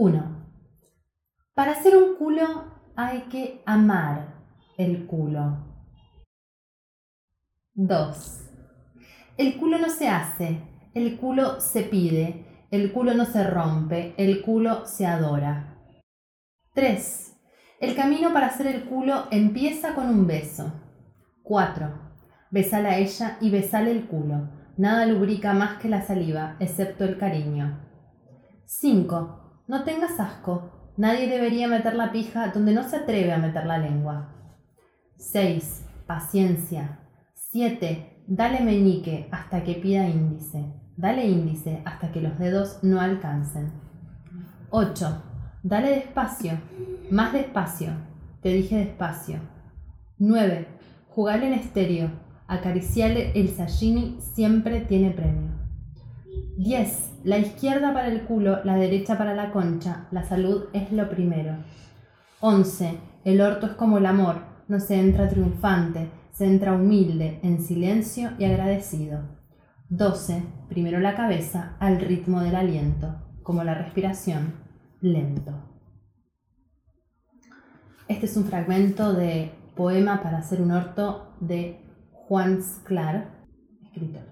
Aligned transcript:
1. 0.00 0.22
Para 1.54 1.72
hacer 1.72 1.96
un 1.96 2.14
culo 2.14 2.46
hay 2.94 3.22
que 3.22 3.64
amar 3.66 4.44
el 4.76 5.08
culo. 5.08 5.58
2. 7.74 8.44
El 9.38 9.58
culo 9.58 9.78
no 9.78 9.88
se 9.88 10.08
hace, 10.08 10.62
el 10.94 11.18
culo 11.18 11.60
se 11.60 11.82
pide, 11.82 12.46
el 12.70 12.92
culo 12.92 13.14
no 13.14 13.24
se 13.24 13.42
rompe, 13.42 14.14
el 14.18 14.40
culo 14.42 14.86
se 14.86 15.04
adora. 15.04 15.76
3. 16.74 17.36
El 17.80 17.96
camino 17.96 18.32
para 18.32 18.46
hacer 18.46 18.68
el 18.68 18.84
culo 18.84 19.24
empieza 19.32 19.96
con 19.96 20.08
un 20.10 20.28
beso. 20.28 20.74
4. 21.42 21.92
Besala 22.52 22.90
a 22.90 22.98
ella 22.98 23.36
y 23.40 23.50
besale 23.50 23.90
el 23.90 24.06
culo. 24.06 24.48
Nada 24.76 25.06
lubrica 25.06 25.54
más 25.54 25.80
que 25.82 25.88
la 25.88 26.02
saliva, 26.02 26.54
excepto 26.60 27.02
el 27.02 27.18
cariño. 27.18 27.80
5. 28.64 29.47
No 29.68 29.84
tengas 29.84 30.18
asco. 30.18 30.70
Nadie 30.96 31.28
debería 31.28 31.68
meter 31.68 31.94
la 31.94 32.10
pija 32.10 32.48
donde 32.48 32.72
no 32.72 32.88
se 32.88 32.96
atreve 32.96 33.32
a 33.32 33.38
meter 33.38 33.66
la 33.66 33.76
lengua. 33.76 34.34
6. 35.18 35.84
Paciencia. 36.06 37.00
7. 37.34 38.24
Dale 38.26 38.60
meñique 38.60 39.28
hasta 39.30 39.64
que 39.64 39.74
pida 39.74 40.08
índice. 40.08 40.72
Dale 40.96 41.26
índice 41.26 41.82
hasta 41.84 42.10
que 42.10 42.22
los 42.22 42.38
dedos 42.38 42.78
no 42.82 42.98
alcancen. 42.98 43.70
8. 44.70 45.22
Dale 45.62 45.90
despacio. 45.90 46.52
Más 47.10 47.34
despacio. 47.34 47.90
Te 48.40 48.48
dije 48.48 48.76
despacio. 48.76 49.38
9. 50.18 50.66
Jugale 51.10 51.46
en 51.46 51.52
estéreo. 51.52 52.10
Acariciale 52.46 53.32
el 53.38 53.50
sashimi 53.50 54.16
siempre 54.20 54.80
tiene 54.80 55.10
premio. 55.10 55.52
10. 56.56 57.17
La 57.24 57.38
izquierda 57.38 57.92
para 57.92 58.08
el 58.08 58.22
culo, 58.22 58.64
la 58.64 58.76
derecha 58.76 59.18
para 59.18 59.34
la 59.34 59.50
concha. 59.50 60.06
La 60.12 60.24
salud 60.24 60.66
es 60.72 60.92
lo 60.92 61.10
primero. 61.10 61.56
11. 62.40 62.98
El 63.24 63.40
orto 63.40 63.66
es 63.66 63.72
como 63.72 63.98
el 63.98 64.06
amor. 64.06 64.36
No 64.68 64.78
se 64.78 65.00
entra 65.00 65.28
triunfante, 65.28 66.10
se 66.30 66.46
entra 66.46 66.74
humilde, 66.74 67.40
en 67.42 67.62
silencio 67.62 68.30
y 68.38 68.44
agradecido. 68.44 69.38
12. 69.88 70.44
Primero 70.68 71.00
la 71.00 71.16
cabeza 71.16 71.76
al 71.80 72.00
ritmo 72.00 72.40
del 72.40 72.54
aliento, 72.54 73.16
como 73.42 73.64
la 73.64 73.74
respiración, 73.74 74.54
lento. 75.00 75.52
Este 78.06 78.26
es 78.26 78.36
un 78.36 78.44
fragmento 78.44 79.12
de 79.12 79.52
Poema 79.74 80.22
para 80.22 80.38
hacer 80.38 80.60
un 80.60 80.70
orto 80.70 81.36
de 81.40 81.80
Juan 82.12 82.62
Sclar, 82.62 83.46
escritor. 83.82 84.22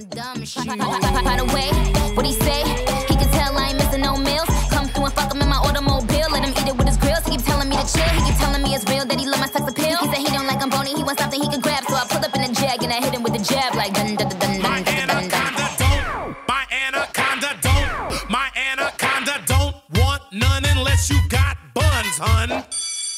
I'm 0.00 0.06
some 0.06 0.16
dumb 0.16 0.44
shit. 0.46 0.64
By 0.64 1.36
the 1.36 1.44
way, 1.52 1.68
what 2.16 2.24
he 2.24 2.32
say? 2.32 2.64
He 3.04 3.14
can 3.20 3.28
tell 3.36 3.52
I 3.52 3.68
ain't 3.68 3.76
missing 3.76 4.00
no 4.00 4.16
meals. 4.16 4.48
Come 4.70 4.88
through 4.88 5.04
and 5.04 5.14
fuck 5.14 5.34
him 5.34 5.42
in 5.42 5.48
my 5.48 5.60
automobile. 5.60 6.28
Let 6.32 6.42
him 6.42 6.56
eat 6.56 6.68
it 6.72 6.76
with 6.76 6.88
his 6.88 6.96
grills. 6.96 7.20
He 7.26 7.36
keep 7.36 7.44
telling 7.44 7.68
me 7.68 7.76
to 7.76 7.84
chill. 7.84 8.08
He 8.16 8.20
keep 8.24 8.38
telling 8.40 8.62
me 8.62 8.74
it's 8.74 8.88
real 8.88 9.04
that 9.04 9.20
he 9.20 9.26
love 9.28 9.40
my 9.40 9.46
sex 9.46 9.68
appeal. 9.68 9.98
He 10.00 10.06
said 10.08 10.24
he 10.24 10.32
don't 10.32 10.46
like 10.46 10.62
I'm 10.62 10.70
bony. 10.70 10.94
He 10.96 11.04
wants 11.04 11.20
something 11.20 11.40
he 11.40 11.48
can 11.48 11.60
grab. 11.60 11.84
So 11.84 11.96
I 11.96 12.06
pull 12.08 12.24
up 12.24 12.34
in 12.34 12.48
a 12.48 12.48
jag 12.48 12.82
and 12.82 12.92
I 12.92 13.04
hit 13.04 13.12
him 13.12 13.22
with 13.22 13.34
the 13.36 13.44
jab 13.44 13.74
like 13.74 13.92
dun 13.92 14.16
dun 14.16 14.28
dun 14.40 14.40
dun 14.40 14.80
dun 14.88 15.04
dun 15.04 15.28
dun 15.28 15.68
dun. 15.76 16.36
My 16.48 16.64
anaconda 16.72 17.52
don't. 17.60 18.30
My 18.30 18.48
anaconda 18.56 19.36
don't 19.44 19.76
want 20.00 20.22
none 20.32 20.64
unless 20.64 21.10
you 21.10 21.20
got 21.28 21.60
buns, 21.74 22.16
hun. 22.16 22.64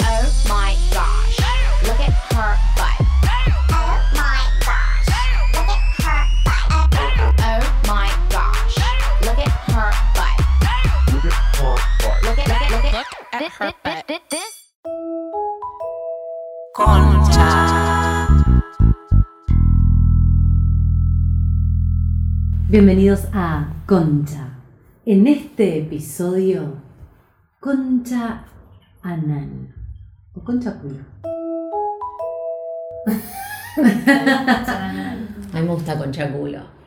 Oh 0.03 0.27
my 0.51 0.75
gosh. 0.91 1.39
Look 1.87 2.01
at 2.03 2.11
her 2.35 2.72
this. 13.59 14.73
Bienvenidos 22.69 23.27
a 23.35 23.75
Concha. 23.87 24.59
En 25.05 25.27
este 25.27 25.79
episodio, 25.79 26.83
Concha 27.61 28.45
Anal. 29.03 29.75
O 30.35 30.43
Concha 30.43 30.79
Culo. 30.81 31.05
A 33.77 35.61
mí 35.61 35.67
me 35.67 35.75
gusta 35.75 35.99
concha 35.99 36.33
culo. 36.33 36.82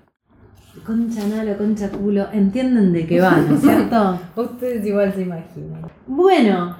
Concha 0.85 1.23
Anal 1.23 1.50
o 1.50 1.57
Concha 1.57 1.90
Culo. 1.90 2.28
Entienden 2.31 2.94
de 2.94 3.07
qué 3.07 3.19
va, 3.19 3.38
¿no 3.38 3.56
es 3.56 3.62
cierto? 3.62 4.19
Ustedes 4.35 4.85
igual 4.85 5.12
se 5.13 5.23
imaginan. 5.23 5.81
Bueno, 6.06 6.78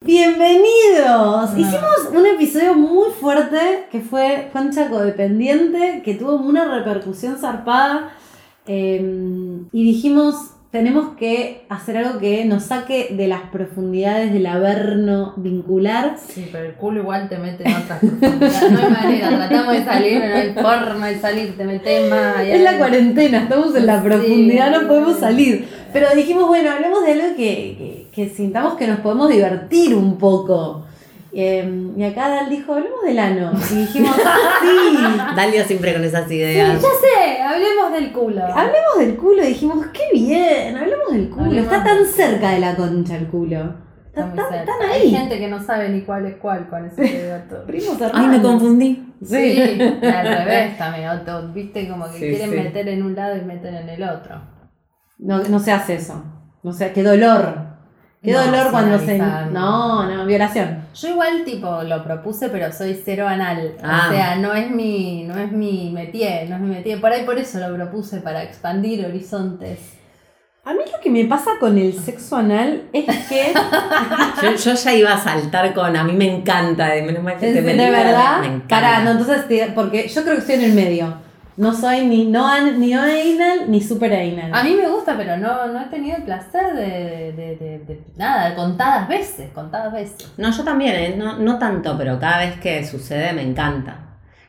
bienvenidos. 0.00 1.50
Hicimos 1.56 2.08
un 2.16 2.24
episodio 2.24 2.74
muy 2.74 3.10
fuerte 3.10 3.86
que 3.92 4.00
fue 4.00 4.48
Concha 4.52 4.88
Codependiente, 4.88 6.00
que 6.02 6.14
tuvo 6.14 6.36
una 6.36 6.64
repercusión 6.74 7.36
zarpada. 7.36 8.12
eh, 8.66 9.60
y 9.72 9.84
dijimos, 9.84 10.53
tenemos 10.74 11.10
que 11.16 11.62
hacer 11.68 11.96
algo 11.98 12.18
que 12.18 12.44
nos 12.46 12.64
saque 12.64 13.14
de 13.16 13.28
las 13.28 13.42
profundidades 13.52 14.32
del 14.32 14.44
averno 14.46 15.32
vincular. 15.36 16.16
Sí, 16.18 16.48
pero 16.50 16.64
el 16.64 16.74
culo 16.74 16.98
igual 17.02 17.28
te 17.28 17.38
mete 17.38 17.62
en 17.62 17.76
otras 17.76 18.00
profundidades. 18.00 18.72
No 18.72 18.78
hay 18.80 18.90
manera, 18.90 19.28
tratamos 19.28 19.72
de 19.72 19.84
salir, 19.84 20.20
pero 20.20 20.34
no 20.34 20.40
hay 20.40 20.52
forma 20.52 21.06
de 21.06 21.18
salir, 21.20 21.56
te 21.56 21.64
metes 21.64 22.10
más. 22.10 22.40
Es 22.40 22.60
la 22.60 22.76
cuarentena, 22.76 23.38
estamos 23.44 23.72
en 23.76 23.86
la 23.86 24.02
Sí. 24.02 24.08
profundidad, 24.08 24.80
no 24.82 24.88
podemos 24.88 25.18
salir. 25.20 25.64
Pero 25.92 26.08
dijimos, 26.16 26.48
bueno, 26.48 26.72
hablemos 26.72 27.06
de 27.06 27.12
algo 27.12 27.36
que, 27.36 27.76
que, 27.78 28.06
que 28.12 28.28
sintamos 28.30 28.74
que 28.74 28.88
nos 28.88 28.98
podemos 28.98 29.28
divertir 29.28 29.94
un 29.94 30.18
poco. 30.18 30.83
Eh, 31.36 31.92
y 31.96 32.04
acá 32.04 32.28
Dal 32.28 32.48
dijo, 32.48 32.74
hablemos 32.74 33.02
del 33.04 33.18
ano. 33.18 33.52
Y 33.72 33.74
dijimos, 33.74 34.14
sí, 34.14 34.96
Dalio 35.36 35.64
siempre 35.64 35.92
con 35.92 36.04
esas 36.04 36.28
Sí, 36.28 36.36
ideas. 36.36 36.80
ya 36.80 36.88
sé, 36.88 37.42
hablemos 37.42 37.92
del 37.92 38.12
culo. 38.12 38.44
hablemos 38.44 38.98
del 38.98 39.16
culo. 39.16 39.42
Y 39.42 39.48
dijimos, 39.48 39.84
qué 39.92 40.02
bien, 40.12 40.76
hablemos 40.76 41.10
del 41.12 41.28
culo. 41.30 41.46
Hablemos 41.46 41.72
Está 41.72 41.84
tan 41.84 42.06
cerca 42.06 42.50
de 42.50 42.60
la 42.60 42.76
concha 42.76 43.16
el 43.16 43.26
culo. 43.26 43.82
Está, 44.06 44.32
tan- 44.32 44.64
tan 44.64 44.82
Hay 44.92 45.02
ahí. 45.02 45.10
gente 45.10 45.38
que 45.38 45.48
no 45.48 45.60
sabe 45.60 45.88
ni 45.88 46.02
cuál 46.02 46.24
es 46.26 46.36
cuál 46.36 46.68
con 46.68 46.84
ese 46.86 47.26
dato. 47.26 47.64
Primos 47.66 47.96
Ay, 48.12 48.26
me 48.28 48.40
confundí. 48.40 49.12
Sí, 49.24 49.58
al 49.60 50.00
revés 50.38 50.78
también. 50.78 51.10
Viste 51.52 51.88
como 51.88 52.04
que 52.12 52.18
Sí, 52.18 52.28
quieren 52.28 52.50
sí. 52.50 52.56
meter 52.56 52.88
en 52.88 53.02
un 53.02 53.16
lado 53.16 53.36
y 53.36 53.40
meten 53.40 53.74
en 53.74 53.88
el 53.88 54.04
otro. 54.04 54.40
No, 55.18 55.38
no 55.42 55.58
se 55.58 55.72
hace 55.72 55.94
eso. 55.96 56.22
No 56.62 56.72
sé, 56.72 56.92
qué 56.92 57.02
dolor. 57.02 57.73
Qué 58.24 58.32
No, 58.32 58.42
dolor 58.42 58.70
cuando 58.70 58.98
se. 58.98 59.18
No, 59.18 60.08
no, 60.10 60.24
violación. 60.24 60.78
Yo 60.94 61.08
igual 61.08 61.44
tipo 61.44 61.82
lo 61.82 62.02
propuse, 62.02 62.48
pero 62.48 62.72
soy 62.72 62.98
cero 63.04 63.28
anal. 63.28 63.74
Ah. 63.82 64.06
O 64.08 64.12
sea, 64.12 64.36
no 64.36 64.54
es 64.54 64.70
mi, 64.70 65.24
no 65.24 65.38
es 65.38 65.52
mi 65.52 65.90
métier, 65.92 66.48
no 66.48 66.56
es 66.56 66.62
mi 66.62 66.70
métier. 66.70 67.00
Por 67.02 67.12
ahí 67.12 67.24
por 67.26 67.38
eso 67.38 67.58
lo 67.60 67.74
propuse, 67.76 68.20
para 68.20 68.42
expandir 68.42 69.04
horizontes. 69.04 69.78
A 70.64 70.72
mí 70.72 70.78
lo 70.90 70.98
que 71.02 71.10
me 71.10 71.26
pasa 71.26 71.50
con 71.60 71.76
el 71.76 71.92
sexo 71.92 72.36
anal 72.36 72.84
es 72.94 73.04
que. 73.28 73.52
Yo, 74.42 74.54
yo 74.56 74.74
ya 74.74 74.94
iba 74.94 75.12
a 75.12 75.18
saltar 75.18 75.74
con. 75.74 75.94
A 75.94 76.02
mí 76.04 76.12
me 76.14 76.34
encanta. 76.36 76.86
De 76.88 77.02
menos 77.02 77.22
mal 77.22 77.36
que 77.36 77.52
te 77.52 77.60
de 77.60 77.90
verdad. 77.90 78.40
Me 78.40 78.46
encanta. 78.46 78.68
Pará, 78.68 79.00
no, 79.04 79.10
entonces. 79.10 79.46
te- 79.46 79.72
Porque 79.74 80.08
yo 80.08 80.22
creo 80.22 80.34
que 80.36 80.40
estoy 80.40 80.54
en 80.54 80.62
el 80.62 80.72
medio. 80.72 81.14
No 81.56 81.72
soy 81.72 82.04
ni 82.06 82.26
no, 82.26 82.46
an- 82.48 82.80
ni 82.80 82.92
no 82.92 83.00
anal 83.02 83.68
ni 83.70 83.80
super 83.80 84.12
anal. 84.12 84.50
A 84.52 84.64
mí 84.64 84.74
me 84.74 84.88
gusta, 84.88 85.16
pero 85.16 85.36
no, 85.36 85.66
no 85.68 85.80
he 85.80 85.84
tenido 85.86 86.16
el 86.16 86.24
placer 86.24 86.74
de, 86.74 87.32
de, 87.32 87.56
de, 87.56 87.78
de- 87.86 88.00
nada, 88.16 88.54
contadas 88.56 89.06
veces, 89.08 89.50
contadas 89.52 89.92
veces. 89.92 90.32
No, 90.36 90.50
yo 90.50 90.64
también, 90.64 90.94
¿eh? 90.96 91.14
no, 91.16 91.38
no 91.38 91.58
tanto, 91.58 91.96
pero 91.96 92.18
cada 92.18 92.38
vez 92.38 92.58
que 92.58 92.84
sucede 92.84 93.32
me 93.32 93.42
encanta. 93.42 94.00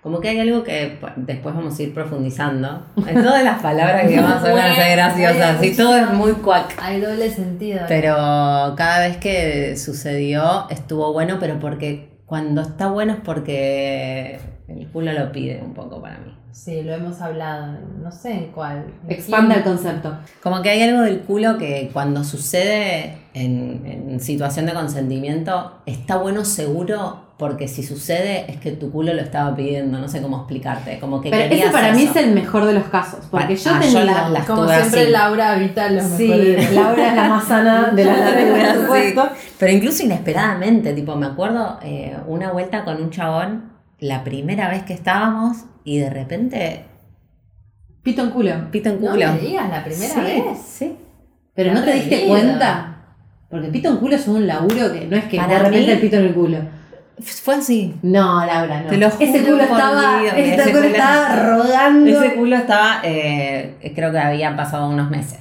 Como 0.01 0.19
que 0.19 0.29
hay 0.29 0.39
algo 0.39 0.63
que 0.63 0.99
después 1.15 1.55
vamos 1.55 1.79
a 1.79 1.81
ir 1.83 1.91
profundizando. 1.93 2.85
En 3.07 3.23
todas 3.23 3.43
las 3.43 3.59
palabras 3.59 4.07
que 4.07 4.19
vamos 4.19 4.43
a 4.43 4.53
van 4.53 4.71
a 4.71 4.75
ser 4.75 4.91
graciosas. 4.95 5.63
Y 5.63 5.75
todo 5.75 5.95
es 5.97 6.11
muy 6.13 6.31
cuac. 6.33 6.75
Hay 6.79 7.01
doble 7.01 7.27
sentido. 7.29 7.81
Pero 7.87 8.13
cada 8.77 8.99
vez 8.99 9.17
que 9.17 9.75
sucedió 9.77 10.69
estuvo 10.69 11.11
bueno, 11.11 11.37
pero 11.39 11.59
porque 11.59 12.19
cuando 12.27 12.61
está 12.61 12.87
bueno 12.87 13.13
es 13.13 13.19
porque 13.19 14.39
el 14.67 14.87
culo 14.89 15.11
lo 15.13 15.31
pide 15.31 15.59
un 15.63 15.73
poco 15.73 15.99
para 16.01 16.17
mí. 16.19 16.34
Sí, 16.55 16.83
lo 16.83 16.93
hemos 16.93 17.19
hablado, 17.19 17.73
no 18.01 18.09
sé 18.13 18.31
en 18.31 18.45
cuál. 18.53 18.85
Expanda 19.09 19.55
el 19.55 19.63
concepto. 19.63 20.17
Como 20.41 20.61
que 20.61 20.69
hay 20.69 20.81
algo 20.83 21.01
del 21.01 21.19
culo 21.19 21.57
que 21.57 21.89
cuando 21.91 22.23
sucede 22.23 23.17
en, 23.33 23.81
en 24.09 24.19
situación 24.21 24.65
de 24.65 24.73
consentimiento 24.73 25.73
está 25.85 26.15
bueno 26.15 26.45
seguro 26.45 27.25
porque 27.37 27.67
si 27.67 27.83
sucede 27.83 28.49
es 28.49 28.57
que 28.61 28.71
tu 28.71 28.89
culo 28.89 29.13
lo 29.13 29.19
estaba 29.21 29.53
pidiendo, 29.53 29.99
no 29.99 30.07
sé 30.07 30.21
cómo 30.21 30.37
explicarte, 30.37 30.97
como 31.01 31.19
que 31.19 31.29
Pero 31.29 31.53
ese 31.53 31.69
para 31.71 31.91
mí 31.91 32.03
es 32.03 32.15
el 32.15 32.31
mejor 32.33 32.63
de 32.63 32.71
los 32.73 32.85
casos. 32.85 33.25
Porque 33.29 33.57
yo 33.57 33.71
Ah, 33.73 33.79
tenía. 33.81 33.99
yo 33.99 34.05
la- 34.05 34.29
las 34.29 34.45
Como 34.45 34.65
siempre 34.69 35.01
así. 35.01 35.11
Laura 35.11 35.51
habita 35.51 35.89
los 35.91 36.05
Sí, 36.05 36.29
mejores. 36.29 36.71
Laura 36.73 37.09
es 37.09 37.15
la 37.17 37.27
más 37.27 37.43
sana 37.43 37.89
de 37.93 38.05
la 38.05 38.15
larga, 38.17 38.73
por 38.73 38.81
supuesto. 38.81 39.29
Pero 39.59 39.71
incluso 39.73 40.03
inesperadamente, 40.03 40.93
tipo, 40.93 41.17
me 41.17 41.25
acuerdo 41.25 41.79
eh, 41.83 42.15
una 42.27 42.53
vuelta 42.53 42.85
con 42.85 43.03
un 43.03 43.09
chabón, 43.09 43.74
la 44.07 44.23
primera 44.23 44.69
vez 44.69 44.83
que 44.83 44.93
estábamos, 44.93 45.65
y 45.83 45.99
de 45.99 46.09
repente, 46.09 46.85
Pito 48.03 48.21
en 48.23 48.29
culo. 48.29 48.51
pito 48.71 48.89
en 48.89 49.01
No 49.01 49.11
culo. 49.11 49.33
me 49.33 49.39
digas, 49.39 49.69
la 49.69 49.83
primera 49.83 50.13
Sí, 50.13 50.19
vez. 50.21 50.57
Sí. 50.63 50.95
Pero 51.55 51.73
no 51.73 51.83
te 51.83 51.93
diste 51.93 52.27
cuenta. 52.27 52.91
Porque 53.49 53.67
pito 53.69 53.89
en 53.89 53.97
culo 53.97 54.15
es 54.15 54.27
un 54.27 54.45
laburo 54.45 54.91
que 54.93 55.07
no 55.07 55.15
es 55.15 55.25
que 55.25 55.37
Para 55.37 55.53
de 55.53 55.59
repente 55.59 55.85
mí- 55.87 55.91
el 55.93 55.99
pito 55.99 56.15
en 56.17 56.25
el 56.25 56.33
culo. 56.33 56.57
Fue 57.19 57.55
así. 57.55 57.95
No, 58.01 58.45
Laura, 58.45 58.81
no. 58.81 58.89
Te 58.89 58.97
lo 58.97 59.07
ese 59.07 59.39
juro 59.39 59.43
culo 59.53 59.67
por 59.67 59.77
estaba, 59.77 60.19
Dios, 60.21 60.33
ese 60.35 60.53
ese 60.55 60.63
culo 60.71 60.81
culo- 60.83 60.91
estaba 60.91 61.35
rogando. 61.35 62.09
Ese 62.23 62.35
culo 62.35 62.55
estaba, 62.57 62.99
eh, 63.03 63.91
creo 63.95 64.11
que 64.11 64.19
habían 64.19 64.55
pasado 64.57 64.89
unos 64.89 65.09
meses. 65.09 65.39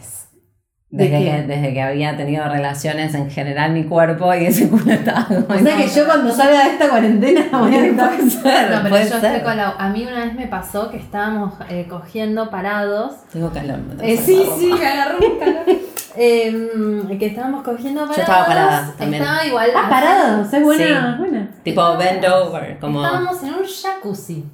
¿De 0.95 1.09
Desde 1.09 1.25
que, 1.25 1.43
desde 1.43 1.75
que 1.75 1.83
había 1.83 2.17
tenido 2.17 2.49
relaciones 2.49 3.13
en 3.17 3.29
general 3.29 3.73
mi 3.73 3.83
cuerpo 3.83 4.33
y 4.33 4.47
ese 4.47 4.69
culo 4.69 4.93
estaba 4.93 5.25
como... 5.27 5.41
O 5.49 5.59
sea 5.59 5.77
que 5.77 5.89
yo 5.89 6.07
cuando 6.07 6.33
salga 6.33 6.65
de 6.67 6.71
esta 6.71 6.89
cuarentena 6.89 7.41
voy 7.59 7.75
a 7.75 7.85
estar. 7.87 8.13
No, 8.23 8.79
pero 8.79 8.89
puede 8.91 9.05
yo 9.11 9.19
ser. 9.21 9.25
estoy 9.25 9.41
con 9.41 9.57
la. 9.57 9.71
A 9.71 9.89
mí 9.89 10.07
una 10.07 10.25
vez 10.27 10.35
me 10.35 10.47
pasó 10.47 10.91
que 10.93 10.99
estábamos 10.99 11.55
eh, 11.69 11.87
cogiendo 11.91 12.49
parados. 12.49 13.13
Tengo 13.33 13.51
calor. 13.51 13.79
me 13.79 14.13
Eh, 14.13 14.17
sí, 14.17 14.41
sí, 14.57 14.73
me 14.73 14.87
agarró 14.87 15.19
un 15.19 15.39
calor. 15.41 15.65
Em, 16.17 17.19
que 17.19 17.27
estábamos 17.27 17.65
cogiendo 17.65 18.03
parados. 18.03 18.19
estaba 18.21 18.47
parada 18.47 18.95
también. 18.97 19.21
Estaba 19.23 19.47
igual. 19.47 19.71
Ah, 19.77 19.87
parados, 19.91 20.53
es 20.53 20.63
buena, 20.63 21.17
Sí. 21.17 21.19
buena. 21.19 21.49
Tipo 21.65 21.97
bend 21.97 22.25
over, 22.25 22.79
como... 22.79 23.05
Estábamos 23.05 23.43
en 23.43 23.49
un 23.49 23.65
jacuzzi. 23.65 24.45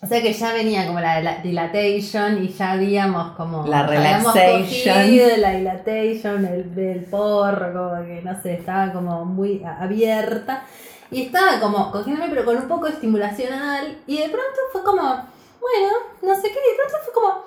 O 0.00 0.06
sea 0.06 0.22
que 0.22 0.32
ya 0.32 0.52
venía 0.52 0.86
como 0.86 1.00
la, 1.00 1.20
la 1.20 1.38
dilatation 1.38 2.44
y 2.44 2.48
ya 2.48 2.72
habíamos 2.72 3.36
como. 3.36 3.66
La 3.66 3.84
relaxation. 3.84 4.94
cogido 4.94 5.36
la 5.38 5.50
dilatation, 5.50 6.44
el, 6.44 6.78
el 6.78 7.04
porro, 7.06 7.72
como 7.72 8.06
que 8.06 8.22
no 8.22 8.40
sé, 8.40 8.54
estaba 8.54 8.92
como 8.92 9.24
muy 9.24 9.62
abierta. 9.64 10.64
Y 11.10 11.22
estaba 11.22 11.58
como 11.58 11.90
cogiéndome, 11.90 12.28
pero 12.28 12.44
con 12.44 12.56
un 12.58 12.68
poco 12.68 12.86
de 12.86 12.92
estimulación 12.92 13.52
anal. 13.52 13.98
Y 14.06 14.18
de 14.18 14.28
pronto 14.28 14.60
fue 14.70 14.84
como, 14.84 15.02
bueno, 15.02 15.88
no 16.22 16.34
sé 16.36 16.42
qué, 16.42 16.58
y 16.58 16.70
de 16.70 16.76
pronto 16.76 16.96
fue 17.04 17.14
como, 17.14 17.44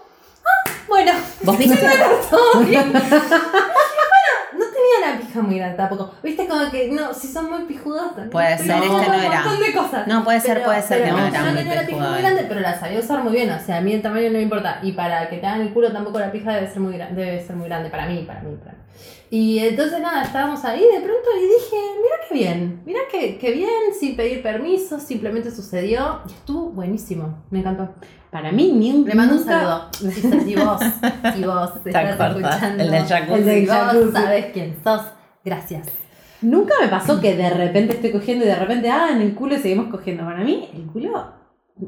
bueno. 0.87 1.11
¿Vos 1.43 1.57
viste? 1.59 1.77
No 4.53 4.65
tenía 4.65 5.13
la 5.13 5.17
pija 5.19 5.41
muy 5.41 5.57
grande 5.57 5.77
tampoco. 5.77 6.13
Viste 6.21 6.45
como 6.45 6.69
que, 6.69 6.89
no, 6.91 7.13
si 7.13 7.27
son 7.27 7.49
muy 7.49 7.63
pijudos 7.63 8.07
también. 8.07 8.29
Puede 8.31 8.57
ser, 8.57 8.71
este 8.71 8.87
no 8.87 8.97
un 8.97 9.01
era. 9.13 9.41
montón 9.43 9.59
de 9.63 9.73
cosas. 9.73 10.07
No, 10.07 10.23
puede 10.25 10.41
ser, 10.41 10.55
Pero- 10.55 10.65
puede 10.65 10.81
ser 10.81 11.01
pero 11.03 11.15
no 11.15 11.21
yo 11.23 11.27
era 11.27 11.43
muy 11.45 11.53
tenía 11.55 11.75
la 11.75 11.85
pija 11.87 12.09
muy 12.09 12.17
grande, 12.19 12.45
pero 12.49 12.59
la 12.59 12.77
sabía 12.79 12.99
usar 12.99 13.23
muy 13.23 13.31
bien. 13.31 13.49
O 13.49 13.59
sea, 13.59 13.77
a 13.77 13.81
mí 13.81 13.93
el 13.93 14.01
tamaño 14.01 14.27
no 14.27 14.33
me 14.33 14.41
importa. 14.41 14.79
Y 14.83 14.91
para 14.91 15.29
que 15.29 15.37
te 15.37 15.47
hagan 15.47 15.61
el 15.61 15.73
culo 15.73 15.91
tampoco 15.93 16.19
la 16.19 16.31
pija 16.33 16.51
debe 16.53 16.67
ser 16.67 16.81
muy 16.81 16.93
grande, 16.97 17.23
debe 17.25 17.41
ser 17.45 17.55
muy 17.55 17.67
grande 17.69 17.89
para 17.89 18.07
mí, 18.07 18.23
para 18.27 18.41
mí, 18.41 18.55
para 18.57 18.73
mí. 18.73 18.77
Y 19.29 19.59
entonces 19.59 20.01
nada, 20.01 20.23
estábamos 20.23 20.63
ahí 20.65 20.81
de 20.81 20.99
pronto 20.99 21.29
y 21.37 21.41
dije, 21.43 21.77
mira 22.03 22.15
qué 22.27 22.33
bien, 22.33 22.81
mira 22.85 22.99
qué, 23.09 23.37
qué 23.37 23.51
bien, 23.51 23.69
sin 23.97 24.17
pedir 24.17 24.43
permiso, 24.43 24.99
simplemente 24.99 25.49
sucedió 25.51 26.19
y 26.27 26.33
estuvo 26.33 26.69
buenísimo, 26.71 27.41
me 27.49 27.59
encantó. 27.59 27.89
Para 28.31 28.51
mí, 28.51 28.71
ni 28.73 28.91
un. 28.91 29.05
Le 29.05 29.13
mando 29.13 29.35
un 29.35 29.43
saludo. 29.43 29.87
Si, 29.99 30.09
si 30.21 30.55
vos, 30.55 30.79
si 31.35 31.43
vos 31.43 31.69
estás 31.85 32.19
escuchando, 32.19 32.83
El 32.83 32.91
del 32.91 33.05
jacuzzi. 33.05 33.33
El 33.39 33.45
del 33.45 33.65
vos 33.67 33.75
jacuzzi. 33.75 34.11
sabes 34.13 34.45
quién 34.53 34.75
sos, 34.83 35.01
gracias. 35.43 35.87
Nunca 36.41 36.73
me 36.81 36.87
pasó 36.87 37.19
que 37.21 37.35
de 37.35 37.49
repente 37.51 37.93
estoy 37.95 38.11
cogiendo 38.11 38.45
y 38.45 38.47
de 38.47 38.55
repente, 38.55 38.89
ah, 38.89 39.09
en 39.11 39.21
el 39.21 39.35
culo 39.35 39.57
seguimos 39.59 39.87
cogiendo. 39.91 40.23
Para 40.23 40.43
mí, 40.43 40.69
el 40.73 40.85
culo 40.87 41.33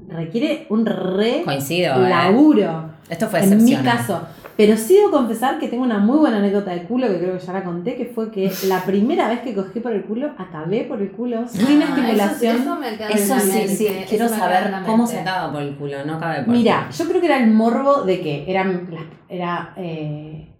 requiere 0.09 0.67
un 0.69 0.85
re 0.85 1.41
Coincido, 1.43 2.05
eh. 2.05 2.09
laburo. 2.09 2.91
Esto 3.09 3.27
fue 3.29 3.39
en 3.43 3.49
mi 3.49 3.73
excepcional. 3.73 3.97
caso. 3.97 4.21
Pero 4.55 4.77
sí 4.77 4.93
debo 4.95 5.09
confesar 5.09 5.57
que 5.57 5.67
tengo 5.67 5.83
una 5.83 5.97
muy 5.97 6.17
buena 6.19 6.37
anécdota 6.37 6.71
de 6.71 6.83
culo 6.83 7.07
que 7.07 7.17
creo 7.17 7.37
que 7.39 7.43
ya 7.45 7.53
la 7.53 7.63
conté, 7.63 7.95
que 7.95 8.05
fue 8.05 8.29
que 8.29 8.51
la 8.67 8.83
primera 8.83 9.27
vez 9.27 9.39
que 9.39 9.55
cogí 9.55 9.79
por 9.79 9.91
el 9.93 10.03
culo, 10.03 10.31
acabé 10.37 10.83
por 10.83 11.01
el 11.01 11.11
culo 11.11 11.47
sin 11.47 11.81
Ah, 11.81 11.85
estimulación. 11.85 12.55
Eso, 12.57 12.63
eso 12.63 12.75
me 12.79 12.95
queda 12.97 13.09
en 13.09 13.17
Eso 13.17 13.33
la 13.35 13.39
sí, 13.41 13.47
mente, 13.51 13.75
sí, 13.75 13.87
quiero 14.07 14.29
saber 14.29 14.71
cómo 14.85 15.07
se 15.07 15.19
acaba 15.21 15.51
por 15.51 15.61
el 15.63 15.75
culo, 15.75 16.05
no 16.05 16.19
cabe 16.19 16.43
por 16.43 16.53
Mira, 16.53 16.85
el 16.89 16.93
yo 16.95 17.05
creo 17.07 17.19
que 17.19 17.27
era 17.27 17.37
el 17.37 17.49
morbo 17.51 18.03
de 18.03 18.21
que 18.21 18.45
eran 18.49 18.87
las- 18.91 19.03
era, 19.27 19.73
eh, 19.75 20.55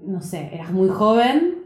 no 0.00 0.20
sé, 0.22 0.48
eras 0.54 0.70
muy 0.70 0.88
joven, 0.88 1.58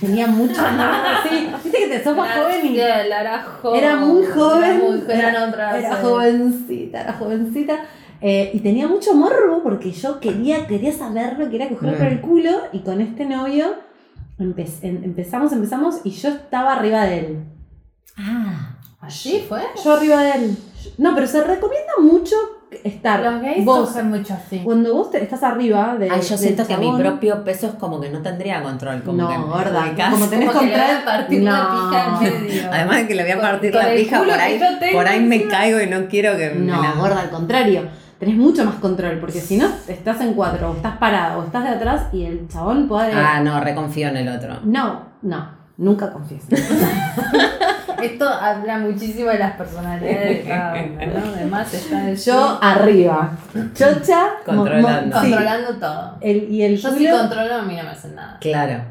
tenía 0.00 0.26
mucho 0.26 0.62
más, 0.62 1.22
sí, 1.28 1.48
viste 1.64 1.78
que 1.80 1.86
te 1.88 2.02
sos 2.04 2.16
más 2.16 2.30
Era- 2.34 2.42
joven 2.44 2.66
y 2.66 2.80
era, 2.80 3.42
joven, 3.60 3.78
era 3.84 3.96
muy 3.96 4.24
joven, 4.24 4.64
Era, 4.64 4.74
muy, 4.78 5.02
era- 5.06 5.78
era 5.78 5.96
jovencita, 5.96 7.00
era 7.02 7.12
jovencita. 7.12 7.78
Eh, 8.22 8.50
y 8.52 8.60
tenía 8.60 8.86
mucho 8.88 9.14
morbo 9.14 9.62
porque 9.62 9.92
yo 9.92 10.20
quería, 10.20 10.66
quería 10.66 10.92
saber 10.92 11.38
lo 11.38 11.48
que 11.50 11.56
era 11.56 11.68
coger 11.68 11.94
Mm. 11.94 11.96
por 11.98 12.06
el 12.06 12.20
culo 12.20 12.50
y 12.72 12.80
con 12.80 13.00
este 13.00 13.24
novio 13.24 13.74
empe- 14.38 14.68
em- 14.82 15.04
empezamos, 15.04 15.52
empezamos 15.52 16.00
y 16.04 16.10
yo 16.10 16.28
estaba 16.28 16.74
arriba 16.74 17.04
de 17.04 17.18
él. 17.18 17.44
Ah, 18.18 18.76
¿Así 19.00 19.44
fue? 19.48 19.60
Yo 19.82 19.92
arriba 19.94 20.22
de 20.22 20.30
él. 20.32 20.56
No, 20.98 21.14
pero 21.14 21.26
se 21.26 21.42
recomienda 21.42 21.92
mucho 22.00 22.34
estar 22.84 23.20
Los 23.20 23.42
gays 23.42 23.64
vos. 23.64 23.88
cogen 23.88 24.10
mucho 24.10 24.34
así. 24.34 24.60
Cuando 24.62 24.94
vos 24.94 25.10
te- 25.10 25.22
estás 25.22 25.42
arriba 25.42 25.96
de 25.98 26.08
Ay, 26.10 26.20
yo 26.20 26.36
siento 26.36 26.66
que 26.66 26.76
mi 26.76 26.92
propio 26.96 27.42
peso 27.42 27.66
es 27.68 27.74
como 27.74 28.00
que 28.00 28.10
no 28.10 28.20
tendría 28.22 28.62
control. 28.62 29.02
Como 29.02 29.22
No, 29.22 29.28
que 29.28 29.38
me 29.38 29.44
gorda, 29.44 29.92
como 30.10 30.26
tenés 30.28 30.48
Como 30.50 30.60
que 30.60 30.66
le 30.66 30.72
voy 30.72 30.80
control- 30.84 30.96
a 31.00 31.04
partir 31.04 31.42
la 31.42 31.50
No. 31.62 31.90
pija 31.90 32.04
en 32.28 32.46
medio. 32.46 32.62
Además 32.72 32.96
de 32.98 33.06
que 33.08 33.14
le 33.14 33.22
voy 33.24 33.32
a 33.32 33.40
partir 33.40 33.72
con 33.72 33.82
la 33.82 33.94
pija, 33.94 34.18
por 34.18 34.26
que 34.26 34.32
ahí, 34.34 34.60
por 34.92 35.06
ahí 35.08 35.20
me 35.20 35.48
caigo 35.48 35.80
y 35.80 35.86
no 35.86 36.06
quiero 36.06 36.36
que 36.36 36.50
me 36.50 36.66
No, 36.72 36.82
la- 36.82 36.92
gorda, 36.92 37.20
al 37.22 37.30
contrario. 37.30 37.82
Tenés 38.20 38.36
mucho 38.36 38.66
más 38.66 38.74
control, 38.74 39.18
porque 39.18 39.40
si 39.40 39.56
no, 39.56 39.66
estás 39.88 40.20
en 40.20 40.34
cuatro, 40.34 40.70
o 40.72 40.76
estás 40.76 40.98
parado, 40.98 41.40
o 41.40 41.44
estás 41.44 41.64
de 41.64 41.70
atrás 41.70 42.08
y 42.12 42.26
el 42.26 42.46
chabón 42.48 42.86
puede... 42.86 43.14
Ah, 43.14 43.40
no, 43.40 43.58
reconfío 43.60 44.08
en 44.08 44.18
el 44.18 44.28
otro. 44.28 44.58
No, 44.62 45.06
no, 45.22 45.50
nunca 45.78 46.12
confíes. 46.12 46.42
Esto 48.02 48.28
habla 48.28 48.76
muchísimo 48.76 49.30
de 49.30 49.38
las 49.38 49.52
personalidades 49.52 50.44
de 50.44 50.48
cada 50.50 50.74
uno, 50.74 51.06
¿no? 51.06 51.32
Además 51.34 51.72
está 51.72 52.10
el 52.10 52.16
Yo 52.18 52.58
arriba, 52.60 53.30
chocha, 53.74 54.26
Controlando. 54.44 55.18
sí. 55.18 55.30
controlando 55.30 55.74
todo. 55.76 56.18
El, 56.20 56.50
y 56.50 56.62
el 56.62 56.76
Yo 56.76 56.90
si 56.90 57.08
controlo, 57.08 57.54
a 57.54 57.62
mí 57.62 57.74
no 57.74 57.84
me 57.84 57.88
hacen 57.88 58.14
nada. 58.14 58.36
Claro. 58.38 58.82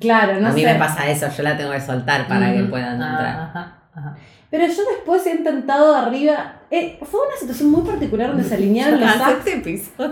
Claro, 0.00 0.40
no 0.40 0.48
a 0.48 0.52
mí 0.52 0.62
sé. 0.62 0.72
me 0.72 0.78
pasa 0.78 1.06
eso, 1.06 1.28
yo 1.28 1.42
la 1.42 1.54
tengo 1.54 1.72
que 1.72 1.82
soltar 1.82 2.26
para 2.26 2.50
que 2.54 2.62
puedan 2.62 3.02
ah, 3.02 3.10
entrar. 3.10 3.40
Ajá, 3.40 3.78
ajá. 3.94 4.16
Pero 4.50 4.66
yo 4.66 4.82
después 4.94 5.26
he 5.26 5.30
intentado 5.32 5.94
arriba. 5.94 6.62
eh, 6.70 6.98
fue 7.10 7.20
una 7.26 7.36
situación 7.36 7.70
muy 7.70 7.82
particular 7.82 8.28
donde 8.28 8.44
se 8.44 8.54
alinearon 8.54 9.00
los 9.00 9.08
actos. 9.10 9.38
este 9.46 9.52
episodio. 9.54 10.10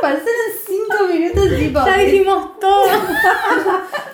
Parecen 0.00 0.26
cinco 0.66 1.06
minutos 1.10 1.56
tipo. 1.56 1.80
Ya 1.86 1.96
dijimos 1.98 2.58
todo. 2.60 2.84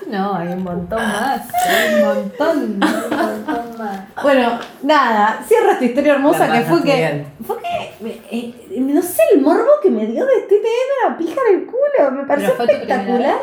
No, 0.07 0.35
hay 0.35 0.49
un 0.49 0.63
montón 0.65 0.99
más. 1.01 1.43
Hay 1.67 1.95
un 1.95 2.01
montón. 2.09 2.81
Hay 2.83 2.95
un 2.95 3.17
montón 3.47 3.79
más. 3.79 4.01
Bueno, 4.23 4.59
nada, 4.83 5.43
cierra 5.47 5.73
esta 5.73 5.85
historia 5.85 6.15
hermosa 6.15 6.47
La 6.49 6.59
que 6.59 6.65
fue 6.69 6.83
que. 6.83 6.97
bien. 6.97 7.27
Fue 7.47 7.57
que. 7.59 8.09
eh, 8.09 8.23
eh, 8.31 8.81
no 8.81 9.03
sé, 9.03 9.23
el 9.33 9.41
morbo 9.41 9.69
que 9.83 9.91
me 9.91 10.07
dio 10.07 10.25
de 10.27 10.35
este 10.35 10.57
tema 10.57 11.17
pija 11.19 11.41
en 11.51 11.61
el 11.61 11.67
culo. 11.67 12.11
Me 12.13 12.25
pareció 12.25 12.51
espectacular. 12.51 13.39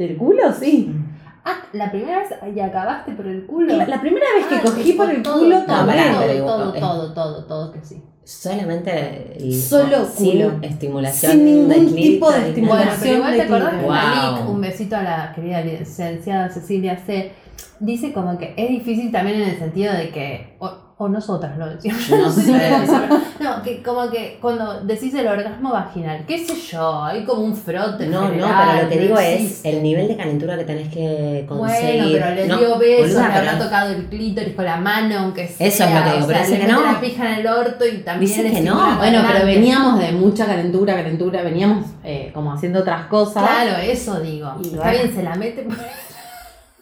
¿Del 0.00 0.16
culo? 0.16 0.50
Sí. 0.58 0.90
Ah, 1.44 1.56
la 1.74 1.90
primera 1.90 2.20
vez 2.20 2.28
y 2.56 2.58
acabaste 2.60 3.12
por 3.12 3.26
el 3.26 3.44
culo. 3.44 3.76
La, 3.76 3.86
la 3.86 4.00
primera 4.00 4.24
vez 4.34 4.46
que 4.46 4.54
Ah, 4.56 4.62
cogí 4.64 4.94
por 4.94 5.10
el 5.10 5.22
todo, 5.22 5.40
culo 5.40 5.58
todo, 5.66 5.86
pará, 5.86 6.12
todo, 6.14 6.46
todo, 6.46 6.72
todo, 6.72 7.12
todo, 7.12 7.44
todo, 7.44 7.72
que 7.72 7.84
sí. 7.84 8.02
Solamente 8.24 9.36
el, 9.38 9.52
Solo 9.54 10.06
sin 10.06 10.32
culo. 10.42 10.58
estimulación. 10.62 11.32
Sin 11.32 11.44
ningún 11.44 11.68
de 11.68 11.92
tipo 12.00 12.32
de 12.32 12.48
estimulación. 12.48 12.88
Bueno, 12.88 12.96
pero 13.02 13.14
igual 13.16 13.34
te 13.36 13.42
acordás 13.42 13.74
que 13.74 13.82
Wow. 13.82 13.92
la 13.92 14.38
LIC, 14.40 14.48
un 14.48 14.60
besito 14.62 14.96
a 14.96 15.02
la 15.02 15.32
querida 15.34 15.60
licenciada 15.60 16.48
Cecilia 16.48 16.96
C, 17.04 17.32
dice 17.80 18.12
como 18.14 18.38
que 18.38 18.54
es 18.56 18.68
difícil 18.70 19.12
también 19.12 19.42
en 19.42 19.50
el 19.50 19.58
sentido 19.58 19.92
de 19.92 20.08
que, 20.08 20.56
o, 20.60 20.70
o 21.02 21.08
nosotras 21.08 21.56
lo 21.56 21.66
decimos, 21.66 22.06
yo 22.08 22.18
No 22.18 22.30
sé 22.30 22.52
no, 23.40 23.62
que 23.62 23.82
como 23.82 24.10
que 24.10 24.36
cuando 24.38 24.82
decís 24.82 25.14
el 25.14 25.26
orgasmo 25.26 25.72
vaginal, 25.72 26.24
qué 26.26 26.44
sé 26.44 26.54
yo, 26.54 27.02
hay 27.02 27.24
como 27.24 27.40
un 27.42 27.56
frote 27.56 28.06
No, 28.06 28.28
no, 28.28 28.28
pero 28.30 28.82
lo 28.82 28.88
que 28.90 28.96
no 28.96 29.02
digo 29.02 29.18
existe. 29.18 29.68
es 29.70 29.74
el 29.76 29.82
nivel 29.82 30.08
de 30.08 30.16
calentura 30.18 30.58
que 30.58 30.64
tenés 30.64 30.88
que 30.92 31.46
conseguir. 31.48 32.02
Bueno, 32.02 32.08
pero 32.12 32.34
le 32.34 32.46
No, 32.48 32.58
dio 32.58 32.78
besos, 32.78 33.14
le 33.14 33.32
habrá 33.34 33.58
tocado 33.58 33.94
el 33.94 34.04
clítoris 34.10 34.54
con 34.54 34.66
la 34.66 34.76
mano, 34.76 35.18
aunque 35.20 35.48
sea. 35.48 35.66
Eso 35.66 35.84
es 35.84 35.94
lo 35.94 36.04
que 36.04 36.12
digo, 36.16 36.26
pero 36.26 36.38
dice 36.40 36.58
que 36.58 36.66
no. 36.66 36.80
la 36.92 37.00
pija 37.00 37.32
en 37.32 37.40
el 37.40 37.46
orto 37.46 37.86
y 37.86 37.98
también 38.02 38.30
Dice 38.30 38.50
que 38.52 38.60
no. 38.60 38.96
Bueno, 38.98 39.22
pero 39.26 39.46
veníamos 39.46 39.98
de 40.00 40.12
mucha 40.12 40.44
calentura, 40.44 40.94
calentura, 40.96 41.42
veníamos 41.42 41.86
eh, 42.04 42.30
como 42.34 42.52
haciendo 42.52 42.80
otras 42.80 43.06
cosas. 43.06 43.42
Claro, 43.42 43.78
eso 43.78 44.20
digo. 44.20 44.52
Y 44.62 44.66
Está 44.66 44.76
bueno. 44.82 44.90
bien, 44.98 45.14
se 45.14 45.22
la 45.22 45.34
mete 45.34 45.62
por, 45.62 45.76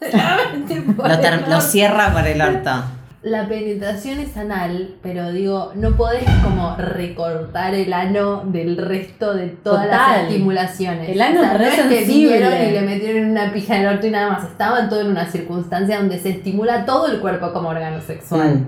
se 0.10 0.16
la 0.16 0.38
mete 0.52 0.80
por 0.92 1.06
Lo, 1.08 1.14
el 1.14 1.50
lo 1.50 1.60
cierra 1.60 2.12
por 2.12 2.26
el 2.26 2.42
orto. 2.42 2.82
La 3.22 3.48
penetración 3.48 4.20
es 4.20 4.36
anal, 4.36 4.94
pero 5.02 5.32
digo, 5.32 5.72
no 5.74 5.96
podés 5.96 6.22
como 6.44 6.76
recortar 6.76 7.74
el 7.74 7.92
ano 7.92 8.44
del 8.46 8.76
resto 8.76 9.34
de 9.34 9.48
todas 9.48 9.88
las 9.88 10.22
estimulaciones. 10.22 11.08
El 11.08 11.20
ano 11.20 11.40
O 11.40 11.42
sea, 11.42 11.54
es 11.54 11.58
re 11.58 11.66
no 11.66 11.72
es 11.72 11.80
que 11.98 12.04
vinieron 12.04 12.52
y 12.52 12.70
le 12.70 12.80
metieron 12.82 13.30
una 13.30 13.52
pija 13.52 13.74
en 13.74 13.82
el 13.82 13.94
orto 13.94 14.06
y 14.06 14.10
nada 14.10 14.30
más. 14.30 14.44
Estaban 14.44 14.88
todo 14.88 15.00
en 15.00 15.08
una 15.08 15.26
circunstancia 15.26 15.98
donde 15.98 16.20
se 16.20 16.30
estimula 16.30 16.84
todo 16.84 17.08
el 17.08 17.18
cuerpo 17.18 17.52
como 17.52 17.70
órgano 17.70 18.00
sexual. 18.00 18.54
Mm. 18.54 18.66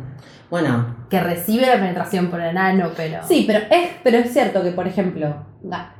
Bueno, 0.50 0.96
que 1.08 1.20
recibe 1.20 1.66
la 1.66 1.74
penetración 1.74 2.26
por 2.28 2.40
el 2.40 2.56
ano, 2.56 2.90
pero. 2.96 3.18
Sí, 3.26 3.44
pero 3.46 3.60
es, 3.70 3.90
pero 4.02 4.18
es 4.18 4.32
cierto 4.32 4.62
que, 4.62 4.70
por 4.72 4.86
ejemplo, 4.88 5.32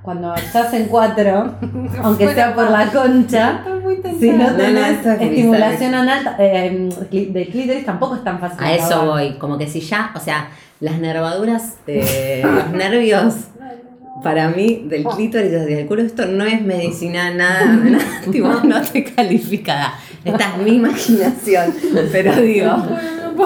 cuando 0.03 0.35
estás 0.35 0.73
en 0.75 0.87
cuatro, 0.87 1.55
aunque 2.03 2.35
sea 2.35 2.55
por 2.55 2.71
la 2.71 2.87
concha, 2.87 3.61
Estoy 3.65 3.81
muy 3.81 3.95
tentada. 3.97 4.19
si 4.21 4.31
no 4.33 4.53
tenés 4.57 5.07
estimulación 5.07 5.95
anal 5.95 6.37
eh, 6.39 6.89
cli- 7.11 7.31
de 7.33 7.47
clítoris, 7.47 7.85
tampoco 7.87 8.17
es 8.17 8.25
tan 8.25 8.41
fácil. 8.41 8.59
a 8.65 8.73
eso 8.75 8.85
acabar. 8.87 9.07
voy. 9.07 9.33
Como 9.39 9.57
que 9.57 9.69
si 9.69 9.81
ya, 9.81 10.11
o 10.17 10.21
sea, 10.21 10.49
las 10.81 10.99
nervaduras, 10.99 11.77
de 11.87 12.41
los 12.45 12.71
nervios, 12.73 13.35
para 14.25 14.49
mí, 14.49 14.85
del 14.89 15.05
clítoris 15.05 15.55
hacia 15.55 15.79
el 15.79 15.87
culo, 15.87 16.03
esto 16.03 16.27
no 16.27 16.45
es 16.45 16.61
medicina, 16.61 17.31
nada, 17.31 17.67
nada, 17.67 18.05
tipo, 18.33 18.49
no 18.49 18.81
te 18.83 19.05
calificada. 19.05 19.95
Esta 20.25 20.57
es 20.57 20.63
mi 20.65 20.73
imaginación. 20.77 21.73
Pero 22.13 22.35
digo, 22.37 22.71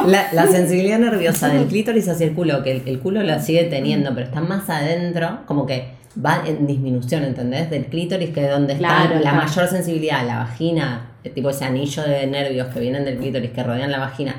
la, 0.06 0.28
la 0.32 0.46
sensibilidad 0.46 0.98
nerviosa 0.98 1.48
del 1.48 1.66
clítoris 1.66 2.08
hacia 2.08 2.26
el 2.26 2.34
culo, 2.34 2.62
que 2.62 2.72
el, 2.72 2.82
el 2.86 2.98
culo 3.00 3.22
la 3.22 3.40
sigue 3.40 3.64
teniendo, 3.64 4.14
pero 4.14 4.26
está 4.26 4.40
más 4.40 4.68
adentro, 4.70 5.40
como 5.46 5.66
que 5.66 5.94
va 6.24 6.42
en 6.46 6.66
disminución, 6.66 7.24
¿entendés? 7.24 7.70
Del 7.70 7.86
clítoris, 7.86 8.30
que 8.30 8.44
es 8.44 8.50
donde 8.50 8.74
está 8.74 8.86
Claro, 8.88 9.14
la 9.16 9.20
claro. 9.32 9.36
mayor 9.38 9.68
sensibilidad, 9.68 10.24
la 10.26 10.38
vagina, 10.38 11.10
tipo 11.34 11.50
ese 11.50 11.64
anillo 11.64 12.02
de 12.02 12.26
nervios 12.26 12.68
que 12.68 12.80
vienen 12.80 13.04
del 13.04 13.18
clítoris, 13.18 13.50
que 13.50 13.62
rodean 13.62 13.90
la 13.90 13.98
vagina, 13.98 14.36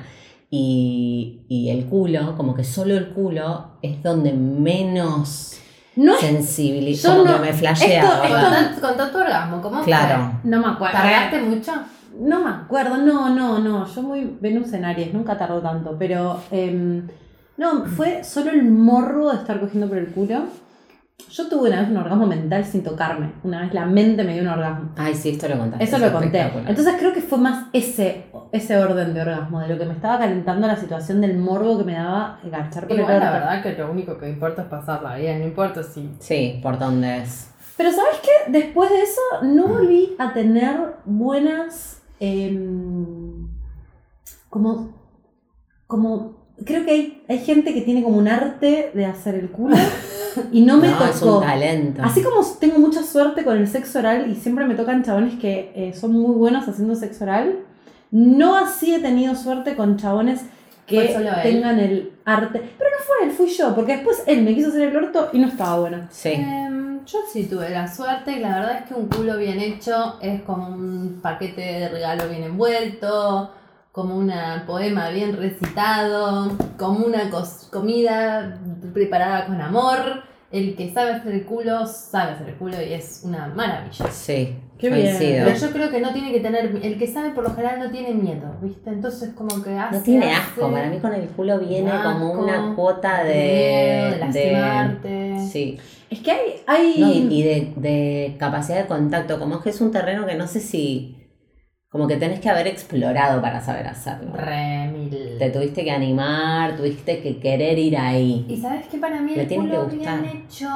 y, 0.49 1.41
y 1.49 1.69
el 1.69 1.85
culo, 1.85 2.35
como 2.37 2.53
que 2.55 2.63
solo 2.63 2.95
el 2.95 3.09
culo 3.09 3.71
es 3.81 4.01
donde 4.03 4.31
menos 4.31 5.57
No 5.97 6.13
es- 6.15 6.19
sensibilidad, 6.21 7.01
yo 7.01 7.09
como 7.17 7.23
no- 7.31 7.33
que 7.41 7.47
me 7.47 7.53
flashea, 7.53 8.03
esto- 8.03 9.11
tu 9.11 9.17
orgasmo, 9.17 9.61
¿cómo 9.61 9.83
Claro. 9.83 10.39
No 10.43 10.57
me 10.57 10.63
fue? 10.63 10.71
acuerdo. 10.73 10.97
¿Tardaste 10.97 11.41
mucho? 11.41 11.71
No 12.19 12.43
me 12.43 12.49
acuerdo, 12.49 12.97
no, 12.97 13.29
no, 13.29 13.59
no. 13.59 13.85
Yo 13.87 14.01
muy 14.01 14.37
Venus 14.39 14.73
en 14.73 14.85
Aries, 14.85 15.13
nunca 15.13 15.37
tardó 15.37 15.61
tanto, 15.61 15.95
pero 15.97 16.41
em, 16.51 17.07
no, 17.57 17.85
fue 17.85 18.23
solo 18.23 18.51
el 18.51 18.63
morro 18.63 19.31
de 19.31 19.37
estar 19.37 19.59
cogiendo 19.59 19.87
por 19.87 19.97
el 19.97 20.07
culo. 20.07 20.43
Yo 21.29 21.47
tuve 21.49 21.69
una 21.69 21.81
vez 21.81 21.89
un 21.89 21.97
orgasmo 21.97 22.27
mental 22.27 22.65
sin 22.65 22.83
tocarme. 22.83 23.31
Una 23.43 23.61
vez 23.61 23.73
la 23.73 23.85
mente 23.85 24.23
me 24.23 24.33
dio 24.33 24.41
un 24.41 24.49
orgasmo. 24.49 24.91
Ay, 24.95 25.15
sí, 25.15 25.29
esto 25.29 25.47
lo 25.47 25.57
contaste. 25.57 25.83
Eso 25.83 25.95
es 25.95 26.01
lo 26.01 26.11
conté. 26.11 26.41
Entonces 26.67 26.95
creo 26.99 27.13
que 27.13 27.21
fue 27.21 27.37
más 27.37 27.67
ese, 27.73 28.25
ese 28.51 28.77
orden 28.77 29.13
de 29.13 29.21
orgasmo, 29.21 29.59
de 29.61 29.69
lo 29.69 29.77
que 29.77 29.85
me 29.85 29.93
estaba 29.93 30.19
calentando 30.19 30.67
la 30.67 30.75
situación 30.75 31.21
del 31.21 31.37
morbo 31.37 31.77
que 31.77 31.83
me 31.85 31.93
daba 31.93 32.39
agachar 32.43 32.87
por 32.87 32.97
Igual 32.97 33.15
el 33.15 33.19
la 33.19 33.31
verdad 33.31 33.63
que 33.63 33.73
lo 33.73 33.91
único 33.91 34.17
que 34.17 34.29
importa 34.29 34.63
es 34.63 34.67
pasarla 34.67 35.15
bien, 35.15 35.39
no 35.39 35.45
importa 35.45 35.83
si. 35.83 36.09
Sí, 36.19 36.59
por 36.61 36.77
dónde 36.77 37.19
es. 37.19 37.49
Pero 37.77 37.91
¿sabes 37.91 38.19
qué? 38.21 38.51
Después 38.51 38.89
de 38.89 39.01
eso 39.01 39.21
no 39.43 39.67
volví 39.67 40.15
a 40.19 40.33
tener 40.33 40.95
buenas... 41.05 42.01
em, 42.19 43.47
como... 44.49 44.93
Como... 45.87 46.45
Creo 46.65 46.85
que 46.85 46.91
hay, 46.91 47.23
hay 47.27 47.39
gente 47.39 47.73
que 47.73 47.81
tiene 47.81 48.01
como 48.01 48.17
un 48.17 48.29
arte 48.29 48.91
de 48.93 49.05
hacer 49.05 49.35
el 49.35 49.49
culo 49.49 49.75
y 50.53 50.61
no 50.61 50.77
me 50.77 50.87
No, 50.87 51.05
es 51.05 51.19
tocó. 51.19 51.39
un 51.39 51.43
talento. 51.43 52.01
Así 52.01 52.23
como 52.23 52.41
tengo 52.59 52.79
mucha 52.79 53.03
suerte 53.03 53.43
con 53.43 53.57
el 53.57 53.67
sexo 53.67 53.99
oral 53.99 54.31
y 54.31 54.35
siempre 54.35 54.65
me 54.65 54.75
tocan 54.75 55.03
chabones 55.03 55.37
que 55.37 55.73
eh, 55.75 55.93
son 55.93 56.13
muy 56.13 56.33
buenos 56.35 56.65
haciendo 56.67 56.95
sexo 56.95 57.25
oral, 57.25 57.59
no 58.09 58.55
así 58.55 58.95
he 58.95 58.99
tenido 58.99 59.35
suerte 59.35 59.75
con 59.75 59.97
chabones 59.97 60.41
que 60.87 61.13
tengan 61.43 61.77
el 61.79 62.13
arte. 62.23 62.61
Pero 62.77 62.89
no 62.89 63.03
fue 63.05 63.27
él, 63.27 63.31
fui 63.33 63.47
yo, 63.49 63.75
porque 63.75 63.97
después 63.97 64.23
él 64.25 64.43
me 64.43 64.55
quiso 64.55 64.69
hacer 64.69 64.83
el 64.83 64.95
orto 64.95 65.29
y 65.33 65.39
no 65.39 65.47
estaba 65.47 65.79
bueno. 65.81 66.07
Sí. 66.09 66.29
Em, 66.29 66.74
yo 67.05 67.19
sí 67.31 67.45
tuve 67.45 67.69
la 67.69 67.87
suerte 67.87 68.33
y 68.33 68.39
la 68.39 68.59
verdad 68.59 68.77
es 68.79 68.87
que 68.87 68.93
un 68.93 69.07
culo 69.07 69.37
bien 69.37 69.59
hecho 69.59 70.17
es 70.21 70.41
como 70.41 70.67
un 70.67 71.19
paquete 71.21 71.61
de 71.61 71.89
regalo 71.89 72.27
bien 72.29 72.43
envuelto, 72.43 73.51
como 73.91 74.17
un 74.17 74.31
poema 74.65 75.09
bien 75.09 75.37
recitado, 75.37 76.51
como 76.77 77.05
una 77.05 77.29
comida 77.71 78.59
preparada 78.93 79.45
con 79.45 79.61
amor. 79.61 80.23
El 80.51 80.75
que 80.75 80.93
sabe 80.93 81.11
hacer 81.11 81.33
el 81.33 81.45
culo, 81.45 81.85
sabe 81.85 82.33
hacer 82.33 82.49
el 82.49 82.55
culo 82.55 82.81
y 82.81 82.93
es 82.93 83.21
una 83.23 83.47
maravilla. 83.47 84.09
Sí. 84.11 84.55
Qué 84.77 84.89
bien. 84.89 85.15
Pero 85.19 85.55
yo 85.55 85.71
creo 85.71 85.89
que 85.89 85.99
no 85.99 86.13
tiene 86.13 86.31
que 86.31 86.39
tener, 86.39 86.79
el 86.81 86.97
que 86.97 87.07
sabe 87.07 87.31
por 87.31 87.43
lo 87.43 87.55
general 87.55 87.79
no 87.79 87.91
tiene 87.91 88.13
miedo, 88.13 88.55
¿viste? 88.61 88.89
Entonces 88.89 89.31
como 89.33 89.61
que 89.63 89.77
hace... 89.77 89.97
No 89.97 90.03
tiene 90.03 90.33
hace, 90.33 90.41
asco, 90.41 90.71
para 90.71 90.89
mí 90.89 90.99
con 90.99 91.13
el 91.13 91.27
culo 91.29 91.59
viene 91.59 91.91
como 92.03 92.33
una 92.33 92.75
cuota 92.75 93.23
de 93.23 93.33
de. 93.33 93.93
miedo, 93.93 94.11
de 94.11 94.17
lastimarte. 94.19 95.47
sí. 95.51 95.79
Es 96.09 96.19
que 96.19 96.31
hay... 96.31 96.53
hay... 96.67 96.99
No, 96.99 97.13
y, 97.13 97.43
de, 97.43 97.73
de 97.75 98.35
capacidad 98.37 98.81
de 98.81 98.87
contacto, 98.87 99.39
como 99.39 99.55
es 99.55 99.61
que 99.61 99.69
es 99.69 99.81
un 99.81 99.91
terreno 99.91 100.25
que 100.25 100.35
no 100.35 100.47
sé 100.47 100.59
si. 100.59 101.17
Como 101.89 102.07
que 102.07 102.17
tenés 102.17 102.41
que 102.41 102.49
haber 102.49 102.67
explorado 102.67 103.41
para 103.41 103.61
saber 103.61 103.87
hacerlo. 103.87 104.33
Re 104.33 104.87
mil. 104.89 105.37
Te 105.39 105.49
tuviste 105.49 105.83
que 105.85 105.91
animar, 105.91 106.75
tuviste 106.75 107.21
que 107.21 107.39
querer 107.39 107.79
ir 107.79 107.97
ahí. 107.97 108.45
Y 108.49 108.57
sabes 108.57 108.87
que 108.87 108.97
para 108.97 109.21
mí 109.21 109.33
el 109.33 109.47
culo 109.47 109.85
bien 109.87 110.25
hecho 110.25 110.67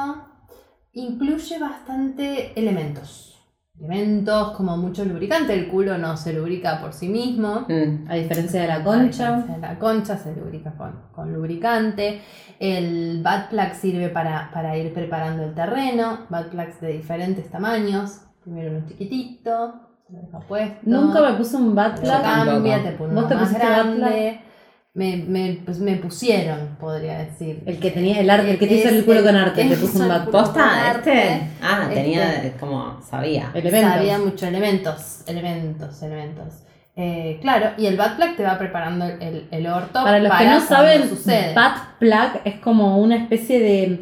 incluye 0.92 1.58
bastante 1.58 2.52
elementos. 2.58 3.29
Elementos 3.80 4.50
como 4.52 4.76
mucho 4.76 5.04
lubricante. 5.06 5.54
El 5.54 5.66
culo 5.68 5.96
no 5.96 6.16
se 6.16 6.34
lubrica 6.34 6.80
por 6.80 6.92
sí 6.92 7.08
mismo. 7.08 7.64
Mm, 7.66 8.10
A 8.10 8.14
diferencia 8.14 8.60
de 8.60 8.68
la 8.68 8.84
concha. 8.84 9.38
de 9.38 9.58
La 9.58 9.78
concha 9.78 10.18
se 10.18 10.36
lubrica 10.36 10.72
con, 10.76 10.92
con 11.12 11.32
lubricante. 11.32 12.20
El 12.58 13.22
butt 13.24 13.48
plug 13.48 13.72
sirve 13.74 14.10
para, 14.10 14.50
para 14.52 14.76
ir 14.76 14.92
preparando 14.92 15.44
el 15.44 15.54
terreno. 15.54 16.26
Butt 16.28 16.48
plugs 16.50 16.78
de 16.82 16.88
diferentes 16.92 17.50
tamaños. 17.50 18.20
Primero 18.44 18.76
uno 18.76 18.86
chiquitito, 18.86 19.74
lo 20.10 20.18
deja 20.20 20.40
puesto. 20.40 20.80
Nunca 20.82 21.22
me 21.22 21.32
puse 21.38 21.56
un 21.56 21.74
bad 21.74 21.98
plug. 22.00 22.22
cambia, 22.22 22.82
te 22.82 22.92
pone 22.92 23.14
¿Vos 23.14 23.18
uno 23.24 23.28
te 23.28 23.34
más 23.34 23.44
pusiste 23.44 23.66
butt 23.66 23.98
grande. 23.98 24.40
Me, 25.00 25.16
me, 25.16 25.58
pues 25.64 25.78
me 25.78 25.96
pusieron, 25.96 26.76
podría 26.78 27.20
decir. 27.20 27.62
El 27.64 27.78
que 27.78 27.90
tenía 27.90 28.20
el 28.20 28.28
arte, 28.28 28.50
el 28.50 28.58
que 28.58 28.66
te 28.66 28.74
hizo 28.74 28.90
el 28.90 29.02
culo 29.06 29.22
con 29.24 29.34
arte, 29.34 29.64
te 29.64 29.76
puso 29.82 29.98
un 29.98 30.08
bad 30.08 30.24
plug. 30.24 30.32
¿Posta? 30.32 30.92
¿Este? 30.94 31.40
Ah, 31.62 31.88
tenía 31.92 32.34
Este. 32.34 32.58
como. 32.60 33.00
Sabía. 33.08 33.50
Elementos. 33.54 33.92
Sabía 33.94 34.18
mucho, 34.18 34.46
elementos, 34.46 35.20
elementos, 35.26 36.02
elementos. 36.02 36.54
Eh, 36.96 37.38
claro, 37.40 37.70
y 37.78 37.86
el 37.86 37.96
butt 37.96 38.16
plug 38.16 38.36
te 38.36 38.42
va 38.42 38.58
preparando 38.58 39.06
el, 39.06 39.48
el 39.50 39.66
orto. 39.68 40.04
Para 40.04 40.18
los 40.18 40.36
que 40.36 40.44
no 40.44 40.60
saben, 40.60 41.08
butt 41.08 41.98
plug 41.98 42.42
es 42.44 42.56
como 42.60 42.98
una 42.98 43.16
especie 43.16 43.58
de, 43.58 44.00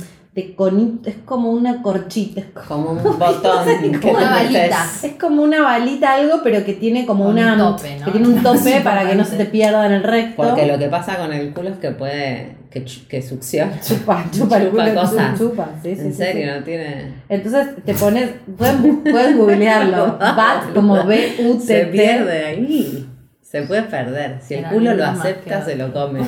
conito, 0.54 1.08
es 1.10 1.16
como 1.24 1.50
una 1.50 1.82
corchita. 1.82 2.40
es 2.40 2.46
Como 2.66 2.90
un 2.92 3.02
botón 3.18 3.66
que 4.00 4.10
Una 4.10 4.38
te. 4.48 4.70
Es 5.02 5.12
como 5.20 5.42
una 5.42 5.62
balita 5.62 6.14
algo, 6.14 6.40
pero 6.42 6.64
que 6.64 6.74
tiene 6.74 7.06
como 7.06 7.24
Con 7.24 7.32
una 7.34 7.52
un 7.52 7.58
tope, 7.58 7.98
¿no? 7.98 8.04
que 8.06 8.10
tiene 8.12 8.28
un 8.28 8.42
tope 8.42 8.80
para 8.82 9.08
que 9.08 9.14
no 9.14 9.24
se 9.24 9.36
te 9.36 9.44
pierda 9.46 9.86
en 9.86 9.92
el 9.92 10.02
recto. 10.02 10.42
Porque 10.42 10.66
lo 10.66 10.78
que 10.78 10.88
pasa 10.88 11.16
con 11.16 11.32
el 11.32 11.52
culo 11.52 11.70
es 11.70 11.78
que 11.78 11.90
puede. 11.92 12.56
que, 12.70 12.84
que 13.08 13.22
succiona. 13.22 13.80
chupa, 13.80 14.24
chupa 14.30 14.56
el 14.58 14.70
Chupa 14.70 14.84
culo, 14.90 15.00
cosas. 15.00 15.38
chupa, 15.38 15.68
sí, 15.82 15.94
sí, 15.94 16.00
En 16.02 16.12
sí, 16.12 16.18
serio, 16.18 16.52
sí. 16.52 16.58
no 16.58 16.64
tiene. 16.64 17.14
Entonces 17.28 17.68
te 17.84 17.94
pones, 17.94 18.30
pueden, 18.56 19.02
pueden 19.02 19.38
googlearlo, 19.38 20.18
bat 20.18 20.72
como 20.74 21.04
B 21.04 21.36
U 21.40 21.60
Se 21.60 21.66
T 21.80 21.84
T. 21.86 21.92
pierde 21.92 22.44
ahí. 22.46 23.08
Se 23.42 23.62
puede 23.62 23.80
perder. 23.84 24.40
Si 24.42 24.52
el 24.52 24.60
Era 24.60 24.68
culo 24.68 24.92
lo 24.92 25.06
acepta, 25.06 25.64
se 25.64 25.74
lo 25.76 25.90
come. 25.90 26.20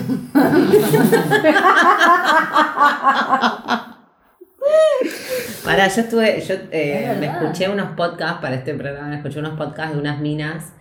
Para, 5.65 5.89
yo 5.89 6.01
estuve, 6.01 6.41
yo 6.41 6.55
eh, 6.71 7.17
me 7.19 7.27
escuché 7.27 7.69
unos 7.69 7.91
podcasts 7.91 8.41
para 8.41 8.57
este 8.57 8.75
programa, 8.75 9.15
escuché 9.15 9.39
unos 9.39 9.57
podcasts 9.59 9.95
de 9.95 10.01
unas 10.01 10.21
minas 10.21 10.73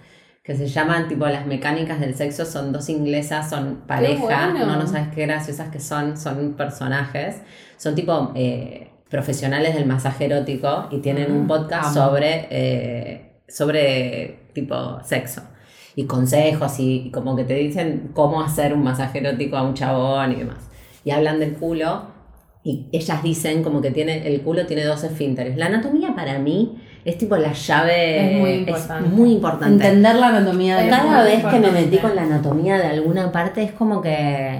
que 0.43 0.55
se 0.55 0.67
llaman 0.67 1.07
tipo 1.07 1.27
las 1.27 1.45
mecánicas 1.45 1.99
del 1.99 2.15
sexo, 2.15 2.45
son 2.45 2.71
dos 2.71 2.89
inglesas, 2.89 3.49
son 3.49 3.83
pareja, 3.85 4.49
bueno. 4.51 4.65
no, 4.65 4.77
no 4.77 4.87
sabes 4.87 5.09
qué 5.13 5.25
graciosas 5.27 5.69
que 5.69 5.79
son, 5.79 6.17
son 6.17 6.53
personajes, 6.53 7.41
son 7.77 7.93
tipo 7.93 8.31
eh, 8.35 8.89
profesionales 9.09 9.75
del 9.75 9.85
masaje 9.85 10.25
erótico 10.25 10.87
y 10.91 10.99
tienen 10.99 11.31
un 11.31 11.45
podcast 11.45 11.95
amo. 11.95 12.07
sobre, 12.07 12.47
eh, 12.49 13.41
sobre 13.47 14.47
tipo 14.53 14.99
sexo 15.03 15.43
y 15.95 16.05
consejos 16.05 16.79
y, 16.79 17.07
y 17.07 17.11
como 17.11 17.35
que 17.35 17.43
te 17.43 17.55
dicen 17.55 18.11
cómo 18.13 18.41
hacer 18.41 18.73
un 18.73 18.83
masaje 18.83 19.19
erótico 19.19 19.57
a 19.57 19.63
un 19.63 19.73
chabón 19.73 20.31
y 20.31 20.35
demás. 20.35 20.69
Y 21.03 21.11
hablan 21.11 21.39
del 21.39 21.53
culo 21.53 22.18
y 22.63 22.87
ellas 22.91 23.23
dicen 23.23 23.63
como 23.63 23.81
que 23.81 23.91
tiene 23.91 24.27
el 24.27 24.41
culo 24.41 24.65
tiene 24.65 24.83
dos 24.83 25.03
esfínteres. 25.03 25.57
La 25.57 25.67
anatomía 25.67 26.13
para 26.15 26.39
mí 26.39 26.77
es 27.05 27.17
tipo 27.17 27.37
la 27.37 27.53
llave 27.53 28.33
Es 28.35 28.39
muy 28.39 28.49
importante. 28.51 29.09
muy 29.09 29.31
importante. 29.33 29.87
Entender 29.87 30.15
la 30.15 30.27
anatomía 30.27 30.83
Es 30.83 30.89
Cada 30.89 31.23
vez 31.23 31.35
que 31.39 31.45
me 31.51 31.55
importante. 31.57 31.81
metí 31.85 31.97
con 31.99 32.15
la 32.15 32.23
anatomía 32.23 32.77
de 32.77 32.87
alguna 32.87 33.31
parte 33.31 33.63
es 33.63 33.71
como 33.71 34.01
que 34.01 34.59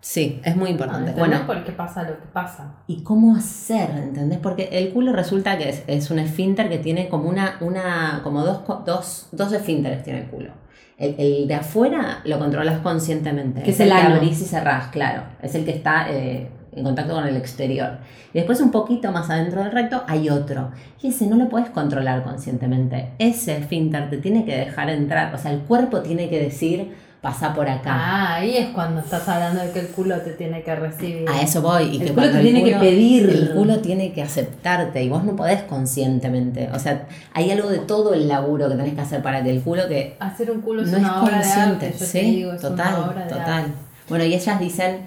sí, 0.00 0.40
es 0.44 0.54
muy 0.56 0.70
importante. 0.70 1.10
Bueno, 1.12 1.38
Bueno, 1.38 1.46
por 1.46 1.64
qué 1.64 1.72
pasa 1.72 2.04
lo 2.04 2.10
que 2.20 2.26
pasa. 2.32 2.76
¿Y 2.86 3.02
cómo 3.02 3.34
hacer? 3.34 3.90
¿Entendés? 3.96 4.38
Porque 4.38 4.68
el 4.72 4.90
culo 4.92 5.12
resulta 5.12 5.58
que 5.58 5.68
es, 5.70 5.82
es 5.88 6.10
un 6.12 6.20
esfínter 6.20 6.68
que 6.68 6.78
tiene 6.78 7.08
como 7.08 7.28
una, 7.28 7.56
una, 7.60 8.20
como 8.22 8.44
dos, 8.44 8.60
dos, 8.86 9.28
dos 9.32 9.52
esfínteres 9.52 10.04
tiene 10.04 10.20
el 10.20 10.26
culo. 10.26 10.52
El, 10.96 11.16
el 11.18 11.48
de 11.48 11.54
afuera 11.54 12.20
lo 12.24 12.38
controlas 12.38 12.78
conscientemente. 12.78 13.62
Que 13.62 13.70
es 13.72 13.80
el 13.80 13.88
que 13.88 13.94
ano. 13.94 14.14
abrís 14.14 14.40
y 14.40 14.44
cerrás, 14.44 14.86
claro. 14.88 15.22
Es 15.42 15.54
el 15.56 15.64
que 15.64 15.72
está 15.72 16.06
eh, 16.10 16.48
en 16.74 16.84
contacto 16.84 17.14
con 17.14 17.26
el 17.26 17.36
exterior. 17.36 17.98
Y 18.32 18.38
después 18.38 18.60
un 18.60 18.70
poquito 18.70 19.10
más 19.12 19.28
adentro 19.30 19.62
del 19.62 19.72
recto 19.72 20.02
hay 20.06 20.30
otro. 20.30 20.70
Y 21.02 21.08
ese 21.08 21.26
no 21.26 21.36
lo 21.36 21.48
puedes 21.48 21.68
controlar 21.70 22.22
conscientemente. 22.22 23.10
Ese 23.18 23.56
esfínter 23.56 24.08
te 24.10 24.18
tiene 24.18 24.44
que 24.44 24.56
dejar 24.56 24.88
entrar. 24.90 25.34
O 25.34 25.38
sea, 25.38 25.50
el 25.52 25.60
cuerpo 25.60 26.00
tiene 26.00 26.28
que 26.30 26.40
decir, 26.40 26.94
pasa 27.20 27.52
por 27.54 27.68
acá. 27.68 27.90
Ah, 27.92 28.34
ahí 28.36 28.56
es 28.56 28.68
cuando 28.68 29.00
estás 29.00 29.28
hablando 29.28 29.62
de 29.62 29.72
que 29.72 29.80
el 29.80 29.88
culo 29.88 30.16
te 30.20 30.30
tiene 30.34 30.62
que 30.62 30.74
recibir. 30.76 31.28
A 31.28 31.42
eso 31.42 31.60
voy. 31.60 31.84
Y 31.96 32.00
El 32.02 32.06
que 32.06 32.12
culo 32.14 32.30
te 32.30 32.40
tiene 32.40 32.62
que 32.64 32.76
pedir. 32.76 33.28
El 33.30 33.50
culo 33.50 33.78
tiene 33.80 34.12
que 34.12 34.22
aceptarte 34.22 35.02
y 35.02 35.08
vos 35.08 35.24
no 35.24 35.34
podés 35.34 35.62
conscientemente. 35.64 36.68
O 36.72 36.78
sea, 36.78 37.06
hay 37.34 37.50
algo 37.50 37.68
de 37.68 37.78
todo 37.80 38.14
el 38.14 38.28
laburo 38.28 38.68
que 38.68 38.76
tenés 38.76 38.94
que 38.94 39.00
hacer 39.00 39.22
para 39.22 39.42
que 39.42 39.50
el 39.50 39.60
culo 39.60 39.88
que 39.88 40.16
Hacer 40.20 40.50
un 40.52 40.60
culo 40.60 40.82
es 40.82 40.88
no 40.90 40.98
es 40.98 41.02
una 41.02 41.22
obra 41.22 41.38
de 41.38 41.42
consciente. 41.42 41.86
arte. 41.86 41.98
Yo 41.98 42.06
sí, 42.06 42.12
te 42.12 42.22
digo, 42.24 42.52
es 42.52 42.60
total, 42.62 42.94
una 42.94 43.06
obra 43.10 43.22
de 43.24 43.28
total. 43.30 43.48
arte. 43.64 43.70
Bueno, 44.08 44.24
y 44.24 44.34
ellas 44.34 44.60
dicen 44.60 44.98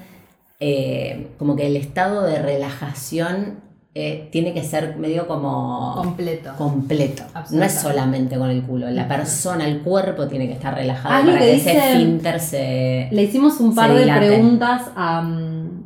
eh, 0.60 1.27
como 1.38 1.55
que 1.55 1.67
el 1.67 1.75
estado 1.75 2.24
de 2.24 2.39
relajación 2.41 3.62
eh, 3.95 4.27
tiene 4.31 4.53
que 4.53 4.63
ser 4.63 4.98
medio 4.98 5.27
como 5.27 5.93
Completo. 5.95 6.53
completo. 6.57 7.24
No 7.51 7.63
es 7.63 7.74
solamente 7.74 8.38
con 8.38 8.50
el 8.50 8.63
culo. 8.63 8.89
La 8.89 9.07
persona, 9.07 9.67
el 9.67 9.81
cuerpo 9.81 10.27
tiene 10.27 10.48
que 10.48 10.53
estar 10.53 10.74
relajado 10.74 11.25
para 11.25 11.39
que 11.39 11.45
que 11.45 11.55
ese 11.57 11.77
esfínter 11.77 12.39
se. 12.39 13.10
Le 13.12 13.24
hicimos 13.24 13.60
un 13.60 13.75
par 13.75 13.93
de 13.93 14.00
dilate. 14.01 14.27
preguntas 14.27 14.89
a, 14.95 15.22
mm, 15.22 15.83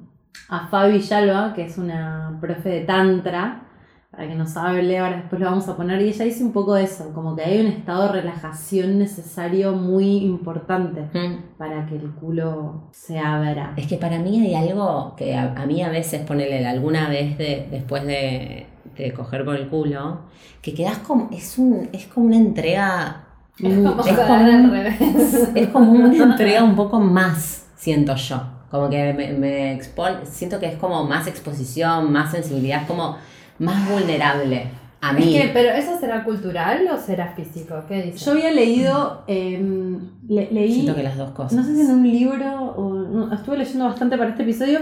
a 0.49 0.67
Fabi 0.69 0.93
Villalba, 0.99 1.53
que 1.53 1.65
es 1.65 1.77
una 1.77 2.37
profe 2.39 2.69
de 2.69 2.81
Tantra, 2.81 3.66
para 4.11 4.27
que 4.27 4.35
nos 4.35 4.55
hable, 4.55 4.97
ahora 4.97 5.17
después 5.17 5.39
lo 5.41 5.47
vamos 5.49 5.67
a 5.67 5.75
poner, 5.75 6.01
y 6.01 6.09
ella 6.09 6.25
dice 6.25 6.43
un 6.43 6.53
poco 6.53 6.77
eso, 6.77 7.11
como 7.13 7.35
que 7.35 7.43
hay 7.43 7.59
un 7.59 7.67
estado 7.67 8.03
de 8.03 8.21
relajación 8.21 8.97
necesario 8.97 9.73
muy 9.73 10.17
importante 10.17 11.01
Mm. 11.13 11.57
para 11.57 11.85
que 11.85 11.95
el 11.97 12.11
culo 12.11 12.89
se 12.91 13.19
abra. 13.19 13.73
Es 13.75 13.85
que 13.87 13.97
para 13.97 14.17
mí 14.19 14.39
hay 14.45 14.55
algo 14.55 15.13
que 15.17 15.35
a, 15.35 15.53
a 15.55 15.65
mí 15.65 15.81
a 15.83 15.89
veces, 15.89 16.21
ponele 16.25 16.65
alguna 16.65 17.09
vez 17.09 17.37
de, 17.37 17.67
después 17.69 18.05
de, 18.05 18.67
de 18.97 19.13
coger 19.13 19.43
por 19.45 19.55
el 19.55 19.67
culo, 19.67 20.21
que 20.61 20.73
quedas 20.73 20.99
como, 20.99 21.29
es 21.31 21.57
un, 21.57 21.89
es 21.91 22.07
como 22.07 22.27
una 22.27 22.37
entrega, 22.37 23.23
Es 23.59 23.73
como 23.75 24.01
es 24.01 24.17
como 24.17 24.33
al 24.33 24.71
revés. 24.71 25.49
es 25.55 25.67
como 25.67 25.91
una 25.91 26.23
entrega 26.23 26.63
un 26.63 26.75
poco 26.75 26.99
más, 26.99 27.67
siento 27.75 28.15
yo. 28.15 28.41
Como 28.71 28.89
que 28.89 29.13
me, 29.13 29.33
me 29.33 29.73
expone, 29.73 30.25
siento 30.25 30.59
que 30.59 30.65
es 30.67 30.75
como 30.77 31.03
más 31.05 31.27
exposición, 31.27 32.11
más 32.11 32.31
sensibilidad, 32.31 32.81
es 32.81 32.87
como 32.87 33.17
más 33.59 33.89
vulnerable 33.91 34.67
a 35.01 35.17
Es 35.17 35.25
mí. 35.25 35.31
que, 35.33 35.49
pero 35.53 35.69
¿eso 35.69 35.99
será 35.99 36.23
cultural 36.23 36.87
o 36.93 36.97
será 36.99 37.33
físico? 37.35 37.75
¿Qué 37.87 38.01
dices? 38.03 38.25
Yo 38.25 38.31
había 38.31 38.51
leído, 38.51 39.23
em, 39.27 39.99
le- 40.27 40.49
leí, 40.51 40.73
Siento 40.73 40.95
que 40.95 41.03
las 41.03 41.17
dos 41.17 41.31
cosas. 41.31 41.53
no 41.53 41.63
sé 41.63 41.75
si 41.75 41.81
en 41.81 41.91
un 41.91 42.03
libro 42.09 42.65
o 42.75 42.93
no, 42.93 43.33
estuve 43.33 43.57
leyendo 43.57 43.85
bastante 43.85 44.17
para 44.17 44.31
este 44.31 44.43
episodio 44.43 44.79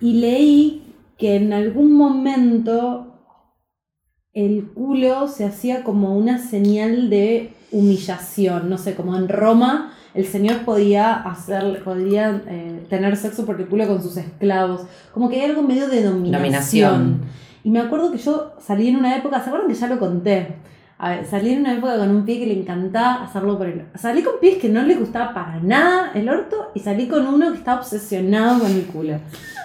y 0.00 0.14
leí 0.14 0.94
que 1.18 1.36
en 1.36 1.52
algún 1.52 1.92
momento 1.94 3.08
el 4.32 4.70
culo 4.72 5.28
se 5.28 5.44
hacía 5.44 5.84
como 5.84 6.16
una 6.16 6.38
señal 6.38 7.10
de 7.10 7.52
humillación, 7.70 8.70
no 8.70 8.78
sé, 8.78 8.94
como 8.94 9.16
en 9.16 9.28
Roma 9.28 9.92
el 10.14 10.26
señor 10.26 10.58
podía 10.64 11.14
hacer, 11.14 11.82
podía 11.84 12.42
eh, 12.46 12.84
tener 12.90 13.16
sexo 13.16 13.46
por 13.46 13.58
el 13.60 13.66
culo 13.66 13.86
con 13.86 14.02
sus 14.02 14.16
esclavos, 14.16 14.82
como 15.12 15.28
que 15.28 15.36
hay 15.40 15.50
algo 15.50 15.62
medio 15.62 15.88
de 15.88 16.02
dominación. 16.02 16.32
Dominación. 16.32 17.20
Y 17.64 17.70
me 17.70 17.80
acuerdo 17.80 18.10
que 18.10 18.18
yo 18.18 18.54
salí 18.60 18.88
en 18.88 18.96
una 18.96 19.16
época, 19.16 19.40
¿se 19.40 19.46
acuerdan 19.50 19.68
que 19.68 19.74
ya 19.74 19.86
lo 19.86 19.98
conté? 19.98 20.56
A 20.98 21.10
ver, 21.10 21.26
salí 21.26 21.52
en 21.52 21.60
una 21.60 21.74
época 21.74 21.96
con 21.98 22.10
un 22.10 22.24
pie 22.24 22.38
que 22.38 22.46
le 22.46 22.60
encantaba 22.60 23.24
hacerlo 23.24 23.58
por 23.58 23.66
el 23.66 23.86
Salí 23.96 24.22
con 24.22 24.34
pies 24.40 24.58
que 24.58 24.68
no 24.68 24.82
le 24.82 24.94
gustaba 24.94 25.34
para 25.34 25.56
nada 25.60 26.12
el 26.14 26.28
orto 26.28 26.70
y 26.74 26.80
salí 26.80 27.08
con 27.08 27.26
uno 27.26 27.50
que 27.50 27.58
estaba 27.58 27.80
obsesionado 27.80 28.60
con 28.60 28.70
el 28.70 28.84
culo. 28.86 29.14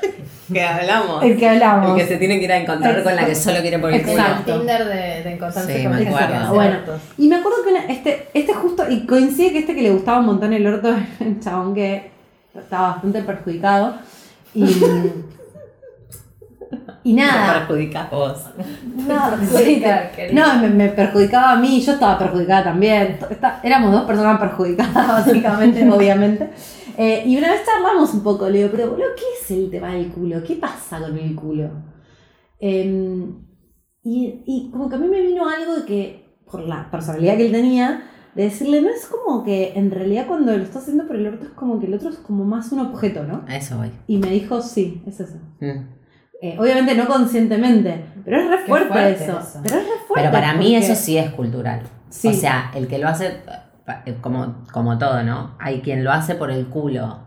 que 0.51 0.61
hablamos. 0.63 1.23
El 1.23 1.37
que 1.37 1.47
hablamos. 1.47 1.91
El 1.91 1.97
que 1.97 2.07
se 2.11 2.17
tiene 2.17 2.39
que 2.39 2.45
ir 2.45 2.51
a 2.51 2.57
encontrar 2.57 3.03
con 3.03 3.15
la 3.15 3.25
que 3.25 3.35
solo 3.35 3.61
quiere 3.61 3.77
por 3.77 3.91
el 3.91 4.01
culo. 4.01 4.13
Exacto. 4.13 4.53
El 4.53 4.57
Tinder 4.61 4.85
de, 4.85 4.93
de 5.23 5.33
encontrarse 5.33 5.77
Sí, 5.77 5.83
con 5.83 5.95
me 5.95 6.07
acuerdo. 6.07 6.53
Bueno. 6.55 6.77
Y 7.19 7.27
me 7.27 7.35
acuerdo 7.35 7.63
que 7.63 7.69
una- 7.69 7.85
este, 7.85 8.27
este 8.33 8.53
justo, 8.55 8.89
y 8.89 9.05
coincide 9.05 9.51
que 9.51 9.59
este 9.59 9.75
que 9.75 9.81
le 9.83 9.91
gustaba 9.91 10.19
un 10.19 10.25
montón 10.27 10.53
el 10.53 10.65
orto 10.65 10.89
era 11.19 11.29
un 11.29 11.39
chabón 11.39 11.75
que 11.75 12.09
estaba 12.57 12.93
bastante 12.93 13.21
perjudicado. 13.21 13.95
Y, 14.55 14.63
y 17.03 17.13
nada, 17.13 17.59
perjudicas 17.67 18.11
vos. 18.11 18.45
no, 18.95 19.31
no 20.33 20.61
me, 20.61 20.69
me 20.69 20.89
perjudicaba 20.89 21.51
a 21.53 21.57
mí, 21.57 21.81
yo 21.81 21.93
estaba 21.93 22.17
perjudicada 22.17 22.65
también. 22.65 23.17
Está- 23.29 23.59
éramos 23.63 23.91
dos 23.91 24.03
personas 24.03 24.39
perjudicadas, 24.39 25.07
básicamente, 25.25 25.89
obviamente. 25.91 26.49
Eh, 26.97 27.23
y 27.27 27.37
una 27.37 27.51
vez 27.51 27.61
charlamos 27.65 28.13
un 28.13 28.21
poco, 28.23 28.49
le 28.49 28.57
digo, 28.59 28.69
pero 28.71 28.89
boludo, 28.89 29.07
¿qué 29.15 29.23
es 29.41 29.51
el 29.51 29.69
tema 29.69 29.93
del 29.93 30.09
culo? 30.09 30.43
¿Qué 30.43 30.55
pasa 30.55 30.99
con 30.99 31.17
el 31.17 31.35
culo? 31.35 31.69
Em, 32.59 33.45
y, 34.03 34.43
y 34.45 34.71
como 34.71 34.89
que 34.89 34.95
a 34.95 34.99
mí 34.99 35.07
me 35.07 35.21
vino 35.21 35.47
algo 35.47 35.75
de 35.75 35.85
que, 35.85 36.39
por 36.49 36.61
la 36.61 36.89
personalidad 36.89 37.37
que 37.37 37.45
él 37.45 37.51
tenía, 37.51 38.03
de 38.33 38.43
decirle, 38.43 38.81
no 38.81 38.89
es 38.89 39.05
como 39.07 39.43
que 39.43 39.73
en 39.75 39.91
realidad 39.91 40.25
cuando 40.27 40.55
lo 40.55 40.63
está 40.63 40.79
haciendo 40.79 41.07
por 41.07 41.15
el 41.15 41.27
orto 41.27 41.45
es 41.45 41.51
como 41.51 41.79
que 41.79 41.87
el 41.87 41.93
otro 41.95 42.09
es 42.09 42.17
como 42.17 42.45
más 42.45 42.71
un 42.71 42.79
objeto, 42.79 43.23
¿no? 43.23 43.43
A 43.47 43.57
eso 43.57 43.77
voy. 43.77 43.91
Y 44.07 44.17
me 44.17 44.29
dijo, 44.29 44.61
sí, 44.61 45.01
es 45.07 45.19
eso. 45.19 45.37
Mm. 45.59 45.96
Eh, 46.41 46.55
obviamente 46.59 46.93
no 46.95 47.07
conscientemente, 47.07 48.05
pero 48.23 48.41
es 48.41 48.49
re 48.49 48.57
fuerte, 48.59 48.87
fuerte 48.89 49.23
eso. 49.23 49.39
eso. 49.39 49.59
Pero 49.63 49.75
es 49.77 49.83
re 49.83 49.89
fuerte. 50.07 50.29
Pero 50.29 50.31
para 50.31 50.53
mí 50.53 50.75
eso 50.75 50.93
sí 50.95 51.17
es 51.17 51.31
cultural. 51.31 51.81
Sí. 52.09 52.27
O 52.27 52.33
sea, 52.33 52.71
el 52.75 52.87
que 52.87 52.99
lo 52.99 53.07
hace, 53.07 53.37
eh, 54.05 54.15
como, 54.21 54.63
como 54.71 54.97
todo, 54.97 55.23
¿no? 55.23 55.55
Hay 55.59 55.81
quien 55.81 56.03
lo 56.03 56.11
hace 56.11 56.35
por 56.35 56.51
el 56.51 56.67
culo, 56.67 57.19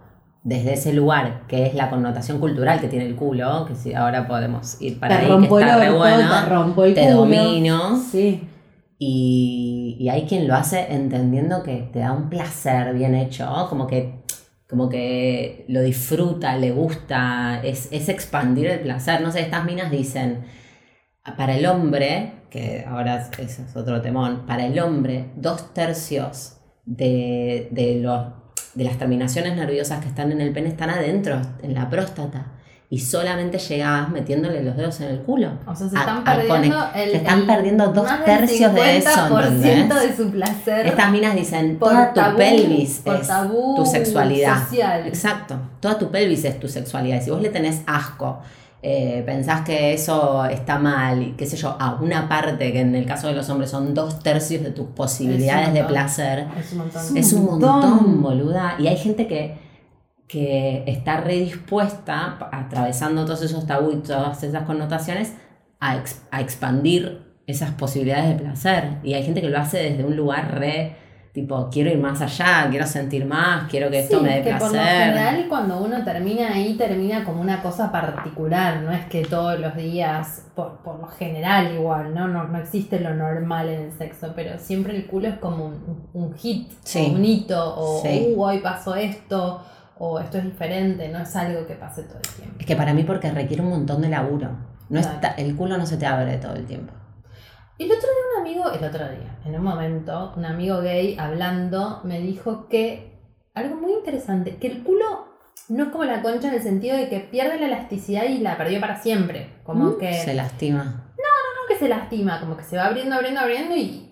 desde 0.42 0.72
ese 0.74 0.92
lugar, 0.94 1.42
que 1.48 1.66
es 1.66 1.74
la 1.74 1.90
connotación 1.90 2.38
cultural 2.38 2.80
que 2.80 2.88
tiene 2.88 3.06
el 3.06 3.14
culo, 3.16 3.66
que 3.66 3.74
si 3.74 3.92
ahora 3.94 4.26
podemos 4.26 4.80
ir 4.80 4.98
para 4.98 5.16
te 5.18 5.24
ahí, 5.24 5.28
rompo 5.30 5.56
que 5.56 5.62
el 5.62 5.68
está 5.68 5.78
re 5.80 5.90
bueno, 5.90 6.28
te 6.44 6.48
rompo 6.48 6.84
el 6.84 6.94
te 6.94 7.02
culo. 7.02 7.16
domino. 7.16 7.96
Sí. 8.10 8.48
Y, 8.98 9.96
y 9.98 10.08
hay 10.08 10.24
quien 10.26 10.46
lo 10.46 10.54
hace 10.54 10.94
entendiendo 10.94 11.62
que 11.62 11.88
te 11.92 11.98
da 11.98 12.12
un 12.12 12.28
placer 12.30 12.94
bien 12.94 13.14
hecho, 13.14 13.66
como 13.68 13.86
que, 13.86 14.22
como 14.70 14.88
que 14.88 15.64
lo 15.68 15.83
disfruta, 15.83 16.56
le 16.56 16.70
gusta, 16.70 17.61
es, 17.64 17.88
es 17.90 18.09
expandir 18.09 18.68
el 18.68 18.80
placer. 18.80 19.20
No 19.20 19.33
sé, 19.33 19.40
estas 19.40 19.64
minas 19.64 19.90
dicen, 19.90 20.44
para 21.37 21.56
el 21.56 21.66
hombre, 21.66 22.44
que 22.50 22.85
ahora 22.87 23.28
eso 23.38 23.62
es 23.62 23.76
otro 23.76 24.00
temón, 24.00 24.46
para 24.46 24.64
el 24.64 24.78
hombre, 24.78 25.33
dos 25.35 25.74
tercios 25.74 26.61
de, 26.85 27.68
de, 27.72 28.00
los, 28.00 28.28
de 28.74 28.85
las 28.85 28.96
terminaciones 28.96 29.56
nerviosas 29.56 30.00
que 30.00 30.09
están 30.09 30.30
en 30.30 30.40
el 30.40 30.52
pene 30.52 30.68
están 30.68 30.90
adentro, 30.90 31.42
en 31.62 31.74
la 31.74 31.90
próstata. 31.90 32.59
Y 32.92 32.98
solamente 32.98 33.57
llegás 33.59 34.09
metiéndole 34.11 34.64
los 34.64 34.76
dedos 34.76 35.00
en 35.00 35.11
el 35.11 35.20
culo. 35.20 35.53
O 35.64 35.76
sea, 35.76 35.88
se 35.88 35.96
a- 35.96 36.00
están 36.00 36.18
a 36.18 36.24
perdiendo 36.35 36.76
conect- 36.76 36.90
el, 36.96 37.11
se 37.12 37.16
están 37.18 37.38
el 37.40 37.46
perdiendo 37.46 37.87
dos 37.92 38.05
más 38.05 38.18
del 38.26 38.38
tercios 38.38 38.74
de 38.74 38.96
eso, 38.96 39.11
50% 39.11 39.53
¿entendés? 39.62 40.03
de 40.03 40.16
su 40.24 40.31
placer 40.33 40.87
Estas 40.88 41.12
minas 41.12 41.37
dicen, 41.37 41.79
toda 41.79 42.09
tu 42.12 42.20
tabú, 42.20 42.37
pelvis 42.37 43.00
es 43.07 43.26
tabú 43.29 43.76
tu 43.76 43.87
sexualidad. 43.87 44.64
social. 44.68 45.07
Exacto, 45.07 45.55
toda 45.79 45.98
tu 45.98 46.11
pelvis 46.11 46.44
es 46.44 46.59
tu 46.59 46.66
sexualidad. 46.66 47.20
Y 47.20 47.24
si 47.24 47.31
vos 47.31 47.40
le 47.40 47.50
tenés 47.50 47.83
asco, 47.87 48.40
eh, 48.83 49.22
pensás 49.24 49.61
que 49.61 49.92
eso 49.94 50.44
está 50.46 50.76
mal, 50.81 51.22
y 51.22 51.33
qué 51.35 51.46
sé 51.46 51.57
yo, 51.57 51.76
a 51.79 51.94
una 52.00 52.29
parte, 52.29 52.72
que 52.72 52.81
en 52.81 52.96
el 52.96 53.07
caso 53.07 53.29
de 53.29 53.35
los 53.35 53.48
hombres 53.50 53.70
son 53.70 53.94
dos 53.94 54.18
tercios 54.20 54.64
de 54.64 54.70
tus 54.72 54.87
posibilidades 54.88 55.72
de 55.74 55.85
placer, 55.85 56.46
Es 56.59 56.72
un 56.72 56.79
montón. 56.79 57.16
es 57.16 57.33
un 57.35 57.44
montón. 57.44 57.70
montón, 57.90 58.22
boluda. 58.22 58.74
Y 58.81 58.88
hay 58.88 58.96
gente 58.96 59.29
que, 59.29 59.69
que 60.30 60.84
está 60.86 61.20
redispuesta, 61.20 62.38
atravesando 62.52 63.24
todos 63.24 63.42
esos 63.42 63.66
tabú 63.66 63.90
y 63.92 63.96
todas 63.96 64.42
esas 64.42 64.62
connotaciones, 64.64 65.34
a, 65.80 65.96
ex- 65.96 66.22
a 66.30 66.40
expandir 66.40 67.22
esas 67.46 67.70
posibilidades 67.72 68.28
de 68.28 68.34
placer. 68.44 68.98
Y 69.02 69.14
hay 69.14 69.24
gente 69.24 69.40
que 69.40 69.48
lo 69.48 69.58
hace 69.58 69.78
desde 69.78 70.04
un 70.04 70.14
lugar 70.16 70.56
re, 70.58 70.94
tipo, 71.32 71.68
quiero 71.70 71.90
ir 71.90 71.98
más 71.98 72.20
allá, 72.20 72.68
quiero 72.70 72.86
sentir 72.86 73.24
más, 73.24 73.68
quiero 73.68 73.90
que 73.90 74.00
esto 74.00 74.18
Sí, 74.18 74.24
me 74.24 74.36
dé 74.36 74.42
que 74.42 74.52
por 74.54 74.62
lo 74.68 74.72
placer. 74.72 75.04
general 75.14 75.46
cuando 75.48 75.82
uno 75.82 76.04
termina 76.04 76.52
ahí 76.52 76.74
termina 76.74 77.24
como 77.24 77.40
una 77.40 77.60
cosa 77.62 77.90
particular, 77.90 78.82
no 78.82 78.92
es 78.92 79.04
que 79.06 79.22
todos 79.24 79.58
los 79.58 79.74
días, 79.74 80.46
por, 80.54 80.78
por 80.82 81.00
lo 81.00 81.06
general 81.08 81.72
igual, 81.74 82.14
¿no? 82.14 82.28
¿no? 82.28 82.44
No 82.44 82.58
existe 82.58 83.00
lo 83.00 83.14
normal 83.14 83.68
en 83.68 83.80
el 83.86 83.92
sexo, 83.92 84.32
pero 84.36 84.58
siempre 84.58 84.94
el 84.96 85.06
culo 85.06 85.28
es 85.28 85.38
como 85.38 85.66
un, 85.66 86.08
un 86.12 86.34
hit, 86.34 86.70
Sí. 86.84 87.06
o 87.10 87.14
un 87.16 87.24
hito, 87.24 87.74
o 87.76 88.02
Sí. 88.02 88.32
"Uh, 88.36 88.42
hoy 88.42 88.58
pasó 88.58 88.94
esto, 88.94 89.62
o 90.02 90.18
esto 90.18 90.38
es 90.38 90.44
diferente, 90.44 91.08
no 91.08 91.18
es 91.20 91.36
algo 91.36 91.66
que 91.66 91.74
pase 91.74 92.02
todo 92.04 92.16
el 92.16 92.28
tiempo. 92.34 92.56
Es 92.58 92.64
que 92.64 92.74
para 92.74 92.94
mí 92.94 93.04
porque 93.04 93.30
requiere 93.30 93.62
un 93.62 93.68
montón 93.68 94.00
de 94.00 94.08
laburo. 94.08 94.48
No 94.88 94.98
Claro. 95.00 95.14
está, 95.14 95.28
el 95.34 95.54
culo 95.54 95.76
no 95.76 95.84
se 95.84 95.98
te 95.98 96.06
abre 96.06 96.38
todo 96.38 96.54
el 96.54 96.64
tiempo. 96.64 96.94
El 97.78 97.86
otro 97.92 98.00
día 98.08 98.22
un 98.34 98.40
amigo, 98.40 98.72
el 98.72 98.82
otro 98.84 99.08
día, 99.10 99.38
en 99.44 99.54
un 99.54 99.62
momento, 99.62 100.32
un 100.36 100.44
amigo 100.46 100.80
gay 100.80 101.16
hablando 101.18 102.00
me 102.04 102.18
dijo 102.18 102.66
que 102.68 103.18
algo 103.54 103.76
muy 103.76 103.92
interesante, 103.92 104.56
que 104.56 104.68
el 104.68 104.82
culo 104.82 105.28
no 105.68 105.84
es 105.84 105.88
como 105.90 106.04
la 106.04 106.22
concha 106.22 106.48
en 106.48 106.54
el 106.54 106.62
sentido 106.62 106.96
de 106.96 107.08
que 107.10 107.20
pierde 107.20 107.60
la 107.60 107.66
elasticidad 107.66 108.24
y 108.24 108.38
la 108.38 108.56
perdió 108.56 108.80
para 108.80 109.00
siempre. 109.02 109.52
Como 109.64 109.98
que 109.98 110.14
Se 110.14 110.32
lastima. 110.34 111.12
no 111.16 111.68
que 111.68 111.76
se 111.78 111.88
lastima, 111.88 112.40
como 112.40 112.56
que 112.56 112.64
se 112.64 112.76
va 112.78 112.86
abriendo, 112.86 113.14
abriendo, 113.16 113.40
abriendo 113.40 113.76
y, 113.76 114.09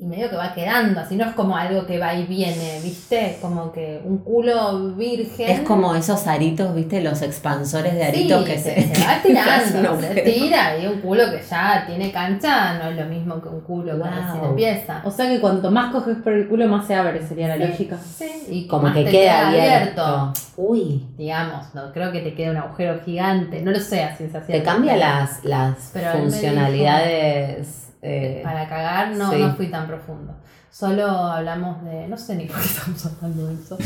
y 0.00 0.06
medio 0.06 0.30
que 0.30 0.36
va 0.36 0.54
quedando, 0.54 1.00
así 1.00 1.16
no 1.16 1.24
es 1.24 1.32
como 1.34 1.56
algo 1.56 1.84
que 1.84 1.98
va 1.98 2.14
y 2.14 2.24
viene, 2.24 2.78
¿viste? 2.84 3.36
Como 3.42 3.72
que 3.72 4.00
un 4.04 4.18
culo 4.18 4.94
virgen. 4.94 5.50
Es 5.50 5.60
como 5.62 5.92
esos 5.96 6.24
aritos, 6.28 6.72
¿viste? 6.72 7.00
Los 7.02 7.20
expansores 7.20 7.94
de 7.94 8.04
aritos 8.04 8.44
Sí, 8.44 8.52
que 8.52 8.58
se, 8.60 8.74
se, 8.82 8.94
se 8.94 9.04
va 9.04 9.20
que 9.20 9.28
tirando, 9.30 10.00
se 10.00 10.14
tira 10.20 10.78
y 10.78 10.86
un 10.86 11.00
culo 11.00 11.24
que 11.32 11.42
ya 11.42 11.82
tiene 11.84 12.12
cancha 12.12 12.78
no 12.78 12.90
es 12.90 12.96
lo 12.96 13.06
mismo 13.06 13.42
que 13.42 13.48
un 13.48 13.60
culo 13.62 13.92
que 13.94 13.98
Wow. 13.98 14.06
recién 14.08 14.44
empieza. 14.44 15.02
O 15.04 15.10
sea 15.10 15.28
que 15.28 15.40
cuanto 15.40 15.68
más 15.72 15.90
coges 15.92 16.16
por 16.22 16.32
el 16.32 16.46
culo, 16.46 16.68
más 16.68 16.86
se 16.86 16.94
abre, 16.94 17.26
sería 17.26 17.48
la 17.48 17.56
Sí, 17.56 17.62
lógica. 17.72 17.98
Sí, 17.98 18.30
y 18.50 18.66
Como 18.68 18.84
más 18.84 18.94
que 18.94 19.02
te 19.02 19.10
queda 19.10 19.48
abierto. 19.48 20.32
Uy, 20.56 21.06
Digamos, 21.18 21.74
no 21.74 21.92
creo 21.92 22.12
que 22.12 22.20
te 22.20 22.34
quede 22.34 22.52
un 22.52 22.56
agujero 22.58 23.00
gigante, 23.04 23.62
no 23.62 23.72
lo 23.72 23.80
sé 23.80 24.04
a 24.04 24.16
ciencia 24.16 24.40
te 24.46 24.62
cambia 24.62 24.96
las, 24.96 25.44
las 25.44 25.90
Pero 25.92 26.12
funcionalidades. 26.12 27.87
Eh, 28.02 28.40
Para 28.44 28.68
cagar 28.68 29.16
no, 29.16 29.30
sí. 29.32 29.38
no 29.40 29.54
fui 29.54 29.68
tan 29.70 29.86
profundo. 29.86 30.34
Solo 30.70 31.06
hablamos 31.08 31.82
de. 31.84 32.06
No 32.08 32.16
sé 32.16 32.36
ni 32.36 32.44
por 32.44 32.56
qué 32.56 32.66
estamos 32.66 33.06
hablando 33.06 33.46
de 33.46 33.54
eso. 33.54 33.78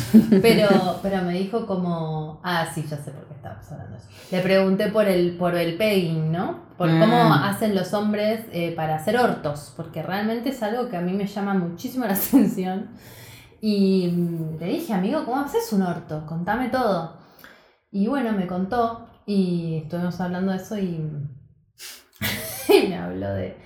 Pero, 0.43 0.99
pero 1.03 1.23
me 1.23 1.33
dijo 1.35 1.65
como. 1.67 2.41
Ah, 2.43 2.67
sí, 2.75 2.83
ya 2.89 2.97
sé 2.97 3.13
por 3.13 3.25
qué 3.27 3.35
estamos 3.35 3.71
hablando 3.71 3.93
de 3.93 3.99
eso. 3.99 4.09
Le 4.31 4.41
pregunté 4.41 4.89
por 4.91 5.07
el, 5.07 5.37
por 5.37 5.55
el 5.57 5.77
pegging, 5.77 6.33
¿no? 6.33 6.61
Por 6.77 6.91
Mm. 6.91 7.01
cómo 7.01 7.35
hacen 7.35 7.75
los 7.75 7.95
hombres 7.95 8.45
eh, 8.53 8.73
para 8.75 8.97
hacer 8.97 9.17
hortos. 9.17 9.73
Porque 9.77 10.03
realmente 10.03 10.51
es 10.51 10.63
algo 10.63 10.89
que 10.89 10.97
a 10.97 11.01
mí 11.01 11.13
me 11.13 11.27
llama 11.27 11.55
muchísimo 11.55 12.05
la 12.05 12.15
atención. 12.15 12.91
Y 13.61 14.11
le 14.59 14.67
dije, 14.67 14.93
amigo, 14.93 15.25
¿cómo 15.25 15.41
haces 15.41 15.73
un 15.73 15.83
orto? 15.83 16.27
Contame 16.27 16.69
todo. 16.69 17.17
Y 17.93 18.09
bueno, 18.09 18.33
me 18.33 18.47
contó. 18.49 19.07
Y 19.25 19.83
estuvimos 19.85 20.21
hablando 20.21 20.51
de 20.51 20.59
eso 20.59 20.77
y. 20.77 21.09
y 22.69 22.89
me 22.89 22.99
habló 22.99 23.33
de 23.35 23.57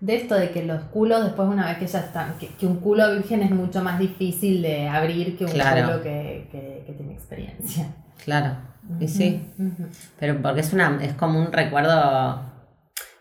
de 0.00 0.16
esto 0.16 0.34
de 0.34 0.50
que 0.50 0.64
los 0.64 0.82
culos 0.84 1.22
después 1.24 1.48
una 1.48 1.66
vez 1.66 1.78
que 1.78 1.86
ya 1.86 2.00
están, 2.00 2.34
que, 2.38 2.48
que 2.48 2.66
un 2.66 2.76
culo 2.76 3.12
virgen 3.14 3.42
es 3.42 3.50
mucho 3.50 3.82
más 3.82 3.98
difícil 3.98 4.62
de 4.62 4.88
abrir 4.88 5.36
que 5.36 5.44
un 5.44 5.50
Claro. 5.52 5.86
culo 5.86 6.02
que, 6.02 6.48
que- 6.50 6.82
que 6.86 6.92
tiene 6.94 7.12
experiencia. 7.12 7.86
Claro, 8.24 8.56
y 8.98 9.08
sí. 9.08 9.42
Pero 10.18 10.40
porque 10.42 10.60
es 10.60 10.72
una, 10.72 10.98
es 11.02 11.12
como 11.14 11.38
un 11.38 11.52
recuerdo 11.52 12.40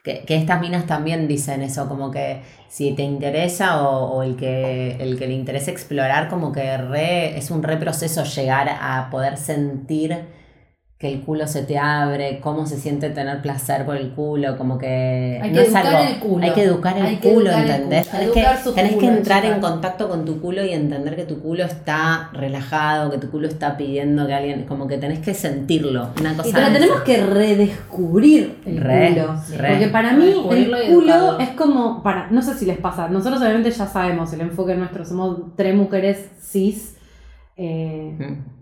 que, 0.04 0.22
que 0.26 0.36
estas 0.38 0.60
minas 0.62 0.86
también 0.86 1.28
dicen 1.28 1.62
eso, 1.62 1.88
como 1.90 2.12
que 2.12 2.42
si 2.70 2.94
te 2.94 3.04
interesa 3.04 3.82
o, 3.88 4.12
o 4.18 4.24
el 4.24 4.36
que 4.38 4.96
el 5.00 5.18
que 5.20 5.28
le 5.28 5.34
interesa 5.34 5.72
explorar, 5.72 6.30
como 6.30 6.52
que 6.54 6.78
re, 6.78 7.38
es 7.38 7.52
un 7.52 7.62
reproceso 7.64 8.24
llegar 8.24 8.70
a 8.70 9.10
poder 9.10 9.36
sentir 9.38 10.18
que 11.00 11.08
el 11.14 11.22
culo 11.22 11.48
se 11.48 11.64
te 11.64 11.78
abre, 11.80 12.42
cómo 12.42 12.66
se 12.66 12.78
siente 12.78 13.10
tener 13.10 13.42
placer 13.42 13.86
por 13.86 13.96
el 13.96 14.10
culo, 14.10 14.58
como 14.58 14.78
que 14.78 15.40
Hay 15.42 15.50
no 15.50 15.56
que 15.56 15.62
es 15.62 15.68
educar 15.70 15.86
algo, 15.88 16.10
el 16.10 16.20
culo. 16.20 16.44
hay 16.44 16.52
que 16.52 16.64
educar 16.64 16.98
el 16.98 17.06
Hay 17.06 17.16
que 17.16 17.34
culo, 17.34 17.50
educar 17.52 17.64
el 17.66 17.72
¿entendés? 17.72 18.08
culo, 18.10 18.34
Tenés, 18.76 18.96
que, 18.98 19.06
entrar 19.08 19.46
en 19.46 19.62
contacto 19.62 20.10
con 20.10 20.26
tu 20.26 20.42
culo 20.42 20.62
y 20.66 20.74
entender 20.74 21.16
que 21.16 21.24
tu 21.24 21.40
culo 21.42 21.64
está 21.64 22.30
relajado, 22.34 23.10
que 23.12 23.18
tu 23.18 23.32
culo 23.32 23.48
está 23.48 23.78
pidiendo 23.78 24.28
que 24.28 24.34
alguien, 24.34 24.66
como 24.66 24.88
que 24.90 24.98
tenés 24.98 25.20
que 25.20 25.34
sentirlo, 25.34 26.10
una 26.20 26.36
cosa 26.36 26.50
Y 26.50 26.52
pero 26.52 26.68
tenemos 26.74 27.00
que 27.04 27.26
redescubrir 27.26 28.58
el 28.66 28.78
Re, 28.82 29.10
culo. 29.14 29.36
re. 29.56 29.70
Porque 29.70 29.88
para 29.88 30.12
mí 30.12 30.26
el 30.52 30.94
culo 30.94 31.40
es 31.40 31.50
como, 31.52 32.04
para, 32.04 32.30
no 32.30 32.42
sé 32.42 32.56
si 32.56 32.66
les 32.66 32.78
pasa, 32.78 33.08
nosotros 33.08 33.42
obviamente 33.42 33.72
ya 33.72 33.88
sabemos 33.88 34.34
el 34.34 34.42
enfoque 34.42 34.76
nuestro, 34.76 35.06
somos 35.06 35.56
tres 35.56 35.74
mujeres 35.76 36.26
cis, 36.42 36.98
eh, 37.56 38.16
Mm. 38.20 38.59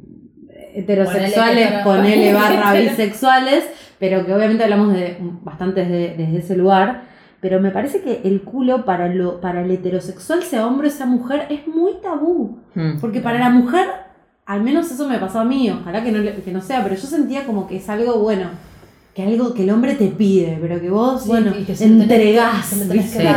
Heterosexuales, 0.82 1.72
Ponele 1.84 2.34
barra 2.34 2.74
bisexuales, 2.80 3.64
pero 4.00 4.26
que 4.26 4.34
obviamente 4.34 4.64
hablamos 4.64 4.94
de 4.94 5.18
bastante 5.44 5.82
desde, 5.86 6.16
desde 6.18 6.38
ese 6.40 6.56
lugar. 6.56 7.04
Pero 7.40 7.60
me 7.62 7.70
parece 7.70 8.02
que 8.02 8.22
el 8.24 8.42
culo 8.42 8.84
para, 8.84 9.08
lo, 9.10 9.40
para 9.40 9.62
el 9.62 9.70
heterosexual, 9.70 10.42
sea 10.42 10.66
hombre 10.66 10.88
o 10.88 10.92
sea 10.92 11.06
mujer, 11.06 11.46
es 11.50 11.68
muy 11.68 11.94
tabú. 12.02 12.58
Mm. 12.74 12.98
Porque 13.00 13.20
para 13.20 13.38
la 13.38 13.50
mujer, 13.52 13.86
al 14.48 14.62
menos 14.64 14.90
eso 14.92 15.08
me 15.08 15.20
pasó 15.20 15.40
a 15.42 15.46
mí, 15.46 15.70
ojalá 15.70 16.04
que 16.04 16.12
no, 16.12 16.18
le- 16.18 16.34
que 16.36 16.52
no 16.52 16.62
sea, 16.62 16.82
pero 16.84 16.96
yo 16.96 17.02
sentía 17.08 17.46
como 17.46 17.68
que 17.68 17.78
es 17.78 17.88
algo 17.90 18.20
bueno, 18.20 18.48
que 19.14 19.22
algo 19.24 19.54
que 19.54 19.64
el 19.64 19.70
hombre 19.70 19.94
te 19.94 20.08
pide, 20.08 20.58
pero 20.60 20.82
que 20.82 20.90
vos, 20.90 21.22
Sí, 21.24 21.30
bueno, 21.30 21.54
que 21.66 21.76
se 21.76 21.88
lo 21.88 21.96
tenés- 21.96 22.02
entregás. 22.04 22.66
se 22.66 22.76
lo 22.78 22.92
tenés 22.92 23.16
que. 23.16 23.30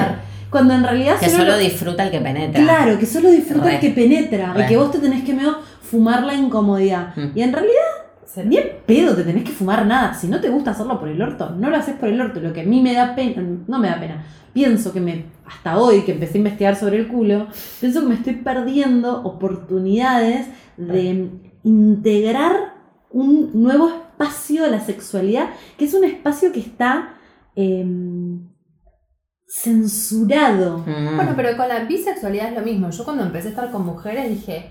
Cuando 0.51 0.75
en 0.75 0.83
realidad 0.83 1.17
Que 1.21 1.29
solo 1.29 1.45
lo- 1.53 1.59
disfruta 1.59 2.03
el 2.05 2.11
que 2.11 2.21
penetra. 2.21 2.63
Claro, 2.63 2.99
que 2.99 3.07
solo 3.07 3.31
disfruta 3.31 3.73
el 3.75 3.81
que 3.81 3.91
penetra, 3.91 4.55
Re. 4.55 4.65
y 4.65 4.67
que 4.67 4.77
vos 4.79 4.91
te 4.91 4.99
tenés 4.99 5.25
que 5.25 5.35
medio 5.35 5.59
fumar 5.91 6.25
la 6.25 6.35
incomodidad. 6.35 7.15
Mm. 7.17 7.37
Y 7.39 7.43
en 7.43 7.53
realidad, 7.53 7.75
Se- 8.27 8.45
ni 8.45 8.59
en 8.59 8.69
pedo 8.87 9.17
te 9.17 9.25
tenés 9.25 9.43
que 9.43 9.51
fumar 9.51 9.85
nada. 9.87 10.15
Si 10.15 10.29
no 10.29 10.41
te 10.41 10.49
gusta 10.51 10.71
hacerlo 10.71 11.01
por 11.01 11.09
el 11.09 11.21
orto, 11.21 11.51
no 11.51 11.69
lo 11.69 11.77
haces 11.77 11.97
por 11.97 12.09
el 12.09 12.21
orto. 12.21 12.39
Lo 12.41 12.53
que 12.53 12.61
a 12.61 12.65
mí 12.65 12.81
me 12.81 12.95
da 12.95 13.17
pena, 13.17 13.43
no 13.67 13.79
me 13.81 13.89
da 13.89 13.99
pena. 13.99 14.25
Pienso 14.53 14.93
que 14.93 15.01
me, 15.01 15.25
hasta 15.47 15.77
hoy 15.79 16.03
que 16.03 16.13
empecé 16.13 16.35
a 16.35 16.39
investigar 16.39 16.77
sobre 16.77 16.99
el 16.99 17.09
culo, 17.09 17.49
pienso 17.81 18.01
que 18.03 18.07
me 18.07 18.15
estoy 18.15 18.35
perdiendo 18.37 19.23
oportunidades 19.25 20.47
de 20.77 21.29
integrar 21.65 22.75
un 23.11 23.51
nuevo 23.53 23.89
espacio 23.89 24.65
a 24.65 24.69
la 24.69 24.79
sexualidad, 24.81 25.51
que 25.77 25.87
es 25.87 25.95
un 25.95 26.05
espacio 26.05 26.53
que 26.53 26.61
está 26.61 27.15
em, 27.57 28.49
censurado. 29.47 30.79
Mm. 30.79 31.17
Bueno, 31.17 31.33
pero 31.37 31.57
con 31.57 31.69
la 31.69 31.85
bisexualidad 31.85 32.49
es 32.51 32.55
lo 32.55 32.63
mismo. 32.63 32.91
Yo 32.91 33.05
cuando 33.05 33.25
empecé 33.25 33.49
a 33.49 33.51
estar 33.51 33.71
con 33.73 33.85
mujeres 33.85 34.29
dije, 34.31 34.71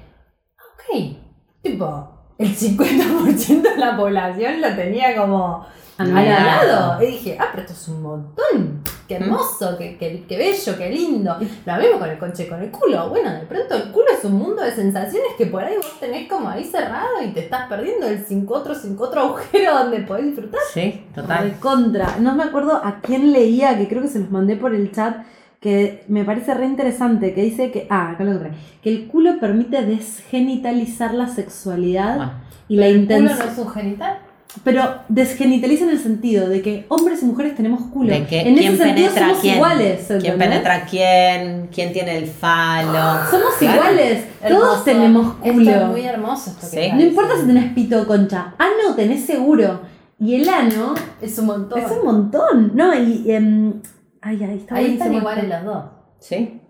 ok, 0.90 1.16
tipo, 1.62 2.10
el 2.38 2.56
50% 2.56 3.62
de 3.62 3.78
la 3.78 3.96
población 3.98 4.62
lo 4.62 4.76
tenía 4.76 5.16
como 5.16 5.66
Anulado. 6.00 6.60
anulado. 6.62 7.04
Y 7.04 7.08
dije, 7.08 7.38
ah, 7.38 7.48
pero 7.52 7.64
esto 7.64 7.74
es 7.74 7.88
un 7.90 8.02
montón. 8.02 8.82
Qué 9.06 9.16
hermoso, 9.16 9.78
qué, 9.78 9.98
qué, 9.98 10.24
qué 10.30 10.38
bello, 10.38 10.78
qué 10.78 10.90
lindo. 10.90 11.36
Lo 11.66 11.76
mismo 11.76 12.00
con 12.00 12.10
el 12.10 12.18
conche, 12.18 12.48
con 12.48 12.62
el 12.62 12.72
culo. 12.72 13.10
Bueno, 13.10 13.34
de 13.34 13.42
pronto 13.42 13.76
el 13.76 13.92
culo 13.92 14.06
es 14.18 14.24
un 14.24 14.36
mundo 14.36 14.62
de 14.62 14.72
sensaciones 14.72 15.32
que 15.38 15.48
por 15.48 15.62
ahí 15.62 15.76
vos 15.76 16.00
tenés 16.00 16.30
como 16.30 16.48
ahí 16.48 16.64
cerrado 16.64 17.22
y 17.22 17.34
te 17.34 17.42
estás 17.42 17.68
perdiendo 17.68 18.08
el 18.08 18.26
cinco 18.26 18.56
otro, 18.56 18.74
cinco 18.76 19.06
otro 19.06 19.22
agujero 19.22 19.74
donde 19.78 20.00
podés 20.00 20.28
disfrutar. 20.28 20.62
Sí, 20.74 21.06
total. 21.14 21.60
Contra. 21.60 22.16
No 22.20 22.34
me 22.34 22.44
acuerdo 22.44 22.76
a 22.82 23.02
quién 23.02 23.34
leía, 23.34 23.78
que 23.78 23.90
creo 23.90 24.02
que 24.02 24.08
se 24.08 24.20
los 24.20 24.32
mandé 24.32 24.56
por 24.56 24.74
el 24.74 24.94
chat, 24.94 25.18
que 25.60 26.04
me 26.08 26.24
parece 26.24 26.54
re 26.54 26.66
interesante, 26.66 27.34
que 27.34 27.42
dice 27.44 27.70
que, 27.72 27.86
ah, 27.90 28.12
acá 28.12 28.24
lo 28.24 28.32
encontré, 28.32 28.54
que 28.82 28.90
el 28.90 29.08
culo 29.08 29.40
permite 29.40 29.82
desgenitalizar 29.84 31.14
la 31.14 31.28
sexualidad 31.28 32.16
Bueno, 32.16 32.32
y 32.70 32.76
la 32.78 32.88
¿El 32.88 32.94
culo 32.94 33.02
intención. 33.02 33.40
no 33.46 33.52
es 33.52 33.58
un 33.58 33.70
genital? 33.70 34.20
Pero 34.64 34.84
desgenitaliza 35.10 35.84
en 35.84 35.92
el 35.92 36.00
sentido 36.00 36.50
de 36.50 36.62
que 36.64 36.86
hombres 36.90 37.22
y 37.22 37.26
mujeres 37.26 37.56
tenemos 37.56 37.82
culo. 37.94 38.12
de 38.12 38.26
que 38.26 38.40
en 38.42 38.56
quién 38.56 38.74
ese 38.74 38.84
sentido 38.84 39.08
penetra 39.10 39.28
somos 39.28 39.42
quién. 39.42 39.56
iguales. 39.56 40.08
¿Quién 40.22 40.38
penetra 40.40 40.76
a 40.76 40.86
quién? 40.86 41.70
¿Quién 41.74 41.94
tiene 41.94 42.18
el 42.18 42.26
falo? 42.28 43.30
Somos 43.30 43.54
Claro. 43.60 43.76
iguales. 43.76 44.24
Hermoso. 44.42 44.66
Todos 44.66 44.86
tenemos 44.86 45.36
Esto 45.44 45.54
culo. 45.54 45.72
es 45.72 45.88
muy 45.88 46.02
hermoso 46.02 46.50
esto 46.52 46.68
que 46.72 46.84
Sí. 46.84 46.92
No 46.96 47.02
importa 47.02 47.34
si 47.40 47.46
tenés 47.46 47.74
pito 47.74 48.02
o 48.02 48.08
concha. 48.08 48.56
Ano 48.58 48.96
tenés 48.96 49.24
seguro. 49.26 49.82
Y 50.20 50.36
el 50.36 50.50
ano 50.50 50.96
Es 51.22 51.38
un 51.38 51.46
montón. 51.46 51.80
es 51.80 51.92
un 51.92 52.04
montón. 52.06 52.72
No, 52.74 52.94
y. 53.00 53.30
em, 53.32 53.74
ay, 54.22 54.44
ay, 54.44 54.58
está 54.58 54.76
Ahí 54.76 54.94
están 54.94 55.14
iguales 55.14 55.48
los 55.48 55.64
dos. 55.64 55.86
¿Sí? 56.20 56.62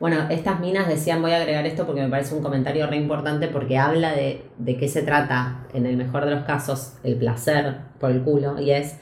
Bueno, 0.00 0.28
estas 0.30 0.60
minas 0.60 0.88
decían, 0.88 1.20
voy 1.20 1.32
a 1.32 1.36
agregar 1.36 1.66
esto 1.66 1.86
porque 1.86 2.00
me 2.00 2.08
parece 2.08 2.34
un 2.34 2.42
comentario 2.42 2.86
re 2.86 2.96
importante 2.96 3.48
porque 3.48 3.76
habla 3.76 4.12
de, 4.12 4.50
de 4.56 4.78
qué 4.78 4.88
se 4.88 5.02
trata, 5.02 5.66
en 5.74 5.84
el 5.84 5.98
mejor 5.98 6.24
de 6.24 6.30
los 6.30 6.44
casos, 6.44 6.94
el 7.04 7.16
placer 7.16 7.76
por 7.98 8.10
el 8.10 8.22
culo, 8.22 8.58
y 8.58 8.70
es, 8.70 8.96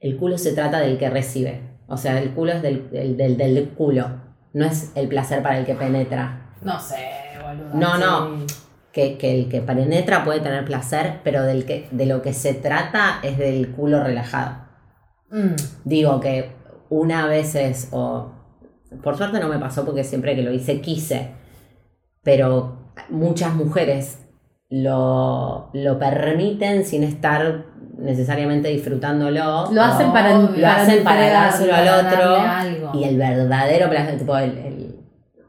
el 0.00 0.18
culo 0.18 0.36
se 0.36 0.52
trata 0.52 0.80
del 0.80 0.98
que 0.98 1.08
recibe, 1.08 1.78
o 1.88 1.96
sea, 1.96 2.20
el 2.20 2.34
culo 2.34 2.52
es 2.52 2.60
del, 2.60 2.90
del, 2.90 3.16
del, 3.16 3.38
del 3.38 3.68
culo, 3.70 4.20
no 4.52 4.66
es 4.66 4.92
el 4.94 5.08
placer 5.08 5.42
para 5.42 5.58
el 5.58 5.64
que 5.64 5.74
penetra. 5.74 6.52
No 6.60 6.78
sé, 6.78 7.08
boludo. 7.42 7.70
No, 7.74 7.96
no. 7.96 8.46
Que, 8.92 9.16
que 9.16 9.34
el 9.34 9.48
que 9.48 9.62
penetra 9.62 10.24
puede 10.24 10.40
tener 10.40 10.64
placer, 10.64 11.20
pero 11.24 11.42
del 11.42 11.64
que, 11.64 11.88
de 11.90 12.04
lo 12.04 12.20
que 12.20 12.34
se 12.34 12.52
trata 12.52 13.20
es 13.22 13.38
del 13.38 13.70
culo 13.70 14.02
relajado. 14.02 14.68
Mm. 15.30 15.54
Digo 15.84 16.20
que 16.20 16.57
una 16.90 17.26
vez 17.26 17.54
es, 17.54 17.88
o 17.92 18.30
por 19.02 19.16
suerte 19.16 19.38
no 19.40 19.48
me 19.48 19.58
pasó 19.58 19.84
porque 19.84 20.04
siempre 20.04 20.34
que 20.34 20.42
lo 20.42 20.52
hice 20.52 20.80
quise, 20.80 21.30
pero 22.22 22.92
muchas 23.10 23.54
mujeres 23.54 24.18
lo, 24.70 25.70
lo 25.72 25.98
permiten 25.98 26.84
sin 26.84 27.04
estar 27.04 27.64
necesariamente 27.98 28.68
disfrutándolo. 28.68 29.70
Lo 29.72 29.82
hacen 29.82 30.12
para. 30.12 30.34
Lo 30.38 30.66
hacen 30.66 31.02
para 31.04 31.28
dárselo 31.30 31.74
al 31.74 32.06
otro. 32.06 32.36
algo. 32.36 32.90
Y 32.94 33.04
el 33.04 33.16
verdadero 33.18 33.88
placer, 33.90 34.18
tipo, 34.18 34.36
el- 34.36 34.58
el- 34.58 34.94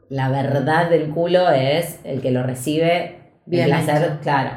la 0.08 0.28
verdad 0.28 0.90
del 0.90 1.10
culo 1.10 1.50
es 1.50 2.00
el 2.04 2.20
que 2.20 2.30
lo 2.32 2.42
recibe. 2.42 3.20
Bien 3.46 3.64
el 3.64 3.70
placer, 3.84 4.02
hecho. 4.04 4.18
claro. 4.22 4.50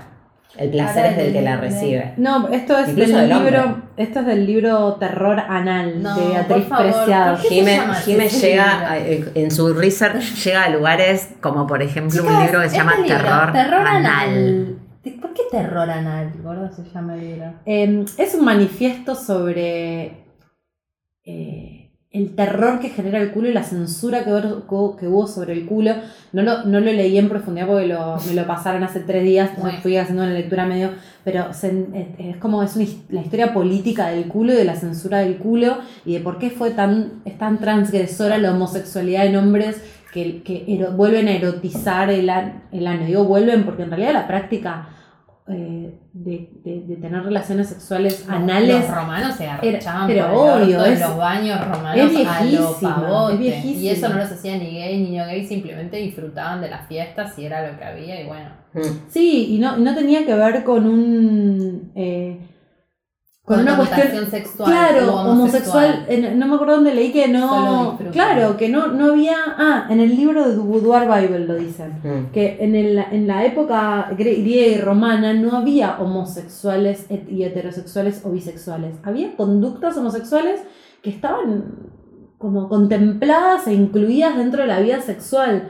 El 0.56 0.70
placer 0.70 1.06
es 1.08 1.18
del 1.18 1.34
que 1.34 1.42
la 1.42 1.58
recibe. 1.58 2.14
No, 2.18 2.48
esto 2.50 2.78
es 2.78 2.90
Incluso 2.90 3.18
del 3.18 3.30
libro, 3.30 3.82
esto 3.98 4.20
es 4.20 4.26
del 4.28 4.46
libro 4.46 4.94
Terror 4.96 5.40
Anal 5.40 6.04
No, 6.04 6.16
de 6.16 6.28
Beatriz 6.30 6.66
Preciado. 6.66 7.34
¿por 7.38 7.42
qué 7.42 7.50
se 7.50 7.56
Jime, 7.56 7.76
llama 7.78 7.94
Jime 7.96 8.30
llega, 8.30 8.92
a- 8.92 8.98
en 8.98 9.50
su 9.52 9.74
research, 9.74 10.22
llega 10.44 10.66
a 10.66 10.70
lugares 10.70 11.30
como 11.42 11.66
por 11.66 11.82
ejemplo 11.82 12.24
un 12.24 12.40
libro 12.44 12.62
que 12.62 12.70
se 12.70 12.78
llama 12.78 12.92
este 13.00 13.08
libro, 13.10 13.24
Terror, 13.24 13.52
Terror 13.52 13.88
Anal. 13.88 14.06
Anal. 14.06 14.78
¿Por 15.22 15.34
qué 15.34 15.42
terror 15.52 15.90
anal, 15.90 16.32
gordo, 16.42 16.72
se 16.72 16.84
llama 16.94 17.16
el 17.16 17.22
libro? 17.22 17.54
Eh, 17.66 18.06
es 18.18 18.36
un 18.36 18.46
manifiesto 18.46 19.16
sobre 19.16 20.24
eh, 21.26 21.83
el 22.14 22.36
terror 22.36 22.80
que 22.80 22.90
genera 22.90 23.20
el 23.20 23.32
culo 23.32 23.50
y 23.50 23.54
la 23.54 23.64
censura 23.64 24.24
que, 24.24 24.30
hubo- 24.32 24.96
que 24.96 25.08
hubo 25.08 25.28
sobre 25.28 25.54
el 25.54 25.66
culo. 25.66 25.94
No 26.32 26.44
lo, 26.44 26.64
no 26.64 26.80
lo 26.80 26.86
leí 26.92 27.18
en 27.18 27.28
profundidad 27.28 27.66
porque 27.68 27.88
lo- 27.88 28.18
me 28.28 28.34
lo 28.36 28.46
pasaron 28.48 28.84
hace 28.84 29.00
tres 29.00 29.24
días, 29.24 29.50
Bueno. 29.60 29.80
fui 29.82 29.98
haciendo 29.98 30.24
una 30.24 30.32
lectura 30.32 30.66
medio, 30.68 30.92
pero 31.24 31.52
se- 31.54 31.86
es, 32.20 32.38
como 32.38 32.62
es 32.62 32.76
una 32.76 32.86
la 33.10 33.22
historia 33.22 33.52
política 33.54 34.08
del 34.10 34.26
culo 34.28 34.54
y 34.54 34.56
de 34.56 34.64
la 34.64 34.76
censura 34.76 35.20
del 35.20 35.38
culo 35.38 35.78
y 36.06 36.14
de 36.14 36.20
por 36.20 36.38
qué 36.38 36.52
fue 36.52 36.70
tan, 36.70 37.14
es 37.26 37.36
tan 37.40 37.58
transgresora 37.58 38.38
la 38.38 38.52
homosexualidad 38.52 39.26
en 39.26 39.36
hombres 39.36 39.82
que, 40.14 40.44
que 40.44 40.66
ero- 40.68 40.92
vuelven 40.92 41.28
a 41.28 41.32
erotizar 41.32 42.12
el, 42.12 42.30
el 42.72 42.88
ano. 42.88 43.06
Digo 43.08 43.24
vuelven 43.24 43.64
porque 43.64 43.82
en 43.84 43.90
realidad 43.90 44.14
la 44.14 44.28
práctica 44.28 44.88
eh, 45.50 45.94
de, 46.14 46.50
de- 46.64 46.82
de 46.88 46.96
tener 46.96 47.22
relaciones 47.22 47.68
sexuales 47.68 48.26
anales 48.30 48.80
Los 48.88 48.96
romanos 48.96 49.36
se 49.36 49.44
Era- 49.44 49.56
agarraban 49.56 50.08
pero 50.08 50.28
por 50.34 50.62
el 50.62 50.64
obvio, 50.64 50.86
es- 50.86 51.00
los 51.02 51.18
baños 51.18 51.60
romanos 51.68 52.12
es 52.14 52.28
a 52.28 52.46
lo 52.46 52.78
pavote. 52.80 53.48
es. 53.60 53.66
Y 53.66 53.90
eso 53.90 54.08
no 54.10 54.16
los 54.16 54.32
hacía 54.32 54.58
ni 54.58 54.72
gay 54.72 54.98
ni 55.00 55.10
niño 55.10 55.26
gay, 55.26 55.46
simplemente 55.46 55.98
disfrutaban 55.98 56.62
de 56.62 56.70
las 56.70 56.88
fiestas 56.88 57.38
y 57.38 57.46
era 57.46 57.70
lo 57.70 57.78
que 57.78 57.84
había 57.84 58.22
y 58.22 58.26
bueno. 58.28 58.50
Mm. 58.74 58.80
Sí, 59.10 59.48
y 59.56 59.60
no, 59.60 59.78
y 59.78 59.82
no 59.82 59.94
tenía 59.94 60.26
que 60.26 60.34
ver 60.34 60.64
con 60.64 60.88
un. 60.88 61.92
eh, 61.96 62.40
con 63.46 63.60
una 63.60 63.76
cuestión. 63.76 64.30
sexual. 64.32 64.72
Claro, 64.72 65.16
homosexual. 65.16 66.06
en- 66.08 66.40
no 66.40 66.48
me 66.48 66.56
acuerdo 66.56 66.76
dónde 66.76 66.94
leí 66.94 67.12
que 67.12 67.28
no. 67.28 67.98
Claro, 68.14 68.56
que 68.58 68.70
no, 68.70 68.88
no 68.88 69.12
había. 69.12 69.36
Ah, 69.58 69.88
en 69.90 70.00
el 70.00 70.16
libro 70.16 70.48
de 70.48 70.56
Boudoir 70.56 71.04
Bible 71.10 71.40
lo 71.40 71.56
dicen. 71.56 72.00
Mm. 72.04 72.32
Que 72.32 72.58
en, 72.62 72.74
el- 72.76 73.00
en 73.12 73.28
la 73.28 73.44
época 73.46 74.10
griega 74.18 74.78
y 74.78 74.82
romana 74.82 75.34
no 75.34 75.58
había 75.58 75.98
homosexuales 76.00 77.06
y 77.30 77.44
heterosexuales 77.44 78.22
o 78.24 78.30
bisexuales. 78.32 78.96
Había 79.04 79.36
conductas 79.36 79.98
homosexuales 79.98 80.62
que 81.02 81.10
estaban 81.10 81.92
como 82.38 82.70
contempladas 82.70 83.68
e 83.68 83.74
incluidas 83.74 84.38
dentro 84.38 84.62
de 84.62 84.68
la 84.68 84.80
vida 84.80 85.02
sexual. 85.02 85.70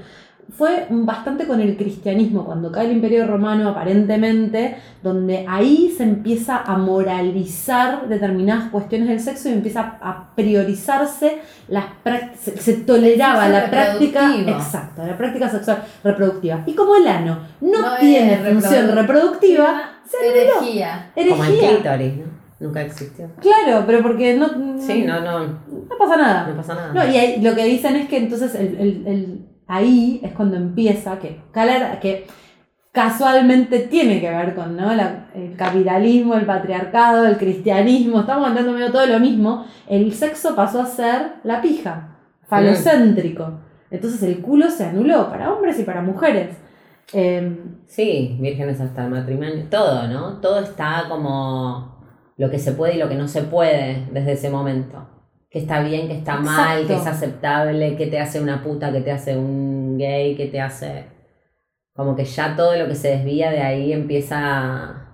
Fue 0.51 0.85
bastante 0.89 1.47
con 1.47 1.59
el 1.61 1.75
cristianismo, 1.77 2.45
cuando 2.45 2.71
cae 2.71 2.85
el 2.85 2.91
imperio 2.91 3.25
romano 3.25 3.69
aparentemente, 3.69 4.75
donde 5.01 5.45
ahí 5.47 5.91
se 5.97 6.03
empieza 6.03 6.57
a 6.57 6.77
moralizar 6.77 8.07
determinadas 8.07 8.69
cuestiones 8.69 9.07
del 9.07 9.19
sexo 9.19 9.49
y 9.49 9.53
empieza 9.53 9.97
a 10.01 10.35
priorizarse 10.35 11.39
las 11.69 11.85
práct- 12.03 12.35
se, 12.35 12.57
se 12.57 12.73
toleraba 12.73 13.49
la 13.49 13.69
práctica 13.69 14.35
exacto, 14.45 15.03
la 15.05 15.17
práctica 15.17 15.49
sexual 15.49 15.83
reproductiva. 16.03 16.63
Y 16.65 16.73
como 16.73 16.95
el 16.95 17.07
ano 17.07 17.39
no, 17.61 17.95
tiene 17.99 18.37
función 18.37 18.91
reproductiva, 18.95 19.81
se 20.05 20.17
anuló. 20.17 20.61
Herejía. 20.61 21.11
Como 21.15 21.43
el 21.45 21.49
Herejía. 21.53 21.69
clítoris, 21.69 22.17
¿no? 22.17 22.43
Nunca 22.59 22.81
existió. 22.81 23.27
Claro, 23.41 23.83
pero 23.85 24.01
porque 24.03 24.35
no, 24.35 24.47
Sí, 24.79 25.03
no, 25.03 25.19
no, 25.19 25.39
no 25.47 25.97
pasa 25.97 26.15
nada. 26.15 26.47
no 26.47 26.55
pasa 26.55 26.75
nada. 26.75 26.93
No, 26.93 27.11
y 27.11 27.17
ahí- 27.17 27.41
lo 27.41 27.55
que 27.55 27.65
dicen 27.65 27.95
es 27.95 28.07
que 28.07 28.17
entonces 28.17 28.53
el, 28.55 28.77
el- 28.77 29.03
el- 29.07 29.45
ahí 29.67 30.19
es 30.23 30.33
cuando 30.33 30.57
empieza, 30.57 31.19
que, 31.19 31.41
que 32.01 32.27
casualmente 32.91 33.79
tiene 33.79 34.21
que 34.21 34.29
ver 34.29 34.55
con 34.55 34.75
¿no? 34.75 34.91
El 34.91 35.55
capitalismo, 35.55 36.35
el 36.35 36.45
patriarcado, 36.45 37.25
el 37.25 37.37
cristianismo, 37.37 38.21
estamos 38.21 38.47
hablando 38.47 38.71
medio 38.71 38.91
todo 38.91 39.05
lo 39.05 39.19
mismo, 39.19 39.65
el 39.87 40.13
sexo 40.13 40.55
pasó 40.55 40.81
a 40.81 40.85
ser 40.85 41.33
la 41.43 41.61
pija, 41.61 42.17
falocéntrico. 42.47 43.59
Entonces 43.89 44.23
el 44.23 44.41
culo 44.41 44.69
se 44.69 44.85
anuló 44.85 45.29
para 45.29 45.53
hombres 45.53 45.79
y 45.79 45.83
para 45.83 46.01
mujeres. 46.01 46.57
Em, 47.11 47.73
Sí, 47.85 48.37
vírgenes 48.39 48.81
hasta 48.81 49.05
el 49.05 49.11
matrimonio, 49.11 49.65
todo, 49.69 50.07
¿no? 50.07 50.39
Todo 50.39 50.59
está 50.59 51.05
como 51.07 51.93
lo 52.37 52.49
que 52.49 52.57
se 52.57 52.71
puede 52.71 52.95
y 52.95 52.97
lo 52.97 53.07
que 53.07 53.13
no 53.13 53.27
se 53.27 53.43
puede 53.43 54.07
desde 54.11 54.31
ese 54.31 54.49
momento. 54.49 55.12
Que 55.53 55.59
está 55.59 55.81
bien, 55.81 56.07
que 56.07 56.17
está 56.17 56.37
mal, 56.37 56.81
Exacto. 56.81 56.87
que 56.87 56.95
es 56.95 57.05
aceptable, 57.05 57.95
que 57.95 58.07
te 58.07 58.19
hace 58.19 58.41
una 58.41 58.63
puta, 58.63 58.91
que 58.91 59.01
te 59.01 59.11
hace 59.11 59.37
un 59.37 59.99
gay, 59.99 60.35
que 60.35 60.47
te 60.47 60.59
hace... 60.59 61.05
Como 61.93 62.15
que 62.15 62.25
ya 62.25 62.55
todo 62.55 62.75
lo 62.75 62.87
que 62.87 62.95
se 62.95 63.09
desvía 63.09 63.51
de 63.51 63.61
ahí 63.61 63.93
empieza... 63.93 65.09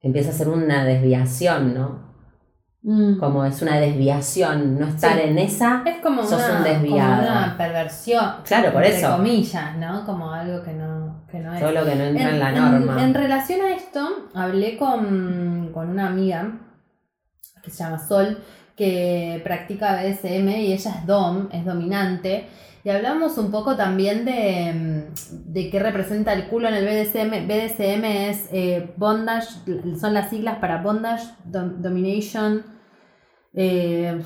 Empieza 0.00 0.30
a 0.30 0.32
ser 0.34 0.48
una 0.48 0.84
desviación, 0.84 1.74
¿no? 1.74 2.14
mm, 2.82 3.18
Como 3.18 3.44
es 3.44 3.60
una 3.62 3.80
desviación, 3.80 4.78
no 4.78 4.86
estar 4.86 5.14
Sí. 5.14 5.22
en 5.24 5.38
esa... 5.38 5.82
Es 5.84 5.96
como 6.00 6.22
Sos 6.22 6.40
una, 6.48 6.58
un 6.58 6.62
desviado. 6.62 7.16
como 7.26 7.36
una 7.38 7.56
perversión. 7.58 8.30
Claro, 8.44 8.72
por 8.72 8.84
entre 8.84 9.00
eso. 9.00 9.16
comillas, 9.16 9.76
¿no? 9.76 10.06
Como 10.06 10.30
algo 10.32 10.62
que 10.62 10.72
no, 10.72 11.24
que 11.28 11.40
no 11.40 11.52
es. 11.52 11.58
Todo 11.60 11.72
lo 11.72 11.84
que 11.84 11.96
no 11.96 12.04
entra 12.04 12.30
en, 12.30 12.38
la 12.38 12.52
norma. 12.52 13.02
En, 13.02 13.12
relación 13.12 13.60
a 13.60 13.74
esto, 13.74 14.28
hablé 14.34 14.76
con, 14.76 15.70
con 15.74 15.88
una 15.88 16.06
amiga 16.06 16.61
que 17.62 17.70
se 17.70 17.84
llama 17.84 17.98
Sol, 17.98 18.38
que 18.76 19.40
practica 19.44 20.02
BDSM 20.02 20.48
y 20.48 20.72
ella 20.72 20.90
es 20.98 21.06
dom, 21.06 21.48
es 21.52 21.64
dominante. 21.64 22.48
Y 22.84 22.90
hablamos 22.90 23.38
un 23.38 23.52
poco 23.52 23.76
también 23.76 24.24
de, 24.24 24.72
mm, 24.74 25.52
de 25.52 25.70
qué 25.70 25.78
representa 25.78 26.32
el 26.32 26.48
culo 26.48 26.66
en 26.68 26.74
el 26.74 26.84
BDSM. 26.84 27.46
BDSM 27.46 28.04
es 28.30 28.48
eh, 28.52 28.92
bondage, 28.96 29.46
son 30.00 30.14
las 30.14 30.30
siglas 30.30 30.56
para 30.58 30.82
bondage, 30.82 31.22
dom- 31.48 31.76
domination, 31.76 32.64
eh, 33.54 34.20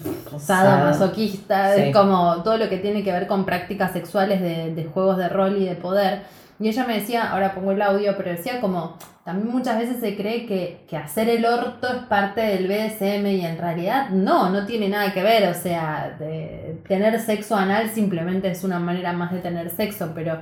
masoquista, 0.85 1.75
Sí. 1.75 1.83
es 1.83 1.96
como 1.96 2.42
todo 2.42 2.57
lo 2.57 2.68
que 2.68 2.79
tiene 2.79 3.03
que 3.03 3.12
ver 3.12 3.27
con 3.27 3.44
prácticas 3.44 3.92
sexuales 3.92 4.40
de, 4.40 4.75
de 4.75 4.85
juegos 4.85 5.18
de 5.18 5.29
rol 5.29 5.57
y 5.61 5.64
de 5.66 5.75
poder. 5.75 6.22
Y 6.59 6.69
ella 6.69 6.87
me 6.87 6.95
decía, 7.01 7.31
ahora 7.31 7.55
pongo 7.55 7.73
el 7.73 7.83
audio, 7.83 8.16
pero 8.16 8.31
decía 8.31 8.61
como, 8.61 8.97
también 9.25 9.49
muchas 9.55 9.79
veces 9.79 9.99
se 10.01 10.16
cree 10.16 10.47
que, 10.47 10.79
que 10.88 10.97
hacer 10.97 11.29
el 11.29 11.45
orto 11.45 11.87
es 11.88 12.03
parte 12.05 12.40
del 12.40 12.66
BDSM 12.66 13.27
y 13.27 13.45
en 13.45 13.59
realidad 13.59 14.09
no, 14.11 14.49
no 14.51 14.64
tiene 14.64 14.88
nada 14.88 15.12
que 15.12 15.23
ver. 15.23 15.49
O 15.51 15.55
sea, 15.55 16.16
de- 16.19 16.79
tener 16.88 17.21
sexo 17.21 17.57
anal 17.57 17.90
simplemente 17.90 18.51
es 18.51 18.64
una 18.64 18.79
manera 18.79 19.12
más 19.12 19.33
de 19.33 19.40
tener 19.40 19.69
sexo, 19.71 20.12
pero... 20.14 20.40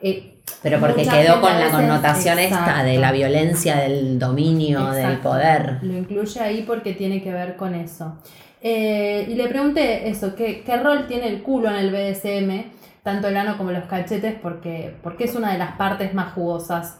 eh, 0.00 0.34
Pero 0.62 0.78
porque 0.78 1.02
quedó 1.02 1.40
con 1.40 1.58
la 1.58 1.70
connotación 1.70 2.38
esta 2.38 2.84
de 2.84 2.98
la 2.98 3.10
violencia, 3.10 3.76
del 3.76 4.18
dominio, 4.20 4.90
del 4.92 5.04
Exacto. 5.04 5.30
poder. 5.30 5.78
Lo 5.82 5.94
incluye 5.98 6.40
ahí 6.40 6.62
porque 6.64 6.92
tiene 6.92 7.20
que 7.22 7.32
ver 7.32 7.56
con 7.56 7.74
eso. 7.74 8.18
Eh, 8.62 9.26
y 9.28 9.34
le 9.34 9.48
pregunté 9.48 10.08
eso, 10.08 10.34
¿qué, 10.36 10.62
¿qué 10.64 10.76
rol 10.76 11.06
tiene 11.08 11.28
el 11.28 11.42
culo 11.42 11.68
en 11.70 11.76
el 11.76 11.90
BDSM? 11.90 12.70
Tanto 13.06 13.28
el 13.28 13.36
ano 13.36 13.56
como 13.56 13.70
los 13.70 13.86
cachetes, 13.88 14.34
porque, 14.42 14.96
porque 15.00 15.26
es 15.26 15.36
una 15.36 15.52
de 15.52 15.58
las 15.58 15.76
partes 15.76 16.12
más 16.12 16.34
jugosas 16.34 16.96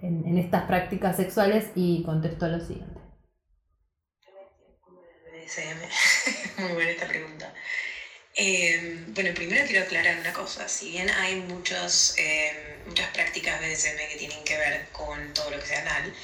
en, 0.00 0.38
estas 0.38 0.66
prácticas 0.66 1.16
sexuales 1.16 1.72
y 1.74 2.04
contestó 2.04 2.46
lo 2.46 2.60
siguiente. 2.64 3.00
Muy 6.58 6.72
buena 6.74 6.90
esta 6.92 7.08
pregunta. 7.08 7.52
Eh, 8.36 9.04
bueno, 9.08 9.30
primero 9.34 9.66
quiero 9.66 9.84
aclarar 9.84 10.20
una 10.20 10.32
cosa. 10.32 10.68
Si 10.68 10.92
bien 10.92 11.10
hay 11.10 11.34
muchos, 11.40 12.14
eh, 12.18 12.78
muchas 12.86 13.08
prácticas 13.08 13.60
BDSM 13.60 13.96
que 14.12 14.16
tienen 14.16 14.44
que 14.44 14.56
ver 14.56 14.86
con 14.92 15.34
todo 15.34 15.50
lo 15.50 15.58
que 15.58 15.66
sea 15.66 15.80
anal, 15.80 16.14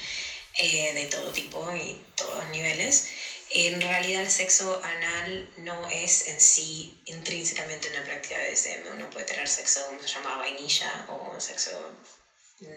eh, 0.59 0.93
de 0.93 1.07
todo 1.07 1.29
tipo 1.33 1.75
y 1.75 2.01
todos 2.15 2.47
niveles, 2.51 3.11
en 3.51 3.81
realidad 3.81 4.23
el 4.23 4.31
sexo 4.31 4.81
anal 4.83 5.49
no 5.57 5.87
es 5.89 6.27
en 6.27 6.39
sí 6.39 7.01
intrínsecamente 7.05 7.89
una 7.89 8.03
práctica 8.03 8.37
BDSM. 8.37 8.93
Uno 8.93 9.09
puede 9.09 9.25
tener 9.25 9.47
sexo, 9.47 9.85
como 9.87 10.01
se 10.01 10.07
llama, 10.07 10.37
vainilla 10.37 11.05
o 11.09 11.39
sexo 11.39 11.71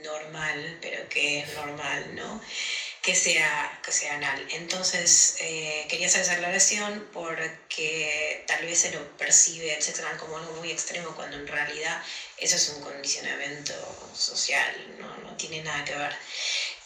normal, 0.03 0.79
pero 0.81 1.09
que 1.09 1.41
es 1.41 1.55
normal, 1.55 2.15
¿no? 2.15 2.41
que 3.09 3.15
sea, 3.15 3.81
que 3.83 3.93
sea 3.93 4.17
anal. 4.17 4.47
Entonces, 4.51 5.37
eh, 5.41 5.87
quería 5.89 6.09
hacer 6.09 6.23
esa 6.23 6.35
aclaración 6.35 7.09
porque 7.13 8.45
tal 8.47 8.67
vez 8.67 8.81
se 8.81 8.91
lo 8.91 9.17
percibe 9.17 9.75
el 9.75 9.83
sexo 9.83 10.03
anal 10.03 10.19
como 10.19 10.37
algo 10.37 10.53
muy 10.57 10.71
extremo 10.71 11.15
cuando 11.15 11.37
en 11.37 11.47
realidad 11.47 12.03
eso 12.37 12.57
es 12.57 12.69
un 12.69 12.83
condicionamiento 12.83 13.75
social, 14.15 14.97
no, 14.99 15.17
no 15.19 15.37
tiene 15.37 15.63
nada 15.63 15.85
que 15.85 15.95
ver. 15.95 16.15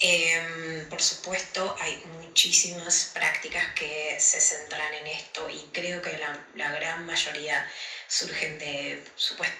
Em, 0.04 0.88
por 0.88 1.00
supuesto, 1.00 1.76
hay 1.78 2.02
muchísimas 2.18 3.10
prácticas 3.14 3.72
que 3.74 4.16
se 4.18 4.40
centran 4.40 4.92
en 4.94 5.06
esto 5.06 5.48
y 5.48 5.60
creo 5.72 6.02
que 6.02 6.18
la, 6.18 6.70
gran 6.72 7.06
mayoría 7.06 7.64
surgen 8.08 8.58
de, 8.58 9.00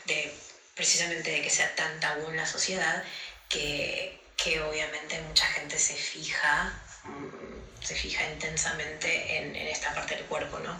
de 0.06 0.34
precisamente 0.74 1.30
de 1.30 1.42
que 1.42 1.50
sea 1.50 1.72
tan 1.76 2.00
tabú 2.00 2.28
en 2.28 2.36
la 2.36 2.46
sociedad 2.46 3.04
que, 3.48 4.18
que 4.36 4.60
obviamente 4.60 5.20
mucha 5.20 5.46
gente 5.46 5.78
se 5.78 5.94
fija, 5.94 6.72
mm, 7.04 7.84
se 7.84 7.94
fija 7.94 8.28
intensamente 8.32 9.36
en, 9.36 9.54
en 9.54 9.68
esta 9.68 9.94
parte 9.94 10.16
del 10.16 10.24
cuerpo, 10.24 10.58
¿no? 10.58 10.76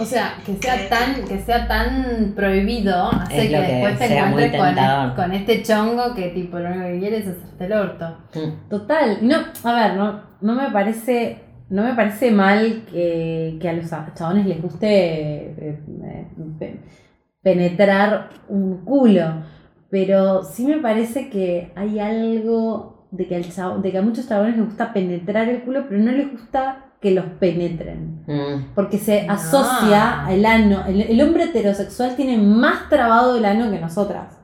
O 0.00 0.04
sea, 0.04 0.34
que 0.44 0.54
sea 0.56 0.88
tan, 0.88 1.24
que 1.26 1.38
sea 1.40 1.66
tan 1.66 2.32
prohibido 2.36 3.10
hace 3.10 3.44
Es 3.44 3.48
que 3.50 3.56
después 3.72 3.98
te 3.98 4.18
encuentres 4.18 4.60
con, 4.60 4.74
con 5.16 5.32
este 5.32 5.62
chongo 5.62 6.14
que 6.14 6.28
tipo 6.28 6.58
lo 6.58 6.68
único 6.70 6.84
que 6.86 6.98
quieres 7.00 7.26
es 7.26 7.36
hacerte 7.38 7.64
el 7.64 7.72
orto. 7.72 8.18
Mm. 8.34 8.68
Total, 8.68 9.18
no, 9.22 9.36
a 9.64 9.72
ver, 9.74 9.96
no, 9.96 10.20
no 10.42 10.54
me 10.54 10.70
parece, 10.70 11.38
no 11.70 11.84
me 11.84 11.94
parece 11.94 12.30
mal 12.30 12.82
que, 12.92 13.56
que 13.60 13.68
a 13.68 13.72
los 13.72 13.90
chabones 14.14 14.46
les 14.46 14.60
guste 14.60 14.86
eh, 14.88 15.54
eh, 15.58 16.28
pe- 16.58 16.80
penetrar 17.42 18.28
un 18.48 18.84
culo, 18.84 19.42
pero 19.90 20.42
sí 20.44 20.66
me 20.66 20.78
parece 20.78 21.30
que 21.30 21.72
hay 21.76 21.98
algo 21.98 23.08
de 23.10 23.26
que, 23.26 23.36
al 23.36 23.44
chabo- 23.44 23.78
de 23.80 23.90
que 23.90 23.98
a 23.98 24.02
muchos 24.02 24.28
chabones 24.28 24.56
les 24.56 24.66
gusta 24.66 24.92
penetrar 24.92 25.48
el 25.48 25.62
culo, 25.62 25.86
pero 25.88 26.00
no 26.00 26.12
les 26.12 26.30
gusta 26.30 26.84
que 27.00 27.12
los 27.12 27.24
penetren. 27.38 28.24
Mm. 28.26 28.74
Porque 28.74 28.98
se 28.98 29.24
No. 29.26 29.34
asocia 29.34 30.24
el 30.30 30.44
ano. 30.44 30.84
El, 30.86 31.02
el 31.02 31.20
hombre 31.22 31.44
heterosexual 31.44 32.16
tiene 32.16 32.36
más 32.38 32.88
trabado 32.88 33.36
el 33.36 33.44
ano 33.44 33.70
que 33.70 33.78
nosotras 33.78 34.34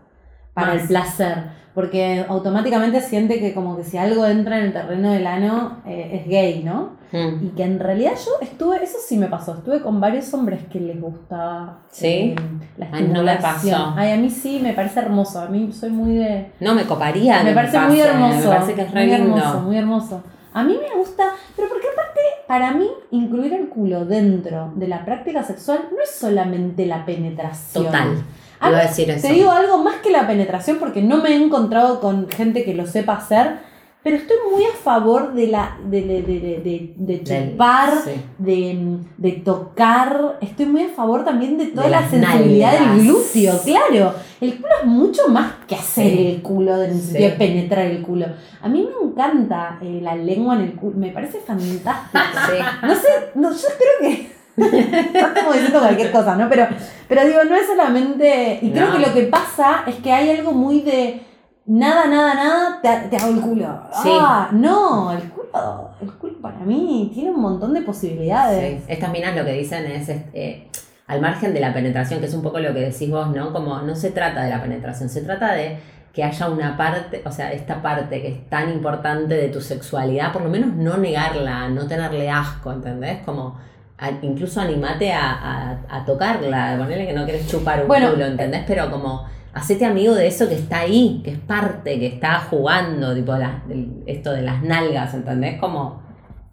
para 0.55 0.75
Más. 0.75 0.83
el 0.83 0.88
placer. 0.88 1.64
Porque 1.75 2.25
automáticamente 2.29 3.01
siente 3.01 3.40
que 3.40 3.53
como 3.53 3.77
que 3.77 3.83
si 3.83 3.99
algo 3.99 4.25
entra 4.27 4.59
en 4.59 4.67
el 4.67 4.73
terreno 4.73 5.11
del 5.11 5.27
ano 5.27 5.79
eh, 5.85 6.21
es 6.23 6.29
gay, 6.29 6.62
¿no? 6.62 6.93
Mm. 7.11 7.47
Y 7.47 7.49
que 7.57 7.64
en 7.64 7.81
realidad 7.81 8.12
yo 8.25 8.31
estuve, 8.40 8.77
eso 8.85 8.99
sí 9.05 9.17
me 9.19 9.27
pasó, 9.27 9.55
estuve 9.55 9.81
con 9.83 10.01
varios 10.01 10.33
hombres 10.35 10.61
que 10.71 10.79
les 10.79 11.01
gustaba 11.01 11.81
¿Sí? 11.90 12.07
eh, 12.07 12.37
la 12.77 12.88
Ay, 12.93 13.09
no 13.12 13.25
me 13.25 13.35
pasó. 13.37 13.93
Ay, 13.97 14.12
a 14.12 14.17
mí 14.17 14.31
sí, 14.31 14.61
me 14.62 14.73
parece 14.73 15.01
hermoso. 15.01 15.40
A 15.40 15.47
mí 15.49 15.73
soy 15.73 15.90
muy 15.90 16.14
de... 16.14 16.53
No, 16.61 16.77
me 16.77 16.85
coparía. 16.85 17.43
Me 17.43 17.53
parece 17.53 17.77
pase, 17.77 17.88
muy 17.88 18.01
hermoso. 18.01 18.37
Me 18.51 18.55
parece 18.57 18.75
que 18.75 18.83
es 18.83 18.90
re 18.93 19.07
muy 19.09 19.17
lindo. 19.17 19.37
hermoso, 19.37 19.61
muy 19.62 19.77
hermoso. 19.77 20.23
A 20.55 20.62
mí 20.62 20.79
me 20.81 20.97
gusta, 20.97 21.35
pero 21.57 21.69
porque 21.69 21.88
aparte, 21.93 22.21
para 22.47 22.71
mí, 22.71 22.88
incluir 23.11 23.53
el 23.53 23.69
culo 23.69 24.07
dentro 24.07 24.73
de 24.77 24.87
la 24.87 25.05
práctica 25.05 25.43
sexual 25.43 25.88
no 25.93 26.01
es 26.01 26.11
solamente 26.11 26.87
la 26.87 27.05
penetración. 27.05 27.87
Total. 27.87 28.23
A 28.61 28.71
decir 28.71 29.11
eso. 29.11 29.27
Te 29.27 29.35
digo 29.35 29.51
algo 29.51 29.79
más 29.79 29.97
que 29.97 30.11
la 30.11 30.29
penetración 30.29 30.79
porque 30.79 31.03
no 31.03 31.17
me 31.19 31.31
he 31.31 31.45
encontrado 31.45 32.01
con 32.01 32.29
gente 32.31 32.64
que 32.64 32.73
lo 32.73 32.87
sepa 32.87 33.14
hacer, 33.14 33.59
pero 34.05 34.17
estoy 34.17 34.37
muy 34.53 34.62
a 34.64 34.73
favor 34.77 35.33
de 35.33 35.47
la 35.49 35.77
de, 35.85 36.03
de, 36.03 36.23
de, 36.23 36.38
de, 36.62 36.93
de 36.95 37.23
chupar, 37.25 37.90
sí. 38.05 38.11
de, 38.38 38.99
de 39.17 39.33
tocar. 39.33 40.38
Estoy 40.40 40.67
muy 40.67 40.85
a 40.85 40.88
favor 40.90 41.25
también 41.25 41.59
de 41.59 41.67
toda 41.67 41.88
la 41.88 42.09
sensibilidad 42.09 42.73
nalgas. 42.79 42.97
del 42.97 43.07
glúteo, 43.07 43.61
claro. 43.64 44.14
El 44.40 44.57
culo 44.57 44.69
es 44.83 44.87
mucho 44.87 45.29
más 45.29 45.53
que 45.67 45.75
hacer 45.75 46.12
Sí. 46.12 46.27
el 46.27 46.43
culo, 46.43 46.83
en 46.83 46.90
el 46.93 47.01
sentido 47.01 47.31
de 47.31 47.37
penetrar 47.37 47.87
el 47.87 48.03
culo. 48.03 48.27
A 48.61 48.69
mí 48.69 48.87
me 49.01 49.09
encanta 49.09 49.79
eh, 49.83 50.01
la 50.03 50.14
lengua 50.14 50.55
en 50.57 50.61
el 50.62 50.73
culo, 50.75 50.97
me 50.99 51.11
parece 51.11 51.38
fantástico. 51.40 52.23
Sí. 52.47 52.62
No 52.87 52.95
sé, 52.95 53.09
no, 53.35 53.51
yo 53.51 53.69
creo 53.79 54.11
que. 54.12 54.35
Estamos 55.19 55.55
diciendo 55.55 55.81
cualquier 55.81 56.12
cosa, 56.12 56.37
¿no? 56.37 56.49
Pero, 56.49 56.67
pero 57.09 57.27
digo, 57.27 57.43
no 57.45 57.57
es 57.57 57.67
solamente. 57.67 58.59
Y 58.62 58.71
creo 58.71 58.93
que 58.93 58.99
lo 59.01 59.12
que 59.12 59.23
pasa 59.23 59.83
es 59.87 59.97
que 59.97 60.12
hay 60.12 60.31
algo 60.31 60.53
muy 60.53 60.83
de. 60.83 61.23
Nada, 61.66 62.07
nada, 62.07 62.35
nada, 62.35 62.81
te, 62.83 63.09
te 63.09 63.16
hago 63.16 63.33
el 63.33 63.40
culo. 63.40 63.81
Sí. 64.03 64.11
Ah, 64.20 64.50
no, 64.53 65.12
el 65.12 65.31
culo, 65.31 65.90
el 66.00 66.12
culo 66.12 66.40
para 66.42 66.59
mí 66.59 67.11
tiene 67.14 67.31
un 67.31 67.40
montón 67.40 67.72
de 67.72 67.81
posibilidades. 67.81 68.81
Sí. 68.81 68.92
Estas 68.92 69.11
minas 69.11 69.35
lo 69.35 69.44
que 69.44 69.53
dicen 69.53 69.87
es, 69.87 70.09
este, 70.09 70.68
al 71.07 71.20
margen 71.20 71.55
de 71.55 71.61
la 71.61 71.72
penetración, 71.72 72.20
que 72.20 72.27
es 72.27 72.35
un 72.35 72.42
poco 72.42 72.59
lo 72.59 72.74
que 72.74 72.81
decís 72.81 73.11
vos, 73.11 73.35
¿no? 73.35 73.53
Como 73.53 73.81
no 73.81 73.94
se 73.94 74.11
trata 74.11 74.42
de 74.42 74.50
la 74.50 74.62
penetración, 74.62 75.09
se 75.09 75.22
trata 75.22 75.53
de 75.53 75.79
que 76.12 76.22
haya 76.22 76.48
una 76.48 76.77
parte, 76.77 77.22
o 77.24 77.33
sea, 77.33 77.53
esta 77.53 77.83
parte 77.83 78.22
que 78.22 78.29
es 78.29 78.48
tan 78.48 78.70
importante 78.70 79.35
de 79.35 79.48
tu 79.48 79.61
sexualidad, 79.61 80.33
por 80.33 80.42
lo 80.42 80.48
menos 80.48 80.74
no 80.74 80.96
negarla, 80.96 81.68
no 81.68 81.87
tenerle 81.87 82.31
asco, 82.31 82.72
¿entendés? 82.72 83.22
Como 83.24 83.59
a- 83.98 84.11
incluso 84.22 84.61
animate 84.61 85.12
a, 85.12 85.30
a, 85.33 85.78
a 85.88 86.04
tocarla, 86.04 86.76
ponerle 86.78 87.07
que 87.07 87.12
no 87.12 87.24
quieres 87.24 87.46
chupar 87.48 87.83
un 87.83 87.88
Bueno, 87.88 88.11
culo, 88.12 88.26
¿entendés? 88.26 88.62
Pero 88.66 88.90
como 88.90 89.24
hacete 89.52 89.85
amigo 89.85 90.14
de 90.14 90.26
eso 90.26 90.48
que 90.48 90.54
está 90.57 90.80
ahí, 90.80 91.20
que 91.24 91.30
es 91.33 91.38
parte, 91.38 91.98
que 92.00 92.07
está 92.07 92.40
jugando, 92.40 93.14
tipo 93.14 93.35
la- 93.37 93.62
esto 94.07 94.33
de 94.33 94.42
las 94.42 94.62
nalgas, 94.62 95.14
¿entendés? 95.14 95.59
Como 95.61 96.02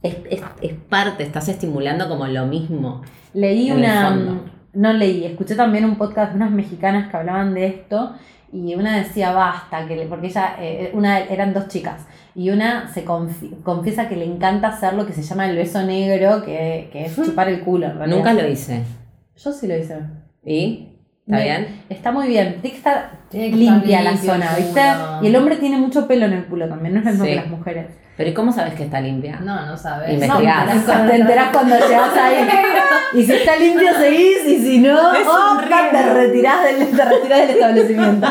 es, 0.03 0.15
es, 0.29 0.41
es 0.61 0.73
parte, 0.89 1.23
estás 1.23 1.47
estimulando 1.49 2.07
como 2.09 2.25
lo 2.27 2.45
mismo. 2.45 3.01
Leí 3.33 3.71
una. 3.71 4.09
No 4.73 4.93
leí, 4.93 5.25
escuché 5.25 5.55
también 5.55 5.83
un 5.85 5.95
podcast 5.97 6.31
de 6.31 6.37
unas 6.37 6.51
mexicanas 6.51 7.09
que 7.09 7.17
hablaban 7.17 7.53
de 7.53 7.65
esto 7.67 8.13
y 8.53 8.75
una 8.75 8.97
decía 8.97 9.31
basta, 9.33 9.85
que 9.87 9.95
le- 9.95 10.05
porque 10.05 10.27
ella, 10.27 10.55
eh, 10.59 10.91
una 10.93 11.19
eran 11.19 11.53
dos 11.53 11.67
chicas 11.67 12.05
y 12.35 12.49
una 12.51 12.87
se 12.87 13.05
confi- 13.05 13.61
confiesa 13.63 14.07
que 14.07 14.15
le 14.15 14.25
encanta 14.25 14.69
hacer 14.69 14.93
lo 14.93 15.05
que 15.05 15.13
se 15.13 15.23
llama 15.23 15.49
el 15.49 15.57
beso 15.57 15.83
negro, 15.83 16.43
que, 16.43 16.89
que 16.91 17.05
es 17.05 17.15
chupar 17.15 17.49
el 17.49 17.61
culo. 17.61 17.87
en. 17.87 18.09
Nunca 18.09 18.33
lo 18.33 18.47
hice. 18.47 18.83
Yo 19.35 19.51
sí 19.51 19.67
lo 19.67 19.77
hice. 19.77 19.97
¿Y? 20.45 20.87
¿Está 21.25 21.37
Me- 21.37 21.43
bien? 21.43 21.67
Está 21.89 22.11
muy 22.11 22.27
bien. 22.27 22.55
Tiene 22.61 22.71
que 22.71 22.77
estar 22.77 23.11
limpia 23.33 24.01
la 24.01 24.15
zona, 24.17 24.55
¿viste? 24.57 24.81
Y 25.21 25.27
el 25.27 25.35
hombre 25.35 25.57
tiene 25.57 25.77
mucho 25.77 26.07
pelo 26.07 26.25
en 26.25 26.33
el 26.33 26.45
culo 26.45 26.67
también, 26.69 26.93
no 26.93 26.99
es 27.01 27.05
lo 27.05 27.11
mismo 27.11 27.25
Sí. 27.25 27.29
que 27.31 27.35
las 27.35 27.47
mujeres. 27.47 27.85
Pero 28.21 28.29
¿y 28.29 28.33
cómo 28.35 28.51
sabes 28.53 28.75
que 28.75 28.83
está 28.83 29.01
limpia? 29.01 29.39
No, 29.39 29.65
no 29.65 29.75
sabes. 29.75 30.13
Investigás. 30.13 30.67
No, 30.67 30.71
Te 30.73 30.77
enterás- 30.77 31.07
te 31.09 31.15
enterás 31.15 31.49
cuando 31.51 31.75
llegas 31.75 32.17
ahí. 32.17 32.47
Y 33.13 33.25
si 33.25 33.33
está 33.33 33.55
limpio 33.57 33.93
seguís 33.95 34.45
y 34.45 34.57
si 34.61 34.77
no, 34.77 34.95
oh, 34.95 35.57
te 35.59 36.13
retirás 36.13 36.63
del, 36.63 36.87
te 36.95 37.03
retirás 37.03 37.39
del 37.39 37.49
establecimiento. 37.49 38.27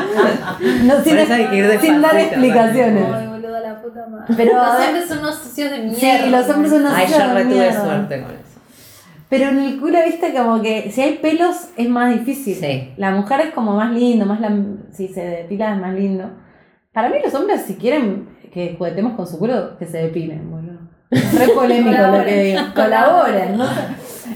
No, 0.85 0.95
sin, 1.03 1.13
Por 1.13 1.19
eso 1.19 1.35
hay 1.35 1.47
que 1.49 1.57
ir 1.57 1.81
sin 1.81 2.01
dar 2.01 2.17
explicaciones. 2.17 3.05
Ay, 3.13 3.27
boludo, 3.27 3.61
la 3.61 3.83
puta 3.83 4.07
madre. 4.07 4.35
Pero, 4.37 4.53
los 4.55 4.87
hombres 4.87 5.09
son 5.09 5.19
unos 5.19 5.35
sucios 5.39 5.71
de 5.73 5.79
mierda. 5.81 5.99
Sí, 5.99 6.31
los 6.31 6.49
hombres 6.49 6.71
son 6.73 6.81
unos 6.83 6.93
Ay, 6.95 7.07
sucios 7.09 7.23
yo 7.25 7.29
de 7.29 7.35
re 7.35 7.43
tuve 7.45 7.55
mierda. 7.57 7.85
suerte 7.85 8.23
con 8.23 8.31
eso. 8.31 8.61
Pero 9.29 9.49
en 9.51 9.59
el 9.59 9.81
culo, 9.81 9.99
viste, 10.07 10.33
como 10.33 10.63
que 10.63 10.91
si 10.93 11.03
hay 11.03 11.13
pelos 11.17 11.57
es 11.77 11.89
más 11.89 12.11
difícil. 12.15 12.55
Sí. 12.55 12.95
La 12.97 13.11
mujer 13.11 13.41
es 13.41 13.51
como 13.53 13.73
más 13.77 13.93
lindo, 13.93 14.25
más 14.25 14.41
la, 14.41 14.51
si 14.93 15.09
se 15.09 15.21
depila 15.25 15.75
es 15.75 15.81
más 15.81 15.93
lindo. 15.95 16.31
Para 16.93 17.09
mí 17.11 17.17
los 17.23 17.35
hombres, 17.35 17.63
si 17.67 17.75
quieren 17.75 18.29
que 18.53 18.75
juguetemos 18.77 19.15
con 19.15 19.27
su 19.27 19.39
culo, 19.39 19.77
que 19.79 19.87
se 19.87 19.99
depilen, 19.99 20.51
boludo. 20.51 20.79
Re 21.11 21.49
polémico 21.55 22.01
lo 22.03 22.25
que 22.25 22.43
digo. 22.45 22.61
Colaboren, 22.75 23.57
no 23.59 23.65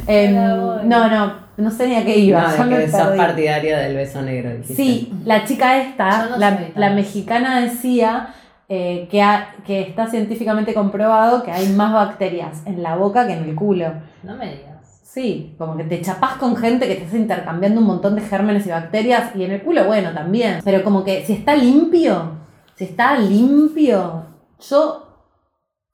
Colaboren. 0.06 0.88
no, 0.88 1.08
no, 1.08 1.34
no 1.56 1.70
sé 1.70 1.86
ni 1.88 1.94
a 1.96 2.04
qué 2.04 2.18
iba. 2.18 2.42
No, 2.56 2.68
que 2.68 2.88
sos 2.90 3.00
perdí. 3.00 3.18
partidario 3.18 3.76
del 3.76 3.94
beso 3.94 4.22
negro. 4.22 4.50
dijiste. 4.50 4.74
Sí, 4.74 5.12
la 5.24 5.44
chica 5.44 5.78
esta, 5.80 6.26
no 6.30 6.36
la, 6.36 6.58
la 6.74 6.90
mexicana 6.90 7.60
decía 7.60 8.28
eh, 8.68 9.06
que, 9.10 9.22
ha- 9.22 9.54
que 9.66 9.82
está 9.82 10.08
científicamente 10.08 10.74
comprobado 10.74 11.42
que 11.44 11.52
hay 11.52 11.68
más 11.68 11.92
bacterias 11.92 12.62
en 12.66 12.82
la 12.82 12.96
boca 12.96 13.26
que 13.26 13.34
en 13.34 13.44
el 13.44 13.54
culo. 13.54 13.86
No 14.22 14.36
me 14.36 14.46
digas. 14.46 15.00
Sí, 15.02 15.54
como 15.58 15.76
que 15.76 15.84
te 15.84 16.00
chapás 16.00 16.32
con 16.38 16.56
gente 16.56 16.88
que 16.88 16.94
estás 16.94 17.14
intercambiando 17.14 17.80
un 17.80 17.86
montón 17.86 18.16
de 18.16 18.22
gérmenes 18.22 18.66
y 18.66 18.70
bacterias 18.70 19.30
y 19.36 19.44
en 19.44 19.52
el 19.52 19.62
culo, 19.62 19.84
bueno, 19.84 20.10
también. 20.12 20.58
Pero 20.64 20.82
como 20.82 21.04
que 21.04 21.24
si 21.24 21.34
está 21.34 21.54
limpio, 21.54 22.32
si 22.76 22.84
está 22.84 23.18
limpio, 23.18 24.26
yo 24.70 25.00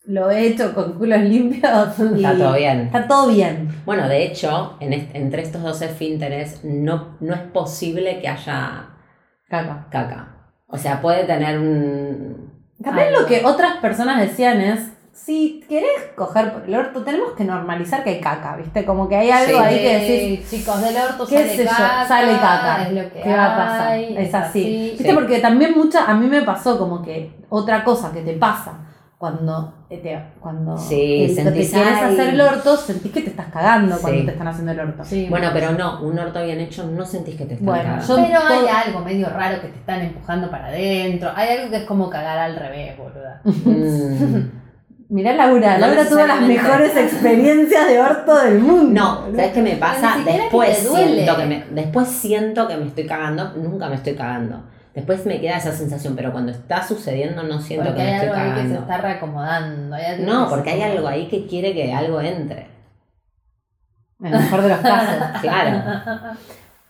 lo 0.05 0.31
he 0.31 0.47
hecho 0.47 0.75
con 0.75 0.95
culos 0.95 1.21
limpios 1.21 1.71
y 2.17 2.25
Está 2.25 2.37
todo 2.37 2.55
bien. 2.55 2.81
Está 2.81 3.07
todo 3.09 3.29
bien. 3.29 3.69
Bueno, 3.85 4.09
de 4.09 4.25
hecho, 4.25 4.77
en 4.81 4.93
est- 4.93 5.15
entre 5.15 5.43
estos 5.43 5.63
dos 5.63 5.83
esfínteres 5.83 6.65
no, 6.65 7.17
no 7.21 7.35
es 7.35 7.41
posible 7.43 8.21
que 8.21 8.29
haya 8.29 8.87
Caca. 9.49 9.87
caca. 9.91 10.37
O 10.69 10.79
sea, 10.79 11.01
puede 11.03 11.25
tener 11.25 11.59
un... 11.59 12.51
También 12.83 13.09
Algo. 13.09 13.21
lo 13.23 13.27
que 13.27 13.45
otras 13.45 13.77
personas 13.79 14.21
decían 14.21 14.61
es, 14.61 14.93
si 15.13 15.65
querés 15.69 15.91
coger 16.15 16.53
por 16.53 16.65
el 16.65 16.75
orto, 16.75 17.03
tenemos 17.03 17.33
que 17.33 17.45
normalizar 17.45 18.03
que 18.05 18.11
hay 18.11 18.21
caca, 18.21 18.57
¿viste? 18.57 18.85
Como 18.85 19.09
que 19.09 19.17
hay 19.17 19.31
algo 19.31 19.59
Sí. 19.59 19.65
ahí 19.65 19.79
que 19.79 19.99
decís, 19.99 20.51
chicos, 20.51 20.81
del 20.83 20.97
orto 20.97 21.27
qué 21.27 21.37
sale 21.39 21.57
sé 21.57 21.65
yo, 21.65 21.71
caca. 21.71 22.09
sale 22.09 22.33
caca. 22.39 22.83
Es 22.87 22.93
lo 22.93 23.13
que 23.13 23.21
¿Qué 23.21 23.29
va 23.37 23.53
a 23.53 23.57
pasar? 23.57 23.89
hay, 23.93 24.17
Es 24.17 24.35
así. 24.35 24.65
¿Viste? 24.93 25.09
Sí. 25.09 25.15
Porque 25.15 25.39
también 25.41 25.73
mucha, 25.77 26.05
a 26.11 26.15
mí 26.15 26.27
me 26.27 26.43
pasó 26.43 26.79
como 26.79 27.03
que 27.03 27.33
otra 27.49 27.85
cosa 27.85 28.13
que 28.13 28.23
te 28.23 28.33
pasa 28.35 28.73
cuando, 29.19 29.75
eh, 29.91 29.99
te, 29.99 30.19
cuando 30.41 30.79
Sí, 30.79 31.25
el- 31.25 31.35
te 31.37 31.43
sentís, 31.43 31.71
quieres 31.73 31.93
"Ay". 31.95 32.13
hacer 32.15 32.29
el 32.31 32.41
orto, 32.41 32.75
sentís 32.79 33.13
que 33.13 33.21
te 33.21 33.31
estás 33.31 33.49
cagando 33.53 33.97
Sí. 33.97 34.01
cuando 34.03 34.25
te 34.25 34.31
están 34.31 34.49
haciendo 34.49 34.73
el 34.73 34.81
orto. 34.81 35.05
Sí, 35.05 35.27
Bueno, 35.29 35.51
pero 35.53 35.73
no, 35.73 36.01
un 36.01 36.19
orto 36.19 36.43
bien 36.43 36.59
hecho 36.61 36.85
no 36.87 37.05
sentís 37.05 37.37
que 37.37 37.45
te 37.45 37.55
están 37.55 37.67
Bueno, 37.67 37.83
cagando. 38.01 38.07
yo- 38.17 38.23
Pero 38.27 38.39
hay 38.49 38.87
algo 38.87 39.01
medio 39.01 39.29
raro 39.29 39.61
que 39.61 39.69
te 39.69 39.79
están 39.79 40.01
empujando 40.01 40.51
para 40.51 40.69
adentro. 40.69 41.31
Hay 41.37 41.59
algo 41.59 41.71
que 41.71 41.77
es 41.79 41.85
como 41.85 42.09
cagar 42.09 42.39
al 42.39 42.57
revés, 42.57 42.97
boluda. 42.97 43.43
Mm. 43.45 44.60
Mirá 45.11 45.35
Laura, 45.35 45.75
No 45.77 45.87
Laura 45.89 46.09
tuvo 46.09 46.25
las 46.25 46.41
mejores 46.43 46.97
experiencias 46.97 47.89
de 47.89 48.01
orto 48.01 48.37
del 48.43 48.61
mundo. 48.61 49.01
No, 49.01 49.37
¿sabes 49.37 49.53
qué 49.53 49.61
me 49.63 49.77
pasa? 49.77 50.19
que 50.25 50.33
Después 50.33 50.89
duele. 50.89 51.15
siento 51.25 51.37
que 51.37 51.47
me, 51.47 51.65
después 51.73 52.09
siento 52.09 52.69
que 52.69 52.77
me 52.77 52.87
estoy 52.87 53.07
cagando, 53.07 53.53
nunca 53.57 53.89
me 53.89 53.97
estoy 53.97 54.15
cagando. 54.15 54.63
Después 54.95 55.27
me 55.27 55.41
queda 55.41 55.57
esa 55.57 55.73
sensación, 55.73 56.15
pero 56.15 56.31
cuando 56.33 56.53
está 56.53 56.87
sucediendo 56.87 57.43
no 57.43 57.61
siento 57.61 57.87
Porque 57.87 58.03
que 58.03 58.05
me 58.07 58.15
hay 58.15 58.25
estoy 58.27 58.29
algo 58.31 58.41
ahí 58.41 58.51
que 58.51 58.69
se 58.69 58.75
cagando. 58.75 58.81
está 58.81 58.97
reacomodando. 58.99 59.97
hay 59.97 60.05
algo 60.05 60.25
No, 60.33 60.45
que 60.49 60.51
porque 60.55 60.71
hay 60.71 60.83
algo 60.83 61.09
ahí 61.09 61.29
que 61.29 61.47
quiere 61.47 61.75
que 61.75 61.93
algo 61.93 62.21
entre. 62.21 62.67
En 64.21 64.27
el 64.35 64.41
mejor 64.41 64.63
de 64.63 64.69
los 64.69 64.79
casos. 64.79 65.25
Claro. 65.41 65.83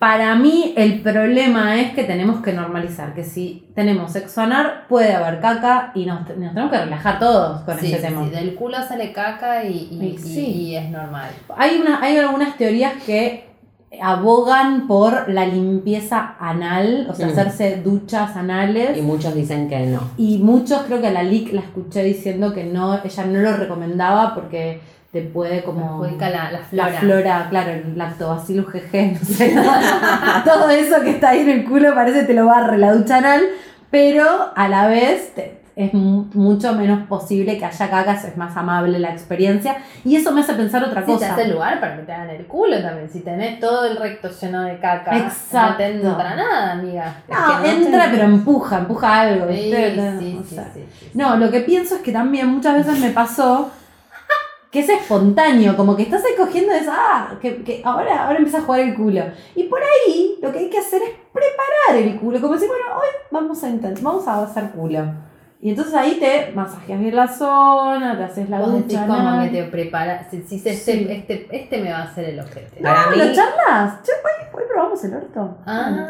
Para 0.00 0.34
mí 0.34 0.72
el 0.78 1.02
problema 1.02 1.78
es 1.78 1.92
que 1.92 2.04
tenemos 2.04 2.40
que 2.40 2.54
normalizar 2.54 3.12
que 3.12 3.22
si 3.22 3.68
tenemos 3.74 4.10
sexo 4.12 4.40
anal 4.40 4.84
puede 4.88 5.12
haber 5.12 5.40
caca 5.40 5.92
y 5.94 6.06
nos, 6.06 6.20
nos 6.38 6.54
tenemos 6.54 6.70
que 6.72 6.78
relajar 6.78 7.18
todos 7.18 7.60
con 7.64 7.78
Sí, 7.78 7.92
ese 7.92 8.06
tema. 8.08 8.24
sí, 8.24 8.30
del 8.30 8.54
culo 8.54 8.78
sale 8.82 9.12
caca 9.12 9.62
y, 9.62 9.88
y, 9.90 10.06
Y 10.14 10.18
sí. 10.18 10.40
y- 10.40 10.60
y 10.70 10.76
es 10.76 10.88
normal. 10.88 11.28
Hay, 11.54 11.76
una, 11.78 12.00
hay 12.02 12.16
algunas 12.16 12.56
teorías 12.56 12.94
que 13.04 13.44
abogan 14.00 14.86
por 14.86 15.28
la 15.28 15.44
limpieza 15.44 16.34
anal, 16.40 17.06
o 17.10 17.14
sea, 17.14 17.26
Mm. 17.26 17.30
hacerse 17.32 17.82
duchas 17.84 18.34
anales. 18.36 18.96
Y 18.96 19.02
muchos 19.02 19.34
dicen 19.34 19.68
que 19.68 19.80
no. 19.80 20.00
Y 20.16 20.38
muchos, 20.38 20.80
creo 20.84 21.02
que 21.02 21.08
a 21.08 21.12
la 21.12 21.24
LIC 21.24 21.52
la 21.52 21.60
escuché 21.60 22.02
diciendo 22.04 22.54
que 22.54 22.64
no, 22.64 22.98
ella 23.04 23.24
no 23.26 23.40
lo 23.40 23.54
recomendaba 23.54 24.34
porque 24.34 24.80
te 25.12 25.22
puede 25.22 25.62
como... 25.64 26.04
La, 26.20 26.28
la 26.30 26.50
La 26.52 26.58
flora. 26.60 26.92
flora, 27.00 27.46
claro, 27.50 27.70
el 27.72 27.98
lactobacillus 27.98 28.66
GG, 28.72 29.12
no 29.14 29.18
sé. 29.24 29.54
Todo 30.44 30.70
eso 30.70 31.00
que 31.02 31.10
está 31.10 31.30
ahí 31.30 31.40
en 31.40 31.50
el 31.50 31.64
culo 31.64 31.94
parece 31.94 32.22
te 32.24 32.34
lo 32.34 32.46
barre 32.46 32.78
la 32.78 32.92
ducha 32.92 33.16
anal, 33.18 33.42
pero 33.90 34.24
a 34.54 34.68
la 34.68 34.86
vez 34.86 35.34
te- 35.34 35.58
es 35.76 35.94
mu- 35.94 36.26
mucho 36.34 36.74
menos 36.74 37.06
posible 37.06 37.56
que 37.58 37.64
haya 37.64 37.88
cacas, 37.90 38.24
es 38.24 38.36
más 38.36 38.54
amable 38.56 38.98
la 38.98 39.10
experiencia. 39.10 39.78
Y 40.04 40.14
eso 40.16 40.30
me 40.30 40.42
hace 40.42 40.52
pensar 40.54 40.84
otra 40.84 41.00
Sí, 41.00 41.06
te 41.06 41.12
cosa. 41.14 41.32
hace 41.32 41.48
lugar 41.48 41.80
para 41.80 41.96
que 41.96 42.02
te 42.02 42.12
hagan 42.12 42.30
el 42.30 42.44
culo 42.46 42.80
también. 42.82 43.08
Si 43.10 43.20
tenés 43.20 43.58
todo 43.60 43.86
el 43.86 43.96
recto 43.96 44.28
lleno 44.28 44.62
de 44.62 44.78
caca, 44.78 45.16
Exacto. 45.16 45.70
no 45.70 45.76
te 45.76 45.86
entra 45.86 46.36
nada, 46.36 46.72
amiga. 46.72 47.16
No, 47.28 47.62
que 47.62 47.68
te- 47.68 47.74
entra, 47.76 48.08
pero 48.10 48.24
empuja, 48.24 48.78
empuja 48.78 49.20
algo. 49.22 49.46
Sí, 49.48 49.54
¿viste? 49.54 49.94
sí, 50.20 50.38
O 50.38 50.44
sí, 50.44 50.54
sea, 50.54 50.70
sí, 50.74 50.84
sí. 51.00 51.10
No, 51.14 51.36
lo 51.36 51.50
que 51.50 51.60
pienso 51.60 51.96
es 51.96 52.02
que 52.02 52.12
también 52.12 52.46
muchas 52.48 52.74
veces 52.86 53.00
me 53.00 53.10
pasó 53.10 53.70
que 54.70 54.80
es 54.80 54.88
espontáneo, 54.88 55.76
como 55.76 55.96
que 55.96 56.04
estás 56.04 56.24
ahí 56.24 56.32
cogiendo 56.36 56.72
es, 56.72 56.86
ah, 56.88 57.36
que, 57.40 57.62
que 57.64 57.82
ahora, 57.84 58.26
ahora 58.26 58.38
empieza 58.38 58.58
a 58.58 58.62
jugar 58.62 58.80
el 58.80 58.94
culo. 58.94 59.22
Y 59.54 59.64
por 59.64 59.80
ahí 59.82 60.38
lo 60.40 60.52
que 60.52 60.60
hay 60.60 60.70
que 60.70 60.78
hacer 60.78 61.02
es 61.02 61.10
preparar 61.32 62.02
el 62.02 62.18
culo, 62.18 62.40
como 62.40 62.54
decir, 62.54 62.68
bueno, 62.68 62.84
hoy 62.96 63.08
vamos 63.30 63.62
a 63.64 63.68
intentar, 63.68 64.02
vamos 64.02 64.28
a 64.28 64.42
hacer 64.44 64.70
culo. 64.70 65.29
Y 65.62 65.70
entonces 65.70 65.92
ahí 65.94 66.16
te 66.18 66.52
masajeas 66.54 66.98
bien 67.00 67.14
la 67.14 67.28
zona, 67.28 68.16
te 68.16 68.24
haces 68.24 68.48
la 68.48 68.60
Vos 68.60 68.74
decís 68.76 68.98
como 68.98 69.18
¿no? 69.22 69.42
que 69.42 69.48
te 69.50 69.64
preparas. 69.64 70.26
Si, 70.30 70.42
si 70.42 70.56
este, 70.56 70.74
Sí. 70.74 71.06
este, 71.10 71.48
este 71.50 71.82
me 71.82 71.92
va 71.92 71.98
a 71.98 72.02
hacer 72.04 72.24
el 72.30 72.40
ojete. 72.40 72.80
Para 72.82 73.02
Ah, 73.02 73.10
mí, 73.10 73.16
¿lo 73.18 73.24
charlas? 73.26 74.02
Che, 74.02 74.12
hoy, 74.12 74.46
hoy 74.54 74.62
probamos 74.72 75.04
el 75.04 75.14
orto. 75.14 75.58
Ah. 75.66 76.08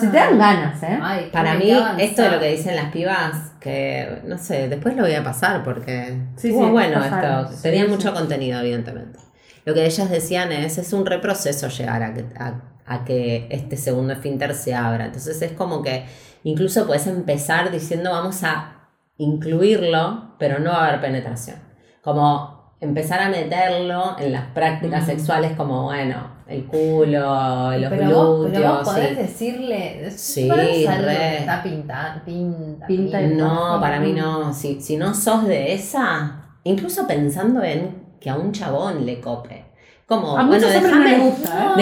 Si 0.00 0.06
te 0.06 0.16
dan 0.16 0.38
ganas, 0.38 0.82
¿eh? 0.82 0.98
Ay, 1.02 1.28
para 1.30 1.54
mí, 1.54 1.70
esto 1.98 2.22
de 2.22 2.30
lo 2.30 2.40
que 2.40 2.48
dicen 2.52 2.74
las 2.74 2.90
pibas, 2.90 3.50
que 3.60 4.20
no 4.24 4.38
sé, 4.38 4.68
después 4.68 4.96
lo 4.96 5.02
voy 5.02 5.14
a 5.14 5.22
pasar 5.22 5.62
porque 5.62 6.18
Sí, 6.36 6.48
sí, 6.48 6.52
bueno 6.54 7.04
esto. 7.04 7.48
Sí, 7.54 7.62
Tenía 7.62 7.84
sí. 7.84 7.90
mucho 7.90 8.14
contenido, 8.14 8.58
evidentemente. 8.60 9.18
Lo 9.66 9.74
que 9.74 9.84
ellas 9.84 10.10
decían 10.10 10.50
es, 10.50 10.78
es 10.78 10.94
un 10.94 11.04
reproceso 11.04 11.68
llegar 11.68 12.02
a 12.02 12.14
que, 12.14 12.24
a, 12.38 12.54
a 12.86 13.04
que 13.04 13.46
este 13.50 13.76
segundo 13.76 14.14
esfínter 14.14 14.54
se 14.54 14.74
abra. 14.74 15.04
Entonces 15.04 15.40
es 15.42 15.52
como 15.52 15.82
que 15.82 16.04
incluso 16.44 16.86
puedes 16.86 17.06
empezar 17.06 17.70
diciendo 17.70 18.10
vamos 18.10 18.42
a 18.44 18.88
incluirlo, 19.18 20.34
pero 20.38 20.58
no 20.58 20.70
va 20.70 20.84
a 20.84 20.88
haber 20.88 21.00
penetración. 21.00 21.56
Como 22.02 22.74
empezar 22.80 23.20
a 23.20 23.28
meterlo 23.28 24.16
en 24.18 24.32
las 24.32 24.46
prácticas 24.48 25.06
sexuales 25.06 25.52
como, 25.52 25.84
bueno, 25.84 26.32
el 26.48 26.66
culo, 26.66 27.70
los 27.78 27.90
pero 27.90 28.10
vos, 28.10 28.10
pero 28.10 28.14
vos 28.14 28.50
glúteos. 28.50 28.88
podés 28.88 29.08
sí. 29.10 29.14
decirle. 29.14 30.10
Sí, 30.10 30.50
re. 30.50 30.66
que 30.66 31.36
Está 31.38 31.62
pinta, 31.62 32.22
pinta, 32.26 32.86
Pinta 32.86 33.22
y 33.22 33.34
No, 33.34 33.78
para 33.80 34.00
mí 34.00 34.12
no. 34.12 34.52
Si, 34.52 34.80
si 34.80 34.96
no 34.96 35.14
sos 35.14 35.46
de 35.46 35.72
esa, 35.72 36.56
incluso 36.64 37.06
pensando 37.06 37.62
en 37.62 38.02
que 38.20 38.28
a 38.28 38.36
un 38.36 38.52
chabón 38.52 39.06
le 39.06 39.20
cope. 39.20 39.61
Como, 40.06 40.36
A 40.36 40.42
bueno, 40.44 40.66
no 40.66 40.72
déjame. 40.72 41.12
¿eh? 41.16 41.34
No, 41.44 41.76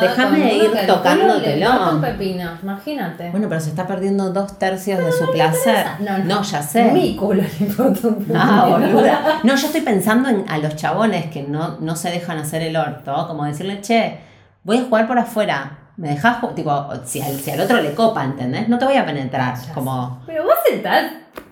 Déjame- 0.00 0.52
ir 0.54 0.86
tocándotelo. 0.86 2.00
pepino, 2.00 2.50
imagínate. 2.62 3.30
Bueno, 3.30 3.48
pero 3.48 3.60
se 3.60 3.70
está 3.70 3.86
perdiendo 3.86 4.30
dos 4.30 4.58
tercios 4.58 4.98
de 4.98 5.12
su 5.12 5.30
placer. 5.32 5.86
No, 6.00 6.18
no. 6.18 6.42
ya 6.42 6.60
sé. 6.62 6.84
Mi 6.92 7.16
culo 7.16 7.42
le 7.42 7.66
importa 7.66 8.08
un. 8.08 8.26
Ah, 8.34 8.66
boluda. 8.68 9.20
No, 9.42 9.54
yo 9.54 9.66
estoy 9.66 9.80
pensando 9.80 10.28
en 10.28 10.44
a 10.48 10.58
los 10.58 10.76
chabones 10.76 11.26
que 11.30 11.44
no, 11.44 11.78
no 11.80 11.96
se 11.96 12.10
dejan 12.10 12.38
hacer 12.38 12.62
el 12.62 12.76
orto, 12.76 13.26
como 13.26 13.44
decirle, 13.44 13.80
che, 13.80 14.18
voy 14.64 14.78
a 14.78 14.82
jugar 14.84 15.06
por 15.06 15.18
afuera. 15.18 15.78
¿Me 15.96 16.08
dejas 16.10 16.38
ju-?" 16.42 16.54
Tipo, 16.54 16.90
si 17.06 17.22
al, 17.22 17.36
si 17.40 17.50
al 17.52 17.60
otro 17.60 17.80
le 17.80 17.94
copa, 17.94 18.22
¿entendés? 18.24 18.68
No 18.68 18.76
te 18.78 18.84
voy 18.84 18.96
a 18.96 19.06
penetrar. 19.06 19.54
Como. 19.72 20.20
Pero 20.26 20.44
vos 20.44 20.54
estás. 20.70 21.04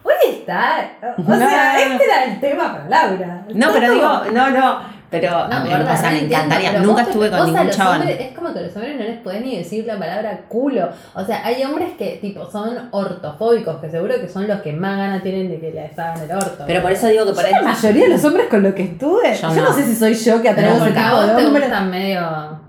Vos 0.02 0.12
estás. 0.28 0.84
O 1.16 1.22
No, 1.22 1.36
sea, 1.38 1.72
no, 1.78 1.88
no. 1.88 1.92
este 1.94 2.04
era 2.04 2.24
el 2.24 2.40
tema 2.40 2.72
para 2.72 2.88
Laura. 2.90 3.46
No, 3.54 3.68
pero 3.72 3.92
digo, 3.94 4.20
no, 4.34 4.50
no. 4.50 4.93
Pero, 5.20 5.30
No, 5.48 5.56
a 5.56 5.60
mí, 5.60 5.68
sea, 5.68 5.78
no 5.78 6.10
me 6.10 6.18
encantaría. 6.20 6.72
Nunca 6.80 6.92
vos 6.92 7.00
estuve 7.02 7.30
con 7.30 7.46
ningún 7.46 7.66
los 7.66 7.76
chabón. 7.76 7.96
hombres- 8.00 8.20
es 8.20 8.32
como 8.36 8.52
que 8.52 8.58
a 8.58 8.62
los 8.62 8.76
hombres 8.76 8.96
no 8.96 9.02
les 9.04 9.18
podés 9.18 9.40
ni 9.42 9.56
decir 9.58 9.84
la 9.86 9.98
palabra 9.98 10.40
culo. 10.48 10.88
O 11.14 11.24
sea, 11.24 11.44
hay 11.46 11.62
hombres 11.64 11.90
que 11.98 12.18
tipo 12.20 12.50
son 12.50 12.88
ortofóbicos, 12.90 13.76
que 13.80 13.90
seguro 13.90 14.14
que 14.20 14.28
son 14.28 14.46
los 14.48 14.60
que 14.62 14.72
más 14.72 14.96
ganas 14.98 15.22
tienen 15.22 15.48
de 15.48 15.58
que 15.60 15.70
les 15.70 15.98
hagan 15.98 16.20
el 16.22 16.32
orto. 16.36 16.64
Pero 16.66 16.82
por 16.82 16.92
eso 16.92 17.06
digo 17.08 17.24
que 17.26 17.32
por 17.32 17.42
La 17.50 17.56
ahí. 17.58 17.64
mayoría 17.64 18.02
de 18.04 18.08
los 18.10 18.24
hombres 18.24 18.46
con 18.48 18.62
lo 18.62 18.74
que 18.74 18.82
estuve, 18.84 19.34
Yo 19.34 19.48
yo, 19.48 19.54
no. 19.54 19.68
no. 19.68 19.72
sé 19.74 19.84
si 19.84 19.94
soy 19.96 20.14
yo 20.14 20.40
que 20.42 20.48
atraigo 20.50 20.76
ese 20.76 20.86
tipo 20.92 21.00
de 21.22 21.44
hombres. 21.46 21.82
medio. 21.82 22.20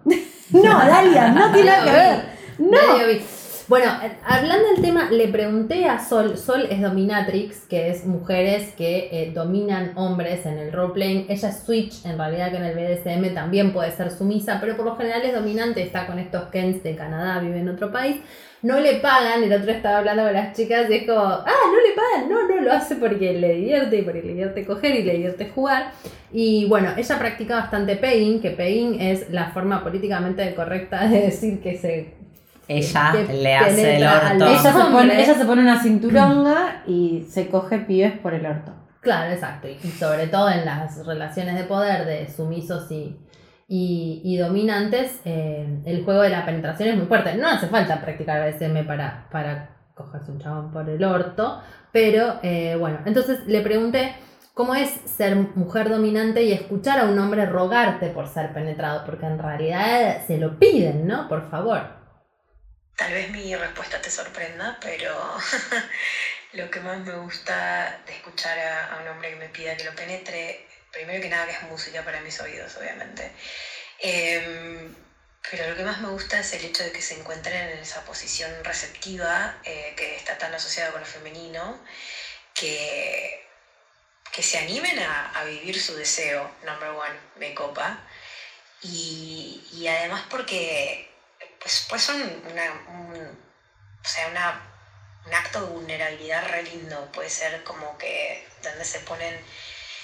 No, 0.52 0.62
Dalia, 0.62 1.30
no 1.30 1.52
tiene 1.52 1.70
nada 1.72 1.84
que 1.86 1.91
ver. 1.91 2.24
No. 2.60 2.78
Bueno, 3.68 3.88
eh, 4.03 4.11
hablando 4.24 4.68
del 4.68 4.82
tema, 4.84 5.09
le 5.09 5.28
pregunté 5.28 5.86
a 5.86 5.97
Sol, 5.97 6.38
Sol 6.38 6.68
es 6.70 6.84
dominatrix, 6.84 7.61
que 7.61 7.89
es 7.89 8.05
mujeres 8.05 8.72
que 8.78 9.09
eh, 9.11 9.32
dominan 9.34 9.93
hombres 9.95 10.45
en 10.45 10.59
el 10.59 10.72
roleplaying. 10.72 11.26
Ella 11.30 11.49
es 11.49 11.63
switch, 11.63 12.05
en 12.05 12.20
realidad 12.20 12.51
que 12.51 12.57
en 12.57 12.63
el 12.63 12.76
BDSM 12.76 13.34
también 13.34 13.74
puede 13.74 13.89
ser 13.91 14.11
sumisa, 14.11 14.59
pero 14.61 14.78
por 14.78 14.86
lo 14.86 14.95
general 14.95 15.24
es 15.24 15.34
dominante, 15.34 15.82
está 15.82 16.05
con 16.05 16.20
estos 16.20 16.49
Kens 16.49 16.84
de 16.84 16.95
Canadá, 16.95 17.39
vive 17.39 17.57
en 17.57 17.70
otro 17.70 17.91
país. 17.91 18.18
No 18.61 18.80
le 18.80 18.95
pagan, 18.97 19.43
el 19.43 19.51
otro 19.51 19.72
estaba 19.72 19.97
hablando 19.97 20.26
con 20.26 20.34
las 20.34 20.55
chicas 20.55 20.88
y 20.88 20.93
es 20.93 21.07
como, 21.07 21.22
ah, 21.22 21.45
no 21.45 21.82
le 21.82 21.95
pagan, 21.95 22.30
no, 22.30 22.47
no, 22.47 22.61
lo 22.61 22.72
hace 22.72 22.97
porque 22.97 23.34
le 23.34 23.55
divierte 23.55 23.97
y 23.97 24.01
porque 24.03 24.22
le 24.22 24.28
divierte 24.28 24.63
coger 24.63 24.95
y 24.95 25.03
le 25.03 25.13
divierte 25.13 25.49
jugar. 25.49 25.91
Y 26.32 26.66
bueno, 26.66 26.89
ella 26.95 27.18
practica 27.18 27.55
bastante 27.55 27.95
pegging, 27.95 28.41
que 28.41 28.51
pegging 28.51 29.01
es 29.01 29.32
la 29.32 29.49
forma 29.49 29.84
políticamente 29.84 30.53
correcta 30.53 31.07
de 31.07 31.22
decir 31.22 31.61
que 31.61 31.80
se 31.80 32.25
Ella 32.68 33.13
le 33.32 33.55
hace 33.55 33.97
el 33.97 34.03
orto. 34.03 34.47
Ella 34.47 34.59
se, 34.59 34.91
pone, 34.91 35.24
ella 35.24 35.34
se 35.36 35.45
pone 35.45 35.61
una 35.61 35.82
cinturonga 35.82 36.84
y 36.88 37.26
se 37.30 37.47
coge 37.49 37.80
pibes 37.80 38.18
por 38.20 38.34
el 38.34 38.45
orto. 38.45 38.74
Claro, 39.01 39.32
exacto. 39.32 39.68
Y 39.68 39.78
sobre 39.91 40.28
todo 40.28 40.49
en 40.49 40.66
las 40.66 41.05
relaciones 41.05 41.55
de 41.55 41.63
poder 41.66 42.05
de 42.05 42.28
sumisos 42.28 42.91
y, 42.91 43.20
y, 43.68 44.22
y 44.24 44.38
dominantes, 44.38 45.22
eh, 45.26 45.82
el 45.86 46.03
juego 46.03 46.22
de 46.22 46.30
la 46.30 46.43
penetración 46.43 46.89
es 46.89 46.97
muy 46.97 47.05
fuerte. 47.05 47.36
No 47.36 47.47
hace 47.47 47.68
falta 47.68 48.01
practicar 48.01 48.51
BSM 48.51 48.86
para, 48.88 49.28
para 49.32 49.76
cogerse 49.93 50.32
un 50.32 50.39
chabón 50.39 50.72
por 50.72 50.89
el 50.89 51.03
orto, 51.03 51.61
pero 51.91 52.39
eh, 52.41 52.76
bueno, 52.80 52.99
entonces 53.05 53.45
le 53.45 53.61
pregunté 53.61 54.16
cómo 54.55 54.74
es 54.74 54.89
ser 54.89 55.36
mujer 55.55 55.89
dominante 55.89 56.43
y 56.43 56.51
escuchar 56.51 56.99
a 56.99 57.05
un 57.05 57.20
hombre 57.20 57.45
rogarte 57.45 58.07
por 58.09 58.28
ser 58.28 58.53
penetrado, 58.53 59.03
porque 59.05 59.26
en 59.26 59.38
realidad 59.38 60.18
se 60.26 60.38
lo 60.38 60.57
piden, 60.57 61.05
¿no? 61.05 61.28
Por 61.28 61.49
favor. 61.49 62.05
Tal 62.96 63.12
vez 63.14 63.30
mi 63.30 63.54
respuesta 63.56 64.02
te 64.02 64.10
sorprenda, 64.10 64.78
pero 64.82 65.38
lo 66.54 66.72
que 66.72 66.80
más 66.80 66.98
me 67.00 67.14
gusta 67.14 68.02
de 68.06 68.14
escuchar 68.14 68.58
a, 68.58 69.00
un 69.02 69.08
hombre 69.10 69.32
que 69.32 69.36
me 69.36 69.50
pida 69.50 69.76
que 69.76 69.84
lo 69.84 69.93
penetre, 69.96 70.66
primero 70.91 71.22
que 71.22 71.30
nada 71.30 71.46
que 71.46 71.52
es 71.52 71.62
música 71.64 72.04
para 72.06 72.22
mis 72.22 72.39
oídos, 72.39 72.78
obviamente. 72.78 73.32
Em, 74.00 74.96
pero 75.50 75.70
lo 75.70 75.76
que 75.76 75.84
más 75.84 76.00
me 76.00 76.08
gusta 76.10 76.39
es 76.39 76.54
el 76.54 76.64
hecho 76.66 76.84
de 76.84 76.91
que 76.93 77.02
se 77.02 77.20
encuentren 77.20 77.70
en 77.70 77.80
esa 77.80 78.04
posición 78.06 78.52
receptiva 78.64 79.58
eh, 79.66 79.93
que 79.98 80.16
está 80.16 80.38
tan 80.38 80.54
asociada 80.54 80.91
con 80.91 81.02
lo 81.02 81.06
femenino, 81.06 81.84
que, 82.54 83.46
que 84.32 84.41
se 84.41 84.58
animen 84.58 85.00
a, 85.00 85.32
a 85.39 85.43
vivir 85.46 85.82
su 85.82 85.96
deseo, 85.96 86.50
number 86.64 86.89
one, 86.89 87.20
me 87.38 87.54
copa. 87.54 88.00
Y, 88.82 89.68
y 89.74 89.88
además 89.88 90.24
porque 90.30 91.05
pues, 91.66 91.88
pues 91.89 92.03
son 92.03 92.22
una, 92.51 92.72
un, 92.89 93.16
o 93.18 94.07
sea, 94.07 94.61
un 95.26 95.34
acto 95.34 95.61
de 95.61 95.72
vulnerabilidad 95.72 96.47
re 96.47 96.61
lindo. 96.61 97.11
Puede 97.11 97.32
ser 97.32 97.63
como 97.63 97.97
que 97.97 98.47
donde 98.61 98.86
se 98.86 98.99
ponen 98.99 99.36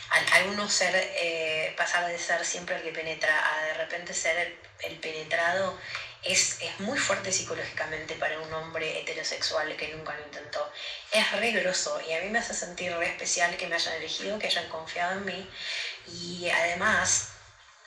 al, 0.09 0.33
algunos 0.33 0.73
ser, 0.73 0.91
eh, 0.95 1.71
pasar 1.77 2.07
de 2.07 2.17
ser 2.17 2.43
siempre 2.45 2.77
el 2.77 2.81
que 2.81 2.91
penetra 2.91 3.31
a 3.47 3.65
de 3.65 3.73
repente 3.75 4.11
ser 4.11 4.39
el, 4.39 4.59
el 4.91 4.97
penetrado 4.97 5.77
es, 6.23 6.59
es 6.61 6.79
muy 6.79 6.97
fuerte 6.97 7.31
psicológicamente 7.31 8.15
para 8.15 8.39
un 8.39 8.51
hombre 8.53 8.99
heterosexual 8.99 9.75
que 9.77 9.89
nunca 9.89 10.15
lo 10.15 10.23
intentó. 10.25 10.67
Es 11.11 11.31
re 11.33 11.51
groso 11.51 12.01
y 12.01 12.13
a 12.13 12.21
mí 12.21 12.29
me 12.29 12.39
hace 12.39 12.55
sentir 12.55 12.91
re 12.97 13.05
especial 13.05 13.55
que 13.55 13.67
me 13.67 13.75
hayan 13.75 13.93
elegido, 13.97 14.39
que 14.39 14.47
hayan 14.47 14.67
confiado 14.69 15.11
en 15.11 15.25
mí 15.25 15.49
y 16.07 16.49
además 16.49 17.30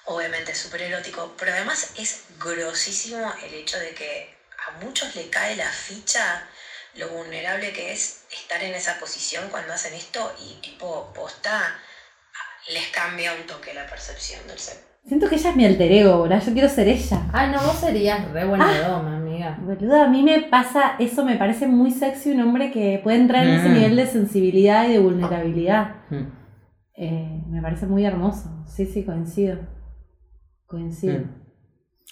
obviamente 0.07 0.53
es 0.53 0.59
súper 0.59 0.83
erótico, 0.83 1.35
pero 1.39 1.53
además 1.53 1.93
es 1.99 2.25
grosísimo 2.39 3.19
el 3.47 3.55
hecho 3.55 3.79
de 3.79 3.91
que 3.91 4.35
a 4.69 4.85
muchos 4.85 5.15
le 5.17 5.29
cae 5.29 5.57
la 5.57 5.69
ficha 5.69 6.43
lo 6.97 7.09
vulnerable 7.09 7.73
que 7.73 7.93
es 7.93 8.23
estar 8.33 8.63
en 8.63 8.75
esa 8.75 8.99
posición 9.01 9.45
cuando 9.51 9.73
hacen 9.73 9.95
esto 9.95 10.33
y 10.41 10.61
tipo 10.61 11.13
posta 11.15 11.61
les 12.73 12.87
cambia 12.89 13.33
un 13.35 13.47
toque 13.47 13.75
la 13.75 13.87
percepción 13.87 14.47
del 14.47 14.59
sexo. 14.59 14.81
Siento 15.07 15.29
que 15.29 15.35
ella 15.35 15.51
es 15.51 15.57
mi 15.57 15.67
alter 15.67 15.93
ego, 15.93 16.23
¿verdad? 16.23 16.43
Yo 16.47 16.53
quiero 16.55 16.69
ser 16.69 16.89
ella. 16.89 17.21
Ay, 17.33 17.51
no, 17.51 17.61
vos 17.63 17.79
serías 17.79 18.27
re 18.31 18.47
buena 18.47 18.89
doma, 18.89 19.17
amiga. 19.17 19.59
Boluda, 19.61 20.05
a 20.05 20.09
mí 20.09 20.23
me 20.23 20.41
pasa, 20.45 20.97
eso 20.99 21.25
me 21.27 21.37
parece 21.37 21.67
muy 21.67 21.91
sexy 21.91 22.31
un 22.31 22.41
hombre 22.41 22.71
que 22.71 23.01
puede 23.03 23.19
entrar 23.19 23.45
en 23.45 23.55
ese 23.57 23.69
Mm. 23.69 23.75
nivel 23.75 23.97
de 23.97 24.07
sensibilidad 24.07 24.89
y 24.89 24.93
de 24.93 24.99
vulnerabilidad. 25.01 25.97
Mm. 26.09 26.23
Eh, 26.97 27.43
me 27.49 27.61
parece 27.61 27.85
muy 27.85 28.07
hermoso. 28.07 28.65
Sí, 28.67 28.87
sí, 28.87 29.05
coincido. 29.05 29.59
Coincido. 30.67 31.21
Mm. 31.21 31.45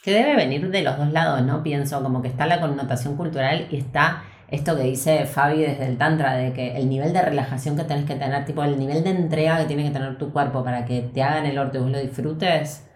Que 0.03 0.13
debe 0.13 0.37
venir 0.37 0.71
de 0.71 0.83
los 0.83 0.97
dos 0.99 1.13
lados, 1.13 1.43
¿no? 1.43 1.63
Pienso 1.63 2.03
como 2.03 2.23
que 2.23 2.29
está 2.29 2.47
la 2.47 2.61
connotación 2.61 3.17
cultural 3.17 3.69
y 3.71 3.77
está 3.77 4.25
esto 4.53 4.77
que 4.77 4.83
dice 4.83 5.25
Fabi 5.25 5.61
desde 5.61 5.87
el 5.87 5.97
Tantra, 5.97 6.35
de 6.35 6.53
que 6.53 6.77
el 6.77 6.89
nivel 6.89 7.15
de 7.15 7.23
relajación 7.23 7.75
que 7.75 7.85
tenés 7.85 8.05
que 8.05 8.17
tener, 8.17 8.45
tipo 8.45 8.63
el 8.63 8.79
nivel 8.79 9.03
de 9.03 9.11
entrega 9.11 9.59
que 9.59 9.65
tiene 9.65 9.85
que 9.85 9.91
tener 9.91 10.19
tu 10.19 10.31
cuerpo 10.31 10.63
para 10.63 10.85
que 10.85 11.01
te 11.01 11.23
hagan 11.23 11.47
el 11.47 11.59
orto 11.59 11.79
y 11.79 11.81
vos 11.81 11.91
lo 11.91 11.99
disfrutes, 11.99 12.87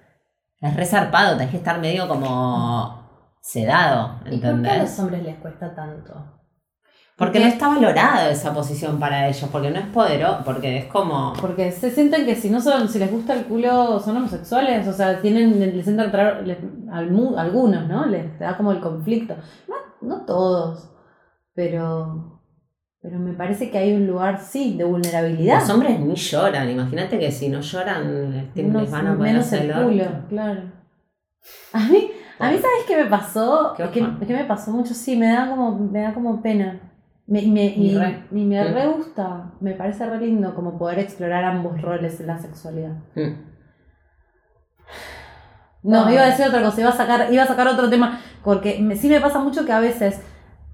es 0.61 0.76
resarpado, 0.76 1.36
tenés 1.36 1.52
que 1.52 1.57
estar 1.57 1.80
medio 1.80 2.09
como 2.09 3.30
sedado, 3.40 4.20
¿Y 4.30 4.38
por 4.38 4.61
qué 4.61 4.68
a 4.68 4.82
los 4.82 4.98
hombres 4.98 5.22
les 5.22 5.36
cuesta 5.36 5.74
tanto? 5.74 6.36
Porque 7.16 7.40
no 7.40 7.46
está 7.46 7.68
valorada 7.68 8.28
esa 8.28 8.52
posición 8.52 9.00
para 9.00 9.26
ellos, 9.26 9.48
porque 9.50 9.70
no 9.70 9.78
es 9.78 9.86
poderoso, 9.86 10.40
porque 10.44 10.76
es 10.76 10.84
como... 10.84 11.32
Porque 11.40 11.72
se 11.72 11.90
sienten 11.90 12.26
que 12.26 12.34
si 12.34 12.50
no 12.50 12.60
son, 12.60 12.90
si 12.90 12.98
les 12.98 13.10
gusta 13.10 13.32
el 13.32 13.44
culo, 13.46 13.98
son 14.00 14.18
homosexuales, 14.18 14.86
o 14.86 14.92
sea, 14.92 15.18
tienen, 15.22 15.58
les 15.58 15.88
entra 15.88 16.42
algunos, 16.92 17.88
¿no? 17.88 18.04
Les 18.04 18.38
da 18.38 18.54
como 18.58 18.70
el 18.72 18.80
conflicto. 18.80 19.34
No, 19.66 19.76
no 20.06 20.26
todos, 20.26 20.90
pero, 21.54 22.42
pero 23.00 23.18
me 23.18 23.32
parece 23.32 23.70
que 23.70 23.78
hay 23.78 23.94
un 23.94 24.06
lugar, 24.06 24.38
sí, 24.38 24.76
de 24.76 24.84
vulnerabilidad. 24.84 25.60
Los 25.60 25.70
hombres 25.70 25.98
ni 25.98 26.14
lloran, 26.16 26.68
imagínate 26.68 27.18
que 27.18 27.32
si 27.32 27.48
no 27.48 27.62
lloran 27.62 28.50
tienen- 28.52 28.72
Unos 28.72 28.82
les 28.82 28.90
van 28.90 29.06
a 29.06 29.16
poder 29.16 29.32
menos 29.32 29.52
el 29.54 29.72
culo, 29.72 30.04
orto. 30.04 30.28
claro. 30.28 30.60
A 31.72 31.78
mí, 31.78 32.10
a 32.38 32.50
mí 32.50 32.56
¿sabes 32.58 32.84
qué 32.86 32.96
me 33.02 33.06
pasó? 33.06 33.72
Qué 33.74 33.88
¿Qué, 33.90 34.02
ojo. 34.02 34.12
qué 34.26 34.34
me 34.34 34.44
pasó 34.44 34.70
mucho? 34.72 34.92
Sí, 34.92 35.16
me 35.16 35.28
da 35.28 35.48
como, 35.48 35.78
me 35.78 36.02
da 36.02 36.12
como 36.12 36.42
pena. 36.42 36.86
Me, 37.29 37.43
me, 37.43 37.64
Y 37.66 37.91
y, 37.91 37.99
re. 37.99 38.22
y 38.31 38.45
me 38.45 38.62
re 38.62 38.87
gusta, 38.87 39.53
me 39.61 39.72
parece 39.72 40.07
re 40.07 40.18
lindo 40.20 40.55
como 40.55 40.79
poder 40.79 41.01
explorar 41.01 41.45
ambos 41.45 41.81
roles 41.83 42.20
en 42.20 42.29
la 42.29 42.39
sexualidad. 42.39 42.93
Mm. 43.16 43.33
No, 45.83 46.11
iba 46.11 46.22
a 46.22 46.27
decir 46.27 46.47
otra 46.47 46.62
cosa, 46.62 46.81
iba 46.81 46.91
a 46.91 46.97
sacar, 46.97 47.33
iba 47.33 47.43
a 47.45 47.47
sacar 47.47 47.68
otro 47.68 47.89
tema, 47.89 48.20
porque 48.43 48.79
me- 48.81 48.97
sí 48.97 49.09
me 49.09 49.20
pasa 49.20 49.39
mucho 49.39 49.64
que 49.64 49.72
a 49.72 49.79
veces 49.81 50.20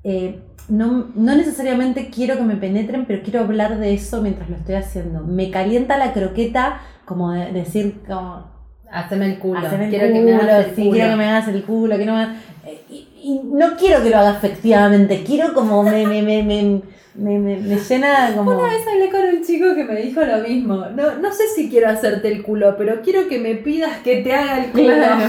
eh, 0.04 0.42
no, 0.68 1.08
no 1.14 1.34
necesariamente 1.36 2.08
quiero 2.10 2.36
que 2.36 2.42
me 2.42 2.56
penetren, 2.56 3.04
pero 3.06 3.22
quiero 3.22 3.40
hablar 3.40 3.78
de 3.78 3.92
eso 3.94 4.22
mientras 4.22 4.48
lo 4.48 4.56
estoy 4.56 4.76
haciendo. 4.76 5.20
Me 5.20 5.50
calienta 5.50 5.98
la 5.98 6.12
croqueta 6.12 6.80
como 7.04 7.32
de 7.32 7.52
decir, 7.52 8.02
como, 8.06 8.50
Haceme 8.90 9.24
el 9.26 9.38
culo. 9.38 9.58
Haceme 9.66 9.84
el 9.86 9.90
quiero 9.90 10.06
culo, 10.08 10.18
que 10.26 10.32
me 10.34 10.34
hagas 10.42 10.66
el 10.66 10.74
sí, 10.74 10.82
culo. 10.82 10.92
quiero 10.92 11.10
que 11.10 11.16
me 11.16 11.24
hagas 11.24 11.48
el 11.48 11.62
culo, 11.64 11.96
que 11.98 12.04
me 12.04 12.10
hagas- 12.10 12.36
eh, 12.66 12.84
y, 12.90 13.08
y 13.22 13.40
no 13.44 13.76
quiero 13.76 14.02
que 14.02 14.10
lo 14.10 14.18
haga 14.18 14.32
efectivamente, 14.32 15.22
quiero 15.24 15.54
como 15.54 15.82
me, 15.82 16.06
me, 16.06 16.22
me, 16.22 16.42
me, 16.42 16.82
me, 17.14 17.38
me- 17.38 17.56
me 17.58 17.76
llena 17.76 18.32
como... 18.34 18.52
Una 18.52 18.62
vez 18.68 18.86
hablé 18.86 19.10
con 19.10 19.20
un 19.36 19.44
chico 19.44 19.74
que 19.74 19.84
me 19.84 19.96
dijo 19.96 20.20
lo 20.22 20.38
mismo. 20.38 20.76
No, 20.94 21.14
no 21.16 21.32
sé 21.32 21.44
si 21.54 21.68
quiero 21.70 21.88
hacerte 21.90 22.28
el 22.28 22.42
culo, 22.42 22.74
pero 22.76 23.00
quiero 23.02 23.28
que 23.28 23.38
me 23.38 23.54
pidas 23.56 23.98
que 23.98 24.16
te 24.22 24.34
haga 24.34 24.64
el 24.64 24.70
culo. 24.72 24.94
Claro. 24.94 25.24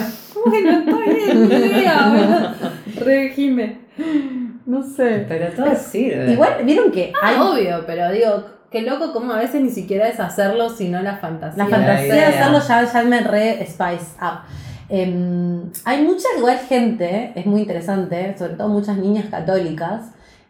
Bueno, 0.45 0.71
estoy 0.79 1.29
en 1.29 1.45
idea, 1.51 2.07
boludo. 2.09 3.05
Regime. 3.05 3.79
No 4.65 4.81
sé. 4.83 5.25
Pero 5.27 5.47
todo 5.55 5.75
sirve. 5.75 6.31
Igual, 6.33 6.53
vieron 6.63 6.91
que 6.91 7.13
hay 7.21 7.35
Ah, 7.37 7.51
obvio, 7.51 7.83
pero 7.85 8.11
digo, 8.11 8.45
qué 8.71 8.81
loco 8.81 9.11
como 9.13 9.33
a 9.33 9.39
veces 9.39 9.61
ni 9.61 9.69
siquiera 9.69 10.07
es 10.07 10.19
hacerlo, 10.19 10.69
sino 10.69 11.01
la 11.01 11.17
fantasía. 11.17 11.63
la 11.63 11.69
fantasía 11.69 12.13
de 12.13 12.21
hacerlo 12.23 12.59
ya, 12.67 12.91
ya 12.91 13.03
me 13.03 13.21
re 13.21 13.65
spice 13.67 14.15
up. 14.21 14.39
Em, 14.95 15.71
hay 15.85 16.03
mucha 16.03 16.27
igual 16.37 16.59
gente, 16.69 17.31
es 17.35 17.45
muy 17.47 17.61
interesante, 17.61 18.35
sobre 18.37 18.53
todo 18.53 18.67
muchas 18.69 18.95
niñas 18.97 19.25
católicas, 19.31 20.01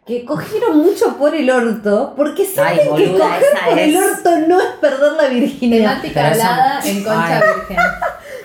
que 0.06 0.22
cogieron 0.26 0.82
mucho 0.82 1.16
por 1.16 1.34
el 1.34 1.48
orto 1.48 2.12
porque 2.14 2.44
saben 2.44 2.80
Ay, 2.82 3.04
que 3.04 3.12
coger 3.16 3.42
por 3.70 3.78
el 3.78 3.94
es- 3.96 4.02
orto 4.04 4.30
no 4.46 4.60
es 4.60 4.66
perder 4.82 5.12
la 5.14 5.28
virginidad. 5.28 5.92
Temática 6.02 6.30
hablada 6.30 6.80
en 6.84 6.96
concha 7.02 7.36
Ay. 7.40 7.42
virgen. 7.56 7.76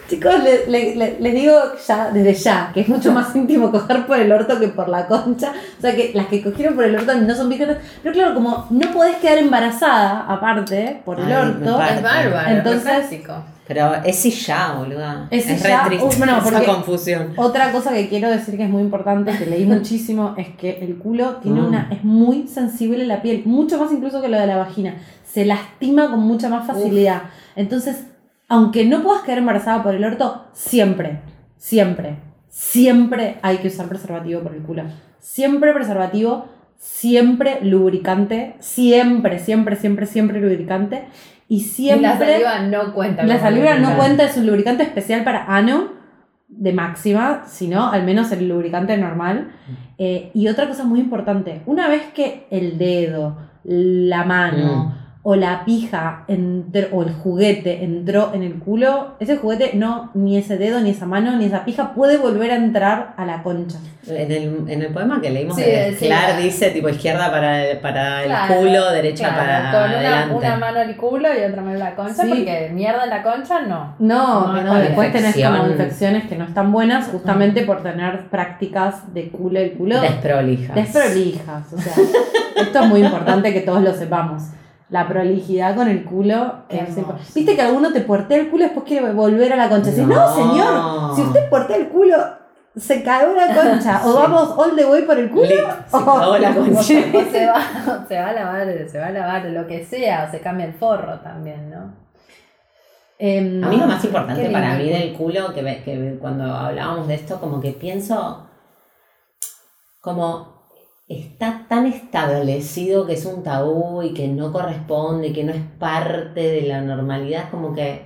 Chicos, 0.10 0.44
le- 0.44 0.68
le- 0.68 0.96
le- 0.96 1.18
les 1.20 1.34
digo 1.34 1.54
ya, 1.86 2.10
desde 2.12 2.34
ya, 2.34 2.72
que 2.74 2.80
es 2.80 2.88
mucho 2.88 3.12
más 3.12 3.36
íntimo 3.36 3.70
coger 3.70 4.06
por 4.08 4.18
el 4.18 4.32
orto 4.32 4.58
que 4.58 4.70
por 4.70 4.88
la 4.88 5.06
concha. 5.06 5.52
O 5.78 5.82
sea 5.82 5.94
que 5.94 6.12
las 6.16 6.28
que 6.28 6.42
cogieron 6.42 6.76
por 6.76 6.86
el 6.86 6.96
orto 6.96 7.14
no 7.14 7.36
son 7.36 7.50
vírgenes. 7.50 7.78
Pero 8.02 8.14
claro, 8.16 8.34
como 8.36 8.66
no 8.70 8.92
podés 8.94 9.18
quedar 9.18 9.38
embarazada, 9.38 10.22
aparte, 10.30 11.02
por 11.04 11.20
el 11.20 11.26
Ay, 11.26 11.34
orto. 11.34 11.82
Es 11.84 12.02
bárbaro, 12.02 12.50
Entonces- 12.52 12.84
fantástico. 12.84 13.34
Pero 13.70 13.94
es 14.04 14.26
y 14.26 14.32
ya, 14.32 14.74
boluda. 14.80 15.28
Es 15.30 15.48
y 15.48 15.52
es 15.52 15.62
re 15.64 15.70
ya. 15.70 15.84
triste 15.86 16.04
Uh, 16.08 16.18
bueno, 16.18 16.38
esa 16.40 16.44
porque- 16.50 16.66
confusión. 16.66 17.34
Otra 17.38 17.72
cosa 17.72 17.94
que 17.94 18.10
quiero 18.10 18.28
decir 18.30 18.58
que 18.58 18.64
es 18.64 18.70
muy 18.70 18.82
importante, 18.82 19.32
que 19.38 19.46
leí 19.46 19.64
muchísimo, 19.66 20.34
es 20.38 20.48
que 20.58 20.80
el 20.82 20.98
culo 20.98 21.36
tiene 21.36 21.62
Mm. 21.62 21.66
una, 21.68 21.88
es 21.92 22.04
muy 22.04 22.48
sensible 22.48 23.06
la 23.06 23.22
piel, 23.22 23.44
mucho 23.46 23.78
más 23.78 23.92
incluso 23.92 24.22
que 24.24 24.28
lo 24.28 24.40
de 24.40 24.48
la 24.48 24.58
vagina. 24.58 24.96
Se 25.24 25.46
lastima 25.46 26.10
con 26.10 26.20
mucha 26.22 26.50
más 26.50 26.66
facilidad. 26.66 27.22
Entonces, 27.56 28.06
aunque 28.48 28.86
no 28.86 29.04
puedas 29.04 29.22
quedar 29.22 29.38
embarazada 29.38 29.84
por 29.84 29.94
el 29.94 30.04
orto, 30.04 30.46
siempre, 30.52 31.22
siempre, 31.56 32.18
siempre 32.50 33.38
hay 33.44 33.58
que 33.58 33.68
usar 33.68 33.88
preservativo 33.88 34.42
por 34.42 34.56
el 34.56 34.64
culo. 34.64 34.84
Siempre 35.20 35.74
preservativo, 35.74 36.46
siempre 36.80 37.60
lubricante, 37.62 38.56
siempre, 38.60 39.38
siempre, 39.38 39.76
siempre, 39.76 40.08
siempre 40.08 40.42
lubricante. 40.42 41.04
Y 41.50 41.56
Y 41.56 41.60
siempre. 41.62 42.08
la 42.08 42.18
saliva 42.18 42.60
no 42.62 42.94
cuenta. 42.94 43.24
La 43.24 43.40
saliva 43.40 43.76
no 43.76 43.98
cuenta, 43.98 44.24
es 44.24 44.38
un 44.38 44.46
lubricante 44.46 44.84
especial 44.84 45.24
para 45.24 45.46
ano 45.46 45.92
de 46.48 46.74
máxima, 46.74 47.44
sino 47.48 47.92
al 47.92 48.04
menos 48.04 48.32
el 48.32 48.48
lubricante 48.48 48.96
normal. 48.98 49.52
Eh, 49.98 50.32
y 50.34 50.48
otra 50.48 50.68
cosa 50.68 50.84
muy 50.86 51.00
importante, 51.00 51.62
una 51.66 51.90
vez 51.90 52.04
que 52.14 52.48
el 52.52 52.78
dedo, 52.78 53.38
la 53.64 54.24
mano 54.24 54.99
o 55.22 55.36
la 55.36 55.66
pija 55.66 56.24
entró, 56.30 56.88
o 56.94 57.04
el 57.04 57.12
juguete 57.14 57.84
entró 57.84 58.32
en 58.34 58.42
el 58.42 58.54
culo, 58.54 59.16
ese 59.20 59.36
juguete 59.36 59.72
no, 59.74 60.12
ni 60.14 60.38
ese 60.38 60.58
dedo, 60.58 60.80
ni 60.80 60.92
esa 60.92 61.06
mano, 61.06 61.36
ni 61.36 61.46
esa 61.46 61.66
pija 61.66 61.94
puede 61.94 62.18
volver 62.18 62.52
a 62.52 62.56
entrar 62.56 63.14
a 63.18 63.26
la 63.26 63.44
concha. 63.44 63.78
En 64.08 64.32
el, 64.32 64.64
en 64.70 64.82
el 64.82 64.94
poema 64.94 65.20
que 65.22 65.30
leímos 65.30 65.58
Sí, 65.58 65.62
de 65.64 65.94
sí, 66.00 66.06
Clar 66.06 66.30
la- 66.36 66.38
dice 66.40 66.72
tipo 66.72 66.88
izquierda 66.88 67.30
para, 67.30 67.64
para 67.82 68.24
Claro, 68.24 68.54
el 68.54 68.60
culo, 68.60 68.92
derecha 68.94 69.28
claro, 69.28 69.38
para 69.44 69.72
con 69.72 69.90
una, 69.90 70.00
adelante. 70.00 70.36
una 70.36 70.56
mano 70.58 70.82
el 70.82 70.96
culo 70.96 71.28
y 71.38 71.44
otra 71.44 71.62
mano 71.64 71.78
la 71.78 71.96
concha, 71.96 72.24
Sí. 72.24 72.30
porque 72.30 72.72
mierda 72.74 73.04
en 73.04 73.10
la 73.10 73.22
concha 73.22 73.62
no. 73.62 73.96
No, 74.00 74.54
No, 74.64 74.76
después 74.76 75.12
tenés 75.12 75.36
como 75.36 75.68
infecciones 75.68 76.28
que 76.30 76.38
no 76.38 76.46
están 76.46 76.72
buenas 76.72 77.08
justamente 77.10 77.64
por 77.64 77.84
tener 77.84 78.30
prácticas 78.30 79.14
de 79.14 79.30
culo 79.30 79.60
el 79.60 79.74
culo. 79.74 80.00
Desprolijas. 80.00 80.74
Desprolijas, 80.76 81.74
o 81.74 81.78
sea, 81.78 81.94
esto 82.64 82.80
es 82.80 82.88
muy 82.88 83.04
importante 83.04 83.54
que 83.54 83.60
todos 83.62 83.82
lo 83.84 83.94
sepamos. 83.94 84.44
La 84.90 85.08
prolijidad 85.08 85.76
con 85.76 85.88
el 85.88 86.04
culo 86.04 86.64
impo- 86.70 87.16
Viste 87.36 87.56
que 87.56 87.62
alguno 87.62 87.92
te 87.94 88.02
puertea 88.02 88.38
el 88.40 88.50
culo 88.50 88.64
y 88.64 88.68
después 88.68 88.86
quiere 88.88 89.12
volver 89.14 89.54
a 89.54 89.56
la 89.56 89.70
concha. 89.70 89.92
No, 89.98 90.08
No. 90.08 90.34
señor, 90.36 91.16
si 91.16 91.22
usted 91.22 91.48
puertea 91.50 91.78
el 91.78 91.90
culo, 91.90 92.16
se 92.76 93.04
cagó 93.04 93.34
la 93.36 93.48
concha. 93.54 94.02
O 94.06 94.14
vamos 94.16 94.54
all 94.58 94.76
the 94.76 94.86
way 94.86 95.04
por 95.04 95.20
el 95.20 95.30
culo. 95.30 95.44
Lit, 95.46 95.60
se 95.60 95.92
cagó 95.92 96.38
la 96.40 96.50
O 96.52 96.56
concha. 96.56 96.82
se, 96.84 97.18
o 97.18 97.32
se 97.32 97.46
va, 97.46 97.60
o 98.04 98.08
se 98.08 98.20
va 98.20 98.28
a 98.30 98.34
lavar, 98.34 98.68
se 98.90 99.00
va 99.00 99.08
a 99.08 99.12
lavar 99.12 99.46
lo 99.46 99.68
que 99.68 99.86
sea, 99.86 100.26
o 100.28 100.32
se 100.32 100.40
cambia 100.40 100.66
el 100.66 100.74
forro 100.74 101.20
también, 101.20 101.70
¿no? 101.70 101.94
Em, 103.20 103.64
A 103.64 103.68
mí 103.68 103.76
lo 103.78 103.86
más 103.86 104.04
importante 104.04 104.50
para 104.50 104.76
mí 104.76 104.90
del 104.90 105.14
culo, 105.14 105.54
que, 105.54 105.62
que 105.84 106.18
cuando 106.20 106.46
hablábamos 106.52 107.08
de 107.08 107.14
esto, 107.16 107.40
como 107.40 107.60
que 107.60 107.74
pienso, 107.74 108.48
como 110.02 110.59
está 111.10 111.66
tan 111.68 111.88
establecido 111.88 113.08
que 113.08 113.14
es 113.14 113.26
un 113.26 113.42
tabú 113.42 114.04
y 114.04 114.14
que 114.14 114.28
no 114.28 114.54
corresponde, 114.54 115.34
que 115.34 115.44
no 115.44 115.52
es 115.52 115.64
parte 115.80 116.40
de 116.40 116.62
la 116.62 116.82
normalidad, 116.82 117.50
como 117.50 117.74
que, 117.74 118.06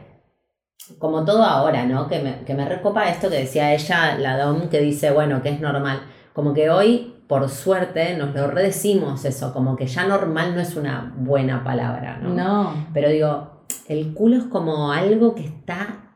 como 0.98 1.26
todo 1.26 1.44
ahora, 1.44 1.86
¿no? 1.86 2.08
Que 2.08 2.20
me, 2.20 2.46
que 2.46 2.54
me 2.54 2.68
recopa 2.68 3.10
esto 3.10 3.30
que 3.30 3.40
decía 3.40 3.74
ella, 3.74 4.18
la 4.18 4.38
Dom, 4.38 4.70
que 4.70 4.80
dice, 4.80 5.12
bueno, 5.12 5.42
que 5.44 5.50
es 5.50 5.60
normal. 5.60 6.02
Como 6.32 6.54
que 6.54 6.70
hoy, 6.70 7.16
por 7.28 7.50
suerte, 7.50 8.16
nos 8.16 8.34
lo 8.34 8.48
redecimos 8.48 9.26
eso, 9.26 9.54
como 9.54 9.76
que 9.76 9.86
ya 9.86 10.08
normal 10.08 10.56
no 10.56 10.62
es 10.62 10.78
una 10.78 11.14
buena 11.18 11.62
palabra, 11.64 12.20
¿no? 12.20 12.30
no. 12.30 12.88
Pero 12.94 13.10
digo, 13.10 13.66
el 13.90 14.14
culo 14.14 14.38
es 14.38 14.44
como 14.46 14.94
algo 14.94 15.36
que 15.36 15.44
está, 15.46 16.16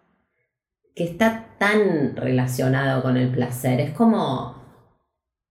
que 0.95 1.03
está 1.03 1.49
tan 1.59 2.15
relacionado 2.15 3.01
con 3.01 3.17
el 3.17 3.29
placer. 3.29 3.81
Es 3.81 3.91
como, 3.91 4.56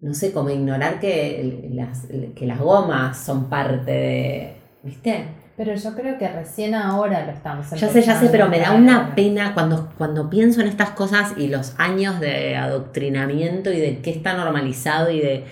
no 0.01 0.15
sé, 0.15 0.33
como 0.33 0.51
ignorar 0.51 1.01
que 1.01 1.71
las, 1.73 2.07
que 2.35 2.47
las 2.47 2.61
gomas 2.61 3.19
son 3.19 3.49
parte 3.49 3.91
de, 3.91 4.57
¿viste? 4.83 5.27
Pero 5.57 5.75
yo 5.75 5.95
creo 5.95 6.19
que 6.19 6.29
recién 6.29 6.75
ahora 6.75 7.25
lo 7.25 7.33
estamos 7.33 7.71
Ya 7.71 7.89
sé, 7.89 8.03
ya 8.03 8.21
sé, 8.21 8.29
pero 8.31 8.49
me 8.49 8.59
da 8.59 8.73
una 8.73 9.15
pena 9.15 9.55
cuando, 9.55 9.91
cuando 9.97 10.29
pienso 10.29 10.61
en 10.61 10.67
estas 10.67 10.91
cosas 10.91 11.33
y 11.39 11.49
los 11.49 11.75
años 11.79 12.21
de 12.21 12.57
adoctrinamiento 12.57 13.73
y 13.73 13.81
de 13.81 14.01
qué 14.01 14.11
está 14.11 14.35
normalizado 14.35 15.11
y 15.11 15.21
de 15.21 15.45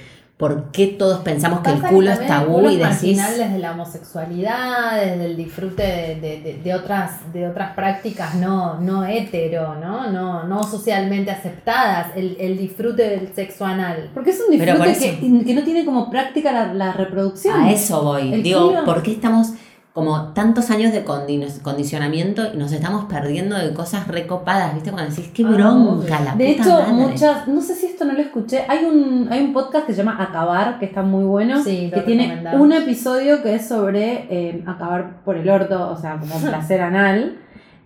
por 0.45 0.71
qué 0.73 0.89
todos 0.89 1.21
pensamos 1.21 1.61
que 1.61 1.71
el 1.71 1.81
culo 1.81 2.11
es 2.11 2.27
tabú 2.27 2.69
y 2.69 2.77
decís... 2.77 3.17
desde 3.39 3.59
la 3.59 3.73
homosexualidad, 3.73 5.01
desde 5.01 5.25
el 5.25 5.37
disfrute 5.39 5.83
de, 5.83 6.15
de- 6.21 6.41
de- 6.43 6.61
de 6.63 6.75
otras, 6.75 7.33
de 7.33 7.49
otras 7.49 7.75
prácticas 7.75 8.35
no, 8.35 8.79
no 8.81 9.05
hetero, 9.07 9.75
¿no? 9.77 10.11
No, 10.11 10.45
no 10.45 10.63
socialmente 10.65 11.31
aceptadas, 11.31 12.09
el, 12.15 12.37
el 12.39 12.59
disfrute 12.59 13.09
del 13.09 13.35
sexo 13.35 13.65
anal. 13.65 14.11
Porque 14.13 14.31
es 14.31 14.41
un 14.47 14.51
disfrute 14.57 14.97
que, 14.99 15.45
que 15.47 15.55
no 15.55 15.63
tiene 15.63 15.85
como 15.87 16.11
práctica 16.11 16.53
la, 16.53 16.75
la 16.75 16.93
reproducción. 16.93 17.61
A 17.63 17.71
eso 17.73 18.03
voy. 18.03 18.43
Digo, 18.43 18.69
culo- 18.71 18.85
¿por 18.85 19.03
qué 19.03 19.13
estamos 19.13 19.49
como 19.95 20.33
tantos 20.33 20.71
años 20.71 20.93
de 20.93 21.05
condi- 21.05 21.63
condicionamiento 21.63 22.43
y 22.53 22.57
nos 22.57 22.73
estamos 22.73 23.05
perdiendo 23.05 23.57
de 23.57 23.73
cosas 23.73 24.09
recopadas? 24.09 24.75
¿Viste? 24.75 24.91
Cuando 24.91 25.09
decís, 25.09 25.31
qué 25.33 25.45
Ah, 25.47 25.51
bronca 25.51 26.21
la 26.21 26.35
De 26.35 26.49
puta 26.57 26.63
hecho, 26.63 26.71
madre. 26.81 26.93
muchas, 26.93 27.47
no 27.49 27.61
sé 27.63 27.75
si 27.77 27.87
esto 27.87 28.05
no 28.05 28.13
lo 28.13 28.21
escuché, 28.21 28.65
hay 28.69 28.85
un, 28.85 29.29
hay 29.31 29.41
un 29.41 29.53
podcast 29.53 29.87
que 29.87 29.93
se 29.93 29.99
llama 29.99 30.21
Acabar, 30.21 30.81
que 30.81 30.87
está 30.87 31.03
muy 31.03 31.25
bueno, 31.25 31.63
Sí, 31.63 31.93
que 31.95 32.01
tiene 32.01 32.43
un 32.59 32.73
episodio 32.73 33.41
que 33.43 33.55
es 33.55 33.69
sobre 33.69 34.27
eh, 34.29 34.65
acabar 34.67 35.23
por 35.25 35.37
el 35.37 35.49
orto, 35.49 35.91
o 35.91 35.97
sea, 35.97 36.19
como 36.19 36.35
placer 36.45 36.81
anal. 36.81 37.39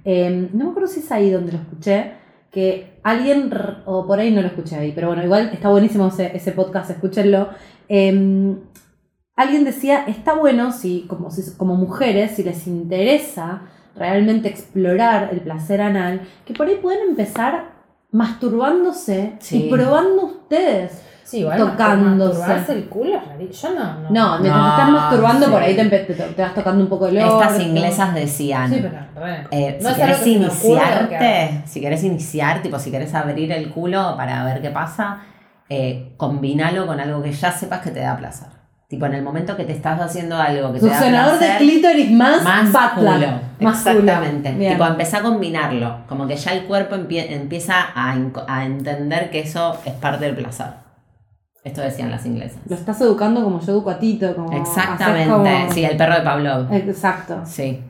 Eh, 0.06 0.48
no 0.54 0.64
me 0.64 0.70
acuerdo 0.70 0.88
si 0.88 1.00
es 1.00 1.12
ahí 1.12 1.30
donde 1.30 1.52
lo 1.52 1.58
escuché, 1.58 2.12
que 2.50 2.94
alguien, 3.02 3.50
o 3.84 4.06
por 4.06 4.18
ahí 4.18 4.30
no 4.30 4.40
lo 4.40 4.46
escuché 4.48 4.76
ahí, 4.76 4.92
pero 4.94 5.08
bueno, 5.08 5.22
igual 5.22 5.50
está 5.52 5.68
buenísimo 5.68 6.08
ese, 6.08 6.34
ese 6.34 6.52
podcast, 6.52 6.88
escúchenlo. 6.88 7.50
Eh, 7.90 8.56
alguien 9.38 9.64
decía, 9.64 10.04
está 10.06 10.34
bueno 10.34 10.72
si 10.72 11.06
como, 11.08 11.30
si, 11.30 11.42
como 11.56 11.74
mujeres, 11.76 12.32
si 12.36 12.42
les 12.42 12.66
interesa 12.66 13.62
realmente 13.96 14.48
explorar 14.48 15.30
el 15.32 15.40
placer 15.40 15.80
anal, 15.80 16.20
que 16.44 16.52
por 16.54 16.66
ahí 16.68 16.76
pueden 16.76 17.08
empezar 17.08 17.70
masturbándose 18.10 19.34
Sí. 19.40 19.64
y 19.66 19.70
probando 19.70 20.24
ustedes. 20.26 21.02
Sí, 21.24 21.40
igual 21.40 21.58
Tocándose. 21.58 22.38
masturbarse 22.38 22.72
el 22.72 22.88
culo 22.88 23.16
es 23.16 23.26
rarísimo. 23.28 23.74
Yo 23.74 23.78
no, 23.78 24.00
no. 24.00 24.10
No, 24.10 24.38
mientras 24.40 24.62
No, 24.62 24.70
estás 24.70 24.90
masturbando 24.90 25.46
sí. 25.46 25.52
por 25.52 25.62
ahí 25.62 25.76
te, 25.76 25.84
te, 25.84 26.14
te 26.14 26.42
vas 26.42 26.54
tocando 26.54 26.82
un 26.84 26.88
poco 26.88 27.06
el 27.08 27.18
orto. 27.18 27.42
Estas 27.42 27.60
inglesas 27.60 28.14
decían. 28.14 28.70
Sí, 28.72 28.78
pero 28.80 28.98
re. 29.14 29.46
eh, 29.50 29.78
No 29.82 29.88
si 29.90 29.94
es 29.94 30.00
algo 30.00 30.06
querés 30.06 30.18
que 30.20 30.24
se 30.32 30.38
me 30.38 30.46
ocurra 30.46 31.08
que 31.08 31.16
haga. 31.16 31.28
iniciarte, 31.28 31.62
si 31.68 31.80
querés 31.82 32.04
iniciar, 32.04 32.62
tipo 32.62 32.78
si 32.78 32.90
querés 32.90 33.14
abrir 33.14 33.52
el 33.52 33.70
culo 33.70 34.14
para 34.16 34.42
ver 34.44 34.62
qué 34.62 34.70
pasa, 34.70 35.18
eh, 35.68 36.14
combinalo 36.16 36.86
con 36.86 36.98
algo 36.98 37.22
que 37.22 37.32
ya 37.32 37.52
sepas 37.52 37.80
que 37.80 37.90
te 37.90 38.00
da 38.00 38.16
placer. 38.16 38.48
Tipo 38.88 39.04
en 39.04 39.12
el 39.12 39.22
momento 39.22 39.54
que 39.54 39.64
te 39.64 39.72
estás 39.72 40.00
haciendo 40.00 40.38
algo 40.38 40.72
que 40.72 40.80
te 40.80 40.86
da 40.86 40.94
Succionador 40.94 41.32
de 41.34 41.38
placer, 41.40 41.58
clítoris 41.58 42.10
más, 42.10 42.42
más 42.42 42.92
culo. 42.92 43.10
Exactamente. 43.60 44.52
Tipo, 44.52 44.86
empezá 44.86 45.18
a 45.18 45.22
combinarlo. 45.22 45.98
Como 46.08 46.26
que 46.26 46.36
ya 46.36 46.52
el 46.52 46.64
cuerpo 46.64 46.96
empie- 46.96 47.26
empieza 47.28 47.74
a, 47.94 48.14
entender 48.64 49.28
que 49.30 49.40
eso 49.40 49.78
es 49.84 49.92
parte 49.92 50.24
del 50.24 50.36
placer. 50.36 50.68
Esto 51.64 51.82
decían 51.82 52.10
las 52.10 52.24
inglesas. 52.24 52.60
Lo 52.66 52.76
estás 52.76 52.98
educando 53.02 53.44
como 53.44 53.60
yo 53.60 53.72
educo 53.72 53.90
a 53.90 53.98
Tito. 53.98 54.34
Como 54.34 54.56
Exactamente. 54.56 55.28
como- 55.30 55.70
Sí, 55.70 55.84
el 55.84 55.96
perro 55.98 56.14
de 56.14 56.20
Pavlov. 56.22 56.72
Exacto. 56.72 57.42
Sí. 57.44 57.82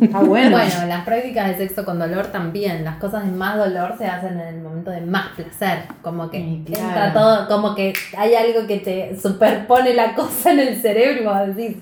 Está 0.00 0.20
bueno. 0.20 0.50
Bueno, 0.56 0.86
las 0.88 1.04
prácticas 1.04 1.48
de 1.48 1.56
sexo 1.56 1.84
con 1.84 1.98
dolor 1.98 2.26
también. 2.28 2.84
Las 2.84 2.96
cosas 2.96 3.24
de 3.24 3.30
más 3.32 3.56
dolor 3.56 3.94
se 3.98 4.06
hacen 4.06 4.38
en 4.40 4.48
el 4.56 4.60
momento 4.60 4.90
de 4.90 5.00
más 5.00 5.28
placer. 5.36 5.80
Como 6.02 6.30
que 6.30 6.38
Sí, 6.38 6.62
claro. 6.66 6.88
entra 6.88 7.12
todo, 7.12 7.48
como 7.48 7.74
que 7.74 7.92
hay 8.16 8.34
algo 8.34 8.66
que 8.66 8.78
te 8.78 9.18
superpone 9.20 9.94
la 9.94 10.14
cosa 10.14 10.52
en 10.52 10.60
el 10.60 10.80
cerebro 10.80 11.22
y 11.22 11.24
vos 11.24 11.56
decís, 11.56 11.76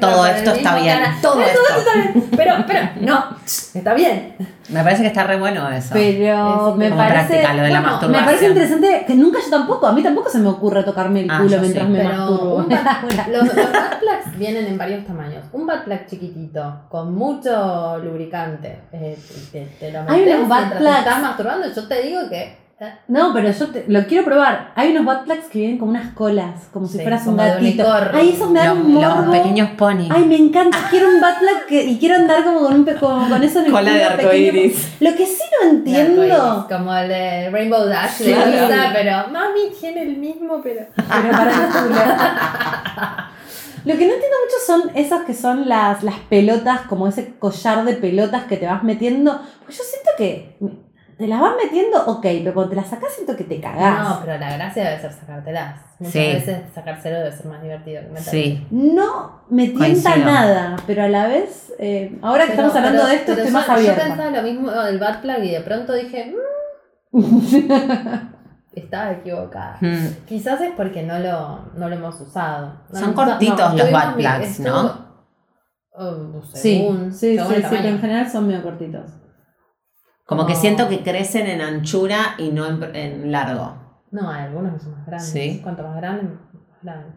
Todo 0.00 0.26
esto 0.26 0.50
está 0.52 0.76
bien. 0.80 0.98
Todo 1.22 1.40
esto. 1.40 1.60
está 1.78 1.94
bien. 2.12 2.24
Pero, 2.36 2.54
pero, 2.66 2.80
no, 3.00 3.24
está 3.74 3.94
bien. 3.94 4.34
Me 4.68 4.84
parece 4.84 5.02
que 5.02 5.08
está 5.08 5.24
re 5.24 5.36
bueno 5.36 5.68
eso. 5.70 5.90
Pero 5.92 6.70
Es 6.70 6.76
me 6.76 6.90
parece. 6.92 7.26
práctica, 7.40 7.54
lo 7.54 7.62
de 7.62 7.70
la 7.70 7.80
bueno, 7.80 7.92
masturbación. 7.92 8.12
me 8.12 8.24
parece 8.24 8.46
interesante 8.46 9.04
que 9.04 9.14
nunca 9.16 9.38
yo 9.44 9.50
tampoco. 9.50 9.86
A 9.88 9.92
mí 9.92 10.00
tampoco 10.02 10.30
se 10.30 10.38
me 10.38 10.48
ocurre 10.48 10.84
tocarme 10.84 11.22
el 11.22 11.30
Ah, 11.30 11.38
culo 11.38 11.50
yo 11.50 11.60
mientras 11.60 11.86
sí. 11.86 11.92
me 11.92 11.98
Pero 11.98 12.08
masturbo. 12.16 12.54
un 12.56 12.68
bat- 12.68 13.02
los, 13.32 13.44
los 13.46 13.54
butt 13.56 13.98
plugs 14.00 14.38
vienen 14.38 14.66
en 14.66 14.78
varios 14.78 15.04
tamaños. 15.04 15.44
Un 15.52 15.66
butt 15.66 15.82
plug 15.84 16.06
chiquitito, 16.06 16.82
con 16.90 17.14
mucho 17.14 17.98
lubricante. 18.02 18.80
eh, 18.92 19.16
te, 19.52 19.60
te 19.78 19.92
lo 19.92 20.00
metes 20.02 20.14
Hay 20.16 20.22
unos 20.34 20.48
butt 20.48 20.58
mientras 20.58 20.72
te 20.72 20.78
plugs. 20.78 20.98
estás 20.98 21.22
masturbando. 21.22 21.66
Yo 21.72 21.86
te 21.88 22.02
digo 22.02 22.20
que. 22.28 22.56
eh, 22.80 22.94
No, 23.06 23.32
pero 23.32 23.48
yo 23.52 23.66
te- 23.68 23.84
lo 23.86 24.04
quiero 24.06 24.24
probar. 24.24 24.72
Hay 24.74 24.90
unos 24.96 25.04
butt 25.04 25.24
plugs 25.24 25.46
que 25.52 25.58
vienen 25.60 25.78
con 25.78 25.90
unas 25.90 26.12
colas, 26.14 26.66
como 26.72 26.88
si 26.88 26.94
Sí, 26.96 27.02
fueras 27.04 27.20
un 27.28 27.36
como 27.36 27.42
de 27.44 27.50
gatito. 27.50 27.92
Ay, 28.12 28.30
esos 28.30 28.50
me 28.50 28.58
dan 28.58 28.68
Los, 28.78 28.86
un 28.86 29.00
los 29.00 29.14
morbo. 29.16 29.30
pequeños 29.30 29.70
ponis. 29.78 30.10
Ay, 30.10 30.24
me 30.24 30.36
encanta. 30.36 30.78
Quiero 30.90 31.08
un 31.10 31.20
butt 31.20 31.38
plug 31.38 31.66
que- 31.68 31.84
y 31.84 31.96
quiero 32.00 32.16
andar 32.16 32.42
como 32.42 32.58
con, 32.60 32.74
un, 32.74 32.84
pe- 32.84 32.96
como 32.96 33.28
con 33.28 33.40
eso 33.44 33.60
en 33.60 33.66
el 33.66 33.70
Cola 33.72 33.92
de 33.92 34.04
arcoíris. 34.04 34.96
Lo 35.00 35.14
que 35.14 35.26
sí 35.26 35.42
no 35.62 35.68
de 35.70 35.76
entiendo. 35.76 36.66
Como 36.68 36.92
el 36.96 37.08
de 37.08 37.50
Rainbow 37.50 37.84
Dash 37.86 38.18
de 38.18 38.32
Claro. 38.34 38.50
Lisa, 38.50 38.90
pero 38.92 39.28
mami 39.30 39.60
tiene 39.80 40.02
el 40.02 40.16
mismo, 40.16 40.60
pero. 40.60 40.86
Pero 40.96 41.30
para. 41.30 43.30
Lo 43.84 43.96
que 43.96 44.06
no 44.06 44.12
entiendo 44.14 44.36
mucho 44.44 44.56
son 44.66 44.96
esas 44.96 45.24
que 45.24 45.34
son 45.34 45.68
las, 45.68 46.02
las 46.02 46.16
pelotas, 46.28 46.82
como 46.82 47.06
ese 47.08 47.34
collar 47.38 47.84
de 47.84 47.94
pelotas 47.94 48.44
que 48.44 48.56
te 48.56 48.66
vas 48.66 48.82
metiendo. 48.82 49.40
Pues 49.64 49.78
yo 49.78 49.84
siento 49.84 50.10
que 50.18 50.56
te 51.18 51.26
las 51.26 51.40
vas 51.40 51.52
metiendo, 51.62 52.02
ok, 52.06 52.22
pero 52.22 52.54
cuando 52.54 52.70
te 52.70 52.76
las 52.76 52.88
sacas 52.88 53.12
siento 53.12 53.36
que 53.36 53.44
te 53.44 53.60
cagás. 53.60 54.08
No, 54.08 54.20
pero 54.24 54.38
la 54.38 54.54
gracia 54.56 54.84
debe 54.84 55.00
ser 55.00 55.12
sacártelas. 55.12 55.80
Muchas 55.98 56.12
Sí. 56.14 56.18
veces 56.18 56.58
sacárselo 56.74 57.18
debe 57.18 57.32
ser 57.36 57.46
más 57.46 57.62
divertido 57.62 58.00
que 58.00 58.08
meterlo. 58.08 58.30
Sí. 58.30 58.66
No 58.70 59.42
me 59.50 59.64
tienta 59.68 59.84
Coincido. 60.12 60.16
nada, 60.26 60.76
pero 60.86 61.02
a 61.02 61.08
la 61.08 61.26
vez, 61.28 61.74
eh, 61.78 62.18
ahora 62.22 62.46
que 62.46 62.52
Pero- 62.52 62.68
estamos 62.68 62.76
hablando 62.76 63.02
pero- 63.02 63.08
de 63.10 63.14
esto, 63.16 63.32
estoy 63.32 63.46
yo- 63.48 63.52
más 63.52 63.66
Yo 63.66 63.72
abierta. 63.74 64.04
pensaba 64.06 64.30
lo 64.30 64.42
mismo 64.42 64.70
del 64.70 64.98
plug 64.98 65.42
y 65.44 65.50
de 65.50 65.60
pronto 65.60 65.92
dije, 65.92 66.34
"Mm, 67.12 67.20
estaba 68.72 69.12
equivocada. 69.12 69.78
Mm. 69.80 70.24
Quizás 70.26 70.60
es 70.60 70.72
porque 70.76 71.02
no 71.02 71.18
lo, 71.18 71.72
no 71.74 71.88
lo 71.88 71.94
hemos 71.96 72.20
usado. 72.20 72.80
No 72.90 72.98
Son 73.00 73.10
usado- 73.10 73.30
cortitos 73.30 73.74
los 73.74 73.86
mi- 74.16 74.22
plugs, 74.22 74.60
estuvo- 74.60 74.82
¿no? 74.82 75.10
Oh, 75.92 76.42
Sí, 76.54 76.78
según- 76.78 77.12
sí, 77.12 77.36
según 77.36 77.54
sí, 77.54 77.62
pero 77.68 77.88
en 77.88 77.98
general 78.00 78.30
son 78.30 78.46
medio 78.46 78.62
cortitos. 78.62 79.10
Como 80.24 80.46
que 80.46 80.54
siento 80.54 80.88
que 80.88 81.02
crecen 81.02 81.46
en 81.48 81.60
anchura 81.60 82.34
y 82.38 82.50
no 82.52 82.66
en, 82.66 82.94
en 82.94 83.32
largo. 83.32 83.74
No, 84.12 84.30
hay 84.30 84.44
algunos 84.44 84.74
que 84.74 84.80
son 84.80 84.92
más 84.92 85.06
grandes. 85.06 85.28
Sí. 85.30 85.60
Cuanto 85.62 85.82
más 85.82 85.96
grande, 85.96 86.22
más 86.22 86.82
grande. 86.82 87.16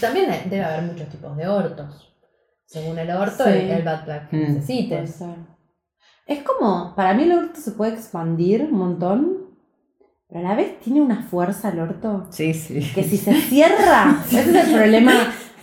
También 0.00 0.30
debe 0.50 0.64
haber 0.64 0.82
muchos 0.82 1.08
tipos 1.08 1.36
de 1.36 1.46
ortos. 1.46 2.10
Según 2.66 2.98
el 2.98 3.10
orto, 3.10 3.44
Sí. 3.44 3.50
el, 3.50 3.70
el 3.70 3.82
butt 3.84 4.04
plug 4.04 4.28
que 4.28 4.36
Mm. 4.36 4.40
Necesites. 4.54 5.22
Es 6.26 6.42
como, 6.42 6.94
para 6.96 7.14
mí 7.14 7.22
el 7.24 7.32
orto 7.38 7.60
se 7.60 7.70
puede 7.72 7.92
expandir 7.92 8.62
un 8.62 8.72
montón, 8.72 9.36
pero 10.34 10.46
a 10.46 10.50
la 10.50 10.56
vez 10.56 10.80
tiene 10.80 11.00
una 11.00 11.22
fuerza 11.22 11.68
el 11.68 11.78
orto 11.78 12.26
Sí, 12.30 12.52
sí. 12.52 12.80
que 12.92 13.04
si 13.04 13.16
se 13.16 13.32
cierra, 13.34 14.16
ese 14.26 14.40
es 14.40 14.66
el 14.66 14.74
problema. 14.74 15.12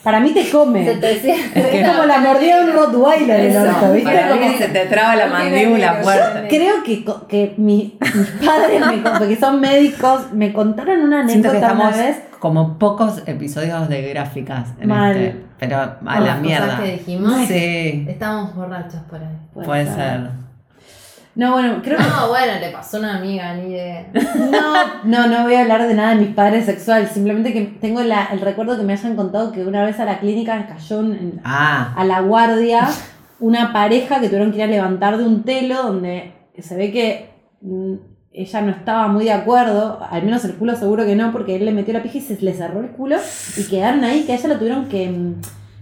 Para 0.01 0.19
mí 0.21 0.31
te 0.31 0.49
come. 0.49 0.83
Se 0.85 0.95
te 0.95 1.07
decía- 1.07 1.35
Es 1.53 1.87
como 1.89 2.05
la 2.05 2.19
mordida 2.21 2.63
de 2.63 2.71
un 2.71 2.75
Rottweiler 2.77 3.39
el 3.41 3.57
orto, 3.57 3.91
¿viste? 3.93 4.09
para 4.11 4.33
mí 4.33 4.39
Como- 4.39 4.57
se 4.57 4.67
te 4.69 4.85
traba 4.85 5.15
la 5.17 5.27
mandíbula 5.27 5.93
fuerte. 6.01 6.47
Creo 6.47 6.83
que, 6.83 7.03
co- 7.03 7.27
que 7.27 7.53
mi- 7.57 7.97
mis 8.15 8.27
padres, 8.49 8.81
me 8.87 8.97
porque 9.19 9.35
son 9.35 9.59
médicos, 9.59 10.31
me 10.33 10.53
contaron 10.53 11.01
una 11.01 11.25
que 11.27 11.33
anécdota 11.33 11.73
una 11.73 11.89
vez. 11.91 12.17
como 12.39 12.79
pocos 12.79 13.21
episodios 13.27 13.89
de 13.89 14.01
gráficas 14.09 14.69
en 14.79 14.87
Mal. 14.87 15.15
este, 15.17 15.41
pero 15.59 15.77
a 15.77 15.97
Con 15.99 16.05
la 16.07 16.13
las 16.19 16.23
cosas 16.27 16.41
mierda. 16.41 16.77
que 16.81 16.91
dijimos. 16.93 17.47
Sí, 17.47 18.05
Estábamos 18.09 18.55
borrachos 18.55 19.01
por 19.09 19.19
ahí. 19.19 19.37
puede 19.65 19.85
ser. 19.85 20.29
No, 21.35 21.53
bueno, 21.53 21.81
creo 21.81 21.97
que 21.97 22.03
No, 22.03 22.27
bueno, 22.29 22.53
le 22.59 22.69
pasó 22.71 22.97
a 22.97 22.99
una 23.01 23.17
amiga, 23.17 23.53
ni 23.55 23.73
de. 23.73 24.05
No, 24.51 24.73
no, 25.05 25.27
no 25.27 25.43
voy 25.43 25.55
a 25.55 25.61
hablar 25.61 25.87
de 25.87 25.93
nada 25.93 26.09
de 26.15 26.17
mis 26.25 26.35
padres 26.35 26.65
sexuales. 26.65 27.09
Simplemente 27.11 27.53
que 27.53 27.61
tengo 27.79 28.01
la- 28.03 28.25
el 28.33 28.41
recuerdo 28.41 28.75
que 28.77 28.83
me 28.83 28.93
hayan 28.93 29.15
contado 29.15 29.51
que 29.51 29.63
una 29.65 29.83
vez 29.85 29.99
a 29.99 30.05
la 30.05 30.19
clínica 30.19 30.67
cayó 30.67 30.99
en- 30.99 31.39
Ah, 31.43 31.93
a 31.95 32.03
la 32.03 32.19
guardia 32.21 32.89
una 33.39 33.71
pareja 33.73 34.19
que 34.19 34.27
tuvieron 34.27 34.51
que 34.51 34.57
ir 34.57 34.63
a 34.63 34.67
levantar 34.67 35.17
de 35.17 35.23
un 35.23 35.43
telo 35.43 35.81
donde 35.83 36.33
se 36.59 36.75
ve 36.75 36.91
que 36.91 37.31
mm, 37.61 37.93
ella 38.33 38.61
no 38.61 38.71
estaba 38.71 39.07
muy 39.07 39.25
de 39.25 39.31
acuerdo, 39.31 39.99
al 40.09 40.23
menos 40.23 40.43
el 40.45 40.55
culo 40.55 40.75
seguro 40.75 41.05
que 41.05 41.15
no, 41.15 41.31
porque 41.31 41.55
él 41.55 41.65
le 41.65 41.71
metió 41.71 41.93
la 41.93 42.03
pija 42.03 42.17
y 42.17 42.21
se 42.21 42.37
le 42.41 42.53
cerró 42.53 42.81
el 42.81 42.89
culo 42.91 43.17
y 43.57 43.63
quedaron 43.67 44.03
ahí 44.03 44.23
que 44.25 44.33
a 44.33 44.35
ella 44.35 44.49
la 44.49 44.59
tuvieron 44.59 44.85
que 44.89 45.09
mm, 45.09 45.35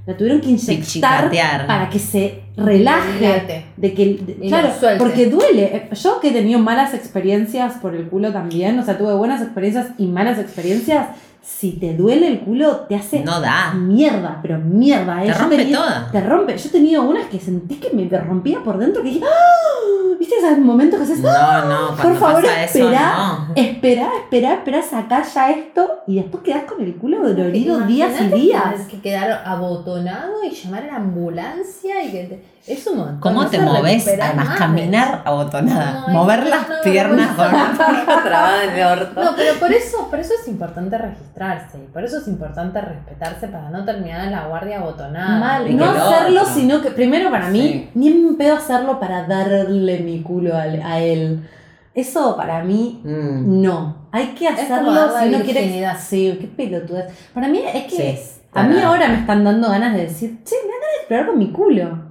la 0.06 0.18
tuvieron 0.18 0.41
que 0.41 0.50
inyectar 0.50 1.30
para 1.68 1.89
que 1.89 2.00
se 2.00 2.41
relaje 2.58 3.43
de 3.78 3.93
que 3.93 4.06
de- 4.26 4.47
claro 4.47 4.70
porque 4.97 5.28
duele 5.28 5.89
yo 5.93 6.20
que 6.20 6.30
he 6.30 6.32
tenido 6.32 6.60
malas 6.60 6.93
experiencias 6.93 7.76
por 7.76 7.95
el 7.95 8.08
culo 8.10 8.32
también 8.34 8.78
o 8.80 8.84
sea 8.84 8.97
tuve 8.97 9.14
buenas 9.14 9.41
experiencias 9.41 9.88
y 9.97 10.08
malas 10.08 10.39
experiencias 10.39 11.08
si 11.41 11.72
te 11.74 11.93
duele 11.95 12.28
el 12.28 12.39
culo 12.41 12.86
te 12.89 12.95
hace 12.95 13.22
no 13.24 13.39
da. 13.39 13.74
mierda 13.74 14.39
pero 14.41 14.60
mierda 14.60 15.24
¿eh? 15.24 15.28
Te 15.28 15.34
rompe 15.34 15.58
tenía- 15.58 15.78
toda. 15.78 16.10
te 16.12 16.22
rompe 16.22 16.58
yo 16.58 16.68
he 16.68 16.72
tenido 16.72 17.04
unas 17.04 17.26
que 17.28 17.39
sentí 17.39 17.76
que 17.76 17.91
me 17.95 18.08
rompía 18.20 18.60
por 18.64 18.78
dentro 18.78 19.02
que 19.04 19.10
dije 19.10 19.22
¡Ah! 19.26 20.09
Viste 20.20 20.36
esos 20.36 20.57
momentos 20.59 20.97
que 20.99 21.03
haces 21.05 21.26
¡Ah! 21.26 21.63
No, 21.65 21.70
no, 21.70 21.88
por 21.89 21.97
cuando 22.01 22.20
favor 22.20 22.41
pasa 22.43 22.63
eso, 22.65 22.78
espera 22.80 23.13
no. 23.47 23.53
espera 23.55 24.09
espera 24.22 24.53
espera 24.55 24.82
sacar 24.84 25.24
ya 25.26 25.49
esto 25.51 25.89
y 26.07 26.15
después 26.17 26.43
quedás 26.43 26.63
con 26.63 26.82
el 26.84 26.95
culo 26.95 27.20
dolorido 27.28 27.80
días 27.82 28.11
y 28.22 28.26
días 28.28 28.63
tener 28.74 28.88
que 28.88 29.01
quedar 29.01 29.41
abotonado 29.45 30.43
y 30.43 30.49
llamar 30.51 30.84
a 30.84 30.88
la 30.88 30.95
ambulancia 30.97 32.03
y 32.03 32.11
que 32.11 32.24
te- 32.26 32.43
es 32.74 32.88
un 32.88 32.97
montón. 32.97 33.20
¿Cómo 33.20 33.43
no 33.43 33.49
te 33.49 33.59
moves? 33.59 34.07
Además, 34.07 34.47
más. 34.47 34.57
caminar 34.57 35.22
abotonada. 35.26 36.05
No, 36.07 36.13
Mover 36.13 36.43
no, 36.43 36.49
las 36.49 36.70
no, 36.70 36.76
piernas 36.84 37.32
no, 37.32 37.36
con 37.38 37.47
una 37.47 37.67
no. 37.70 37.78
pija 37.78 38.24
trabada 38.24 38.63
en 38.63 38.70
el 38.72 38.86
orto. 38.88 39.24
No, 39.24 39.32
pero 39.36 39.53
por 39.59 39.72
eso, 39.74 40.07
por 40.09 40.20
eso 40.20 40.34
es 40.41 40.47
importante 40.47 40.97
registrarse 40.97 41.78
y 41.78 41.88
por 41.91 42.03
eso 42.03 42.17
es 42.20 42.28
importante 42.28 42.80
respetarse 42.82 43.47
para 43.47 43.70
no 43.70 43.84
terminar 43.86 44.26
en 44.26 44.32
la 44.32 44.45
guardia 44.47 44.80
abotonada. 44.80 45.39
Mal, 45.39 45.70
y 45.70 45.74
no 45.74 45.86
hacerlo, 45.86 46.41
otro. 46.41 46.53
sino 46.53 46.82
que 46.82 46.91
primero 46.91 47.30
para 47.32 47.49
mí, 47.49 47.61
Sí. 47.61 47.89
ni 47.95 48.07
en 48.09 48.38
pedo 48.38 48.55
hacerlo 48.57 48.99
para 48.99 49.24
darle 49.28 49.99
mi 49.99 50.22
culo 50.22 50.55
a, 50.55 50.61
a 50.61 50.99
él. 50.99 51.47
Eso 51.93 52.38
para 52.38 52.63
mí, 52.63 53.01
Mm. 53.03 53.61
no. 53.61 53.97
Hay 54.11 54.28
que 54.30 54.47
hacerlo 54.47 54.91
la 54.91 55.20
si 55.22 55.28
uno 55.30 55.39
quiere. 55.43 55.88
Sí, 55.99 56.38
qué 56.39 56.47
pelotudez. 56.47 57.05
Para 57.34 57.47
mí 57.47 57.59
es 57.74 57.84
que. 57.86 57.89
Sí, 57.95 58.01
es- 58.03 58.41
a 58.53 58.63
mí 58.63 58.80
ahora 58.80 59.07
me 59.09 59.15
están 59.20 59.43
dando 59.43 59.70
ganas 59.70 59.93
de 59.93 60.01
decir, 60.03 60.43
che, 60.43 60.55
me 60.65 60.72
dan 60.72 60.80
ganas 60.80 60.91
de 60.91 60.97
explorar 60.99 61.28
con 61.28 61.38
mi 61.39 61.51
culo. 61.51 62.09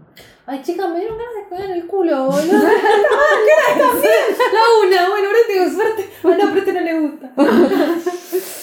Ay, 0.51 0.63
chicas, 0.63 0.89
me 0.89 0.99
dieron 0.99 1.19
ganas 1.19 1.35
de 1.37 1.57
pegar 1.57 1.71
el 1.77 1.87
culo, 1.87 2.25
boludo. 2.25 2.41
¿Qué 2.49 3.53
era 3.77 3.87
también? 3.87 4.13
La 4.55 4.87
una, 4.87 5.09
bueno, 5.11 5.27
ahora 5.29 5.39
tengo 5.47 5.71
suerte. 5.71 6.09
Bueno, 6.23 6.45
pero 6.47 6.55
a 6.55 6.59
este 6.59 6.73
no 6.73 6.81
le 6.81 7.01
gusta. 7.01 7.31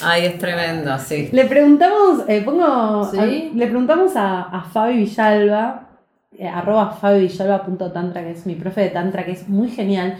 Ay, 0.02 0.24
es 0.26 0.38
tremendo, 0.38 0.98
sí. 0.98 1.28
Le 1.32 1.44
preguntamos, 1.44 2.24
eh, 2.26 2.42
pongo. 2.44 3.04
Sí. 3.10 3.18
a- 3.18 3.24
le 3.26 3.66
preguntamos 3.68 4.16
a, 4.16 4.42
a 4.42 4.62
Fabi 4.64 4.96
Villalba, 4.96 5.88
eh, 6.36 6.48
arroba 6.48 6.90
fabivillalba.tantra, 6.90 8.22
que 8.24 8.30
es 8.32 8.46
mi 8.46 8.56
profe 8.56 8.80
de 8.80 8.88
tantra, 8.90 9.24
que 9.24 9.30
es 9.32 9.48
muy 9.48 9.68
genial. 9.70 10.18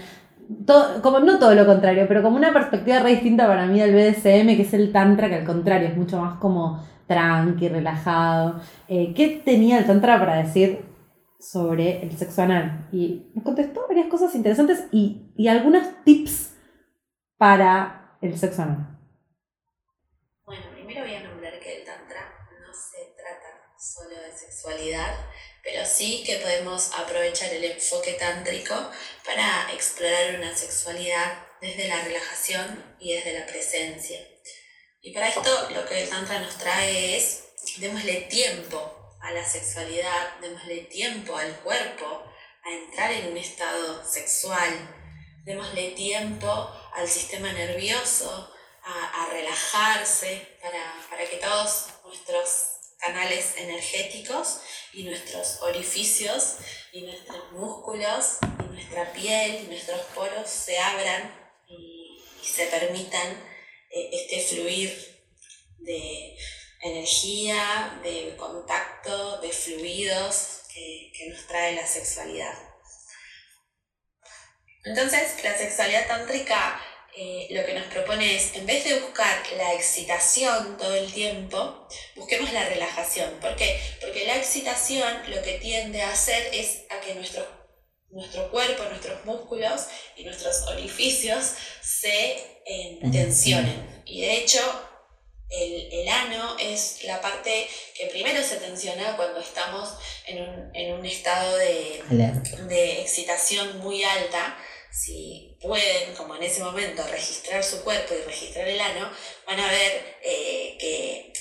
todo, 0.64 1.02
como 1.02 1.18
no 1.18 1.40
todo 1.40 1.52
lo 1.56 1.66
contrario, 1.66 2.04
pero 2.06 2.22
como 2.22 2.36
una 2.36 2.52
perspectiva 2.52 3.00
re 3.00 3.10
distinta 3.10 3.48
para 3.48 3.66
mí 3.66 3.80
del 3.80 3.92
BDSM, 3.92 4.54
que 4.56 4.62
es 4.62 4.72
el 4.72 4.92
Tantra, 4.92 5.28
que 5.28 5.34
al 5.34 5.44
contrario 5.44 5.88
es 5.88 5.96
mucho 5.96 6.20
más 6.20 6.38
como 6.38 6.80
tranqui, 7.08 7.68
relajado. 7.68 8.60
Eh, 8.86 9.12
¿Qué 9.16 9.42
tenía 9.44 9.78
el 9.78 9.86
Tantra 9.86 10.18
para 10.20 10.36
decir 10.36 10.85
sobre 11.50 12.02
el 12.02 12.16
sexo 12.16 12.42
anal? 12.42 12.88
Y 12.92 13.30
nos 13.34 13.44
contestó 13.44 13.86
varias 13.86 14.08
cosas 14.08 14.34
interesantes 14.34 14.84
y, 14.92 15.32
y 15.36 15.48
algunos 15.48 16.04
tips 16.04 16.54
para 17.38 18.18
el 18.22 18.38
sexo 18.38 18.62
anal. 18.62 18.98
Bueno, 20.44 20.64
primero 20.72 21.02
voy 21.02 21.14
a 21.14 21.22
nombrar 21.22 21.58
que 21.60 21.78
el 21.78 21.84
Tantra 21.84 22.48
no 22.60 22.72
se 22.72 23.14
trata 23.16 23.78
solo 23.78 24.20
de 24.20 24.32
sexualidad, 24.32 25.14
pero 25.62 25.84
sí 25.84 26.22
que 26.24 26.36
podemos 26.36 26.92
aprovechar 26.98 27.52
el 27.52 27.64
enfoque 27.64 28.14
tántrico 28.14 28.74
para 29.24 29.72
explorar 29.72 30.36
una 30.38 30.54
sexualidad 30.54 31.46
desde 31.60 31.88
la 31.88 32.02
relajación 32.02 32.84
y 32.98 33.14
desde 33.14 33.38
la 33.38 33.46
presencia. 33.46 34.18
Y 35.00 35.12
para 35.12 35.28
esto 35.28 35.70
lo 35.70 35.86
que 35.86 36.02
el 36.02 36.08
Tantra 36.08 36.40
nos 36.40 36.56
trae 36.58 37.16
es, 37.16 37.44
démosle 37.78 38.22
tiempo 38.22 38.95
a 39.26 39.32
la 39.32 39.44
sexualidad, 39.44 40.38
démosle 40.40 40.82
tiempo 40.82 41.36
al 41.36 41.52
cuerpo 41.60 42.24
a 42.62 42.70
entrar 42.70 43.10
en 43.10 43.32
un 43.32 43.36
estado 43.36 44.04
sexual, 44.04 44.72
démosle 45.44 45.90
tiempo 45.92 46.48
al 46.94 47.08
sistema 47.08 47.52
nervioso 47.52 48.52
a, 48.84 49.28
relajarse 49.32 50.58
para, 50.62 50.94
para 51.10 51.28
que 51.28 51.38
todos 51.38 51.86
nuestros 52.04 52.76
canales 52.98 53.54
energéticos 53.56 54.60
y 54.92 55.02
nuestros 55.02 55.60
orificios 55.62 56.58
y 56.92 57.02
nuestros 57.02 57.50
músculos 57.52 58.38
y 58.60 58.72
nuestra 58.72 59.12
piel 59.12 59.64
y 59.64 59.66
nuestros 59.66 60.00
poros 60.14 60.48
se 60.48 60.78
abran 60.78 61.34
y, 61.68 62.22
y 62.40 62.46
se 62.46 62.66
permitan 62.66 63.32
eh, 63.90 64.10
este 64.12 64.40
fluir 64.54 64.90
de 65.78 66.36
energía, 66.86 68.00
de 68.02 68.34
contacto, 68.36 69.40
de 69.40 69.50
fluidos 69.50 70.62
que, 70.72 71.12
que 71.16 71.30
nos 71.30 71.46
trae 71.46 71.74
la 71.74 71.86
sexualidad. 71.86 72.54
Entonces, 74.84 75.42
la 75.42 75.56
sexualidad 75.56 76.06
tántrica 76.06 76.80
eh, 77.18 77.48
lo 77.50 77.64
que 77.64 77.72
nos 77.72 77.86
propone 77.86 78.36
es, 78.36 78.54
en 78.56 78.66
vez 78.66 78.84
de 78.84 79.00
buscar 79.00 79.42
la 79.56 79.72
excitación 79.72 80.76
todo 80.76 80.94
el 80.94 81.10
tiempo, 81.10 81.88
busquemos 82.14 82.52
la 82.52 82.68
relajación. 82.68 83.40
¿Por 83.40 83.56
qué? 83.56 83.80
Porque 84.02 84.26
la 84.26 84.36
excitación 84.36 85.22
lo 85.30 85.40
que 85.42 85.54
tiende 85.54 86.02
a 86.02 86.10
hacer 86.10 86.54
es 86.54 86.82
a 86.90 87.00
que 87.00 87.14
nuestro, 87.14 87.42
nuestro 88.10 88.50
cuerpo, 88.50 88.84
nuestros 88.90 89.24
músculos 89.24 89.86
y 90.14 90.24
nuestros 90.24 90.66
orificios 90.66 91.54
se 91.80 92.32
eh, 92.66 92.98
tensionen. 93.10 94.02
Y 94.04 94.20
de 94.20 94.36
hecho, 94.36 94.60
el, 95.50 95.88
el 95.92 96.08
ano 96.08 96.56
es 96.58 97.04
la 97.04 97.20
parte 97.20 97.68
que 97.94 98.06
primero 98.06 98.42
se 98.42 98.56
tensiona 98.56 99.16
cuando 99.16 99.40
estamos 99.40 99.94
en 100.26 100.42
un, 100.42 100.70
en 100.74 100.94
un 100.94 101.06
estado 101.06 101.56
de, 101.56 102.02
de 102.68 103.00
excitación 103.00 103.78
muy 103.78 104.02
alta, 104.02 104.58
si 104.90 105.56
pueden, 105.60 106.14
como 106.14 106.36
en 106.36 106.42
ese 106.42 106.62
momento, 106.62 107.06
registrar 107.08 107.62
su 107.62 107.82
cuerpo 107.84 108.14
y 108.14 108.22
registrar 108.22 108.66
el 108.66 108.80
ano, 108.80 109.10
van 109.46 109.60
a 109.60 109.70
ver 109.70 110.16
eh, 110.22 110.76
que, 110.80 111.32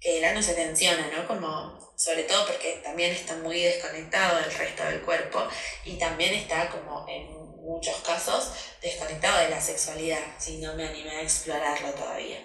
que 0.00 0.18
el 0.18 0.24
ano 0.24 0.42
se 0.42 0.54
tensiona, 0.54 1.10
¿no? 1.16 1.26
Como, 1.26 1.94
sobre 1.96 2.24
todo 2.24 2.46
porque 2.46 2.80
también 2.84 3.12
está 3.12 3.36
muy 3.36 3.60
desconectado 3.62 4.38
del 4.40 4.52
resto 4.52 4.84
del 4.84 5.00
cuerpo 5.00 5.48
y 5.84 5.94
también 5.94 6.34
está 6.34 6.68
como 6.68 7.06
en 7.08 7.44
muchos 7.64 7.96
casos 8.02 8.52
desconectado 8.82 9.38
de 9.40 9.48
la 9.48 9.60
sexualidad, 9.60 10.22
si 10.38 10.58
no 10.58 10.74
me 10.74 10.86
animé 10.86 11.10
a 11.10 11.22
explorarlo 11.22 11.90
todavía. 11.94 12.44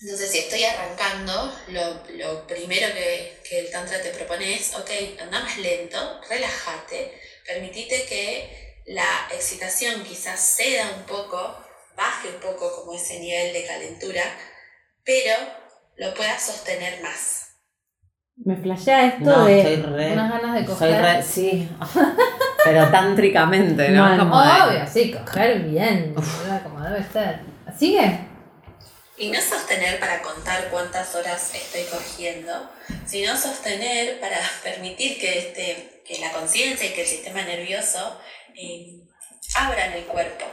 Entonces, 0.00 0.30
si 0.30 0.38
estoy 0.38 0.62
arrancando, 0.64 1.52
lo, 1.68 2.02
lo 2.16 2.46
primero 2.46 2.86
que, 2.94 3.40
que 3.48 3.58
el 3.60 3.70
Tantra 3.70 4.00
te 4.00 4.10
propone 4.10 4.54
es, 4.54 4.74
ok, 4.76 4.88
anda 5.20 5.40
más 5.40 5.58
lento, 5.58 6.20
relájate, 6.30 7.12
permitite 7.46 8.04
que 8.08 8.82
la 8.86 9.28
excitación 9.34 10.04
quizás 10.04 10.38
ceda 10.56 10.88
un 10.96 11.02
poco, 11.02 11.36
baje 11.96 12.28
un 12.28 12.40
poco 12.40 12.70
como 12.76 12.94
ese 12.94 13.18
nivel 13.18 13.52
de 13.52 13.66
calentura, 13.66 14.22
pero 15.04 15.34
lo 15.96 16.14
puedas 16.14 16.42
sostener 16.46 17.02
más. 17.02 17.46
Me 18.36 18.56
flashea 18.56 19.06
esto 19.08 19.24
No, 19.24 19.46
de. 19.46 19.58
estoy 19.58 19.76
re. 19.82 20.12
unas 20.12 20.30
ganas 20.30 20.54
de 20.54 20.60
soy 20.64 20.74
coger. 20.76 21.02
re- 21.02 21.22
sí. 21.24 21.68
Pero 22.64 22.88
tántricamente, 22.88 23.88
¿no? 23.90 24.02
Mal. 24.04 24.18
Como 24.18 24.40
de- 24.40 24.48
Obvio, 24.78 24.86
sí, 24.92 25.10
coger 25.12 25.58
bien, 25.60 26.14
como 26.62 26.80
debe 26.84 27.04
ser. 27.12 27.40
¿Sigue? 27.76 28.27
Y 29.18 29.30
no 29.30 29.40
sostener 29.40 29.98
para 29.98 30.22
contar 30.22 30.68
cuántas 30.70 31.14
horas 31.14 31.52
estoy 31.52 31.82
cogiendo, 31.84 32.70
sino 33.06 33.36
sostener 33.36 34.20
para 34.20 34.38
permitir 34.62 35.18
que, 35.18 35.38
este, 35.38 36.02
que 36.06 36.18
la 36.18 36.30
conciencia 36.32 36.86
y 36.86 36.92
que 36.92 37.02
el 37.02 37.06
sistema 37.06 37.42
nervioso 37.42 38.20
eh, 38.54 39.00
abran 39.56 39.92
el 39.92 40.04
cuerpo. 40.04 40.44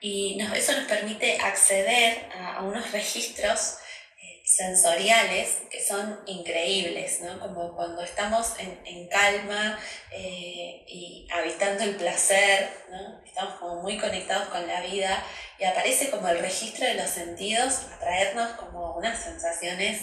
Y 0.00 0.38
eso 0.54 0.72
nos 0.72 0.84
permite 0.84 1.38
acceder 1.38 2.30
a, 2.34 2.56
a 2.56 2.62
unos 2.62 2.92
registros 2.92 3.76
eh, 4.18 4.42
sensoriales 4.44 5.58
que 5.70 5.82
son 5.82 6.20
increíbles, 6.26 7.20
¿no? 7.20 7.38
Como 7.40 7.74
cuando 7.74 8.02
estamos 8.02 8.54
en, 8.58 8.80
en 8.86 9.08
calma 9.08 9.78
eh, 10.12 10.84
y 10.86 11.26
habitando 11.30 11.84
el 11.84 11.96
placer, 11.96 12.70
¿no? 12.90 13.23
Estamos 13.34 13.58
como 13.58 13.82
muy 13.82 13.98
conectados 13.98 14.46
con 14.46 14.64
la 14.64 14.80
vida 14.80 15.20
y 15.58 15.64
aparece 15.64 16.08
como 16.08 16.28
el 16.28 16.38
registro 16.38 16.86
de 16.86 16.94
los 16.94 17.10
sentidos 17.10 17.80
a 17.92 17.98
traernos 17.98 18.52
como 18.52 18.94
unas 18.94 19.20
sensaciones 19.20 20.02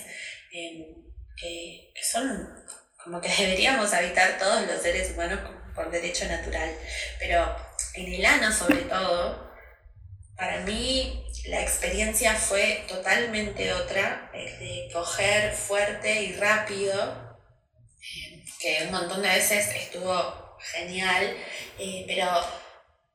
eh, 0.52 0.98
que, 1.38 1.94
son 2.04 2.54
como 3.02 3.22
que 3.22 3.30
deberíamos 3.30 3.94
habitar 3.94 4.38
todos 4.38 4.68
los 4.68 4.82
seres 4.82 5.12
humanos 5.12 5.40
por 5.74 5.90
derecho 5.90 6.26
natural. 6.26 6.76
Pero 7.20 7.56
en 7.94 8.14
el 8.16 8.26
ano 8.26 8.52
sobre 8.52 8.82
todo, 8.82 9.50
para 10.36 10.60
mí 10.66 11.26
la 11.46 11.62
experiencia 11.62 12.36
fue 12.36 12.84
totalmente 12.90 13.72
otra, 13.72 14.30
el 14.34 14.60
de 14.60 14.90
coger 14.92 15.54
fuerte 15.54 16.22
y 16.24 16.34
rápido, 16.34 17.38
eh, 18.02 18.44
que 18.60 18.84
un 18.88 18.92
montón 18.92 19.22
de 19.22 19.30
veces 19.30 19.74
estuvo 19.74 20.58
genial, 20.60 21.34
eh, 21.80 22.04
pero, 22.06 22.28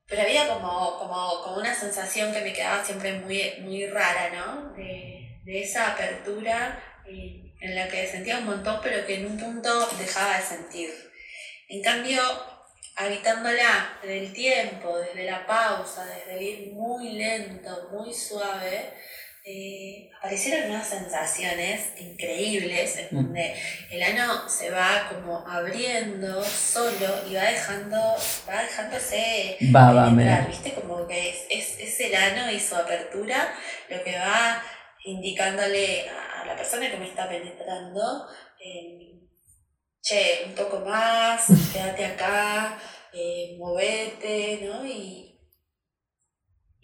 pero 0.08 0.22
había 0.22 0.48
como, 0.48 0.98
como, 0.98 1.42
como 1.42 1.56
una 1.56 1.74
sensación 1.74 2.32
que 2.32 2.40
me 2.40 2.52
quedaba 2.52 2.84
siempre 2.84 3.12
muy, 3.14 3.54
muy 3.60 3.86
rara, 3.86 4.30
¿no? 4.30 4.72
De, 4.74 5.40
de 5.44 5.62
esa 5.62 5.92
apertura 5.92 6.82
eh, 7.06 7.52
en 7.60 7.74
la 7.74 7.88
que 7.88 8.06
sentía 8.06 8.38
un 8.38 8.46
montón, 8.46 8.80
pero 8.82 9.06
que 9.06 9.16
en 9.16 9.26
un 9.26 9.38
punto 9.38 9.88
dejaba 9.98 10.36
de 10.36 10.42
sentir. 10.42 10.90
En 11.68 11.82
cambio, 11.82 12.20
habitándola 12.96 13.98
desde 14.02 14.26
el 14.26 14.32
tiempo, 14.32 14.98
desde 14.98 15.24
la 15.24 15.46
pausa, 15.46 16.06
desde 16.06 16.42
ir 16.42 16.72
muy 16.72 17.10
lento, 17.10 17.88
muy 17.92 18.12
suave, 18.12 18.92
eh, 19.48 20.10
aparecieron 20.18 20.70
unas 20.70 20.88
sensaciones 20.88 21.92
increíbles 22.00 22.96
en 22.98 23.06
Mm. 23.12 23.14
donde 23.22 23.54
el 23.92 24.02
ano 24.02 24.48
se 24.48 24.70
va 24.70 25.08
como 25.08 25.46
abriendo 25.48 26.42
solo 26.42 27.06
y 27.30 27.34
va 27.34 27.44
dejando, 27.44 27.96
va 28.48 28.62
dejándose 28.62 29.56
Baba, 29.70 30.06
penetrar, 30.10 30.48
¿viste? 30.48 30.72
Como 30.74 31.06
que 31.06 31.30
es, 31.30 31.46
es, 31.48 31.78
es 31.78 32.00
el 32.00 32.14
ano 32.16 32.50
y 32.50 32.58
su 32.58 32.74
apertura 32.74 33.54
lo 33.88 34.02
que 34.02 34.18
va 34.18 34.60
indicándole 35.04 36.08
a, 36.08 36.42
a 36.42 36.46
la 36.46 36.56
persona 36.56 36.90
que 36.90 36.96
me 36.96 37.06
está 37.06 37.28
penetrando, 37.28 38.26
eh, 38.60 39.12
che, 40.02 40.42
un 40.46 40.54
poco 40.54 40.80
más, 40.80 41.46
quédate 41.72 42.04
acá, 42.04 42.76
eh, 43.12 43.54
movete, 43.58 44.60
¿no? 44.64 44.84
Y, 44.84 45.35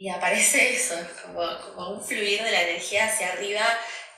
y 0.03 0.09
aparece 0.09 0.75
eso, 0.75 0.97
como, 1.25 1.43
como 1.77 1.95
un 1.97 2.01
fluir 2.03 2.43
de 2.43 2.51
la 2.51 2.63
energía 2.63 3.05
hacia 3.05 3.29
arriba, 3.35 3.61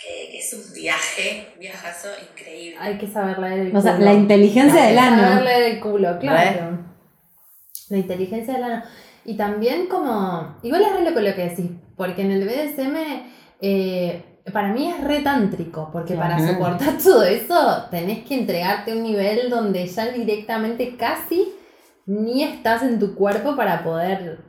que, 0.01 0.31
que 0.31 0.39
es 0.39 0.51
un 0.55 0.73
viaje, 0.73 1.49
un 1.53 1.61
viajazo 1.61 2.09
increíble. 2.33 2.79
Hay 2.81 2.97
que 2.97 3.07
saber 3.07 3.39
leer 3.39 3.59
el 3.67 3.77
O 3.77 3.83
sea, 3.83 3.93
culo. 3.97 4.07
la 4.07 4.15
inteligencia 4.15 4.83
Hay 4.83 4.95
del 4.95 4.99
que 4.99 5.11
saber 5.11 5.25
ano. 5.27 5.45
leer 5.45 5.63
el 5.75 5.81
culo, 5.81 6.19
claro. 6.19 6.79
La 7.91 7.99
inteligencia 7.99 8.55
del 8.55 8.63
ano. 8.65 8.83
Y 9.27 9.37
también 9.37 9.87
como... 9.87 10.57
Igual 10.63 10.85
es 10.85 10.93
re 10.95 11.03
loco 11.03 11.21
lo 11.21 11.35
que 11.35 11.49
decís, 11.51 11.71
porque 11.99 12.23
en 12.23 12.31
el 12.31 12.49
BDSM 12.49 12.97
eh, 13.61 14.41
para 14.55 14.69
mí 14.69 14.89
es 14.91 15.05
re 15.05 15.21
tántrico, 15.21 15.91
porque 15.93 16.15
para 16.15 16.39
soportar 16.39 16.97
todo 16.97 17.25
eso 17.25 17.89
tenés 17.91 18.25
que 18.25 18.37
entregarte 18.37 18.93
a 18.93 18.95
un 18.95 19.03
nivel 19.03 19.51
donde 19.51 19.87
ya 19.87 20.07
directamente 20.07 20.97
casi 20.97 21.53
ni 22.07 22.43
estás 22.43 22.83
en 22.85 22.99
tu 22.99 23.15
cuerpo 23.15 23.55
para 23.55 23.85
poder... 23.85 24.44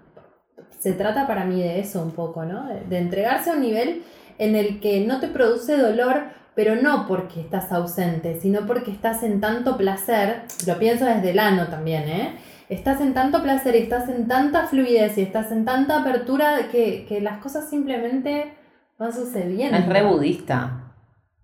Se 0.86 0.93
trata 0.93 1.25
para 1.25 1.45
mí 1.45 1.59
de 1.63 1.79
eso 1.79 2.01
un 2.03 2.11
poco, 2.11 2.45
¿no? 2.45 2.67
De, 2.67 2.81
de 2.81 2.97
entregarse 2.99 3.49
a 3.49 3.53
un 3.53 3.61
nivel 3.61 4.03
en 4.38 4.55
el 4.55 4.79
que 4.79 5.03
no 5.07 5.19
te 5.19 5.27
produce 5.27 5.75
dolor, 5.77 6.25
pero 6.53 6.75
no 6.75 7.07
porque 7.07 7.41
estás 7.41 7.71
ausente, 7.71 8.39
sino 8.39 8.67
porque 8.67 8.91
estás 8.91 9.23
en 9.23 9.41
tanto 9.41 9.77
placer, 9.77 10.43
lo 10.67 10.77
pienso 10.77 11.05
desde 11.05 11.31
el 11.31 11.39
ano 11.39 11.67
también, 11.69 12.03
¿eh? 12.07 12.36
estás 12.69 13.01
en 13.01 13.13
tanto 13.15 13.41
placer 13.41 13.75
y 13.75 13.79
estás 13.79 14.09
en 14.09 14.27
tanta 14.27 14.67
fluidez 14.67 15.17
y 15.17 15.21
estás 15.23 15.51
en 15.51 15.65
tanta 15.65 16.01
apertura 16.01 16.69
que, 16.71 17.05
que 17.09 17.19
las 17.19 17.39
cosas 17.39 17.67
simplemente 17.69 18.53
van 18.99 19.11
sucediendo. 19.11 19.75
Es 19.77 19.88
re 19.88 20.03
budista. 20.03 20.93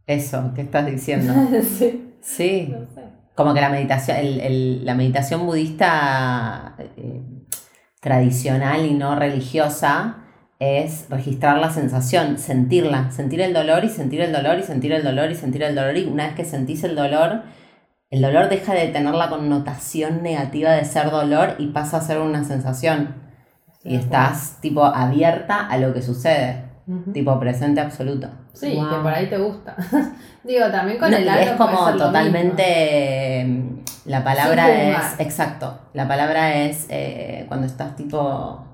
Eso 0.05 0.51
que 0.55 0.61
estás 0.61 0.85
diciendo. 0.85 1.33
sí, 1.63 2.13
Sí. 2.21 2.67
no 2.71 2.85
sé. 2.93 3.01
Como 3.35 3.53
que 3.55 3.61
la 3.61 3.69
meditación, 3.69 4.17
el- 4.17 4.39
el- 4.39 4.85
la 4.85 4.93
meditación 4.93 5.45
budista 5.47 6.75
eh, 6.97 7.21
tradicional 8.01 8.85
y 8.85 8.93
no 8.93 9.15
religiosa 9.15 10.17
es 10.59 11.07
registrar 11.09 11.57
la 11.57 11.71
sensación, 11.71 12.37
sentirla, 12.37 13.11
sentir 13.11 13.41
el 13.41 13.53
dolor 13.53 13.83
y 13.85 13.89
sentir 13.89 14.21
el 14.21 14.31
dolor 14.31 14.59
y 14.59 14.63
sentir 14.63 14.91
el 14.91 15.03
dolor 15.03 15.31
y 15.31 15.35
sentir 15.35 15.63
el 15.63 15.73
dolor 15.73 15.97
y 15.97 16.03
una 16.03 16.27
vez 16.27 16.35
que 16.35 16.45
sentís 16.45 16.83
el 16.83 16.95
dolor, 16.95 17.43
el 18.09 18.21
dolor 18.21 18.49
deja 18.49 18.73
de 18.73 18.89
tener 18.89 19.15
la 19.15 19.29
connotación 19.29 20.21
negativa 20.21 20.71
de 20.71 20.83
ser 20.83 21.09
dolor 21.09 21.55
y 21.57 21.67
pasa 21.67 21.97
a 21.97 22.01
ser 22.01 22.19
una 22.19 22.43
sensación. 22.43 23.15
Y 23.83 23.95
estás 23.95 24.59
tipo 24.61 24.83
abierta 24.83 25.65
a 25.67 25.77
lo 25.77 25.93
que 25.93 26.01
sucede, 26.01 26.65
tipo 27.13 27.39
presente 27.39 27.81
absoluto. 27.81 28.29
Sí, 28.53 28.75
Wow. 28.75 28.89
que 28.89 28.95
por 28.97 29.13
ahí 29.13 29.27
te 29.27 29.37
gusta. 29.37 29.75
Digo, 30.43 30.65
también 30.71 30.97
con 30.97 31.11
No, 31.11 31.17
el 31.17 31.29
alto 31.29 31.51
es 31.51 31.57
como 31.57 31.91
totalmente. 31.97 33.47
La 34.05 34.23
palabra 34.23 34.65
Sin 34.65 34.75
es. 34.75 35.19
Exacto. 35.19 35.79
La 35.93 36.07
palabra 36.07 36.55
es 36.63 36.87
eh, 36.89 37.45
cuando 37.47 37.67
estás 37.67 37.95
tipo. 37.95 38.65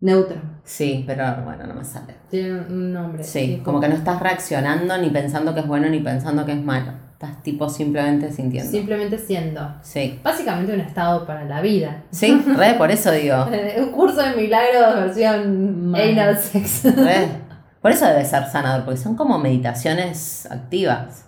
Neutro. 0.00 0.36
Sí, 0.64 1.02
pero 1.06 1.24
bueno, 1.44 1.66
no 1.66 1.74
me 1.74 1.84
sale. 1.84 2.14
Tiene 2.30 2.52
un 2.60 2.92
nombre. 2.92 3.24
Sí, 3.24 3.60
como 3.64 3.80
que 3.80 3.88
no 3.88 3.94
estás 3.96 4.20
reaccionando 4.20 4.96
ni 4.98 5.10
pensando 5.10 5.54
que 5.54 5.60
es 5.60 5.66
bueno 5.66 5.88
ni 5.88 5.98
pensando 6.00 6.44
que 6.44 6.52
es 6.52 6.62
malo. 6.62 6.92
Estás 7.12 7.42
tipo 7.42 7.68
simplemente 7.68 8.30
sintiendo. 8.30 8.70
Simplemente 8.70 9.18
siendo. 9.18 9.74
Sí. 9.82 10.20
Básicamente 10.22 10.72
un 10.72 10.80
estado 10.80 11.26
para 11.26 11.44
la 11.46 11.60
vida. 11.60 12.04
Sí, 12.12 12.40
re, 12.56 12.74
por 12.74 12.92
eso 12.92 13.10
digo. 13.10 13.44
Un 13.78 13.90
curso 13.90 14.22
de 14.22 14.36
milagros 14.36 14.94
versión 14.94 15.92
anal 15.96 16.38
sex. 16.38 16.84
Re. 16.84 17.26
Por 17.80 17.90
eso 17.92 18.06
debe 18.06 18.24
ser 18.24 18.46
sanador, 18.46 18.84
porque 18.84 18.98
son 19.00 19.14
como 19.16 19.38
meditaciones 19.38 20.46
activas. 20.50 21.24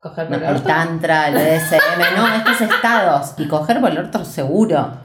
Coger 0.00 0.30
No, 0.30 0.36
por 0.36 0.42
el 0.44 0.50
el 0.50 0.56
orto. 0.56 0.68
tantra, 0.68 1.28
el 1.28 1.34
BDSM, 1.34 2.16
no, 2.16 2.34
estos 2.34 2.60
estados. 2.60 3.34
Y 3.38 3.48
coger 3.48 3.80
por 3.80 3.90
el 3.90 3.98
orto 3.98 4.24
seguro. 4.24 4.98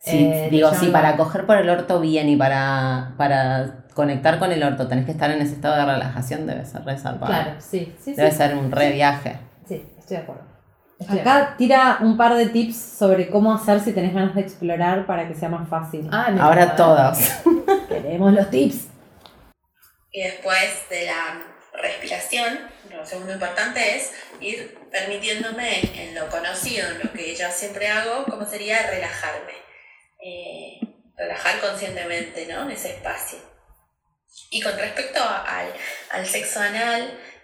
Sí, 0.00 0.24
Eh, 0.24 0.48
digo, 0.50 0.70
no. 0.70 0.92
para 0.92 1.16
coger 1.16 1.46
por 1.46 1.56
el 1.56 1.68
orto 1.68 2.00
bien 2.00 2.28
y 2.28 2.36
para, 2.36 3.14
para 3.16 3.84
conectar 3.94 4.38
con 4.38 4.52
el 4.52 4.62
orto 4.62 4.86
tenés 4.88 5.04
que 5.04 5.10
estar 5.12 5.30
en 5.30 5.40
ese 5.42 5.54
estado 5.54 5.76
de 5.76 5.84
relajación, 5.86 6.46
debe 6.46 6.64
ser 6.64 6.84
re 6.84 6.96
zarpado. 6.98 7.26
Claro, 7.32 7.50
sí, 7.58 7.92
sí, 7.98 8.12
sí. 8.12 8.14
Debe 8.14 8.30
ser 8.30 8.54
un 8.56 8.70
re 8.70 8.92
viaje. 8.92 9.38
Sí, 9.66 9.82
estoy 9.98 10.18
de 10.18 10.22
acuerdo. 10.22 10.42
Estoy 10.98 11.16
de 11.16 11.20
acuerdo. 11.22 11.40
Acá 11.40 11.54
tira 11.56 11.98
un 12.02 12.16
par 12.16 12.34
de 12.34 12.46
tips 12.46 12.76
sobre 12.76 13.28
cómo 13.30 13.52
hacer 13.54 13.80
si 13.80 13.92
tenés 13.92 14.14
ganas 14.14 14.34
de 14.34 14.42
explorar 14.42 15.06
para 15.06 15.26
que 15.28 15.34
sea 15.34 15.48
más 15.48 15.68
fácil. 15.68 16.08
Ah, 16.12 16.28
me 16.32 16.40
Ahora 16.40 16.76
todos. 16.76 17.18
Queremos 17.88 18.32
los 18.32 18.48
tips. 18.50 18.88
Y 20.16 20.22
después 20.22 20.88
de 20.88 21.04
la 21.04 21.42
respiración, 21.74 22.70
lo 22.90 23.04
segundo 23.04 23.34
importante 23.34 23.96
es 23.96 24.12
ir 24.40 24.78
permitiéndome 24.90 25.80
en 26.02 26.14
lo 26.14 26.30
conocido, 26.30 26.88
en 26.88 27.00
lo 27.04 27.12
que 27.12 27.34
ya 27.34 27.50
siempre 27.50 27.88
hago, 27.88 28.24
como 28.24 28.48
sería 28.48 28.86
relajarme. 28.86 29.52
Eh, 30.24 30.80
relajar 31.18 31.60
conscientemente, 31.60 32.46
¿no? 32.46 32.62
En 32.62 32.70
ese 32.70 32.92
espacio. 32.94 33.38
Y 34.50 34.62
con 34.62 34.74
respecto 34.78 35.20
al, 35.22 35.70
al 36.12 36.26
sexo 36.26 36.60
anal, 36.60 37.02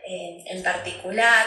eh, 0.09 0.43
en 0.47 0.63
particular, 0.63 1.45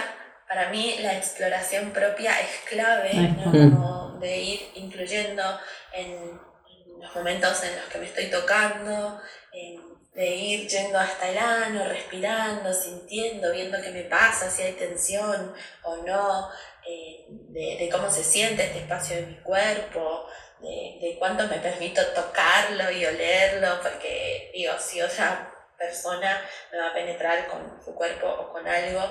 para 0.47 0.69
mí 0.69 0.97
la 0.99 1.17
exploración 1.17 1.89
propia 1.89 2.39
es 2.39 2.69
clave, 2.69 3.09
¿no? 3.15 3.51
Como 3.51 4.19
de 4.19 4.37
ir 4.37 4.59
incluyendo 4.75 5.59
en, 5.91 6.11
en 6.11 7.01
los 7.01 7.15
momentos 7.15 7.63
en 7.63 7.75
los 7.77 7.85
que 7.85 7.97
me 7.97 8.05
estoy 8.05 8.27
tocando, 8.29 9.19
en- 9.53 9.94
de 10.15 10.25
ir 10.27 10.67
yendo 10.67 10.97
hasta 10.97 11.29
el 11.29 11.37
ano, 11.37 11.85
respirando, 11.89 12.73
sintiendo, 12.73 13.51
viendo 13.51 13.81
qué 13.81 13.91
me 13.91 14.03
pasa, 14.03 14.49
si 14.49 14.61
hay 14.63 14.73
tensión 14.73 15.53
o 15.83 15.95
no, 15.97 16.49
eh, 16.87 17.25
de, 17.29 17.89
cómo 17.91 18.09
se 18.09 18.23
siente 18.23 18.63
este 18.63 18.79
espacio 18.79 19.17
de 19.17 19.23
mi 19.27 19.35
cuerpo, 19.41 20.25
de, 20.61 20.97
de 21.01 21.15
cuánto 21.19 21.45
me 21.47 21.57
permito 21.59 22.01
tocarlo 22.13 22.89
y 22.91 23.05
olerlo, 23.05 23.79
porque 23.81 24.51
digo, 24.53 24.73
si 24.79 25.01
otra 25.01 25.51
persona 25.77 26.41
me 26.71 26.77
va 26.79 26.89
a 26.89 26.93
penetrar 26.93 27.47
con 27.47 27.81
su 27.83 27.93
cuerpo 27.93 28.27
o 28.27 28.53
con 28.53 28.65
algo, 28.67 29.01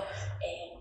eh, 0.44 0.72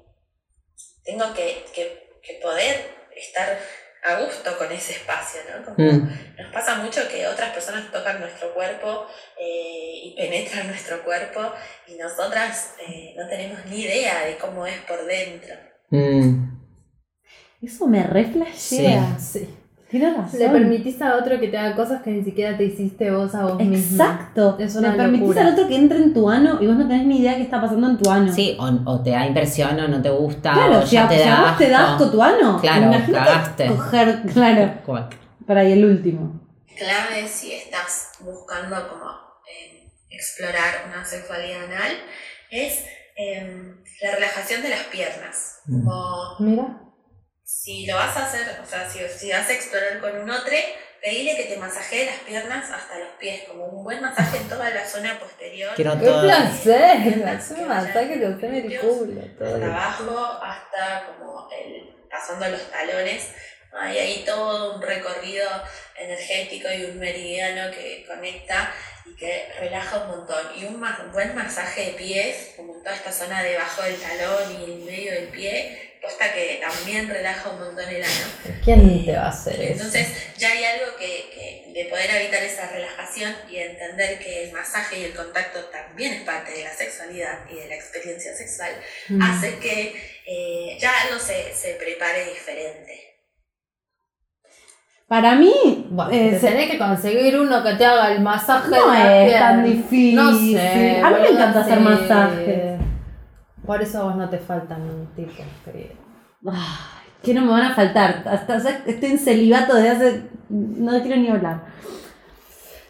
tengo 1.04 1.34
que, 1.34 1.66
que- 1.76 2.02
que 2.24 2.36
poder 2.36 2.90
estar 3.14 3.60
a 4.06 4.20
gusto 4.22 4.58
con 4.58 4.72
ese 4.72 4.94
espacio, 4.94 5.40
¿no? 5.50 5.64
Como 5.66 5.78
Mm. 5.78 6.10
nos 6.38 6.52
pasa 6.54 6.76
mucho 6.76 7.08
que 7.10 7.26
otras 7.28 7.52
personas 7.52 7.92
tocan 7.92 8.20
nuestro 8.20 8.54
cuerpo 8.54 9.08
eh, 9.40 10.02
y 10.04 10.16
penetran 10.18 10.68
nuestro 10.68 11.04
cuerpo 11.04 11.42
y 11.88 11.96
nosotras 11.96 12.74
eh, 12.88 13.14
no 13.18 13.28
tenemos 13.28 13.66
ni 13.68 13.82
idea 13.82 14.26
de 14.26 14.38
cómo 14.38 14.66
es 14.68 14.78
por 14.82 15.06
dentro. 15.06 15.56
Mm. 15.90 16.52
Eso 17.62 17.88
me 17.88 18.04
reflashea. 18.04 19.18
Sí. 19.20 19.58
Tienes 19.94 20.18
razón. 20.18 20.40
Le 20.40 20.50
permitís 20.50 21.00
a 21.04 21.16
otro 21.18 21.40
que 21.40 21.50
te 21.50 21.58
haga 21.58 21.76
cosas 21.76 22.02
que 22.02 22.10
ni 22.10 22.24
siquiera 22.24 22.58
te 22.58 22.64
hiciste 22.64 23.12
vos 23.12 23.36
a 23.36 23.44
vos 23.46 23.60
mismo. 23.60 24.04
Exacto. 24.04 24.58
Es 24.60 24.74
Le 24.74 24.90
permitís 24.90 25.20
locura. 25.28 25.42
al 25.46 25.54
otro 25.54 25.68
que 25.68 25.76
entre 25.76 25.98
en 26.00 26.14
tu 26.16 26.28
ano 26.28 26.58
y 26.60 26.66
vos 26.66 26.76
no 26.78 26.88
tenés 26.88 27.06
ni 27.06 27.20
idea 27.20 27.36
qué 27.36 27.44
está 27.44 27.62
pasando 27.62 27.88
en 27.92 27.98
tu 28.00 28.10
ano. 28.10 28.34
Sí, 28.34 28.58
o, 28.60 28.66
o 28.90 29.04
te 29.04 29.12
da 29.12 29.28
impresión 29.28 29.80
o 29.80 29.88
no 29.88 30.02
te 30.02 30.10
gusta. 30.10 30.52
Claro, 30.54 30.80
o 30.80 30.82
si 30.88 30.96
ya 30.96 31.06
a, 31.06 31.10
te 31.10 31.20
da 31.20 31.42
vos 31.44 31.58
te 31.60 31.70
da 31.70 31.94
asco 31.94 32.10
tu 32.10 32.24
ano, 32.24 32.60
Claro, 32.60 32.86
imagínate 32.88 33.12
cagaste. 33.14 33.68
coger, 33.68 34.22
claro, 34.34 34.72
para 35.46 35.62
ahí 35.62 35.74
el 35.74 35.86
último. 35.86 36.42
Clave 36.76 37.28
si 37.28 37.54
estás 37.54 38.14
buscando 38.22 38.76
como 38.90 39.12
eh, 39.48 39.92
explorar 40.10 40.86
una 40.92 41.06
sexualidad 41.06 41.66
anal 41.66 41.92
es 42.50 42.84
eh, 43.16 43.76
la 44.02 44.12
relajación 44.16 44.64
de 44.64 44.70
las 44.70 44.84
piernas. 44.86 45.60
Mm. 45.68 45.86
Como 45.86 46.36
Mira. 46.40 46.80
Si 47.62 47.86
lo 47.86 47.96
vas 47.96 48.16
a 48.18 48.26
hacer, 48.26 48.60
o 48.62 48.66
sea, 48.66 48.90
si, 48.90 49.00
si 49.18 49.32
vas 49.32 49.48
a 49.48 49.54
explorar 49.54 50.00
con 50.00 50.18
un 50.22 50.30
otro, 50.30 50.54
pedile 51.02 51.36
que 51.38 51.44
te 51.46 51.58
masajee 51.58 52.06
las 52.06 52.18
piernas 52.20 52.70
hasta 52.72 52.98
los 53.00 53.10
pies, 53.20 53.44
como 53.48 53.66
un 53.66 53.84
buen 53.84 54.02
masaje 54.02 54.38
en 54.38 54.50
toda 54.50 54.70
la 54.70 54.86
zona 54.86 55.18
posterior. 55.20 55.74
Quiero 55.76 55.98
¡Qué 56.00 56.06
todo. 56.06 56.22
placer! 56.24 57.24
Hacer 57.28 57.58
un 57.60 57.68
masaje 57.68 58.20
que 58.20 58.26
usted 58.26 58.50
me 58.50 58.58
el 58.60 58.80
culo. 58.80 59.22
todo 59.38 59.54
Desde 59.54 59.66
el- 59.66 59.72
abajo 59.72 60.40
hasta 60.44 61.06
como 61.08 61.50
el, 61.52 61.96
pasando 62.10 62.50
los 62.50 62.70
talones. 62.72 63.30
Hay 63.76 63.98
ahí 63.98 64.24
todo 64.26 64.76
un 64.76 64.82
recorrido 64.84 65.50
energético 65.98 66.68
y 66.72 66.84
un 66.86 67.00
meridiano 67.00 67.72
que 67.72 68.06
conecta 68.08 68.72
y 69.06 69.16
que 69.16 69.48
relaja 69.60 69.98
un 70.04 70.18
montón. 70.20 70.46
Y 70.56 70.66
un, 70.66 70.76
un 70.76 71.12
buen 71.12 71.34
masaje 71.36 71.86
de 71.88 71.92
pies, 71.94 72.54
como 72.56 72.76
en 72.76 72.84
toda 72.84 72.96
esta 72.96 73.12
zona 73.12 73.42
debajo 73.42 73.82
del 73.82 73.96
talón 74.00 74.62
y 74.62 74.72
en 74.74 74.86
medio 74.86 75.12
del 75.14 75.28
pie, 75.30 75.93
posta 76.04 76.34
que 76.34 76.60
también 76.62 77.08
relaja 77.08 77.50
un 77.50 77.60
montón 77.60 77.88
el 77.90 78.04
ano. 78.04 78.60
¿Quién 78.64 79.06
te 79.06 79.16
va 79.16 79.28
a 79.28 79.30
hacer 79.30 79.56
eso? 79.56 79.72
Entonces 79.72 80.08
ya 80.38 80.52
hay 80.52 80.64
algo 80.66 80.98
que, 81.00 81.30
que 81.34 81.72
de 81.74 81.86
poder 81.90 82.10
evitar 82.22 82.44
esa 82.44 82.70
relajación 82.70 83.34
y 83.50 83.56
entender 83.58 84.20
que 84.20 84.44
el 84.44 84.52
masaje 84.52 85.00
y 85.00 85.04
el 85.06 85.14
contacto 85.16 85.60
también 85.72 86.14
es 86.14 86.22
parte 86.24 86.52
de 86.52 86.64
la 86.66 86.74
sexualidad 86.74 87.40
y 87.50 87.56
de 87.56 87.68
la 87.70 87.76
experiencia 87.76 88.36
sexual, 88.36 88.72
Mm. 89.10 89.22
hace 89.22 89.58
que 89.60 89.96
eh, 90.28 90.78
ya 90.80 90.92
algo 91.08 91.20
se, 91.20 91.54
se 91.54 91.74
prepare 91.76 92.26
diferente. 92.26 93.00
Para 95.08 95.36
mí, 95.36 95.88
Bueno, 95.90 96.12
eh, 96.12 96.38
tenés 96.42 96.72
que 96.72 96.78
conseguir 96.78 97.38
uno 97.38 97.64
que 97.64 97.74
te 97.76 97.86
haga 97.86 98.12
el 98.14 98.22
masaje 98.22 98.70
no 98.70 98.94
es 98.94 99.34
tan 99.38 99.64
difícil. 99.64 100.16
No 100.16 100.32
sé. 100.32 101.02
A 101.04 101.10
mí 101.12 101.20
me 101.22 101.28
encanta 101.30 101.60
hacer 101.62 101.80
masajes. 101.82 102.73
Por 103.66 103.82
eso 103.82 104.00
a 104.00 104.04
vos 104.06 104.16
no 104.16 104.30
te 104.30 104.38
faltan 104.40 105.08
tipos, 105.16 105.36
querido. 105.64 105.94
Ay, 106.46 107.10
que 107.24 107.34
no 107.34 107.42
me 107.42 107.52
van 107.52 107.64
a 107.72 107.76
faltar. 107.76 108.24
Hasta 108.26 108.58
estoy 108.86 109.12
en 109.12 109.20
celibato 109.20 109.76
desde 109.76 109.90
hace. 109.90 110.24
No 110.50 110.92
quiero 111.02 111.18
ni 111.18 111.30
hablar. 111.30 111.62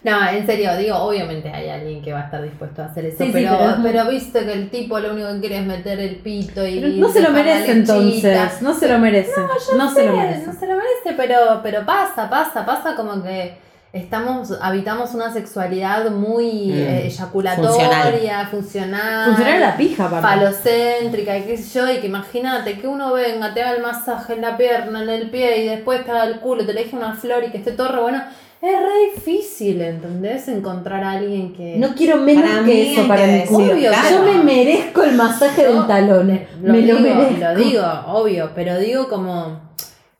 No, 0.03 0.27
en 0.27 0.45
serio, 0.45 0.75
digo, 0.75 0.97
obviamente 0.97 1.49
hay 1.49 1.69
alguien 1.69 2.01
que 2.01 2.11
va 2.11 2.19
a 2.19 2.23
estar 2.25 2.43
dispuesto 2.43 2.81
a 2.81 2.85
hacer 2.87 3.05
eso, 3.05 3.19
Sí, 3.19 3.25
sí, 3.27 3.31
pero, 3.31 3.51
pero 3.57 3.75
pero, 3.83 4.03
muy- 4.05 4.15
viste 4.15 4.43
que 4.43 4.51
el 4.51 4.69
tipo 4.69 4.99
lo 4.99 5.13
único 5.13 5.29
que 5.35 5.39
quiere 5.39 5.59
es 5.59 5.65
meter 5.65 5.97
el 5.97 6.17
pito 6.17 6.67
y... 6.67 6.81
Pero 6.81 6.87
no 6.97 7.07
se 7.09 7.21
lo 7.21 7.29
merece 7.31 7.71
entonces. 7.71 8.61
No 8.61 8.73
se 8.73 8.89
lo 8.89 8.99
merece. 8.99 9.31
No, 9.77 9.89
se 9.89 10.05
lo 10.05 10.11
Sí, 10.11 10.17
merece. 10.17 10.47
No 10.47 10.53
se 10.53 10.67
lo 10.67 10.75
merece, 10.75 11.13
pero, 11.15 11.61
pero 11.63 11.85
pasa, 11.85 12.29
pasa, 12.29 12.65
pasa 12.65 12.97
como 12.97 13.23
que 13.23 13.57
estamos, 13.93 14.51
habitamos 14.59 15.13
una 15.13 15.31
sexualidad 15.31 16.09
muy 16.09 16.71
Mm. 16.71 16.71
eh, 16.73 17.05
eyaculatoria, 17.05 18.47
funcional. 18.47 19.27
Funcionar 19.27 19.59
la 19.59 19.77
pija, 19.77 20.05
aparte. 20.07 20.27
falocéntrica 20.27 21.37
y 21.37 21.41
qué 21.43 21.57
sé 21.57 21.79
yo, 21.79 21.91
y 21.91 21.99
que 21.99 22.07
imagínate 22.07 22.79
que 22.79 22.87
uno 22.87 23.13
venga, 23.13 23.53
te 23.53 23.61
haga 23.61 23.75
el 23.75 23.81
masaje 23.83 24.33
en 24.33 24.41
la 24.41 24.57
pierna, 24.57 25.03
en 25.03 25.09
el 25.09 25.29
pie 25.29 25.63
y 25.63 25.67
después 25.67 26.03
te 26.03 26.11
haga 26.11 26.25
el 26.25 26.39
culo, 26.39 26.65
te 26.65 26.73
le 26.73 26.83
deje 26.83 26.95
una 26.95 27.13
flor 27.15 27.43
y 27.43 27.51
que 27.51 27.59
esté 27.59 27.71
todo 27.71 27.89
re 27.89 28.01
bueno. 28.01 28.21
Es 28.61 28.71
re 28.71 29.13
difícil, 29.13 29.81
¿entendés? 29.81 30.47
Encontrar 30.47 31.03
a 31.03 31.11
alguien 31.11 31.53
que... 31.53 31.75
No 31.77 31.93
quiero 31.95 32.15
menos 32.17 32.43
Para 32.49 32.59
que 32.63 32.73
mí 32.73 32.93
eso 32.95 33.07
para 33.09 33.45
culo. 33.45 33.73
claro. 33.77 34.09
Yo 34.09 34.23
me 34.23 34.41
merezco 34.43 35.03
el 35.03 35.15
masaje 35.15 35.65
del 35.65 35.73
Yo 35.75 35.85
talón. 35.85 36.39
Lo 36.61 36.71
me 36.71 36.79
digo, 36.79 36.97
lo 36.97 36.99
merezco. 37.01 37.43
lo 37.43 37.55
digo, 37.55 37.83
obvio, 38.07 38.51
pero 38.55 38.79
digo 38.79 39.09
como 39.09 39.59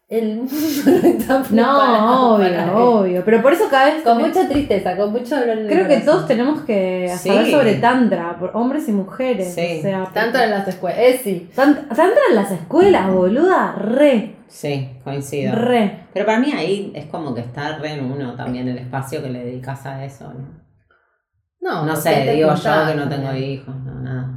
El 0.10 0.36
mundo 0.36 0.52
no 0.86 1.08
está 1.08 1.42
preparado 1.42 1.52
No, 1.52 2.38
para 2.38 2.74
obvio, 2.78 2.78
obvio. 3.00 3.26
Pero 3.26 3.42
por 3.42 3.54
eso 3.54 3.64
cada 3.70 3.86
vez. 3.94 4.04
Con 4.04 4.20
mucha 4.20 4.48
tristeza, 4.48 4.96
con 4.98 5.12
mucho 5.12 5.36
dolor 5.40 5.66
Creo 5.68 5.88
que 5.88 5.98
todos 6.02 6.28
tenemos 6.28 6.62
que 6.62 7.10
Sí. 7.18 7.30
saber 7.30 7.50
sobre 7.50 7.76
Tantra, 7.76 8.38
por 8.38 8.52
hombres 8.54 8.88
y 8.90 8.92
mujeres. 8.92 9.54
Sí. 9.56 9.78
O 9.80 9.82
sea, 9.82 10.06
Tanto 10.14 10.38
en 10.40 10.52
las 10.52 10.68
escuelas. 10.68 11.00
Eh, 11.00 11.20
sí. 11.24 11.50
Tan- 11.56 11.88
Tantra 11.88 12.22
en 12.30 12.36
las 12.36 12.52
escuelas, 12.52 13.12
boluda, 13.12 13.74
re, 13.76 14.36
Sí, 14.48 14.90
coincido. 15.04 15.56
re. 15.56 16.06
Pero 16.14 16.26
para 16.28 16.40
mí 16.40 16.52
ahí 16.56 16.92
es 16.94 17.06
como 17.08 17.34
que 17.34 17.42
está 17.42 17.78
re 17.78 17.94
en 17.94 18.06
uno 18.12 18.36
también 18.36 18.68
el 18.68 18.78
espacio 18.78 19.24
que 19.24 19.30
le 19.30 19.44
dedicas 19.46 19.84
a 19.88 20.04
eso, 20.06 20.32
¿no? 20.32 20.62
No, 21.62 21.86
No 21.86 21.96
sé, 21.96 22.34
digo 22.36 22.54
yo 22.54 22.86
que 22.88 22.96
no 22.96 23.08
tengo 23.10 23.34
hijos, 23.34 23.74
no, 23.84 23.96
nada. 24.02 24.33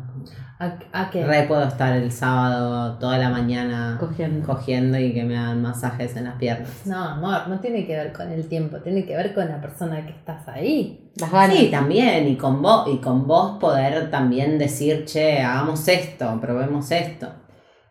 ¿A, 0.59 0.73
a 0.93 1.11
qué? 1.11 1.25
Re 1.25 1.43
puedo 1.43 1.65
estar 1.65 1.93
el 1.95 2.11
sábado 2.11 2.95
toda 2.99 3.19
la 3.19 3.29
mañana 3.29 3.97
Cogiendo. 4.01 4.47
cogiendo 4.47 4.99
y 4.99 5.13
que 5.13 5.23
me 5.23 5.37
hagan 5.37 5.61
masajes 5.61 6.17
en 6.17 6.25
las 6.25 6.37
piernas. 6.37 6.71
No, 6.87 6.97
amor, 6.97 7.49
no 7.49 7.61
tiene 7.61 7.87
que 7.87 7.95
ver 7.95 8.13
con 8.13 8.31
el 8.33 8.49
tiempo, 8.49 8.79
tiene 8.79 9.05
que 9.05 9.15
ver 9.17 9.35
con 9.35 9.47
la 9.49 9.61
persona 9.61 10.05
que 10.07 10.13
estás 10.13 10.49
ahí. 10.49 11.11
Las 11.17 11.31
ganas. 11.31 11.57
Sí, 11.57 11.67
también, 11.71 12.27
y 12.29 12.37
con 12.37 12.63
vos, 12.63 12.89
y 12.91 12.97
con 12.99 13.27
vos 13.27 13.59
poder 13.61 14.11
también 14.11 14.59
decir, 14.59 15.05
che, 15.05 15.43
hagamos 15.43 15.87
esto, 15.89 16.39
probemos 16.41 16.91
esto. 16.91 17.29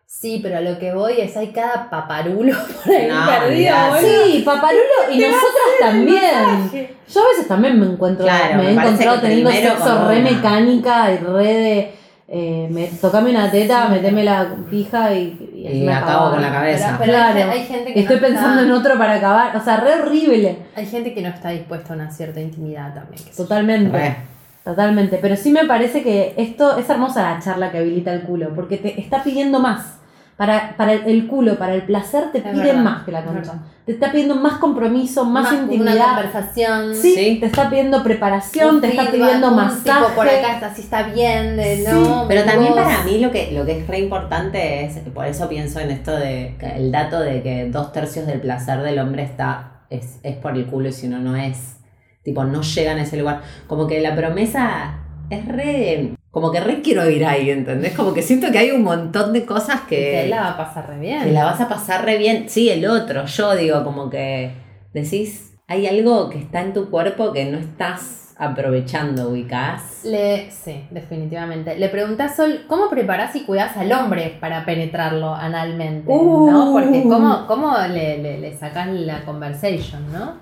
Sí, 0.08 0.40
pero 0.42 0.58
a 0.58 0.62
lo 0.62 0.80
que 0.80 0.94
voy 0.94 1.20
es 1.20 1.36
hay 1.36 1.48
cada 1.50 1.90
paparulo 1.90 2.54
por 2.84 2.94
ahí 2.94 3.08
No, 3.08 3.26
perdido. 3.28 3.76
Sí, 4.00 4.42
paparulo 4.44 5.12
y 5.12 5.18
nosotras 5.20 5.80
también. 5.82 6.90
Yo 7.08 7.22
a 7.22 7.30
veces 7.30 7.48
también 7.48 7.80
me 7.80 7.86
encuentro, 7.86 8.26
Claro, 8.26 8.58
me 8.58 8.70
he 8.70 8.74
encontrado 8.74 9.20
teniendo 9.22 9.52
sexo 9.52 10.08
re 10.08 10.20
mecánica 10.22 11.12
y 11.12 11.18
re 11.18 11.44
de 11.54 11.95
eh, 12.28 12.68
me, 12.72 12.88
tocame 12.88 13.30
una 13.30 13.52
teta, 13.52 13.88
meteme 13.88 14.24
la 14.24 14.56
pija 14.70 15.14
y, 15.14 15.52
y, 15.54 15.68
Y 15.84 15.88
acabo 15.88 16.06
acabar. 16.12 16.32
con 16.34 16.42
la 16.42 16.52
cabeza. 16.52 16.86
Pero, 16.88 16.98
pero 17.00 17.12
Claro. 17.14 17.52
hay, 17.52 17.60
hay 17.60 17.66
gente 17.66 17.94
que 17.94 18.00
Estoy 18.00 18.16
no 18.16 18.22
pensando 18.22 18.62
en 18.64 18.72
otro 18.72 18.98
para 18.98 19.14
acabar, 19.16 19.56
o 19.56 19.64
sea, 19.64 19.78
re 19.78 19.94
horrible. 20.02 20.58
Hay 20.76 20.86
gente 20.88 21.14
que 21.14 21.22
no 21.22 21.30
está 21.30 21.50
dispuesta 21.50 21.94
a 21.94 21.96
una 21.98 22.10
cierta 22.12 22.42
intimidad 22.42 22.94
también. 22.94 23.22
Totalmente. 23.36 23.98
Re. 23.98 24.16
Totalmente, 24.64 25.20
pero 25.22 25.36
sí 25.36 25.52
me 25.52 25.66
parece 25.66 26.02
que 26.02 26.34
esto 26.38 26.76
es 26.78 26.90
hermosa 26.90 27.22
la 27.36 27.40
charla 27.40 27.72
que 27.72 27.78
habilita 27.78 28.12
el 28.12 28.22
culo, 28.24 28.50
porque 28.56 28.78
te 28.78 29.00
está 29.00 29.22
pidiendo 29.24 29.60
más. 29.60 30.00
Para, 30.38 30.76
para 30.76 30.92
el, 30.92 31.28
culo, 31.28 31.58
para 31.58 31.76
el 31.76 31.84
placer, 31.84 32.26
te 32.34 32.40
Es 32.40 32.44
piden 32.44 32.58
verdad, 32.66 32.82
más 32.84 33.04
que 33.06 33.12
la 33.14 33.24
concha. 33.24 33.54
Te 33.86 33.94
está 33.94 34.12
pidiendo 34.12 34.36
más 34.36 34.58
compromiso, 34.58 35.24
más, 35.24 35.50
Una 35.54 35.62
intimidad. 35.62 36.08
conversación. 36.08 36.94
Sí, 36.94 37.14
Sí. 37.16 37.38
te 37.40 37.46
está 37.46 37.70
pidiendo 37.70 38.04
preparación, 38.04 38.76
un 38.76 38.82
te 38.82 38.88
está 38.90 39.10
pidiendo 39.12 39.52
masaje. 39.52 40.00
Tipo 40.02 40.14
por 40.14 40.28
acá 40.28 40.56
está, 40.56 40.68
así 40.68 40.82
está 40.82 41.04
bien, 41.04 41.56
de 41.56 41.78
Sí, 41.78 41.84
no. 41.88 42.26
Pero 42.28 42.44
también 42.44 42.74
vos. 42.74 42.84
para 42.84 43.04
mí 43.04 43.20
lo 43.20 43.32
que, 43.32 43.52
lo 43.54 43.66
que 43.66 43.80
es 43.80 43.88
re 43.88 44.00
importante 44.00 44.84
es, 44.84 44.98
por 45.14 45.26
eso 45.26 45.48
pienso 45.48 45.80
en 45.80 45.92
esto 45.92 46.14
de 46.14 46.56
que 46.60 46.68
el 46.76 46.92
dato 46.92 47.22
de 47.22 47.42
que 47.42 47.70
dos 47.70 47.94
tercios 47.94 48.28
del 48.28 48.42
placer 48.42 48.82
del 48.82 49.00
hombre 49.00 49.24
está, 49.24 49.84
es, 49.90 50.20
es 50.24 50.36
por 50.36 50.58
el 50.58 50.66
culo 50.66 50.90
y 50.90 50.92
si 50.92 51.08
uno 51.08 51.20
no 51.20 51.38
es, 51.38 51.78
tipo, 52.24 52.44
no 52.44 52.62
llegan 52.62 52.98
a 52.98 53.04
ese 53.04 53.16
lugar. 53.16 53.42
Como 53.68 53.88
que 53.88 54.02
la 54.02 54.16
promesa 54.18 54.96
es 55.30 55.48
re, 55.48 56.15
como 56.36 56.52
que 56.52 56.60
re 56.60 56.82
quiero 56.82 57.10
ir 57.10 57.26
ahí, 57.26 57.50
¿entendés? 57.50 57.94
Como 57.96 58.14
que 58.14 58.22
siento 58.22 58.52
que 58.52 58.58
hay 58.58 58.72
un 58.72 58.84
montón 58.84 59.32
de 59.32 59.46
cosas 59.46 59.84
Que 59.88 60.24
que, 60.24 60.28
la 60.28 60.42
va 60.42 60.50
a 60.50 60.58
pasar 60.58 60.90
re 60.90 61.00
bien. 61.00 61.24
que 61.24 61.32
la 61.32 61.46
vas 61.46 61.62
a 61.62 61.70
pasar 61.70 62.04
re 62.04 62.18
bien. 62.18 62.50
Sí, 62.50 62.70
el 62.70 62.86
otro, 62.86 63.26
yo 63.26 63.56
digo, 63.56 63.86
como 63.86 64.10
que 64.10 64.52
decís, 64.94 65.54
hay 65.70 65.88
algo 65.88 66.30
que 66.30 66.38
está 66.40 66.60
en 66.60 66.74
tu 66.74 66.90
cuerpo 66.90 67.32
que 67.32 67.46
no 67.46 67.58
estás 67.58 68.34
aprovechando, 68.38 69.30
ubicás. 69.30 70.02
Le, 70.04 70.52
sí, 70.52 70.86
definitivamente. 70.92 71.78
Le 71.78 71.88
preguntás 71.88 72.34
a 72.34 72.36
Sol, 72.36 72.66
¿cómo 72.68 72.90
preparás 72.90 73.34
y 73.38 73.46
cuidás 73.46 73.78
al 73.78 73.94
hombre 73.94 74.38
para 74.42 74.66
penetrarlo 74.66 75.34
analmente? 75.34 76.12
Uh. 76.12 76.52
¿No? 76.52 76.74
Porque 76.74 77.04
¿cómo, 77.04 77.48
cómo 77.48 77.78
le, 77.88 78.18
le, 78.18 78.40
le 78.40 78.58
sacás 78.58 78.90
la 78.90 79.24
conversation, 79.24 80.12
¿no? 80.12 80.34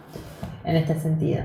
En 0.66 0.76
este 0.76 1.00
sentido. 1.00 1.44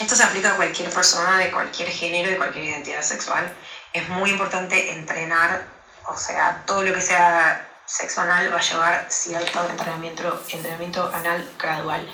Esto 0.00 0.14
se 0.14 0.24
aplica 0.24 0.54
a 0.54 0.56
cualquier 0.56 0.88
persona 0.88 1.36
de 1.36 1.50
cualquier 1.50 1.90
género, 1.90 2.30
de 2.30 2.38
cualquier 2.38 2.64
identidad 2.64 3.02
sexual. 3.02 3.44
Es 3.92 4.08
muy 4.08 4.30
importante 4.30 4.92
entrenar, 4.92 5.66
o 6.06 6.16
sea, 6.16 6.62
todo 6.66 6.82
lo 6.82 6.94
que 6.94 7.00
sea 7.00 7.66
sexo 7.84 8.20
anal 8.20 8.52
va 8.52 8.58
a 8.58 8.62
llevar 8.62 9.06
cierto 9.08 9.68
entrenamiento, 9.68 10.42
entrenamiento 10.48 11.10
anal 11.12 11.50
gradual. 11.58 12.08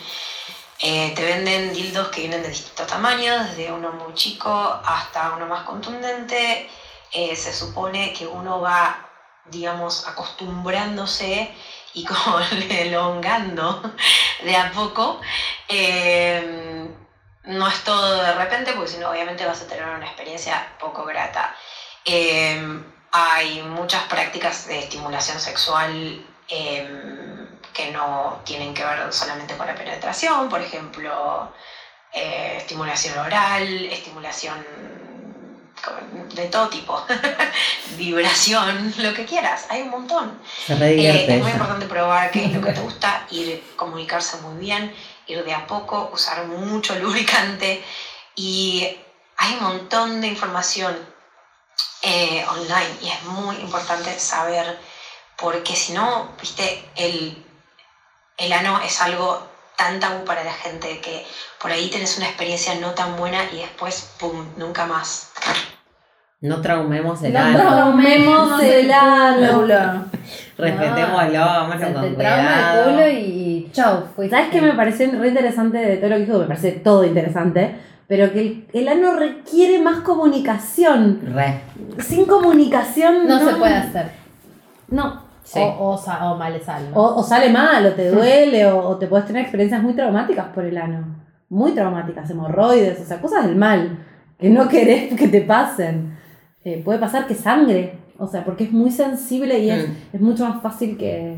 Eh, 0.78 1.12
te 1.14 1.22
venden 1.22 1.74
dildos 1.74 2.08
que 2.08 2.20
vienen 2.20 2.42
de 2.42 2.48
distintos 2.48 2.86
tamaños, 2.86 3.50
desde 3.50 3.72
uno 3.72 3.92
muy 3.92 4.14
chico 4.14 4.50
hasta 4.84 5.32
uno 5.34 5.46
más 5.46 5.64
contundente. 5.64 6.70
Eh, 7.12 7.36
se 7.36 7.52
supone 7.52 8.12
que 8.14 8.26
uno 8.26 8.60
va, 8.60 9.08
digamos, 9.46 10.06
acostumbrándose 10.08 11.54
y 11.92 12.04
como 12.06 12.40
elongando 12.70 13.82
de 14.42 14.56
a 14.56 14.72
poco. 14.72 15.20
Eh, 15.68 16.88
no 17.46 17.68
es 17.68 17.82
todo 17.84 18.22
de 18.22 18.34
repente, 18.34 18.72
porque 18.72 18.90
si 18.90 18.98
no, 18.98 19.10
obviamente 19.10 19.46
vas 19.46 19.62
a 19.62 19.66
tener 19.66 19.84
una 19.84 20.06
experiencia 20.06 20.68
poco 20.78 21.04
grata. 21.04 21.54
Eh, 22.04 22.60
hay 23.12 23.62
muchas 23.62 24.02
prácticas 24.04 24.66
de 24.66 24.78
estimulación 24.80 25.40
sexual 25.40 26.24
eh, 26.48 26.88
que 27.72 27.90
no 27.90 28.40
tienen 28.44 28.74
que 28.74 28.84
ver 28.84 29.12
solamente 29.12 29.56
con 29.56 29.66
la 29.66 29.74
penetración, 29.74 30.48
por 30.48 30.60
ejemplo, 30.60 31.52
eh, 32.12 32.54
estimulación 32.58 33.18
oral, 33.18 33.86
estimulación 33.86 34.64
de 36.34 36.46
todo 36.46 36.68
tipo, 36.68 37.04
vibración, 37.96 38.94
lo 38.98 39.14
que 39.14 39.24
quieras, 39.24 39.66
hay 39.68 39.82
un 39.82 39.90
montón. 39.90 40.38
Se 40.66 40.74
Eh, 40.74 41.26
es 41.28 41.42
muy 41.42 41.52
importante 41.52 41.86
probar 41.86 42.30
qué 42.30 42.46
es 42.46 42.52
lo 42.52 42.60
que 42.60 42.72
te 42.72 42.80
gusta, 42.88 43.26
ir 43.30 43.62
comunicarse 43.76 44.38
muy 44.38 44.58
bien, 44.58 44.94
ir 45.26 45.44
de 45.44 45.54
a 45.54 45.66
poco, 45.66 46.10
usar 46.12 46.46
mucho 46.46 46.94
lubricante 46.98 47.82
y 48.34 48.96
hay 49.36 49.54
un 49.54 49.62
montón 49.62 50.20
de 50.20 50.28
información 50.28 50.96
eh, 52.02 52.44
online 52.48 52.98
y 53.02 53.08
es 53.08 53.22
muy 53.24 53.56
importante 53.56 54.18
saber 54.18 54.78
porque 55.36 55.76
si 55.76 55.92
no, 55.92 56.32
viste, 56.40 56.88
el, 56.96 57.44
el 58.38 58.52
ano 58.52 58.80
es 58.80 59.00
algo 59.00 59.46
tan 59.76 60.00
tabú 60.00 60.24
para 60.24 60.42
la 60.42 60.52
gente 60.52 61.00
que 61.00 61.26
por 61.60 61.70
ahí 61.70 61.90
tenés 61.90 62.16
una 62.16 62.26
experiencia 62.26 62.74
no 62.76 62.92
tan 62.92 63.16
buena 63.16 63.44
y 63.52 63.58
después, 63.58 64.14
¡pum!, 64.18 64.46
nunca 64.56 64.86
más. 64.86 65.32
No 66.40 66.60
traumemos 66.60 67.22
el 67.22 67.32
No 67.32 67.40
ano. 67.40 67.58
Traumemos 67.58 68.62
el 68.62 68.90
ano. 68.90 70.10
Respetémoslo, 70.58 71.38
vamos 71.38 71.76
con 71.76 71.84
te 71.84 71.92
trauma 71.92 72.04
el 72.08 72.14
cuidado. 72.14 72.90
culo 72.90 73.08
y 73.08 73.68
chau. 73.72 74.04
fuiste. 74.14 74.36
¿Sabes 74.36 74.50
qué 74.50 74.60
me 74.62 74.72
pareció 74.72 75.10
re 75.18 75.28
interesante 75.28 75.78
de 75.78 75.96
todo 75.98 76.10
lo 76.10 76.16
que 76.16 76.24
dijo? 76.24 76.38
Me 76.38 76.44
parece 76.46 76.72
todo 76.72 77.04
interesante, 77.04 77.76
pero 78.08 78.32
que 78.32 78.40
el, 78.40 78.66
el 78.72 78.88
ano 78.88 79.14
requiere 79.16 79.78
más 79.80 79.98
comunicación. 80.00 81.20
Re. 81.34 81.60
Sin 81.98 82.24
comunicación 82.24 83.26
No, 83.26 83.38
se 83.38 83.54
puede 83.56 83.74
hacer. 83.74 84.10
No. 84.88 85.24
Sí. 85.42 85.60
O, 85.62 85.92
o, 85.92 85.96
sa- 85.98 86.32
o 86.32 86.36
mal 86.36 86.60
sale. 86.60 86.88
O, 86.94 87.02
o 87.16 87.22
sale 87.22 87.50
mal, 87.50 87.86
o 87.86 87.92
te 87.92 88.10
duele, 88.10 88.66
o, 88.66 88.78
o 88.88 88.96
te 88.96 89.06
puedes 89.06 89.26
tener 89.26 89.42
experiencias 89.42 89.82
muy 89.82 89.92
traumáticas 89.94 90.46
por 90.54 90.64
el 90.64 90.76
ano. 90.76 91.04
Muy 91.48 91.72
traumáticas, 91.72 92.28
hemorroides, 92.30 92.98
o 93.00 93.04
sea, 93.04 93.20
cosas 93.20 93.44
del 93.46 93.54
mal, 93.54 93.98
que 94.38 94.50
no 94.50 94.68
querés 94.68 95.14
que 95.14 95.28
te 95.28 95.42
pasen. 95.42 96.16
Eh, 96.64 96.82
puede 96.84 96.98
pasar 96.98 97.28
que 97.28 97.34
sangre, 97.34 97.96
o 98.18 98.26
sea, 98.26 98.44
porque 98.44 98.64
es 98.64 98.72
muy 98.72 98.90
sensible 98.90 99.58
y 99.58 99.70
es, 99.70 99.88
Mm. 99.88 99.92
es 100.14 100.20
mucho 100.20 100.48
más 100.48 100.62
fácil 100.62 100.96
que, 100.96 101.36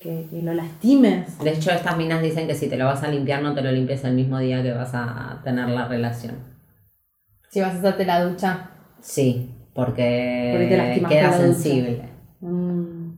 que, 0.00 0.26
que 0.30 0.42
lo 0.42 0.52
lastimes. 0.54 1.38
De 1.38 1.50
hecho, 1.52 1.70
estas 1.70 1.96
minas 1.96 2.22
dicen 2.22 2.46
que 2.46 2.54
si 2.54 2.68
te 2.68 2.76
lo 2.76 2.86
vas 2.86 3.02
a 3.02 3.08
limpiar, 3.08 3.42
no 3.42 3.54
te 3.54 3.62
lo 3.62 3.70
limpies 3.72 4.04
el 4.04 4.14
mismo 4.14 4.38
día 4.38 4.62
que 4.62 4.72
vas 4.72 4.90
a 4.94 5.40
tener 5.44 5.68
la 5.68 5.86
relación. 5.88 6.34
Si 7.50 7.60
vas 7.60 7.74
a 7.74 7.78
hacerte 7.78 8.04
la 8.04 8.22
ducha. 8.24 8.70
Sí, 9.00 9.54
porque, 9.74 10.50
Porque 10.58 11.00
te 11.00 11.14
queda 11.14 11.32
sensible. 11.32 12.02
Mm. 12.40 13.14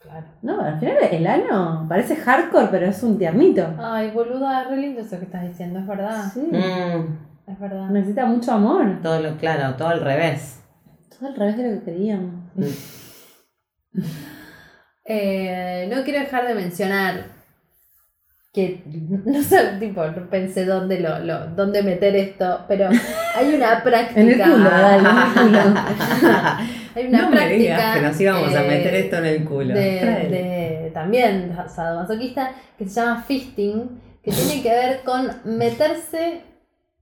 Claro. 0.00 0.26
No, 0.42 0.60
al 0.60 0.78
final 0.78 0.96
el 1.10 1.26
ano 1.26 1.86
parece 1.88 2.14
hardcore, 2.16 2.68
pero 2.70 2.86
es 2.86 3.02
un 3.02 3.18
tiernito. 3.18 3.66
Ay, 3.78 4.10
boluda, 4.10 4.62
es 4.62 4.68
re 4.68 4.76
lindo 4.76 5.00
eso 5.00 5.18
que 5.18 5.24
estás 5.24 5.42
diciendo, 5.48 5.78
es 5.80 5.86
verdad. 5.86 6.24
Sí. 6.32 6.40
Mm, 6.40 7.50
Es 7.50 7.58
verdad. 7.60 7.88
Necesita 7.90 8.26
mucho 8.26 8.52
amor. 8.52 9.00
todo 9.02 9.20
lo, 9.20 9.36
claro, 9.36 9.74
todo 9.76 9.88
al 9.88 10.00
revés. 10.02 10.60
Todo 11.24 11.32
al 11.32 11.36
revés 11.36 11.56
de 11.56 11.62
lo 11.74 11.78
que 11.80 11.84
queríamos. 11.92 12.34
Eh, 15.06 15.86
no 15.94 16.02
quiero 16.02 16.20
dejar 16.20 16.48
de 16.48 16.54
mencionar 16.54 17.26
que 18.54 18.82
no 19.26 19.42
sé, 19.42 19.76
tipo, 19.78 20.02
pensé 20.30 20.64
dónde 20.64 20.98
lo, 21.00 21.18
lo, 21.18 21.48
dónde 21.48 21.82
meter 21.82 22.16
esto, 22.16 22.64
pero 22.68 22.88
hay 23.36 23.54
una 23.54 23.82
práctica. 23.84 24.20
En 24.22 24.30
el 24.30 24.40
culo, 24.40 24.70
dale, 24.70 24.98
en 24.98 25.06
el 25.06 25.32
culo. 25.34 25.80
Hay 26.94 27.06
una 27.08 27.20
no 27.22 27.30
me 27.30 27.36
práctica. 27.36 27.58
digas 27.58 27.96
que 27.96 28.02
nos 28.02 28.20
íbamos 28.20 28.54
a 28.54 28.62
meter 28.62 28.94
esto 28.94 29.16
en 29.18 29.26
el 29.26 29.44
culo. 29.44 29.74
de, 29.74 29.80
de- 30.30 30.90
también 30.94 31.54
sadomasoquista 31.68 32.52
que 32.78 32.88
se 32.88 32.98
llama 33.00 33.22
fisting, 33.24 34.00
que 34.22 34.30
tiene 34.30 34.62
que 34.62 34.70
ver 34.70 35.02
con 35.02 35.28
meterse, 35.44 36.40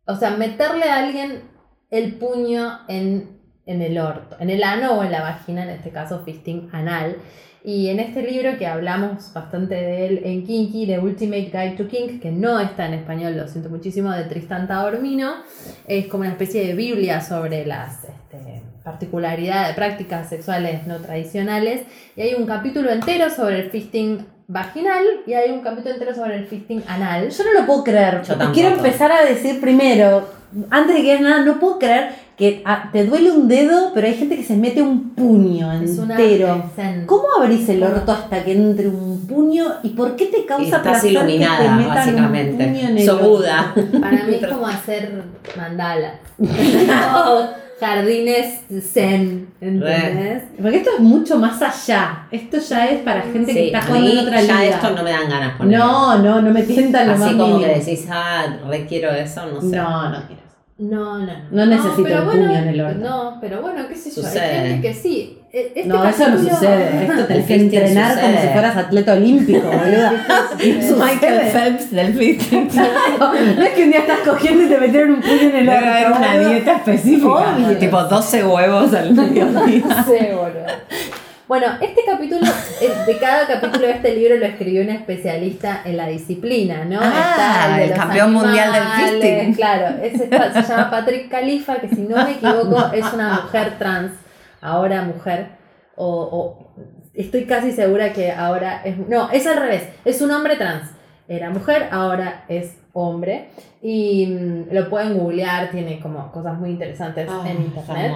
o 0.07 0.17
sea, 0.17 0.31
meterle 0.31 0.91
a 0.91 0.97
alguien 0.99 1.43
el 1.91 2.15
puño 2.15 2.81
en 2.89 3.42
en 3.67 3.83
el 3.83 3.99
orto, 3.99 4.37
en 4.41 4.51
el 4.51 4.63
ano 4.63 4.99
o 4.99 5.05
en 5.05 5.13
la 5.13 5.23
vagina, 5.23 5.63
en 5.63 5.71
este 5.71 5.91
caso 5.91 6.23
fisting 6.25 6.69
anal. 6.73 7.17
Y 7.65 7.91
en 7.91 8.01
este 8.01 8.23
libro 8.23 8.59
que 8.59 8.67
hablamos 8.67 9.33
bastante 9.33 9.77
de 9.77 10.07
él 10.07 10.23
en 10.25 10.45
Kinky, 10.45 10.85
The 10.87 10.99
Ultimate 10.99 11.51
Guide 11.53 11.77
to 11.77 11.87
Kink, 11.87 12.21
que 12.21 12.33
no 12.33 12.59
está 12.59 12.87
en 12.87 12.95
español, 12.95 13.37
lo 13.37 13.47
siento 13.47 13.71
muchísimo, 13.71 14.11
de 14.11 14.25
Tristan 14.25 14.67
Taormino, 14.67 15.35
es 15.87 16.09
como 16.09 16.23
una 16.23 16.33
especie 16.33 16.67
de 16.67 16.75
Biblia 16.75 17.21
sobre 17.21 17.65
las 17.65 18.03
este, 18.03 18.63
particularidades, 18.83 19.77
prácticas 19.77 20.29
sexuales 20.29 20.89
no 20.89 20.97
tradicionales. 20.97 21.83
Y 22.17 22.23
hay 22.23 22.35
un 22.35 22.47
capítulo 22.47 22.91
entero 22.91 23.31
sobre 23.31 23.61
el 23.61 23.71
fisting 23.71 24.27
vaginal 24.49 25.05
y 25.25 25.35
hay 25.35 25.53
un 25.53 25.61
capítulo 25.61 25.95
entero 25.95 26.17
sobre 26.17 26.39
el 26.39 26.47
fisting 26.47 26.83
anal. 26.89 27.31
Yo 27.31 27.45
no 27.45 27.61
lo 27.61 27.65
puedo 27.65 27.85
creer. 27.85 28.23
Yo 28.23 28.35
quiero 28.53 28.75
empezar 28.75 29.13
a 29.13 29.25
decir 29.25 29.61
primero, 29.61 30.29
antes 30.69 30.97
de 30.97 31.03
que 31.03 31.09
digas 31.13 31.21
nada, 31.21 31.45
no 31.45 31.61
puedo 31.61 31.79
creer 31.79 32.22
que 32.37 32.63
ah, 32.65 32.89
te 32.93 33.05
duele 33.05 33.31
un 33.31 33.47
dedo, 33.47 33.93
pero 33.95 34.07
hay 34.07 34.15
gente 34.15 34.37
que 34.37 34.43
se 34.43 34.57
mete 34.57 34.83
un 34.83 35.11
puño 35.11 35.73
entero. 35.73 36.71
¿Cómo 37.07 37.25
abrís 37.39 37.69
el 37.69 37.83
orto 37.83 38.11
hasta 38.13 38.43
que 38.45 38.53
entre 38.53 38.89
un 38.89 39.27
puño? 39.27 39.65
¿Y 39.83 39.91
por 39.91 40.17
qué 40.17 40.27
te 40.27 40.45
causa 40.45 40.65
Estás 40.77 40.83
placer 40.83 41.11
que 41.13 41.19
te 41.19 41.25
iluminada, 41.35 41.77
metan 41.77 41.77
un 41.77 41.85
puño 41.85 41.89
en 41.89 41.95
básicamente. 41.95 43.05
el? 43.05 43.11
Buda. 43.19 43.75
Para 44.01 44.25
mí 44.25 44.35
es 44.41 44.47
como 44.47 44.67
hacer 44.67 45.23
mandalas. 45.57 46.15
Jardines 47.81 48.61
zen, 48.93 49.49
¿entendés? 49.61 50.45
Porque 50.61 50.77
esto 50.77 50.91
es 50.95 51.01
mucho 51.01 51.37
más 51.37 51.61
allá. 51.61 52.29
Esto 52.31 52.59
ya 52.59 52.87
es 52.87 53.01
para 53.01 53.23
gente 53.23 53.47
que 53.47 53.53
Sí, 53.53 53.67
está 53.67 53.79
a 53.79 53.83
jugando 53.83 54.11
en 54.13 54.19
otra 54.21 54.41
ya 54.41 54.61
liga. 54.63 54.75
esto 54.77 54.91
no 54.91 55.03
me 55.03 55.11
dan 55.11 55.29
ganas 55.29 55.57
poner. 55.57 55.79
no, 55.81 56.19
no, 56.19 56.41
no 56.43 56.51
me 56.53 56.63
tientan 56.63 57.09
lo 57.09 57.15
más 57.15 57.23
Así 57.23 57.37
como 57.37 57.59
que 57.59 57.67
mínimo. 57.67 57.85
decís, 57.85 58.07
ah, 58.09 58.45
requiero 58.69 59.11
eso, 59.11 59.47
no 59.47 59.61
sé. 59.61 59.77
No, 59.77 60.09
no 60.11 60.27
quiero. 60.29 60.42
No, 60.79 61.19
no, 61.19 61.27
no. 61.27 61.33
No 61.51 61.67
necesito 61.67 62.03
pero 62.03 62.19
el 62.21 62.25
bueno, 62.25 62.47
puño 62.47 62.59
en 62.59 62.69
el 62.69 62.81
orto. 62.81 62.99
No, 62.99 63.39
pero 63.41 63.61
bueno, 63.63 63.87
qué 63.89 63.95
sé 63.95 64.11
yo. 64.11 64.23
Sucede. 64.23 64.41
Hay 64.43 64.69
gente 64.71 64.89
que 64.89 64.95
sí. 64.95 65.39
E- 65.53 65.67
Este 65.77 65.85
no, 65.87 66.05
eso 66.09 66.29
no 66.29 66.39
sucede. 66.39 67.05
Esto 67.07 67.25
tenés 67.27 67.47
que 67.47 67.55
entrenar 67.57 68.19
como 68.21 68.41
si 68.41 68.49
fueras 68.49 68.77
atleta 68.77 69.13
olímpico, 69.13 69.67
boluda. 69.67 70.13
Michael 70.59 71.41
Phelps 71.53 71.91
del 71.91 72.15
fisting. 72.15 72.69
No 73.19 73.63
es 73.63 73.71
que 73.75 73.85
un 73.85 73.91
día 73.91 74.01
estás 74.01 74.19
cogiendo 74.21 74.65
y 74.65 74.69
te 74.69 74.79
metieron 74.79 75.11
un 75.13 75.21
puño 75.21 75.33
en 75.41 75.57
el 75.57 75.67
Debe 75.67 75.77
orto. 75.77 75.89
haber 75.91 76.11
una 76.13 76.49
dieta 76.49 76.73
específica. 76.77 77.27
Obvio. 77.57 77.79
Tipo 77.79 78.03
12 78.05 78.45
huevos 78.45 78.95
al 78.95 79.15
mediodía. 79.15 80.05
Sí, 80.05 80.27
boludo. 80.35 80.67
Bueno, 81.53 81.67
este 81.83 82.01
capítulo, 82.07 82.47
eh, 82.81 82.91
de 83.07 83.19
cada 83.19 83.47
capítulo 83.47 83.87
de 83.87 83.93
este 83.93 84.15
libro 84.15 84.39
lo 84.39 84.47
escribió 84.47 84.81
un 84.81 84.89
especialista 84.89 85.83
en 85.85 85.99
la 85.99 86.07
disciplina, 86.07 86.87
¿no? 86.87 86.99
Ah, 87.03 87.79
el 87.79 87.93
campeón 87.93 88.33
mundial 88.33 88.73
del 88.73 88.83
fisting. 89.21 89.55
Claro, 89.55 90.03
está- 90.03 90.63
se 90.63 90.73
llama 90.73 90.91
Patrick 90.91 91.29
Califa, 91.29 91.77
que 91.77 91.91
si 91.91 92.01
no 92.01 92.17
me 92.25 92.31
equivoco 92.33 92.91
es 92.95 93.05
una 93.13 93.43
mujer 93.43 93.75
trans, 93.79 94.13
ahora 94.63 95.03
mujer, 95.03 95.49
o, 95.95 96.07
o 96.23 96.73
estoy 97.13 97.45
casi 97.45 97.73
segura 97.73 98.15
que 98.15 98.33
ahora 98.33 98.81
es... 98.83 98.97
No, 98.97 99.29
es 99.31 99.47
al 99.47 99.59
revés, 99.59 99.83
es 100.07 100.23
un 100.23 100.31
hombre 100.31 100.57
trans. 100.57 100.89
Era 101.29 101.51
mujer, 101.51 101.87
ahora 101.91 102.47
es 102.49 102.79
hombre. 102.95 103.51
Y 103.83 104.25
mm, 104.25 104.73
lo 104.75 104.89
pueden 104.89 105.19
googlear, 105.19 105.71
tiene 105.71 106.01
como 106.01 106.33
cosas 106.33 106.59
muy 106.59 106.71
interesantes 106.71 107.29
Ah, 107.31 107.45
en 107.47 107.61
internet. 107.61 108.13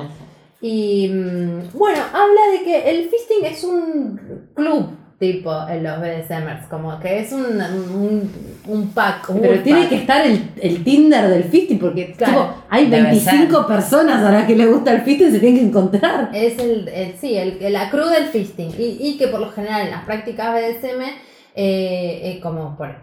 Y 0.60 1.08
mm, 1.08 1.76
bueno, 1.78 2.00
habla 2.12 2.40
de 2.58 2.64
que 2.64 2.90
el 2.90 3.08
fisting 3.08 3.44
es 3.44 3.62
un 3.64 4.20
club 4.54 4.88
tipo 5.18 5.50
en 5.68 5.82
los 5.82 5.98
BDSMers, 5.98 6.66
como 6.68 7.00
que 7.00 7.20
es 7.20 7.32
un, 7.32 7.44
un, 7.44 8.30
un 8.66 8.88
pack. 8.90 9.30
un 9.30 9.40
Pero 9.40 9.62
tiene 9.62 9.80
pack. 9.80 9.88
que 9.88 9.96
estar 9.96 10.26
el, 10.26 10.50
el 10.60 10.84
Tinder 10.84 11.28
del 11.28 11.44
fisting 11.44 11.78
porque 11.78 12.12
Claro. 12.12 12.32
tipo, 12.48 12.54
hay 12.68 12.86
Debe 12.90 13.02
25 13.04 13.66
personas 13.66 14.22
a 14.22 14.30
las 14.30 14.44
que 14.46 14.54
les 14.56 14.68
gusta 14.70 14.92
el 14.92 15.00
fisting 15.02 15.30
se 15.30 15.38
tienen 15.38 15.60
que 15.60 15.66
encontrar. 15.68 16.30
Es 16.34 16.58
el, 16.58 16.86
el- 16.88 17.14
sí, 17.18 17.34
el, 17.36 17.58
la 17.72 17.88
crew 17.90 18.08
del 18.08 18.24
fisting. 18.26 18.70
Y, 18.78 18.98
y 19.00 19.16
que 19.16 19.28
por 19.28 19.40
lo 19.40 19.50
general 19.52 19.86
en 19.86 19.90
las 19.92 20.04
prácticas 20.04 20.52
BDSM, 20.54 21.00
eh, 21.02 22.20
eh, 22.34 22.40
como 22.42 22.76
por 22.76 22.94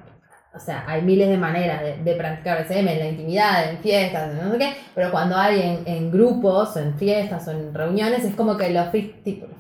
o 0.55 0.59
sea, 0.59 0.83
hay 0.87 1.01
miles 1.01 1.29
de 1.29 1.37
maneras 1.37 1.81
de, 1.81 1.97
de 2.03 2.13
practicar 2.15 2.63
BDSM, 2.63 2.87
en 2.87 2.99
la 2.99 3.07
intimidad, 3.09 3.69
en 3.71 3.77
fiestas, 3.79 4.31
en 4.31 4.45
no 4.45 4.51
sé 4.51 4.57
qué, 4.59 4.69
pero 4.93 5.11
cuando 5.11 5.35
hay 5.35 5.61
en, 5.61 5.79
en 5.85 6.11
grupos, 6.11 6.75
o 6.75 6.79
en 6.79 6.93
fiestas, 6.95 7.47
o 7.47 7.51
en 7.51 7.73
reuniones, 7.73 8.23
es 8.23 8.35
como 8.35 8.55
que 8.55 8.69
los, 8.69 8.87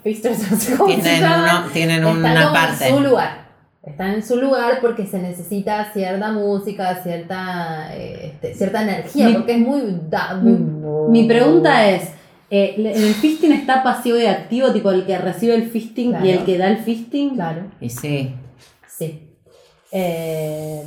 fisters, 0.03 0.37
Tienen, 0.85 1.23
uno, 1.25 1.63
tienen 1.73 2.03
están 2.03 2.17
una 2.17 2.41
como 2.43 2.53
parte. 2.53 2.87
en 2.87 2.95
su 2.95 3.01
lugar. 3.01 3.43
Están 3.83 4.13
en 4.13 4.23
su 4.23 4.37
lugar 4.37 4.79
porque 4.81 5.05
se 5.05 5.19
necesita 5.19 5.91
cierta 5.91 6.31
música, 6.31 6.95
cierta, 7.03 7.89
eh, 7.93 8.31
este, 8.33 8.53
cierta 8.53 8.83
energía, 8.83 9.27
Mi- 9.27 9.33
porque 9.33 9.53
es 9.53 9.59
muy... 9.59 9.81
da- 10.09 10.35
muy- 10.35 11.09
Mi 11.09 11.27
pregunta 11.27 11.89
es, 11.89 12.03
eh, 12.49 12.75
¿en 12.77 12.85
el 13.03 13.13
fisting 13.15 13.51
está 13.51 13.83
pasivo 13.83 14.17
y 14.17 14.25
activo, 14.25 14.71
tipo 14.71 14.89
el 14.91 15.05
que 15.05 15.17
recibe 15.17 15.55
el 15.55 15.69
fisting 15.69 16.11
Claro. 16.11 16.25
y 16.25 16.29
el 16.29 16.45
que 16.45 16.57
da 16.57 16.67
el 16.67 16.77
fisting? 16.77 17.31
Claro. 17.35 17.63
Y 17.81 17.89
sí. 17.89 18.33
Sí. 18.87 19.29
Eh, 19.95 20.83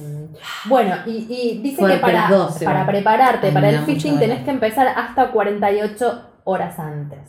bueno, 0.64 0.96
y, 1.06 1.26
y 1.30 1.60
dice 1.62 1.76
Fuerte, 1.76 1.96
que 1.98 2.00
para, 2.02 2.28
para 2.64 2.86
prepararte 2.86 3.46
Ay, 3.48 3.52
para 3.54 3.68
el 3.70 3.86
dolor. 3.86 4.18
tenés 4.18 4.44
que 4.44 4.50
empezar 4.50 4.88
hasta 4.88 5.30
48 5.30 6.22
horas 6.44 6.76
antes. 6.78 7.20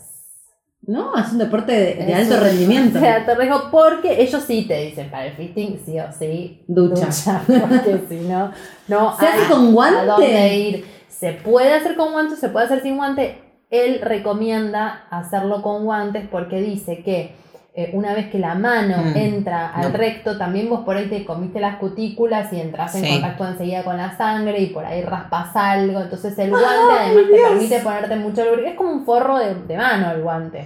No, 0.88 1.16
es 1.18 1.32
un 1.34 1.38
deporte 1.38 1.72
de, 1.96 2.14
alto 2.16 2.36
un- 2.36 2.42
rendimiento. 2.42 2.98
O 2.98 3.02
sea, 3.02 3.26
te 3.26 3.36
riesgo 3.36 3.70
porque 3.70 4.22
ellos 4.22 4.42
sí 4.44 4.66
te 4.68 4.86
dicen 4.86 5.12
para 5.12 5.26
el 5.28 5.34
fisting 5.34 5.82
sí 5.86 6.00
o 6.00 6.12
sí. 6.12 6.64
Ducha. 6.68 7.42
porque 7.48 8.02
si 8.10 8.22
no, 8.22 8.52
no 8.88 9.16
¿Se 9.18 9.28
hace 9.28 9.48
con 9.52 9.74
guante? 9.74 10.00
a 10.00 10.06
dónde 10.06 10.56
ir. 10.58 10.86
Se 11.10 11.34
puede 11.34 11.74
hacer 11.74 11.96
con 11.96 12.12
guantes, 12.14 12.40
se 12.40 12.50
puede 12.50 12.66
hacer 12.66 12.82
sin 12.82 12.96
guante. 12.98 13.42
Él 13.70 14.00
recomienda 14.02 15.06
hacerlo 15.12 15.62
con 15.62 15.84
guantes 15.84 16.26
porque 16.32 16.62
dice 16.62 17.04
que 17.04 17.36
eh, 17.80 17.92
una 17.94 18.14
vez 18.16 18.28
que 18.32 18.40
la 18.40 18.56
mano 18.56 18.98
Mm, 18.98 19.16
entra 19.18 19.70
al 19.70 19.92
no. 19.92 19.98
recto, 20.00 20.36
también 20.36 20.68
vos 20.68 20.80
por 20.84 20.98
ahí 20.98 21.06
te 21.10 21.24
comiste 21.24 21.60
las 21.60 21.76
cutículas 21.78 22.52
y 22.52 22.60
entras 22.60 22.96
en 22.96 23.04
Sí. 23.06 23.12
contacto 23.12 23.48
enseguida 23.48 23.84
con 23.84 23.98
la 23.98 24.18
sangre 24.18 24.60
y 24.60 24.66
por 24.68 24.84
ahí 24.84 25.04
raspas 25.04 25.56
algo. 25.56 26.02
Entonces 26.02 26.38
el 26.40 26.50
guante 26.50 26.68
además 27.00 27.24
te 27.32 27.38
permite 27.40 27.80
ponerte 27.82 28.16
mucho 28.16 28.42
lubricante. 28.46 28.70
Es 28.72 28.76
como 28.78 28.92
un 28.92 29.06
forro 29.06 29.38
de, 29.38 29.54
de 29.54 29.78
mano 29.78 30.12
el 30.12 30.22
guante. 30.24 30.66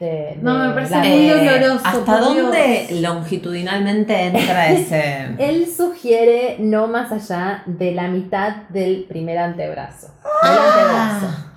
De- 0.00 0.38
No, 0.42 0.58
de 0.58 0.68
me 0.68 0.74
parece 0.74 0.96
muy 0.96 1.06
Eh, 1.30 1.34
doloroso, 1.34 1.82
¿Hasta 1.84 2.18
dónde 2.18 2.86
Dios. 2.88 3.00
longitudinalmente 3.02 4.20
entra 4.20 4.68
ese...? 4.72 5.28
Él 5.38 5.66
sugiere 5.70 6.56
no 6.58 6.88
más 6.88 7.12
allá 7.12 7.62
de 7.66 7.92
la 7.92 8.08
mitad 8.08 8.56
del 8.70 9.04
primer 9.08 9.38
antebrazo. 9.38 10.08
Del 10.42 10.52
antebrazo. 10.52 11.49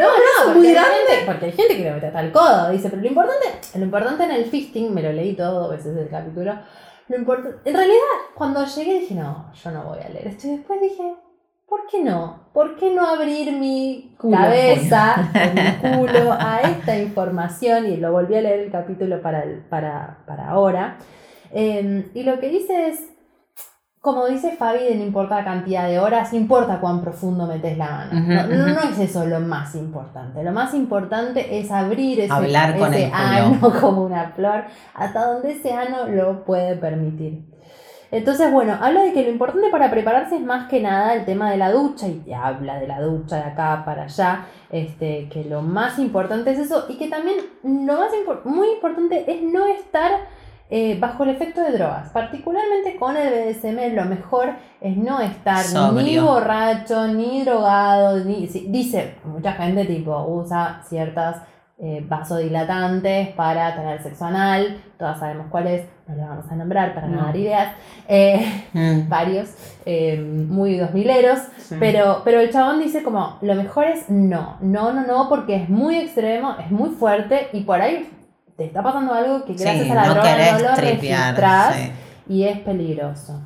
No, 0.00 0.06
no, 0.08 0.44
porque 0.44 0.58
muy 0.58 0.66
hay, 0.68 0.74
grande? 0.74 0.94
gente, 1.08 1.26
porque 1.26 1.44
hay 1.46 1.52
gente 1.52 1.76
que 1.76 1.84
lo 1.88 1.94
mete 1.94 2.06
hasta 2.08 2.20
el 2.20 2.32
codo, 2.32 2.70
dice, 2.70 2.90
pero 2.90 3.02
lo 3.02 3.08
importante, 3.08 3.46
lo 3.74 3.84
importante 3.84 4.24
en 4.24 4.30
el 4.32 4.44
fisting, 4.46 4.92
me 4.92 5.02
lo 5.02 5.12
leí 5.12 5.34
todo 5.34 5.60
dos 5.60 5.70
veces 5.70 5.96
el 5.96 6.08
capítulo, 6.08 6.54
lo 7.08 7.16
importa- 7.16 7.50
en 7.64 7.74
realidad 7.74 8.00
cuando 8.34 8.64
llegué 8.64 9.00
dije, 9.00 9.14
no, 9.14 9.52
yo 9.52 9.70
no 9.70 9.84
voy 9.84 9.98
a 10.00 10.08
leer 10.08 10.28
esto, 10.28 10.48
y 10.48 10.56
después 10.56 10.80
dije, 10.80 11.14
¿por 11.66 11.86
qué 11.86 12.02
no? 12.02 12.48
¿Por 12.52 12.76
qué 12.76 12.90
no 12.94 13.06
abrir 13.06 13.52
mi 13.52 14.14
Culo. 14.18 14.36
cabeza, 14.36 15.30
mi 15.54 15.88
culo 15.90 16.32
a 16.38 16.60
esta 16.60 16.96
información? 16.98 17.86
Y 17.86 17.96
lo 17.96 18.12
volví 18.12 18.36
a 18.36 18.42
leer 18.42 18.60
el 18.60 18.70
capítulo 18.70 19.20
para, 19.22 19.42
el- 19.44 19.60
para, 19.68 20.18
para 20.26 20.50
ahora. 20.50 20.98
Eh, 21.52 22.10
y 22.14 22.22
lo 22.24 22.38
que 22.38 22.48
dice 22.48 22.88
es, 22.88 23.00
como 24.04 24.26
dice 24.26 24.54
Fabi, 24.54 24.80
de 24.84 24.96
no 24.96 25.02
importa 25.04 25.36
la 25.36 25.44
cantidad 25.44 25.88
de 25.88 25.98
horas, 25.98 26.34
importa 26.34 26.78
cuán 26.78 27.00
profundo 27.00 27.46
metes 27.46 27.78
la 27.78 27.86
mano. 27.90 28.20
No, 28.74 28.80
es 28.82 28.98
eso 28.98 29.24
lo 29.24 29.40
más 29.40 29.74
importante. 29.74 30.44
Lo 30.44 30.52
más 30.52 30.74
importante 30.74 31.58
es 31.58 31.70
abrir 31.70 32.20
ese, 32.20 32.30
Hablar 32.30 32.78
con 32.78 32.92
ese 32.92 33.10
ano 33.10 33.72
como 33.80 34.04
una 34.04 34.28
flor 34.36 34.64
hasta 34.92 35.24
donde 35.26 35.52
ese 35.52 35.72
ano 35.72 36.06
lo 36.06 36.44
puede 36.44 36.76
permitir. 36.76 37.46
Entonces, 38.10 38.52
bueno, 38.52 38.76
habla 38.78 39.04
de 39.04 39.14
que 39.14 39.24
lo 39.24 39.30
importante 39.30 39.70
para 39.70 39.90
prepararse 39.90 40.36
es 40.36 40.42
más 40.42 40.68
que 40.68 40.82
nada 40.82 41.14
el 41.14 41.24
tema 41.24 41.50
de 41.50 41.56
la 41.56 41.72
ducha, 41.72 42.06
y 42.06 42.16
te 42.20 42.34
habla 42.34 42.78
de 42.78 42.86
la 42.86 43.00
ducha 43.00 43.36
de 43.36 43.42
acá 43.44 43.82
para 43.86 44.02
allá, 44.04 44.44
este, 44.70 45.30
que 45.30 45.44
lo 45.44 45.62
más 45.62 45.98
importante 45.98 46.50
es 46.52 46.58
eso, 46.58 46.84
y 46.90 46.98
que 46.98 47.08
también 47.08 47.38
lo 47.64 47.94
más 47.98 48.10
impor- 48.12 48.44
muy 48.44 48.68
importante 48.72 49.24
es 49.32 49.42
no 49.42 49.64
estar 49.66 50.12
eh, 50.76 50.96
bajo 50.98 51.22
el 51.22 51.30
efecto 51.30 51.60
de 51.62 51.70
drogas. 51.70 52.08
Particularmente 52.10 52.96
con 52.96 53.16
el 53.16 53.28
BDSM, 53.54 53.94
lo 53.94 54.06
mejor 54.06 54.54
es 54.80 54.96
no 54.96 55.20
estar 55.20 55.64
ni 55.92 56.18
borracho, 56.18 57.06
ni 57.06 57.44
drogado, 57.44 58.24
ni. 58.24 58.48
dice, 58.48 59.14
mucha 59.24 59.52
gente 59.52 59.84
tipo 59.84 60.24
usa 60.26 60.80
ciertas 60.88 61.36
eh, 61.78 62.04
vasodilatantes 62.08 63.28
para 63.36 63.72
tener 63.76 64.02
sexo 64.02 64.24
anal, 64.24 64.80
todas 64.98 65.20
sabemos 65.20 65.46
cuáles, 65.48 65.86
no 66.08 66.16
le 66.16 66.22
vamos 66.22 66.50
a 66.50 66.56
nombrar 66.56 66.92
para 66.92 67.06
no, 67.06 67.18
No. 67.20 67.26
dar 67.26 67.36
ideas, 67.36 67.72
eh, 68.08 68.64
Mm. 68.72 69.08
varios, 69.08 69.50
eh, 69.86 70.18
muy 70.18 70.76
dos 70.76 70.92
mileros, 70.92 71.38
pero, 71.78 72.22
pero 72.24 72.40
el 72.40 72.50
chabón 72.50 72.80
dice 72.80 73.04
como, 73.04 73.38
lo 73.42 73.54
mejor 73.54 73.84
es 73.84 74.10
no, 74.10 74.56
no, 74.60 74.92
no, 74.92 75.06
no, 75.06 75.28
porque 75.28 75.54
es 75.54 75.68
muy 75.68 75.96
extremo, 75.98 76.56
es 76.58 76.70
muy 76.72 76.90
fuerte 76.90 77.48
y 77.52 77.60
por 77.60 77.80
ahí 77.80 78.08
te 78.56 78.64
está 78.64 78.82
pasando 78.82 79.12
algo 79.14 79.44
que 79.44 79.54
gracias 79.54 79.86
Sí, 79.86 79.90
a 79.90 79.94
la 79.94 80.06
no 80.06 80.14
droga 80.14 80.52
no 80.52 80.58
lo 80.58 80.74
tripear, 80.74 81.34
registrás 81.34 81.74
sí. 81.74 81.92
y 82.28 82.44
es 82.44 82.58
peligroso. 82.60 83.42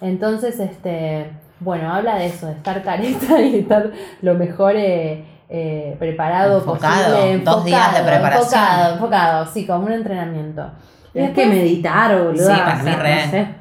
Entonces, 0.00 0.58
este, 0.60 1.30
bueno, 1.60 1.92
habla 1.92 2.16
de 2.16 2.26
eso, 2.26 2.46
de 2.46 2.52
estar 2.52 2.82
careta 2.82 3.40
y 3.40 3.60
estar 3.60 3.90
lo 4.22 4.34
mejor 4.34 4.74
eh, 4.76 5.24
eh, 5.48 5.96
preparado 5.98 6.58
Enfocado, 6.58 7.16
posible, 7.16 7.38
dos 7.44 7.64
días 7.64 7.92
de 7.92 7.98
enfocado, 7.98 8.06
preparación. 8.06 8.44
Enfocado, 8.44 8.94
enfocado, 8.94 9.46
sí, 9.46 9.66
como 9.66 9.86
un 9.86 9.92
entrenamiento. 9.92 10.70
Tienes 11.12 11.32
que 11.34 11.46
meditar, 11.46 12.22
boludo. 12.22 12.46
Sí, 12.46 12.60
para 12.60 12.82
mí 12.82 12.90
re. 12.92 13.54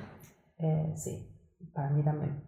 Eh, 0.59 0.93
sí, 0.95 1.27
para 1.73 1.89
mí 1.89 2.03
también. 2.03 2.46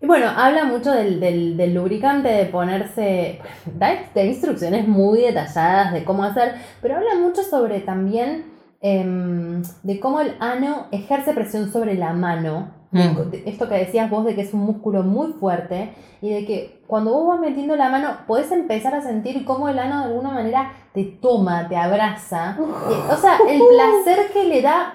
Y 0.00 0.06
bueno, 0.06 0.26
habla 0.36 0.64
mucho 0.64 0.92
del, 0.92 1.20
del- 1.20 1.56
del 1.56 1.74
lubricante, 1.74 2.28
de 2.28 2.44
ponerse. 2.46 3.40
Da, 3.78 3.90
da 4.14 4.22
instrucciones 4.24 4.86
muy 4.88 5.20
detalladas 5.22 5.92
de 5.92 6.04
cómo 6.04 6.22
hacer, 6.24 6.54
pero 6.82 6.96
habla 6.96 7.14
mucho 7.16 7.42
sobre 7.42 7.80
también 7.80 8.44
em, 8.80 9.62
de 9.82 9.98
cómo 10.00 10.20
el 10.20 10.34
ano 10.40 10.86
ejerce 10.92 11.32
presión 11.32 11.72
sobre 11.72 11.94
la 11.94 12.12
mano. 12.12 12.70
Mm. 12.92 13.30
De- 13.30 13.42
Esto 13.46 13.68
que 13.68 13.74
decías 13.74 14.08
vos 14.10 14.24
de 14.24 14.34
que 14.34 14.42
es 14.42 14.54
un 14.54 14.60
músculo 14.60 15.02
muy 15.02 15.32
fuerte 15.32 15.92
y 16.22 16.30
de 16.30 16.46
que 16.46 16.82
cuando 16.86 17.12
vos 17.12 17.28
vas 17.28 17.40
metiendo 17.40 17.74
la 17.76 17.88
mano 17.88 18.08
podés 18.26 18.52
empezar 18.52 18.94
a 18.94 19.02
sentir 19.02 19.44
cómo 19.44 19.68
el 19.68 19.78
ano 19.78 19.98
de 20.00 20.04
alguna 20.06 20.30
manera 20.30 20.72
te 20.94 21.04
toma, 21.04 21.68
te 21.68 21.76
abraza. 21.76 22.56
Y- 22.58 23.12
o 23.12 23.16
sea, 23.16 23.38
el 23.48 23.60
placer 23.60 24.30
que 24.32 24.44
le 24.44 24.62
da 24.62 24.94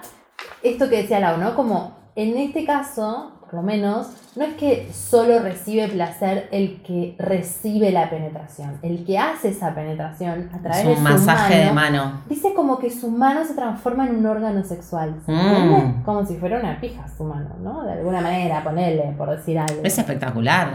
esto 0.62 0.88
que 0.88 1.02
decía 1.02 1.20
Lau, 1.20 1.36
¿no? 1.38 1.54
Como 1.54 1.92
en 2.16 2.36
este 2.38 2.64
caso, 2.64 3.32
por 3.52 3.60
lo 3.60 3.66
menos, 3.66 4.06
no 4.34 4.44
es 4.44 4.54
que 4.54 4.90
solo 4.94 5.38
recibe 5.40 5.86
placer 5.88 6.48
el 6.52 6.80
que 6.80 7.14
recibe 7.18 7.92
la 7.92 8.08
penetración, 8.08 8.78
el 8.80 9.04
que 9.04 9.18
hace 9.18 9.50
esa 9.50 9.74
penetración 9.74 10.48
a 10.54 10.58
través 10.60 10.78
Es 10.78 10.84
de 10.84 10.90
un 10.92 10.96
su 10.96 11.02
masaje 11.02 11.58
mano, 11.58 11.66
de 11.66 11.72
mano. 11.74 12.22
Dice 12.30 12.54
como 12.54 12.78
que 12.78 12.88
su 12.88 13.10
mano 13.10 13.44
se 13.44 13.52
transforma 13.52 14.06
en 14.06 14.16
un 14.16 14.24
órgano 14.24 14.64
sexual. 14.64 15.16
¿se 15.26 15.32
Mm. 15.32 16.02
Como 16.02 16.24
si 16.24 16.36
fuera 16.36 16.60
una 16.60 16.80
pija 16.80 17.06
su 17.14 17.24
mano, 17.24 17.50
¿no? 17.62 17.82
De 17.84 17.92
alguna 17.92 18.22
manera, 18.22 18.64
ponerle, 18.64 19.14
por 19.18 19.28
decir 19.28 19.58
algo. 19.58 19.82
Es 19.84 19.98
espectacular. 19.98 20.68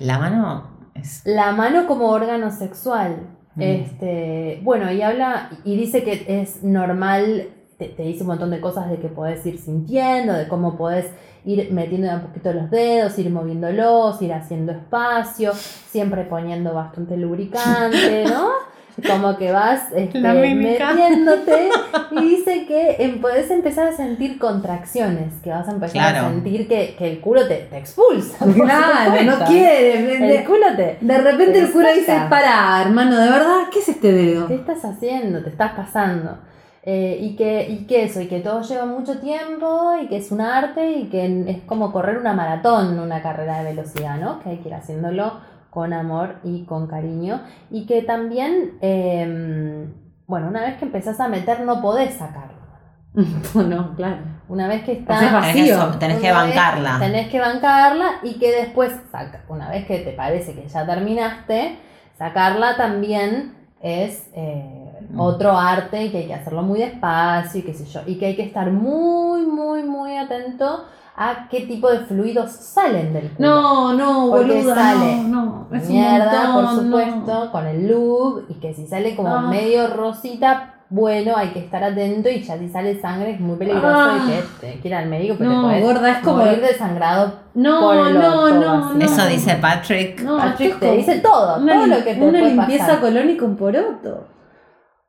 La 0.00 0.18
mano 0.18 0.64
es. 0.96 1.22
La 1.24 1.52
mano 1.52 1.86
como 1.86 2.08
órgano 2.08 2.50
sexual. 2.50 3.28
Mm. 3.54 3.62
Este, 3.62 4.60
bueno, 4.64 4.90
y 4.90 5.02
habla 5.02 5.50
y 5.62 5.76
dice 5.76 6.02
que 6.02 6.24
es 6.26 6.64
normal, 6.64 7.50
te, 7.78 7.86
te 7.86 8.02
dice 8.02 8.22
un 8.22 8.28
montón 8.28 8.50
de 8.50 8.60
cosas 8.60 8.88
de 8.90 8.98
que 8.98 9.08
podés 9.08 9.44
ir 9.46 9.58
sintiendo, 9.58 10.32
de 10.32 10.46
cómo 10.48 10.76
podés 10.76 11.06
ir 11.44 11.70
metiendo 11.72 12.10
a 12.10 12.20
poquito 12.20 12.52
los 12.52 12.70
dedos, 12.70 13.18
ir 13.18 13.30
moviéndolos, 13.30 14.20
ir 14.22 14.32
haciendo 14.32 14.72
espacio, 14.72 15.52
siempre 15.54 16.22
poniendo 16.24 16.72
bastante 16.74 17.16
lubricante, 17.16 18.24
¿no? 18.28 18.48
Como 19.08 19.36
que 19.36 19.50
vas 19.50 19.90
este, 19.92 20.20
metiéndote 20.20 21.68
y 22.12 22.20
dice 22.36 22.64
que 22.66 22.94
em, 23.00 23.20
podés 23.20 23.50
empezar 23.50 23.88
a 23.88 23.92
sentir 23.92 24.38
contracciones, 24.38 25.34
que 25.42 25.50
vas 25.50 25.66
a 25.68 25.72
empezar 25.72 25.92
Claro. 26.12 26.26
a 26.26 26.30
sentir 26.30 26.68
que, 26.68 26.94
que 26.96 27.10
el 27.10 27.20
culo 27.20 27.46
te, 27.48 27.56
te 27.70 27.76
expulsa. 27.76 28.44
Claro, 28.54 29.20
no 29.24 29.44
quiere. 29.46 30.36
El 30.38 30.44
culo 30.44 30.66
te, 30.76 30.98
de 31.00 31.18
repente 31.18 31.52
te 31.54 31.58
el 31.60 31.72
cura 31.72 31.92
dice, 31.92 32.16
para, 32.30 32.80
hermano, 32.82 33.18
de 33.18 33.30
verdad, 33.30 33.62
¿qué 33.72 33.80
es 33.80 33.88
este 33.88 34.12
dedo? 34.12 34.46
¿Qué 34.46 34.54
estás 34.54 34.84
haciendo? 34.84 35.42
Te 35.42 35.50
estás 35.50 35.72
pasando. 35.72 36.38
Eh, 36.86 37.16
y, 37.18 37.34
que, 37.34 37.66
y 37.66 37.86
que 37.86 38.04
eso, 38.04 38.20
y 38.20 38.26
que 38.28 38.40
todo 38.40 38.60
lleva 38.60 38.84
mucho 38.84 39.18
tiempo, 39.18 39.94
y 40.02 40.06
que 40.06 40.18
es 40.18 40.30
un 40.30 40.42
arte, 40.42 40.92
y 40.92 41.04
que 41.08 41.44
es 41.48 41.62
como 41.62 41.90
correr 41.92 42.18
una 42.18 42.34
maratón, 42.34 42.98
una 42.98 43.22
carrera 43.22 43.58
de 43.62 43.70
velocidad, 43.70 44.18
¿no? 44.18 44.40
Que 44.40 44.50
hay 44.50 44.56
que 44.58 44.68
ir 44.68 44.74
haciéndolo 44.74 45.40
con 45.70 45.94
amor 45.94 46.36
y 46.44 46.64
con 46.66 46.86
cariño. 46.86 47.40
Y 47.70 47.86
que 47.86 48.02
también, 48.02 48.78
eh, 48.82 49.88
bueno, 50.26 50.48
una 50.48 50.60
vez 50.60 50.76
que 50.76 50.84
empezás 50.84 51.18
a 51.20 51.28
meter, 51.28 51.60
no 51.60 51.80
podés 51.80 52.14
sacarlo. 52.14 52.54
no, 53.54 53.94
claro. 53.96 54.18
Una 54.48 54.68
vez 54.68 54.82
que 54.84 54.92
O 54.92 54.94
está... 54.94 55.18
sea, 55.18 55.38
es 55.40 55.54
Tenés 55.54 55.68
que, 55.70 55.74
vacío. 55.76 55.98
tenés 55.98 56.18
que 56.18 56.32
bancarla. 56.32 56.98
Tenés 56.98 57.28
que 57.28 57.40
bancarla 57.40 58.06
y 58.22 58.34
que 58.34 58.52
después, 58.52 58.92
saca, 59.10 59.42
una 59.48 59.70
vez 59.70 59.86
que 59.86 60.00
te 60.00 60.12
parece 60.12 60.54
que 60.54 60.68
ya 60.68 60.84
terminaste, 60.84 61.78
sacarla 62.18 62.76
también 62.76 63.54
es 63.80 64.28
eh, 64.34 64.83
Mm. 65.14 65.20
otro 65.20 65.56
arte 65.56 66.04
y 66.04 66.10
que 66.10 66.18
hay 66.18 66.26
que 66.26 66.34
hacerlo 66.34 66.62
muy 66.62 66.80
despacio 66.80 67.60
y 67.60 67.62
qué 67.62 67.74
sé 67.74 67.84
yo. 67.86 68.00
Y 68.06 68.16
que 68.18 68.26
hay 68.26 68.36
que 68.36 68.42
estar 68.44 68.70
muy, 68.70 69.42
muy, 69.46 69.82
muy 69.82 70.16
atento 70.16 70.84
a 71.16 71.46
qué 71.48 71.60
tipo 71.60 71.88
de 71.90 72.00
fluidos 72.00 72.50
salen 72.50 73.12
del 73.12 73.30
culo. 73.30 73.48
No, 73.48 73.92
no, 73.94 74.30
Porque 74.30 74.52
boluda, 74.54 74.74
sale 74.74 75.16
no, 75.22 75.66
no. 75.70 75.76
Es 75.76 75.88
Mierda, 75.88 76.52
por 76.52 76.62
montón, 76.64 76.84
supuesto, 76.86 77.44
no. 77.44 77.52
con 77.52 77.66
el 77.66 77.86
lube 77.88 78.42
y 78.48 78.54
que 78.54 78.74
si 78.74 78.86
sale 78.86 79.14
como 79.14 79.34
Ah. 79.34 79.40
medio 79.42 79.86
rosita, 79.94 80.70
bueno, 80.90 81.34
hay 81.36 81.48
que 81.48 81.60
estar 81.60 81.82
atento 81.82 82.28
y 82.28 82.42
ya 82.42 82.58
si 82.58 82.68
sale 82.68 83.00
sangre 83.00 83.30
es 83.32 83.40
muy 83.40 83.56
peligroso 83.56 83.86
Ah. 83.88 84.18
y 84.24 84.30
que 84.30 84.42
te 84.74 84.80
que 84.80 84.88
ir 84.88 84.94
al 84.94 85.06
médico 85.08 85.36
porque 85.36 85.52
No, 85.52 85.68
te 85.70 85.80
gorda, 85.80 86.10
es 86.10 86.18
como- 86.18 86.36
morir 86.38 86.60
desangrado 86.60 87.26
por 87.30 87.62
No, 87.62 88.06
el 88.08 88.14
no, 88.14 88.50
no, 88.50 88.86
así. 88.88 88.98
no. 88.98 89.04
Eso 89.04 89.26
dice 89.26 89.54
Patrick. 89.60 90.20
No, 90.20 90.36
Patrick 90.36 90.78
te 90.80 90.92
dice 90.96 91.20
todo, 91.20 91.58
una, 91.60 91.74
todo 91.74 91.86
lo 91.86 91.96
que 91.98 92.14
te 92.14 92.20
una 92.20 92.38
puede 92.40 92.54
limpieza 92.54 92.86
pasar. 92.86 93.00
colónica 93.00 93.44
un 93.44 93.56
poroto. 93.56 94.26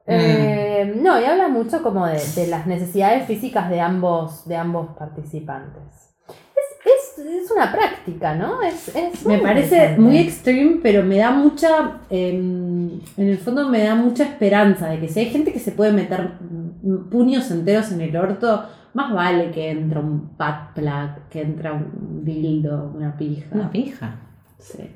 Eh, 0.07 0.93
no, 1.01 1.19
y 1.19 1.25
habla 1.25 1.47
mucho 1.47 1.81
como 1.81 2.05
de, 2.05 2.21
de 2.35 2.47
las 2.47 2.67
necesidades 2.67 3.25
físicas 3.25 3.69
de 3.69 3.81
ambos, 3.81 4.47
de 4.47 4.55
ambos 4.55 4.95
participantes. 4.97 6.13
Es, 6.27 7.17
es, 7.19 7.25
es 7.25 7.51
una 7.51 7.71
práctica, 7.71 8.35
¿no? 8.35 8.61
Es, 8.61 8.95
es 8.95 9.25
Me 9.25 9.39
parece 9.39 9.97
muy 9.97 10.19
extreme, 10.19 10.79
pero 10.83 11.03
me 11.03 11.17
da 11.17 11.31
mucha, 11.31 12.01
eh, 12.11 12.29
en 12.29 13.01
el 13.17 13.37
fondo 13.39 13.67
me 13.69 13.83
da 13.83 13.95
mucha 13.95 14.23
esperanza 14.23 14.89
de 14.89 14.99
que 14.99 15.07
si 15.07 15.21
hay 15.21 15.25
gente 15.31 15.51
que 15.51 15.59
se 15.59 15.71
puede 15.71 15.91
meter 15.91 16.33
mm, 16.39 17.09
puños 17.09 17.49
enteros 17.49 17.91
en 17.91 18.01
el 18.01 18.15
orto, 18.15 18.65
más 18.93 19.11
vale 19.11 19.51
que 19.51 19.71
entra 19.71 19.99
un 19.99 20.35
pat 20.37 20.73
plug, 20.73 21.27
que 21.29 21.41
entra 21.41 21.73
un 21.73 22.23
dildo, 22.23 22.93
una 22.95 23.17
pija. 23.17 23.47
Una 23.51 23.71
pija. 23.71 24.19
Sí. 24.59 24.89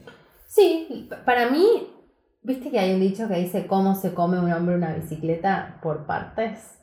Sí, 0.48 1.10
para 1.26 1.50
mí, 1.50 1.66
viste 2.42 2.70
que 2.72 2.80
hay 2.80 2.94
un 2.94 3.00
dicho 3.02 3.28
que 3.28 3.36
dice 3.36 3.68
cómo 3.68 3.96
se 3.96 4.14
come 4.14 4.40
un 4.40 4.52
hombre 4.52 4.76
una 4.76 4.94
bicicleta 4.94 5.80
por 5.82 6.06
partes. 6.06 6.76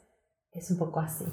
Es 0.53 0.71
un 0.71 0.79
poco 0.79 1.01
así. 1.01 1.25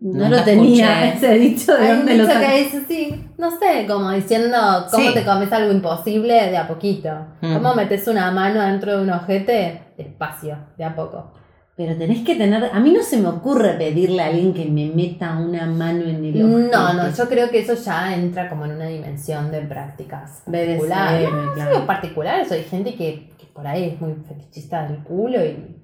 No 0.00 0.28
lo 0.28 0.44
tenía 0.44 1.06
escuché. 1.08 1.26
ese 1.32 1.38
dicho 1.40 1.76
de 1.76 1.86
Hay 1.86 1.90
un 1.92 1.96
dónde 1.98 2.14
lo 2.18 2.26
dicho 2.26 2.38
que 2.40 2.58
dice 2.62 2.84
sí, 2.86 3.30
no 3.36 3.50
sé, 3.50 3.86
como 3.88 4.10
diciendo 4.12 4.56
cómo 4.90 5.08
Sí. 5.08 5.14
te 5.14 5.24
comes 5.24 5.52
algo 5.52 5.72
imposible 5.72 6.34
de 6.50 6.56
a 6.56 6.68
poquito. 6.68 7.10
Mm. 7.40 7.54
Cómo 7.54 7.74
metes 7.74 8.06
una 8.06 8.30
mano 8.30 8.62
dentro 8.62 8.96
de 8.96 9.02
un 9.02 9.10
ojete 9.10 9.82
despacio, 9.96 10.56
de 10.76 10.84
a 10.84 10.94
poco. 10.94 11.32
Pero 11.78 11.96
tenés 11.96 12.24
que 12.24 12.34
tener. 12.34 12.70
A 12.72 12.80
mí 12.80 12.90
no 12.90 13.04
se 13.04 13.18
me 13.18 13.28
ocurre 13.28 13.74
pedirle 13.74 14.20
a 14.20 14.26
alguien 14.26 14.52
que 14.52 14.64
me 14.64 14.88
meta 14.88 15.38
una 15.38 15.64
mano 15.64 16.02
en 16.02 16.24
el 16.24 16.44
ojete. 16.44 16.76
No, 16.76 16.92
no, 16.92 17.08
yo 17.08 17.28
creo 17.28 17.48
que 17.50 17.60
eso 17.60 17.74
ya 17.74 18.16
entra 18.16 18.48
como 18.48 18.64
en 18.64 18.72
una 18.72 18.86
dimensión 18.86 19.52
de 19.52 19.60
prácticas 19.60 20.42
particulares. 20.44 21.30
No, 21.30 21.54
claro. 21.54 21.86
particulares, 21.86 22.50
hay 22.50 22.64
gente 22.64 22.96
que, 22.96 23.30
que 23.38 23.46
por 23.46 23.64
ahí 23.64 23.90
es 23.90 24.00
muy 24.00 24.12
fetichista 24.26 24.88
del 24.88 25.04
culo 25.04 25.44
y 25.44 25.76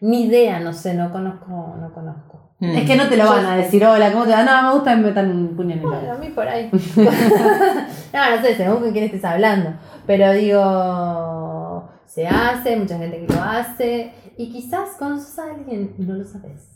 ni 0.00 0.24
idea, 0.24 0.60
no 0.60 0.72
sé, 0.72 0.94
no 0.94 1.12
conozco, 1.12 1.76
no 1.78 1.92
conozco. 1.92 2.54
Mm. 2.60 2.76
Es 2.76 2.86
que 2.86 2.96
no 2.96 3.06
te 3.10 3.18
lo 3.18 3.28
van 3.28 3.44
a 3.44 3.56
decir, 3.56 3.84
hola, 3.84 4.12
¿cómo 4.12 4.24
te 4.24 4.30
va? 4.30 4.44
No, 4.44 4.62
me 4.62 4.74
gusta 4.76 4.92
que 4.92 4.96
me 4.96 5.08
metan 5.08 5.30
un 5.30 5.54
puño 5.54 5.74
en 5.74 5.80
el 5.80 5.86
Bueno, 5.86 6.02
ojo. 6.04 6.12
a 6.12 6.18
mí 6.18 6.28
por 6.30 6.48
ahí. 6.48 6.70
no, 6.96 8.36
no 8.36 8.42
sé, 8.42 8.54
según 8.56 8.80
con 8.80 8.92
quién 8.92 9.04
estés 9.04 9.24
hablando. 9.26 9.74
Pero 10.06 10.32
digo, 10.32 11.90
se 12.06 12.26
hace, 12.26 12.76
mucha 12.78 12.96
gente 12.96 13.26
que 13.26 13.34
lo 13.34 13.42
hace. 13.42 14.23
Y 14.36 14.50
quizás 14.52 14.90
conoces 14.98 15.38
a 15.38 15.44
alguien 15.54 15.94
y 15.98 16.02
no 16.02 16.14
lo 16.14 16.24
sabes. 16.24 16.70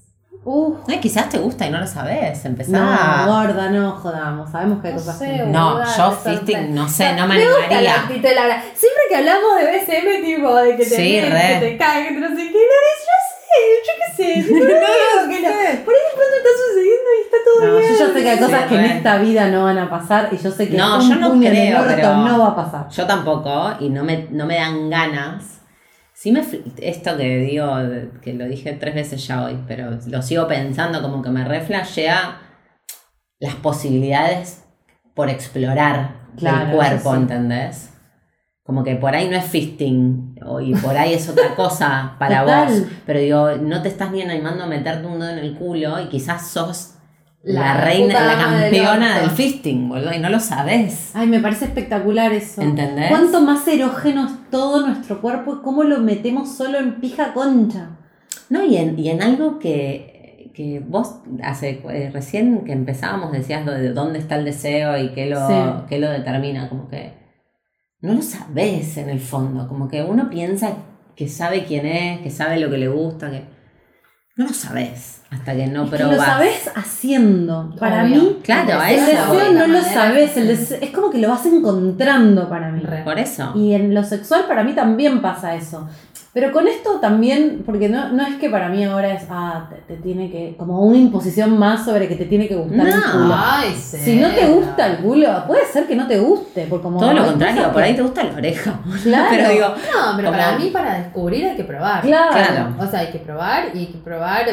Uf. 0.45 0.77
Ay, 0.87 1.01
quizás 1.01 1.29
te 1.29 1.39
gusta 1.39 1.67
y 1.67 1.71
no 1.71 1.79
lo 1.81 1.87
sabes. 1.87 2.45
Empezá. 2.45 2.71
No, 3.27 3.33
gorda, 3.33 3.71
no 3.71 3.91
jodamos. 3.93 4.51
Sabemos 4.51 4.81
que 4.81 4.89
hay 4.89 4.95
No 4.95 5.01
cosas 5.01 5.19
sé, 5.19 5.27
que 5.37 5.47
No, 5.47 5.97
yo 5.97 6.11
fisting, 6.13 6.75
no 6.75 6.89
sé, 6.89 7.13
no 7.15 7.27
me 7.27 7.35
Me 7.37 7.45
la 7.45 7.51
animaría. 7.57 7.95
actitud 8.03 8.29
Laura. 8.37 8.63
Siempre 8.75 9.03
que 9.09 9.17
hablamos 9.17 9.57
de 9.57 9.65
BSM, 9.65 10.25
tipo, 10.25 10.55
de 10.55 10.71
que 10.77 10.85
te 10.85 10.97
Sí, 10.97 11.03
miren, 11.03 11.33
que 11.61 11.67
te 11.67 11.77
caen, 11.77 12.15
que 12.15 12.21
no 12.21 12.29
sé 12.29 12.37
qué, 12.37 12.53
no 12.53 12.79
es, 12.89 13.01
yo 13.09 13.17
sé, 13.49 13.61
yo 13.87 13.93
qué 13.99 14.45
sé. 14.45 14.53
No, 14.53 14.65
digo 14.65 15.29
que 15.29 15.41
no. 15.41 15.85
Por 15.85 15.95
ahí 15.95 16.05
de 16.07 16.15
pronto 16.15 16.35
está 16.37 16.51
sucediendo 16.69 17.09
y 17.19 17.23
está 17.25 17.37
todo 17.45 17.67
No, 17.67 17.77
bien. 17.79 17.93
yo 17.93 17.99
ya 17.99 18.13
sé 18.15 18.23
que 18.23 18.31
hay 18.31 18.39
Sí, 18.39 18.45
cosas 18.45 18.63
que 18.69 18.75
en 18.77 18.85
esta 18.85 19.19
vida 19.19 19.49
no 19.49 19.65
van 19.65 19.79
a 19.79 19.91
pasar 19.91 20.29
y 20.31 20.37
yo 20.39 20.51
sé 20.53 20.69
que 20.69 20.77
No, 20.77 20.99
un 20.99 21.09
yo 21.09 21.15
no 21.17 21.29
puño 21.31 21.49
en 21.51 21.57
el 21.57 21.69
creo, 21.69 21.81
orto 21.83 21.95
pero- 21.97 22.15
no 22.17 22.39
va 22.39 22.47
a 22.49 22.57
pasar. 22.57 22.89
Yo 22.91 23.07
tampoco, 23.07 23.73
y 23.81 23.89
no 23.91 24.05
me, 24.05 24.29
no 24.31 24.47
me 24.47 24.55
dan 24.57 24.89
ganas. 24.89 25.58
Sí 26.21 26.33
me, 26.33 26.43
esto 26.83 27.17
que 27.17 27.39
digo, 27.39 27.71
que 28.21 28.35
lo 28.35 28.45
dije 28.47 28.73
tres 28.73 28.93
veces 28.93 29.25
ya 29.25 29.45
hoy, 29.45 29.57
pero 29.69 29.97
lo 30.09 30.21
sigo 30.21 30.49
pensando 30.49 31.01
como 31.01 31.23
que 31.23 31.31
me 31.31 31.45
reflashea 31.45 32.41
las 33.39 33.55
posibilidades 33.55 34.65
por 35.15 35.31
explorar 35.31 36.17
Claro, 36.37 36.67
del 36.67 36.75
cuerpo, 36.75 37.13
sí. 37.13 37.21
¿entendés? 37.21 37.91
Como 38.65 38.83
que 38.83 38.97
por 38.97 39.15
ahí 39.15 39.29
no 39.29 39.37
es 39.37 39.45
fisting, 39.45 40.35
o- 40.45 40.61
y 40.61 40.75
por 40.75 40.97
ahí 40.97 41.15
es 41.15 41.29
otra 41.29 41.55
cosa 41.55 42.17
para 42.19 42.41
Total. 42.41 42.67
vos. 42.67 42.83
Pero 43.07 43.21
digo, 43.21 43.51
no 43.63 43.81
te 43.81 43.89
estás 43.89 44.11
ni 44.11 44.21
animando 44.21 44.65
a 44.65 44.67
meterte 44.67 45.07
un 45.07 45.21
dedo 45.21 45.31
en 45.31 45.39
el 45.39 45.55
culo 45.55 46.01
y 46.01 46.09
quizás 46.09 46.49
sos 46.49 46.95
la, 47.43 47.61
La 47.75 47.81
reina, 47.81 48.15
la 48.15 48.59
del 48.59 48.71
campeona 48.73 49.21
del 49.21 49.31
fisting, 49.31 49.89
boludo, 49.89 50.13
y 50.13 50.19
no 50.19 50.29
lo 50.29 50.41
sabes. 50.41 51.13
Ay, 51.15 51.29
me 51.29 51.41
parece 51.41 51.67
espectacular 51.67 52.33
eso. 52.33 52.61
¿Entendés? 52.63 53.11
Cuánto 53.11 53.41
más 53.41 53.67
erógeno 53.69 54.27
es 54.27 54.51
todo 54.51 54.87
nuestro 54.87 55.21
cuerpo 55.21 55.55
y 55.57 55.63
cómo 55.63 55.85
lo 55.85 55.99
metemos 56.01 56.55
solo 56.57 56.79
en 56.79 57.01
pija 57.01 57.33
concha. 57.33 57.91
No, 58.51 58.65
y 58.65 58.77
en, 58.77 58.99
y 58.99 59.09
en 59.11 59.23
algo 59.23 59.59
que, 59.59 60.51
que 60.55 60.81
vos 60.87 61.21
hace 61.43 61.81
eh, 61.91 62.11
recién 62.13 62.65
que 62.65 62.73
empezábamos 62.73 63.31
decías 63.33 63.65
lo 63.65 63.73
de 63.73 63.93
dónde 63.93 64.19
está 64.19 64.37
el 64.37 64.45
deseo 64.45 64.99
y 64.99 65.11
qué 65.11 65.27
lo, 65.27 65.47
Sí. 65.47 65.55
qué 65.89 65.99
lo 65.99 66.11
determina, 66.11 66.69
como 66.69 66.89
que 66.89 67.13
no 68.01 68.15
lo 68.15 68.23
sabes 68.23 68.97
en 68.97 69.09
el 69.11 69.21
fondo. 69.21 69.69
Como 69.69 69.89
que 69.89 70.03
uno 70.03 70.29
piensa 70.29 70.73
que 71.15 71.29
sabe 71.29 71.65
quién 71.65 71.87
es, 71.87 72.21
que 72.21 72.31
sabe 72.31 72.59
lo 72.59 72.71
que 72.71 72.79
le 72.79 72.89
gusta, 72.89 73.31
que 73.31 73.45
no 74.39 74.47
lo 74.47 74.53
sabes 74.55 75.17
hasta 75.31 75.55
que 75.55 75.67
no 75.67 75.85
Es 75.85 75.91
que 75.91 75.97
probas. 75.99 76.17
lo 76.17 76.23
sabes 76.25 76.71
haciendo. 76.75 77.75
Para 77.79 78.05
Obvio. 78.05 78.15
mí, 78.23 78.37
Claro, 78.43 78.83
el 78.83 78.97
deseo 79.05 79.53
no 79.53 79.67
lo 79.67 79.83
sabes. 79.83 80.31
que- 80.31 80.41
el 80.41 80.49
deseo- 80.49 80.79
es 80.81 80.91
como 80.91 81.11
que 81.11 81.19
lo 81.19 81.29
vas 81.29 81.45
encontrando 81.45 82.49
para 82.49 82.71
mí. 82.71 82.83
Por 83.05 83.19
eso. 83.19 83.53
Y 83.55 83.75
en 83.75 83.95
lo 83.95 84.03
sexual 84.05 84.47
para 84.49 84.65
mí 84.65 84.73
también 84.73 85.21
pasa 85.21 85.55
eso. 85.55 85.87
Pero 86.39 86.53
con 86.53 86.69
esto 86.69 87.01
también, 87.01 87.65
porque 87.67 87.89
no, 87.89 88.11
no 88.11 88.25
es 88.25 88.37
que 88.37 88.49
para 88.49 88.69
mí 88.69 88.85
ahora 88.85 89.13
es, 89.13 89.25
ah, 89.29 89.69
te, 89.69 89.97
te 89.97 90.01
tiene 90.01 90.31
que, 90.31 90.55
como 90.57 90.83
una 90.83 90.97
imposición 90.97 91.59
más 91.59 91.85
sobre 91.85 92.07
que 92.07 92.15
te 92.15 92.27
tiene 92.27 92.47
que 92.47 92.55
gustar 92.55 92.87
el 92.87 92.95
culo. 92.95 93.35
Ay, 93.37 93.75
Si 93.75 94.21
no 94.21 94.31
te 94.31 94.47
gusta 94.47 94.87
el 94.87 94.99
culo, 94.99 95.45
puede 95.49 95.67
ser 95.67 95.89
que 95.89 95.97
no 95.97 96.07
te 96.07 96.17
guste. 96.21 96.69
Porque 96.71 96.85
como 96.85 97.01
Todo 97.01 97.13
lo 97.13 97.25
contrario, 97.25 97.73
por 97.73 97.83
ahí 97.83 97.97
te 97.97 98.03
gusta 98.03 98.23
la 98.23 98.35
oreja. 98.35 98.79
Claro. 99.03 99.27
Pero 99.31 99.51
digo, 99.51 99.67
No, 99.67 100.17
pero 100.17 100.31
para 100.31 100.57
mí, 100.57 100.71
para 100.71 101.01
descubrir 101.01 101.45
hay 101.45 101.57
que 101.57 101.65
probar. 101.65 102.03
Claro. 102.03 102.31
Claro. 102.31 102.75
O 102.79 102.87
sea, 102.87 103.01
hay 103.01 103.11
que 103.11 103.19
probar 103.19 103.75
y 103.75 103.79
hay 103.81 103.87
que 103.87 103.99
probar, 103.99 104.47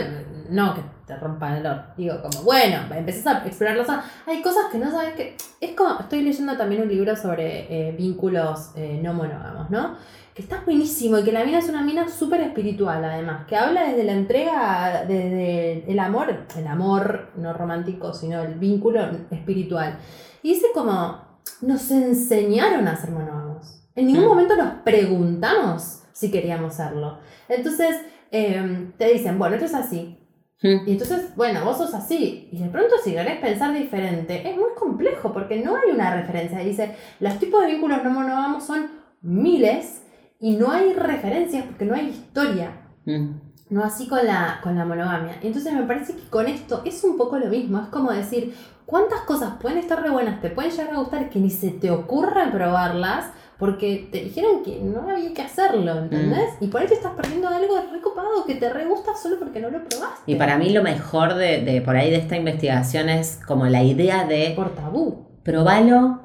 no 0.50 0.74
que 0.74 0.82
te 1.06 1.16
rompan 1.18 1.58
el 1.58 1.68
orto. 1.68 1.94
Digo, 1.98 2.16
como, 2.20 2.46
bueno, 2.46 2.78
empezás 2.96 3.28
a 3.28 3.46
explorar 3.46 3.78
los... 3.78 3.88
Hay 4.26 4.42
cosas 4.42 4.72
que 4.72 4.80
no 4.80 4.90
sabes 4.90 5.14
que... 5.14 5.38
Es 5.62 5.76
como, 5.76 6.00
estoy 6.00 6.24
leyendo 6.24 6.58
también 6.58 6.82
un 6.82 6.88
libro 6.88 7.16
sobre 7.16 7.68
eh, 7.70 7.92
vínculos 7.92 8.72
eh, 8.76 9.00
no 9.04 9.14
monógamos, 9.14 9.70
¿no? 9.70 9.96
Que 10.36 10.42
está 10.42 10.62
buenísimo 10.66 11.18
y 11.18 11.24
que 11.24 11.32
la 11.32 11.46
mina 11.46 11.60
es 11.60 11.70
una 11.70 11.82
mina 11.82 12.10
súper 12.10 12.42
espiritual, 12.42 13.04
además, 13.06 13.48
que 13.48 13.56
habla 13.56 13.86
desde 13.88 14.04
la 14.04 14.12
entrega, 14.12 15.06
desde 15.08 15.90
el 15.90 15.98
amor, 15.98 16.46
el 16.58 16.68
amor 16.68 17.30
no 17.38 17.54
romántico, 17.54 18.14
sino 18.14 18.42
el 18.44 18.56
vínculo 18.56 19.00
espiritual. 19.32 19.98
Y 20.44 20.56
dice 20.56 20.68
como, 20.74 21.22
nos 21.62 21.90
enseñaron 21.90 22.86
a 22.86 22.98
ser 22.98 23.12
monógamos. 23.12 23.82
En 23.96 24.08
ningún 24.08 24.26
Mm. 24.26 24.28
momento 24.28 24.58
nos 24.58 24.74
preguntamos 24.84 26.04
si 26.12 26.30
queríamos 26.30 26.74
serlo. 26.74 27.20
Entonces, 27.48 28.02
eh, 28.30 28.92
te 28.98 29.14
dicen, 29.14 29.40
bueno, 29.40 29.56
esto 29.56 29.68
es 29.68 29.74
así. 29.74 30.20
Mm. 30.62 30.86
Y 30.86 30.92
entonces, 30.92 31.34
bueno, 31.38 31.64
vos 31.64 31.78
sos 31.78 31.94
así. 31.94 32.50
Y 32.52 32.62
de 32.62 32.68
pronto 32.68 32.96
si 33.02 33.14
querés 33.14 33.40
pensar 33.40 33.74
diferente, 33.74 34.50
es 34.50 34.58
muy 34.58 34.72
complejo 34.78 35.32
porque 35.32 35.62
no 35.62 35.78
hay 35.78 35.92
una 35.94 36.14
referencia. 36.14 36.60
Dice, 36.60 36.94
los 37.22 37.40
tipos 37.40 37.62
de 37.62 37.68
vínculos 37.72 38.04
no 38.04 38.10
monógamos 38.10 38.66
son 38.66 38.88
miles 39.22 40.02
y 40.48 40.56
no 40.58 40.72
hay 40.72 40.94
referencias 40.94 41.66
porque 41.66 41.86
no 41.86 41.96
hay 41.96 42.08
historia. 42.10 42.68
mm, 43.06 43.30
No 43.72 43.84
así 43.84 44.08
con 44.08 44.24
la, 44.24 44.60
con 44.62 44.76
la 44.78 44.86
monogamia. 44.86 45.34
Entonces 45.42 45.74
me 45.74 45.84
parece 45.84 46.14
que 46.16 46.30
con 46.30 46.46
esto 46.48 46.84
es 46.86 47.04
un 47.04 47.18
poco 47.18 47.40
lo 47.40 47.48
mismo. 47.48 47.80
Es 47.82 47.88
como 47.88 48.12
decir, 48.12 48.54
¿cuántas 48.86 49.22
cosas 49.22 49.54
pueden 49.60 49.80
estar 49.80 50.00
re 50.04 50.12
buenas, 50.12 50.42
te 50.42 50.50
pueden 50.52 50.70
llegar 50.72 50.94
a 50.94 51.00
gustar 51.00 51.30
que 51.32 51.40
ni 51.40 51.50
se 51.50 51.72
te 51.72 51.90
ocurra 51.90 52.52
probarlas? 52.52 53.26
Porque 53.58 54.08
te 54.12 54.20
dijeron 54.28 54.62
que 54.64 54.82
no 54.82 55.10
había 55.10 55.34
que 55.34 55.42
hacerlo, 55.42 55.98
¿entendés? 55.98 56.50
Y 56.60 56.68
por 56.68 56.82
ahí 56.82 56.88
te 56.88 56.94
estás 56.94 57.14
perdiendo 57.14 57.48
algo 57.48 57.76
recopado 57.92 58.46
que 58.46 58.54
te 58.56 58.70
re 58.70 58.86
gusta 58.86 59.16
solo 59.16 59.40
porque 59.40 59.62
no 59.62 59.70
lo 59.72 59.84
probaste. 59.86 60.32
Y 60.32 60.36
para 60.36 60.58
mí 60.60 60.70
lo 60.72 60.84
mejor 60.84 61.34
de, 61.34 61.62
de 61.62 61.82
por 61.82 61.96
ahí 61.96 62.12
de 62.12 62.18
esta 62.18 62.36
investigación 62.38 63.08
es 63.10 63.40
como 63.48 63.66
la 63.66 63.82
idea 63.82 64.26
de 64.26 64.54
Por 64.56 64.76
tabú. 64.76 65.40
probalo 65.44 66.20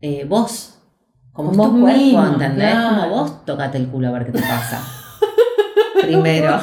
eh, 0.00 0.24
vos. 0.26 0.73
Como 1.34 1.50
es 1.50 1.56
Vos 1.58 1.66
tu 1.72 1.80
cuerpo, 1.80 1.98
mismo, 1.98 2.26
¿entendés? 2.26 2.70
claro. 2.72 2.88
Como 2.88 3.08
vos 3.10 3.44
tocate 3.44 3.76
el 3.78 3.88
culo 3.88 4.08
a 4.08 4.12
ver 4.12 4.24
qué 4.26 4.32
te 4.32 4.40
pasa. 4.40 4.80
Primero. 6.00 6.58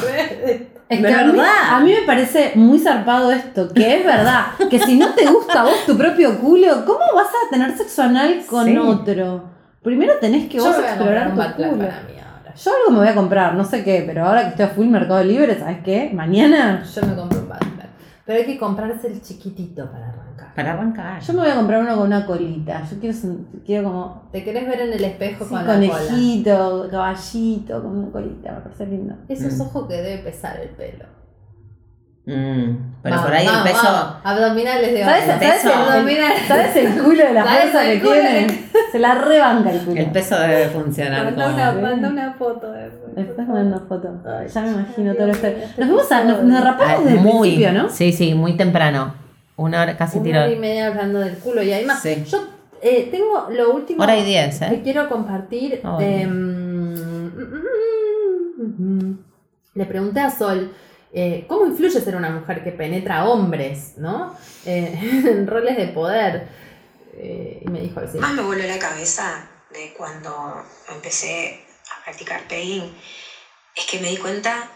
Es 0.90 1.02
¿De 1.02 1.08
que 1.08 1.14
a 1.14 1.24
mí, 1.26 1.32
verdad? 1.32 1.48
a 1.70 1.80
mí 1.80 1.92
me 1.94 2.02
parece 2.06 2.52
muy 2.56 2.78
zarpado 2.80 3.32
esto, 3.32 3.70
que 3.74 4.00
es 4.00 4.06
verdad, 4.06 4.48
que 4.70 4.78
si 4.80 4.98
no 4.98 5.14
te 5.14 5.26
gusta 5.26 5.62
a 5.62 5.64
vos 5.64 5.86
tu 5.86 5.98
propio 5.98 6.38
culo, 6.40 6.84
¿cómo 6.86 7.00
vas 7.16 7.28
a 7.30 7.50
tener 7.50 7.78
sexo 7.78 8.04
anal 8.04 8.42
con 8.50 8.66
Sí. 8.66 8.78
otro? 8.78 9.44
Primero 9.82 10.16
tenés 10.20 10.50
que 10.50 10.58
Yo 10.58 10.66
vos 10.66 10.78
explorar 10.80 11.30
tu 11.30 11.36
culo. 11.36 11.78
para 11.78 12.02
mí 12.02 12.14
ahora. 12.20 12.54
Yo 12.56 12.72
algo 12.76 12.92
me 12.92 12.98
voy 13.00 13.08
a 13.08 13.16
comprar, 13.16 13.56
no 13.56 13.64
sé 13.64 13.84
qué, 13.86 14.04
pero 14.06 14.26
ahora 14.26 14.42
que 14.44 14.50
estoy 14.50 14.66
a 14.66 14.70
full 14.70 14.88
Mercado 14.88 15.24
Libre, 15.24 15.58
¿sabes 15.58 15.78
qué? 15.86 16.12
Mañana 16.14 16.84
Yo 16.84 17.02
me 17.04 17.16
compro 17.16 17.40
un 17.40 17.46
Plug. 17.46 17.60
Pero 18.26 18.40
hay 18.40 18.46
que 18.46 18.58
comprarse 18.58 19.08
el 19.08 19.22
chiquitito 19.22 19.90
para 19.90 20.12
arrancar. 20.52 20.56
Para 20.56 20.74
arrancar. 20.74 21.22
yo 21.22 21.34
me 21.34 21.40
voy 21.40 21.50
a 21.50 21.56
comprar 21.56 21.82
uno 21.82 21.96
con 21.96 22.08
una 22.08 22.26
colita. 22.26 22.82
Yo 22.90 23.00
quiero, 23.00 23.18
quiero 23.66 23.84
como 23.90 24.30
Te 24.32 24.44
querés 24.44 24.68
ver 24.68 24.82
en 24.82 24.94
el 24.94 25.04
espejo 25.04 25.44
sí, 25.46 25.50
con 25.50 25.60
la 25.60 25.66
cola. 25.66 25.88
conejito, 25.90 26.88
caballito, 26.92 27.82
con 27.84 27.98
una 27.98 28.12
colita, 28.12 28.52
me 28.52 28.60
parece 28.62 28.86
lindo. 28.88 29.16
Esos 29.28 29.54
Mm. 29.58 29.62
ojos 29.62 29.88
que 29.88 29.96
debe 30.02 30.18
pesar 30.24 30.60
el 30.62 30.70
pelo. 30.70 31.06
Mm, 32.24 33.02
pero 33.02 33.16
Vamos, 33.16 33.26
por 33.26 33.34
ahí 33.36 33.46
vamos, 33.48 33.66
el 33.66 33.72
peso. 33.74 33.84
vamos. 33.84 34.16
Abdominales 34.24 34.94
de 34.94 35.04
¿Sabes. 35.04 35.26
¿sabes, 35.26 35.66
el, 35.66 35.72
Abdominales. 35.72 36.42
¿Sabes 36.48 36.76
el 36.76 37.02
culo 37.02 37.24
de 37.26 37.34
la 37.34 37.44
¿Sabes 37.44 37.62
fuerza 37.72 37.84
que 37.92 38.00
culo? 38.00 38.12
tiene? 38.14 38.48
Se 38.92 39.00
la 39.00 39.16
rebanca 39.16 39.72
el 39.72 39.80
culo. 39.80 40.00
El 40.00 40.12
peso 40.12 40.40
debe 40.40 40.68
funcionar 40.68 41.26
Manda 41.26 41.44
como. 41.46 41.56
una, 41.56 41.72
manda 41.90 42.10
una 42.10 42.34
foto 42.34 42.72
de 42.72 42.88
eso. 42.88 42.98
Después 43.16 43.48
mandando 43.48 43.88
fotos. 43.88 44.12
Ay, 44.24 44.48
Ya 44.48 44.62
me 44.62 44.68
imagino 44.72 45.16
todo 45.16 45.28
esto. 45.28 45.48
Nos 45.80 45.90
vamos 45.90 46.12
a. 46.12 46.24
Nos, 46.24 46.44
nos 46.44 46.64
rapamos 46.64 46.94
Ah, 46.96 47.02
desde 47.04 47.18
el 47.18 47.24
muy, 47.24 47.50
principio, 47.50 47.74
¿no? 47.74 47.90
Sí, 47.90 48.14
sí, 48.14 48.36
muy 48.36 48.56
temprano. 48.56 49.16
Una 49.62 49.82
hora 49.82 49.98
casi 49.98 50.18
Una 50.18 50.24
tiró. 50.26 50.40
hora 50.42 50.52
y 50.52 50.60
media 50.60 50.88
hablando 50.88 51.20
del 51.20 51.38
culo. 51.38 51.62
Y 51.64 51.72
además, 51.74 52.02
Sí. 52.02 52.24
yo 52.28 52.44
eh, 52.82 53.08
tengo 53.12 53.48
lo 53.52 53.72
último 53.74 54.04
Hora 54.04 54.18
y 54.18 54.26
diez, 54.26 54.60
que 54.60 54.66
¿eh? 54.66 54.82
quiero 54.84 55.08
compartir. 55.08 55.82
Eh, 56.00 56.26
bueno. 56.28 57.32
le 59.74 59.86
pregunté 59.86 60.20
a 60.20 60.30
Sol. 60.30 60.74
eh, 61.14 61.46
¿Cómo 61.48 61.66
influye 61.66 62.00
ser 62.00 62.16
una 62.16 62.30
mujer 62.30 62.64
que 62.64 62.72
penetra 62.72 63.26
hombres, 63.26 63.98
¿no? 63.98 64.36
Eh, 64.66 64.98
en 65.30 65.48
roles 65.48 65.78
de 65.78 65.88
poder. 65.90 66.48
Eh, 67.14 67.62
y 67.66 67.70
me 67.70 67.82
dijo 67.82 68.00
así. 68.00 68.18
Más 68.18 68.34
me 68.34 68.42
voló 68.42 68.64
la 68.64 68.80
cabeza 68.80 69.48
de 69.74 69.94
cuando 69.98 70.64
empecé 70.94 71.62
a 72.00 72.04
practicar 72.06 72.42
pegging, 72.48 72.84
es 73.76 73.86
que 73.90 74.00
me 74.00 74.10
di 74.10 74.18
cuenta, 74.18 74.70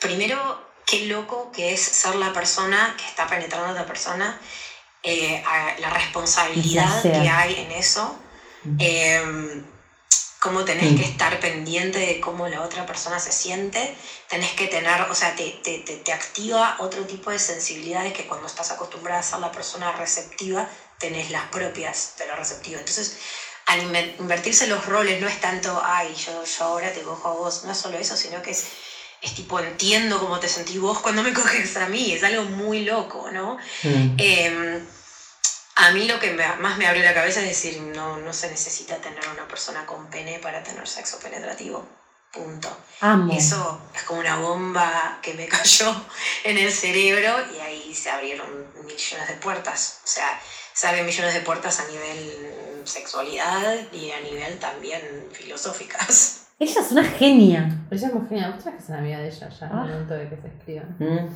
primero, 0.00 0.36
qué 0.86 1.00
loco 1.00 1.50
que 1.52 1.72
es 1.72 1.80
ser 1.80 2.14
la 2.14 2.32
persona 2.32 2.94
que 2.96 3.06
está 3.06 3.26
penetrando 3.26 3.68
a 3.68 3.70
otra 3.72 3.84
persona, 3.84 4.36
eh, 5.02 5.40
a 5.44 5.72
la 5.78 5.90
responsabilidad 5.90 7.02
que 7.02 7.28
hay 7.28 7.54
en 7.58 7.70
eso, 7.72 8.14
eh, 8.78 9.60
cómo 10.38 10.64
tenés 10.64 10.92
Mm. 10.92 10.96
que 10.96 11.02
estar 11.04 11.38
pendiente 11.38 11.98
de 12.00 12.18
cómo 12.18 12.48
la 12.48 12.62
otra 12.62 12.84
persona 12.84 13.18
se 13.20 13.30
siente, 13.30 13.92
tenés 14.28 14.52
que 14.54 14.66
tener, 14.66 15.02
o 15.02 15.14
sea, 15.14 15.34
te, 15.34 15.52
te, 15.62 15.78
te, 15.78 15.96
te 15.96 16.12
activa 16.12 16.74
otro 16.78 17.06
tipo 17.06 17.30
de 17.30 17.38
sensibilidades 17.38 18.12
que 18.12 18.24
cuando 18.26 18.46
estás 18.48 18.70
acostumbrada 18.72 19.20
a 19.20 19.22
ser 19.22 19.38
la 19.38 19.52
persona 19.52 19.92
receptiva, 19.92 20.66
tenés 20.98 21.30
las 21.30 21.44
propias 21.44 22.10
de 22.18 22.26
la 22.26 22.34
receptiva. 22.34 22.78
Entonces, 22.80 23.12
al 23.66 23.80
inver- 23.82 24.12
invertirse 24.18 24.66
los 24.66 24.84
roles 24.84 25.20
no 25.20 25.28
es 25.28 25.38
tanto, 25.38 25.80
ay, 25.84 26.12
yo, 26.16 26.42
yo 26.44 26.64
ahora 26.64 26.92
te 26.92 27.02
cojo 27.02 27.28
a 27.28 27.32
vos, 27.32 27.62
no 27.62 27.70
es 27.70 27.78
solo 27.78 27.96
eso, 27.98 28.16
sino 28.16 28.42
que 28.42 28.50
es, 28.50 28.64
es 29.22 29.34
tipo, 29.34 29.58
entiendo 29.60 30.18
cómo 30.18 30.38
te 30.40 30.48
sentís 30.48 30.80
vos 30.80 30.98
cuando 31.00 31.22
me 31.22 31.32
coges 31.34 31.76
a 31.76 31.86
mí, 31.88 32.12
es 32.12 32.22
algo 32.24 32.44
muy 32.44 32.84
loco, 32.84 33.30
¿no? 33.30 33.56
Mm. 33.84 34.16
Eh, 34.18 34.82
a 35.76 35.90
mí 35.92 36.06
lo 36.06 36.20
que 36.20 36.32
me- 36.32 36.56
más 36.56 36.76
me 36.76 36.86
abrió 36.86 37.02
la 37.02 37.14
cabeza 37.14 37.40
es 37.40 37.48
decir, 37.48 37.80
no, 37.80 38.18
no 38.18 38.32
se 38.32 38.50
necesita 38.50 38.96
tener 38.96 39.26
una 39.28 39.48
persona 39.48 39.86
con 39.86 40.08
pene 40.10 40.38
para 40.38 40.62
tener 40.62 40.86
sexo 40.86 41.18
penetrativo. 41.18 41.86
Punto. 42.32 42.74
Amo. 43.00 43.32
Eso 43.36 43.80
es 43.94 44.02
como 44.04 44.20
una 44.20 44.36
bomba 44.38 45.18
que 45.22 45.34
me 45.34 45.46
cayó 45.56 45.94
en 46.44 46.58
el 46.58 46.72
cerebro 46.72 47.36
y 47.54 47.60
ahí 47.60 47.94
se 47.94 48.10
abrieron 48.10 48.48
millones 48.84 49.28
de 49.28 49.34
puertas. 49.34 50.00
O 50.04 50.06
sea, 50.06 50.40
se 50.72 50.88
abren 50.88 51.04
millones 51.06 51.34
de 51.34 51.40
puertas 51.40 51.80
a 51.80 51.84
nivel 51.88 52.82
sexualidad 52.84 53.92
y 53.92 54.10
a 54.10 54.20
nivel 54.20 54.58
también 54.58 55.28
filosóficas. 55.32 56.38
Ella 56.58 56.80
es 56.80 56.92
una 56.92 57.02
genia. 57.02 57.68
Ella 57.90 58.06
es 58.08 58.14
muy 58.14 58.26
genial. 58.28 58.52
Vos 58.54 58.62
tenés 58.64 58.80
que 58.80 58.86
ser 58.86 58.96
amiga 58.96 59.18
de 59.18 59.26
ella 59.28 59.48
ya, 59.48 59.66
en 59.66 59.72
Ah. 59.72 59.82
el 59.84 59.90
momento 59.92 60.14
de 60.14 60.28
que 60.28 60.36
se 60.36 60.46
escriban. 60.48 60.96
Mm. 60.98 61.28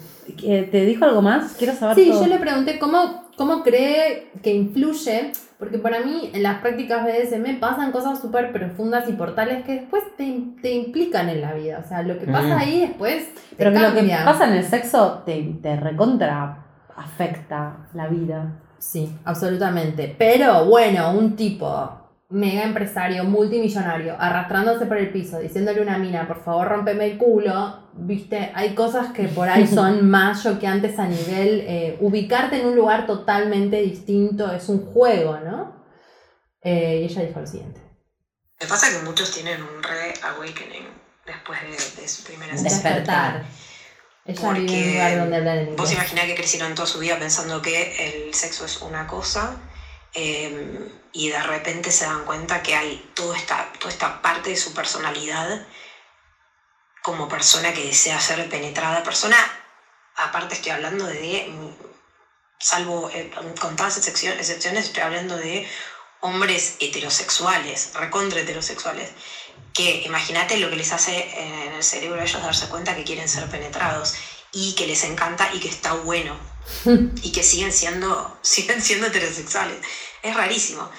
Eh, 0.44 0.68
¿Te 0.70 0.84
dijo 0.86 1.04
algo 1.04 1.22
más? 1.22 1.54
Quiero 1.58 1.72
saber 1.74 1.96
Sí, 1.96 2.10
todo. 2.10 2.22
yo 2.22 2.26
le 2.28 2.38
pregunté 2.38 2.78
cómo, 2.78 3.24
cómo 3.36 3.62
cree 3.64 4.30
que 4.42 4.54
influye, 4.54 5.32
porque 5.58 5.78
para 5.78 6.00
mí 6.04 6.30
en 6.32 6.42
las 6.44 6.60
prácticas 6.60 7.04
BDSM 7.04 7.58
pasan 7.58 7.90
cosas 7.90 8.20
súper 8.20 8.52
profundas 8.52 9.08
y 9.08 9.12
portales 9.14 9.64
que 9.64 9.72
después 9.80 10.04
te, 10.16 10.42
te 10.62 10.72
implican 10.74 11.28
en 11.28 11.40
la 11.40 11.54
vida. 11.54 11.82
O 11.84 11.88
sea, 11.88 12.02
lo 12.02 12.18
que 12.18 12.26
pasa 12.26 12.54
Mm. 12.54 12.58
ahí 12.58 12.80
después 12.80 13.34
te 13.34 13.56
Pero 13.56 13.72
que 13.72 13.78
lo 13.80 13.94
que 13.94 14.16
pasa 14.24 14.44
en 14.48 14.52
el 14.54 14.64
sexo 14.64 15.22
te, 15.26 15.42
te 15.60 15.74
recontra 15.76 16.62
afecta 16.96 17.88
la 17.94 18.06
vida. 18.06 18.60
Sí, 18.78 19.10
absolutamente. 19.24 20.14
Pero 20.16 20.66
bueno, 20.66 21.10
un 21.12 21.34
tipo 21.34 21.90
mega 22.28 22.64
empresario, 22.64 23.24
multimillonario, 23.24 24.16
arrastrándose 24.18 24.86
por 24.86 24.96
el 24.96 25.10
piso, 25.12 25.38
diciéndole 25.38 25.80
a 25.80 25.82
una 25.82 25.98
mina, 25.98 26.26
por 26.26 26.42
favor, 26.42 26.68
rompeme 26.68 27.06
el 27.06 27.18
culo, 27.18 27.90
viste, 27.94 28.50
hay 28.54 28.74
cosas 28.74 29.12
que 29.12 29.28
por 29.28 29.48
ahí 29.48 29.66
son 29.66 30.10
más 30.10 30.42
choqueantes 30.42 30.98
a 30.98 31.06
nivel, 31.06 31.64
eh, 31.68 31.96
ubicarte 32.00 32.60
en 32.60 32.66
un 32.66 32.76
lugar 32.76 33.06
totalmente 33.06 33.80
distinto 33.80 34.52
es 34.52 34.68
un 34.68 34.84
juego, 34.86 35.38
¿no? 35.38 35.86
Eh, 36.62 37.00
y 37.02 37.04
ella 37.04 37.22
dijo 37.22 37.40
lo 37.40 37.46
siguiente. 37.46 37.80
Me 38.60 38.66
pasa 38.66 38.88
que 38.90 39.04
muchos 39.04 39.32
tienen 39.32 39.62
un 39.62 39.82
re-awakening 39.82 40.88
después 41.26 41.60
de, 41.62 42.02
de 42.02 42.08
su 42.08 42.24
primera. 42.24 42.54
Despertar. 42.60 43.44
Ella 44.24 44.52
vive 44.52 44.72
en 44.72 44.88
un 44.88 44.92
lugar 44.92 45.18
donde 45.18 45.36
hablan 45.36 45.58
en 45.58 45.76
Vos 45.76 45.90
inglés. 45.90 45.92
imaginás 45.92 46.24
que 46.24 46.34
crecieron 46.34 46.74
toda 46.74 46.86
su 46.88 46.98
vida 46.98 47.18
pensando 47.18 47.62
que 47.62 48.26
el 48.26 48.34
sexo 48.34 48.64
es 48.64 48.82
una 48.82 49.06
cosa 49.06 49.60
eh, 50.16 50.90
y 51.12 51.28
de 51.28 51.42
repente 51.42 51.92
se 51.92 52.06
dan 52.06 52.24
cuenta 52.24 52.62
que 52.62 52.74
hay 52.74 53.10
toda 53.14 53.36
esta, 53.36 53.70
toda 53.78 53.92
esta 53.92 54.22
parte 54.22 54.50
de 54.50 54.56
su 54.56 54.72
personalidad 54.72 55.66
como 57.02 57.28
persona 57.28 57.72
que 57.72 57.84
desea 57.84 58.20
ser 58.20 58.48
penetrada, 58.48 59.02
persona, 59.02 59.36
aparte 60.16 60.54
estoy 60.54 60.72
hablando 60.72 61.06
de, 61.06 61.74
salvo 62.58 63.10
eh, 63.12 63.30
contadas 63.60 63.98
excepciones, 63.98 64.40
excepciones, 64.40 64.86
estoy 64.86 65.02
hablando 65.02 65.36
de 65.36 65.68
hombres 66.20 66.76
heterosexuales, 66.80 67.92
recontra 67.94 68.40
heterosexuales, 68.40 69.10
que 69.72 70.02
imagínate 70.06 70.56
lo 70.56 70.70
que 70.70 70.76
les 70.76 70.92
hace 70.92 71.30
en 71.40 71.74
el 71.74 71.84
cerebro 71.84 72.20
a 72.20 72.24
ellos 72.24 72.42
darse 72.42 72.68
cuenta 72.68 72.96
que 72.96 73.04
quieren 73.04 73.28
ser 73.28 73.48
penetrados 73.48 74.14
y 74.50 74.74
que 74.74 74.86
les 74.86 75.04
encanta 75.04 75.50
y 75.52 75.60
que 75.60 75.68
está 75.68 75.92
bueno 75.92 76.55
y 77.22 77.32
que 77.32 77.42
siguen 77.42 77.72
siendo, 77.72 78.38
siguen 78.42 78.80
siendo 78.82 79.06
heterosexuales. 79.06 79.78
Es 80.22 80.34
rarísimo. 80.34 80.90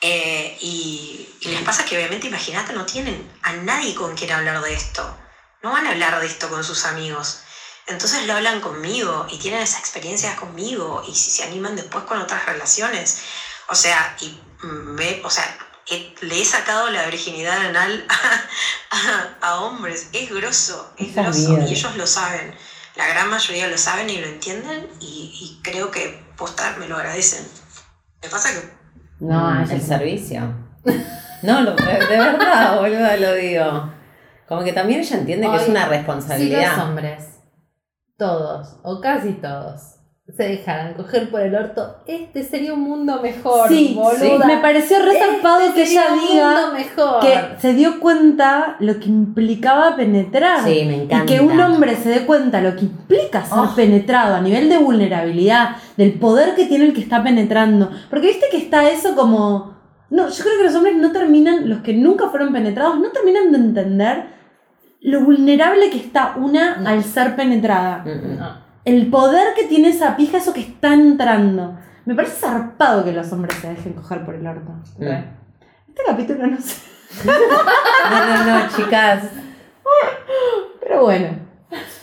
Eh, 0.00 0.56
y, 0.60 1.28
y 1.40 1.48
les 1.48 1.62
pasa 1.62 1.84
que 1.84 1.96
obviamente, 1.96 2.26
imagínate, 2.26 2.72
no 2.72 2.84
tienen 2.84 3.30
a 3.42 3.52
nadie 3.52 3.94
con 3.94 4.16
quien 4.16 4.32
hablar 4.32 4.60
de 4.62 4.74
esto. 4.74 5.16
No 5.62 5.70
van 5.70 5.86
a 5.86 5.90
hablar 5.90 6.20
de 6.20 6.26
esto 6.26 6.48
con 6.48 6.64
sus 6.64 6.84
amigos. 6.86 7.38
Entonces 7.86 8.26
lo 8.26 8.34
hablan 8.34 8.60
conmigo 8.60 9.26
y 9.30 9.38
tienen 9.38 9.60
esa 9.60 9.78
experiencia 9.78 10.34
conmigo 10.36 11.04
y 11.06 11.14
si 11.14 11.30
se 11.30 11.44
animan 11.44 11.76
después 11.76 12.04
con 12.04 12.18
otras 12.20 12.44
relaciones. 12.46 13.18
O 13.68 13.74
sea, 13.76 14.16
y 14.20 14.36
ve, 14.62 15.20
o 15.24 15.30
sea, 15.30 15.56
he- 15.88 16.12
le 16.22 16.40
he 16.40 16.44
sacado 16.44 16.90
la 16.90 17.04
virginidad 17.06 17.56
anal 17.58 18.04
a, 18.08 18.44
a- 18.90 19.36
a 19.40 19.60
hombres. 19.60 20.08
Es 20.12 20.30
grosso, 20.30 20.92
es 20.96 21.10
Esa 21.10 21.22
grosso. 21.22 21.58
Y 21.68 21.72
ellos 21.74 21.96
lo 21.96 22.06
saben. 22.06 22.56
La 22.96 23.08
gran 23.08 23.30
mayoría 23.30 23.68
lo 23.68 23.78
saben 23.78 24.08
y 24.10 24.18
lo 24.18 24.26
entienden 24.26 24.86
y, 25.00 25.32
y 25.40 25.60
creo 25.62 25.90
que 25.90 26.22
posta 26.36 26.76
me 26.78 26.86
lo 26.88 26.96
agradecen. 26.96 27.46
Me 28.22 28.28
pasa 28.28 28.50
que 28.50 28.68
No, 29.20 29.50
Mm, 29.50 29.62
ella 29.62 29.70
el 29.70 29.80
sí. 29.80 29.86
servicio. 29.88 30.54
No, 31.42 31.60
lo- 31.62 31.74
de, 31.74 31.84
verdad, 32.08 32.78
boludo, 32.80 33.16
lo 33.16 33.34
digo. 33.34 33.92
Como 34.46 34.62
que 34.62 34.72
también 34.72 35.00
ella 35.00 35.16
entiende 35.16 35.50
que 35.50 35.56
es 35.56 35.68
una 35.68 35.80
Si 35.84 35.88
los 35.88 35.96
responsabilidad. 35.96 36.78
hombres, 36.88 37.24
todos, 38.16 38.76
o 38.84 39.00
casi 39.00 39.32
todos, 39.32 39.96
se 40.28 40.44
dejaran 40.44 40.94
coger 40.94 41.30
por 41.30 41.40
el 41.40 41.54
orto, 41.54 41.96
este 42.06 42.44
sería 42.44 42.72
un 42.74 42.80
mundo 42.80 43.20
mejor. 43.20 43.68
Sí, 43.68 43.92
boluda. 43.94 44.14
sí, 44.18 44.32
me 44.46 44.56
pareció 44.58 44.98
resarpado 45.02 45.60
Este 45.60 45.74
que 45.84 45.90
ella 45.90 46.04
diga 46.30 46.70
mejor. 46.72 47.20
que 47.20 47.40
se 47.58 47.74
dio 47.74 47.98
cuenta 48.00 48.76
lo 48.78 48.98
que 49.00 49.08
implicaba 49.08 49.96
penetrar. 49.96 50.60
Sí, 50.64 50.84
me 50.86 51.02
encanta. 51.02 51.24
Y 51.24 51.36
que 51.38 51.44
un 51.44 51.58
hombre 51.60 51.96
se 51.96 52.08
dé 52.08 52.24
cuenta 52.24 52.60
lo 52.60 52.76
que 52.76 52.82
implica 52.82 53.44
ser 53.44 53.58
Oh. 53.58 53.74
penetrado 53.74 54.36
a 54.36 54.40
nivel 54.40 54.68
de 54.68 54.78
vulnerabilidad, 54.78 55.76
del 55.96 56.12
poder 56.14 56.54
que 56.54 56.66
tiene 56.66 56.86
el 56.86 56.94
que 56.94 57.00
está 57.00 57.22
penetrando. 57.22 57.90
Porque 58.08 58.28
viste 58.28 58.46
que 58.50 58.58
está 58.58 58.88
eso 58.88 59.14
como. 59.16 59.72
No, 60.08 60.28
yo 60.28 60.44
creo 60.44 60.58
que 60.58 60.64
los 60.64 60.74
hombres 60.76 60.96
no 60.96 61.10
terminan, 61.10 61.68
los 61.68 61.80
que 61.80 61.94
nunca 61.94 62.28
fueron 62.28 62.52
penetrados, 62.52 62.98
no 62.98 63.08
terminan 63.10 63.50
de 63.50 63.58
entender 63.58 64.24
lo 65.00 65.20
vulnerable 65.24 65.90
que 65.90 65.98
está 65.98 66.34
una 66.36 66.76
No. 66.76 66.88
al 66.88 67.02
ser 67.02 67.34
penetrada. 67.34 68.04
Mm, 68.04 68.08
mm. 68.34 68.38
No. 68.38 68.61
El 68.84 69.08
poder 69.10 69.54
que 69.54 69.64
tiene 69.64 69.88
esa 69.90 70.16
pija, 70.16 70.38
eso 70.38 70.52
que 70.52 70.60
está 70.60 70.92
entrando. 70.94 71.78
Me 72.04 72.14
parece 72.14 72.34
zarpado 72.36 73.04
que 73.04 73.12
los 73.12 73.30
hombres 73.32 73.56
se 73.58 73.68
dejen 73.68 73.92
coger 73.92 74.24
por 74.24 74.34
el 74.34 74.46
orto. 74.46 74.72
Mm. 74.98 75.04
Este 75.88 76.02
capítulo 76.06 76.46
no 76.48 76.60
sé. 76.60 76.76
No, 77.24 78.26
no, 78.26 78.44
no, 78.44 78.76
chicas. 78.76 79.24
Pero 80.80 81.02
bueno. 81.02 81.28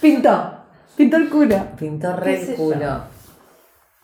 Pintó. 0.01 0.53
Pintó 0.95 1.17
el 1.17 1.29
culo. 1.29 1.67
Pintó 1.77 2.15
¿Qué 2.15 2.21
re 2.21 2.37
sé 2.37 2.51
el 2.53 2.57
yo? 2.57 2.63
culo. 2.63 3.01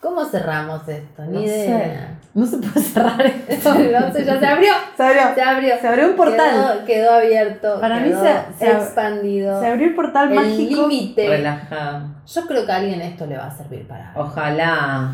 ¿Cómo 0.02 0.26
cerramos 0.26 0.88
esto? 0.88 1.24
Ni 1.24 1.34
No 1.34 1.42
idea. 1.42 2.15
No 2.36 2.45
se 2.45 2.57
puede 2.57 2.82
cerrar 2.86 3.26
esto. 3.48 3.74
no 3.74 4.12
sé, 4.14 4.26
ya 4.26 4.40
se 4.40 4.45
abrió. 4.45 4.74
Se 4.98 5.03
abrió. 5.03 5.22
Se 5.36 5.41
abrió. 5.41 5.76
Se 5.80 5.88
abrió 5.88 6.07
un 6.10 6.16
portal. 6.16 6.84
Quedó, 6.86 6.86
quedó 6.86 7.12
abierto. 7.14 7.80
Para 7.80 7.99
mí 8.02 8.12
se- 8.12 8.44
se 8.60 8.72
expandido. 8.72 9.60
Se 9.62 9.68
abrió 9.68 9.88
el 9.88 9.95
portal 9.95 10.30
el 10.30 10.36
mágico. 10.36 10.82
límite. 10.88 11.28
Relajada. 11.30 12.22
Yo 12.28 12.45
creo 12.45 12.66
que 12.66 12.72
a 12.74 12.76
alguien 12.76 13.02
esto 13.02 13.26
le 13.26 13.38
va 13.38 13.45
a 13.48 13.52
servir 13.57 13.88
para 13.88 14.10
algo. 14.10 14.22
Ojalá. 14.24 15.14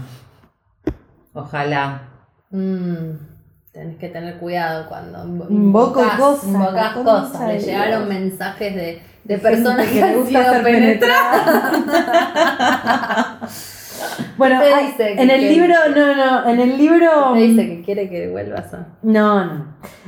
Ojalá. 1.34 2.02
Mm, 2.49 3.11
tenés 3.72 3.98
que 3.98 4.10
tener 4.10 4.38
cuidado 4.38 4.89
cuando 4.89 5.23
Invoco 5.23 6.02
invocás- 6.02 6.18
cosas, 6.18 6.52
concha 6.52 6.93
cosas. 6.95 7.48
Le 7.48 7.60
llegaron 7.60 8.10
mensajes 8.10 8.76
de, 8.76 9.02
de 9.23 9.38
personas 9.38 9.88
que, 9.88 10.02
han 10.03 10.15
gusta 10.15 10.52
sido 10.52 10.64
penetradas. 10.64 11.61
Bueno, 14.47 14.59
Te 14.61 14.73
hay- 14.73 14.85
dice 14.88 15.15
que 15.15 15.22
en 15.22 15.30
el 15.30 15.41
libro, 15.47 15.76
no, 15.95 16.15
no, 16.15 16.49
en 16.49 16.59
el 16.59 16.77
libro. 16.77 17.34
Te 17.34 17.39
dice 17.39 17.68
que 17.68 17.81
quiere 17.84 18.09
que 18.09 18.27
vuelvas 18.30 18.73
a. 18.73 18.88
No, 19.03 19.45
no. 19.45 19.65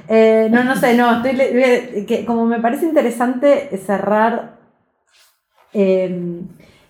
Eh, 0.07 0.47
no, 0.51 0.64
no 0.64 0.76
sé, 0.76 0.95
no. 0.95 1.18
Estoy 1.18 1.34
le- 1.34 2.05
que 2.05 2.26
como 2.26 2.45
me 2.45 2.60
parece 2.60 2.85
interesante 2.85 3.69
cerrar. 3.85 4.57
eh, 5.73 6.05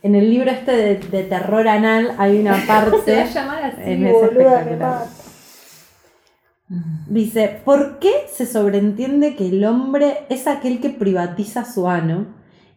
en 0.06 0.16
el 0.16 0.30
libro 0.30 0.52
este 0.52 0.72
de, 0.76 0.96
de 0.98 1.24
terror 1.24 1.66
anal 1.68 2.16
hay 2.18 2.38
una 2.40 2.56
Se 2.62 2.68
va 2.68 2.78
a 2.78 2.86
parte. 2.86 3.26
llamar 3.34 3.64
así, 3.64 3.82
en 3.86 4.12
boluda. 4.12 5.06
Dice, 7.08 7.60
¿por 7.64 8.00
qué 8.00 8.12
se 8.32 8.46
sobreentiende 8.46 9.36
que 9.36 9.48
el 9.48 9.64
hombre 9.66 10.20
es 10.30 10.48
aquel 10.48 10.80
que 10.82 10.90
privatiza 10.90 11.66
su 11.66 11.88
ano 11.88 12.26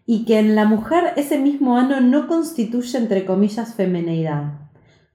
y 0.06 0.24
que 0.24 0.38
en 0.38 0.54
la 0.54 0.64
mujer 0.64 1.12
ese 1.16 1.38
mismo 1.38 1.76
ano 1.78 2.00
no 2.00 2.28
constituye, 2.28 2.96
entre 2.98 3.24
comillas, 3.26 3.74
femeneidad? 3.74 4.52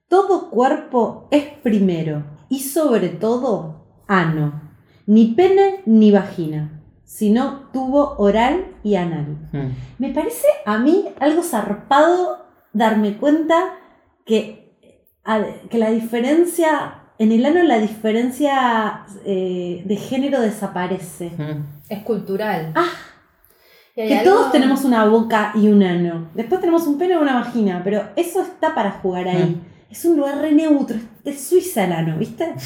Todo 0.08 0.50
cuerpo 0.50 1.28
es 1.32 1.46
primero 1.64 2.24
y 2.50 2.60
sobre 2.60 3.10
todo 3.10 3.86
ano. 4.08 4.62
Ni 5.08 5.28
pene 5.28 5.82
ni 5.86 6.12
vagina, 6.12 6.82
sino 7.06 7.70
tubo 7.72 8.16
oral 8.18 8.66
y 8.84 8.96
anal. 8.96 9.50
Mm. 9.54 9.70
Me 10.00 10.10
parece 10.10 10.48
a 10.66 10.78
mí 10.78 11.06
algo 11.20 11.44
zarpado 11.44 12.46
darme 12.74 13.18
cuenta 13.18 13.56
que, 14.26 14.78
a- 15.24 15.44
que 15.70 15.78
la 15.78 15.92
diferencia, 15.92 16.96
en 17.18 17.32
el 17.32 17.46
ano 17.46 17.64
la 17.64 17.80
diferencia 17.80 19.06
eh, 19.26 19.84
de 19.86 19.96
género 19.96 20.42
desaparece. 20.42 21.30
Mm. 21.38 21.66
Es 21.90 22.00
cultural. 22.04 22.74
Ah. 22.76 22.90
Y 23.96 24.08
Que 24.08 24.20
algo- 24.20 24.32
todos 24.32 24.52
tenemos 24.52 24.84
una 24.86 25.06
boca 25.06 25.52
y 25.56 25.68
un 25.68 25.84
ano. 25.84 26.30
Después 26.34 26.62
tenemos 26.62 26.88
un 26.88 26.98
pene 26.98 27.18
o 27.18 27.22
una 27.22 27.36
vagina, 27.36 27.82
pero 27.84 28.04
eso 28.16 28.42
está 28.42 28.74
para 28.74 28.92
jugar 28.92 29.28
ahí. 29.28 29.62
Es 29.90 30.06
un 30.06 30.16
lugar 30.16 30.38
re 30.38 30.54
neutro, 30.54 30.96
es 30.96 31.24
de 31.26 31.38
Suiza 31.38 31.84
el 31.84 31.92
ano, 31.92 32.18
¿viste? 32.18 32.54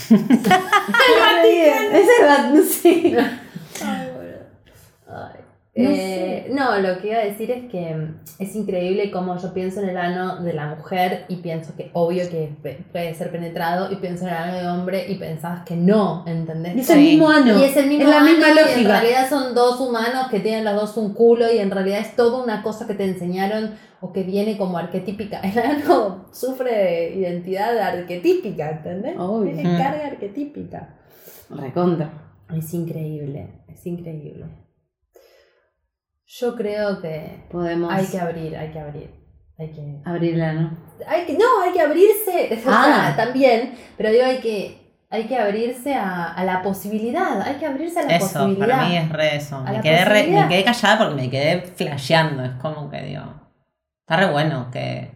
es 1.94 2.08
el 2.20 2.26
Vaticano, 2.28 2.62
sí. 2.64 3.16
No 5.78 5.90
Eh, 5.90 6.48
no, 6.52 6.80
lo 6.80 7.00
que 7.00 7.10
iba 7.10 7.18
a 7.18 7.26
decir 7.26 7.52
es 7.52 7.70
que 7.70 7.94
mm, 7.94 8.16
es 8.40 8.56
increíble 8.56 9.12
cómo 9.12 9.38
yo 9.38 9.54
pienso 9.54 9.82
en 9.82 9.90
el 9.90 9.98
ano 9.98 10.42
de 10.42 10.54
la 10.54 10.68
mujer 10.68 11.26
y 11.28 11.38
pienso 11.38 11.76
que 11.76 11.90
obvio 11.92 12.30
que 12.30 12.50
puede 12.94 13.14
ser 13.14 13.30
penetrado 13.30 13.92
y 13.92 13.98
pienso 13.98 14.24
en 14.24 14.30
el 14.30 14.36
ano 14.38 14.58
de 14.58 14.68
hombre 14.68 15.06
y 15.10 15.16
pensás 15.16 15.66
que 15.66 15.76
no, 15.76 16.24
¿entendés? 16.28 16.78
Y 16.78 16.80
es 16.80 16.90
el 16.92 17.00
mismo 17.02 17.30
ano. 17.30 17.60
Y 17.60 17.64
es 17.64 17.76
el 17.76 17.88
mismo 17.88 18.10
la 18.10 18.24
misma 18.24 18.48
y 18.48 18.52
en 18.52 18.56
lógica. 18.56 19.02
realidad 19.02 19.30
son 19.30 19.54
dos 19.54 19.82
humanos 19.82 20.28
que 20.32 20.40
tienen 20.40 20.64
los 20.64 20.76
dos 20.76 20.96
un 20.98 21.14
culo 21.14 21.52
y 21.54 21.58
en 21.58 21.70
realidad 21.72 22.00
es 22.00 22.16
toda 22.16 22.42
una 22.42 22.64
cosa 22.64 22.88
que 22.88 22.94
te 22.94 23.04
enseñaron 23.04 23.72
o 24.00 24.14
que 24.14 24.24
viene 24.24 24.58
como 24.58 24.78
arquetípica. 24.78 25.42
El 25.42 25.60
ano 25.60 26.26
sufre 26.32 26.72
de 26.72 27.16
identidad 27.16 27.78
arquetípica, 27.80 28.70
¿entendés? 28.72 29.16
Obvio. 29.20 29.54
Tiene 29.54 29.74
Mm. 29.74 29.78
carga 29.78 30.06
arquetípica. 30.08 30.96
Recontra. 31.50 32.10
Es 32.56 32.74
increíble, 32.74 33.50
es 33.68 33.86
increíble. 33.86 34.46
Yo 36.28 36.56
creo 36.56 37.02
que 37.02 37.46
Podemos 37.52 37.92
hay 37.94 38.06
que 38.08 38.20
abrir, 38.20 38.56
hay 38.58 38.72
que 38.72 38.80
abrir. 38.80 39.10
Hay 39.58 39.72
que, 39.72 40.02
abrir 40.04 40.34
el 40.34 40.42
ano. 40.44 40.78
hay 41.08 41.26
que, 41.26 41.34
no, 41.34 41.62
hay 41.64 41.72
que 41.72 41.80
abrirse, 41.82 42.50
o 42.66 42.70
Ah. 42.70 43.14
sea, 43.16 43.26
también, 43.26 43.74
pero 43.96 44.10
digo, 44.12 44.26
hay 44.26 44.40
que, 44.40 45.06
hay 45.10 45.28
que 45.28 45.38
abrirse 45.38 45.94
a, 45.96 46.34
a 46.34 46.44
la 46.44 46.62
posibilidad, 46.62 47.42
hay 47.42 47.56
que 47.56 47.66
abrirse 47.66 48.00
a 48.00 48.04
la 48.04 48.18
Eso, 48.18 48.26
posibilidad. 48.40 48.68
para 48.68 48.86
mí 48.90 48.98
es 48.98 49.10
re 49.10 49.36
eso. 49.38 49.62
Me 49.62 49.80
quedé, 49.80 50.04
re- 50.04 50.28
me 50.28 50.48
quedé 50.50 50.64
callada 50.66 50.98
porque 50.98 51.16
me 51.22 51.30
quedé 51.30 51.62
flasheando. 51.62 52.44
Es 52.44 52.52
como 52.62 52.90
que 52.90 53.02
digo. 53.04 53.24
Está 54.02 54.18
re 54.26 54.32
bueno 54.32 54.70
que, 54.74 55.10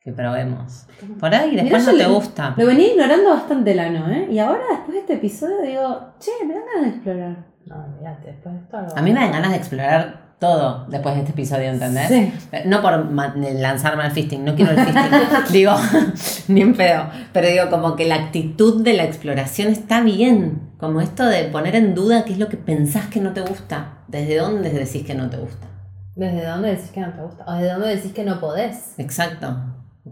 que 0.00 0.12
probemos. 0.12 0.86
Por 1.20 1.32
ahí 1.34 1.54
después 1.54 1.82
Mirá, 1.86 1.92
no 1.92 1.98
te 1.98 2.06
gusta. 2.06 2.54
Lo 2.56 2.66
venía 2.66 2.88
ignorando 2.94 3.30
bastante 3.30 3.70
el 3.72 3.78
ano, 3.78 4.10
¿eh? 4.10 4.26
Y 4.28 4.38
ahora, 4.40 4.64
después 4.70 4.92
de 4.94 4.98
este 5.00 5.14
episodio, 5.14 5.62
digo, 5.62 6.14
che, 6.18 6.32
me 6.44 6.54
dan 6.54 6.64
ganas 6.66 6.82
de 6.82 6.88
explorar. 6.96 7.53
No, 7.66 7.84
después 8.24 8.54
de 8.70 8.98
A 9.00 9.02
mí 9.02 9.12
me 9.12 9.20
dan 9.20 9.32
ganas 9.32 9.50
de 9.50 9.56
explorar 9.56 10.24
todo 10.38 10.86
después 10.88 11.14
de 11.14 11.20
este 11.22 11.32
episodio, 11.32 11.70
¿entendés? 11.70 12.08
Sí. 12.08 12.32
No 12.66 12.82
por 12.82 13.10
lanzarme 13.10 14.02
al 14.02 14.10
fisting, 14.10 14.44
no 14.44 14.54
quiero 14.54 14.72
el 14.72 14.80
fisting. 14.80 15.10
digo, 15.52 15.72
ni 16.48 16.60
en 16.60 16.74
pedo. 16.74 17.06
Pero 17.32 17.48
digo, 17.48 17.70
como 17.70 17.96
que 17.96 18.06
la 18.06 18.16
actitud 18.16 18.82
de 18.82 18.94
la 18.94 19.04
exploración 19.04 19.72
está 19.72 20.02
bien. 20.02 20.72
Como 20.78 21.00
esto 21.00 21.24
de 21.24 21.44
poner 21.44 21.76
en 21.76 21.94
duda 21.94 22.24
qué 22.24 22.32
es 22.32 22.38
lo 22.38 22.48
que 22.48 22.56
pensás 22.56 23.06
que 23.06 23.20
no 23.20 23.32
te 23.32 23.40
gusta. 23.40 23.98
¿Desde 24.08 24.36
dónde 24.36 24.70
decís 24.70 25.04
que 25.06 25.14
no 25.14 25.30
te 25.30 25.38
gusta? 25.38 25.66
¿Desde 26.14 26.44
dónde 26.44 26.70
decís 26.70 26.90
que 26.90 27.00
no 27.00 27.12
te 27.12 27.22
gusta? 27.22 27.44
¿O 27.46 27.52
desde 27.54 27.72
dónde 27.72 27.88
decís 27.88 28.12
que 28.12 28.24
no 28.24 28.40
podés? 28.40 28.98
Exacto. 28.98 29.56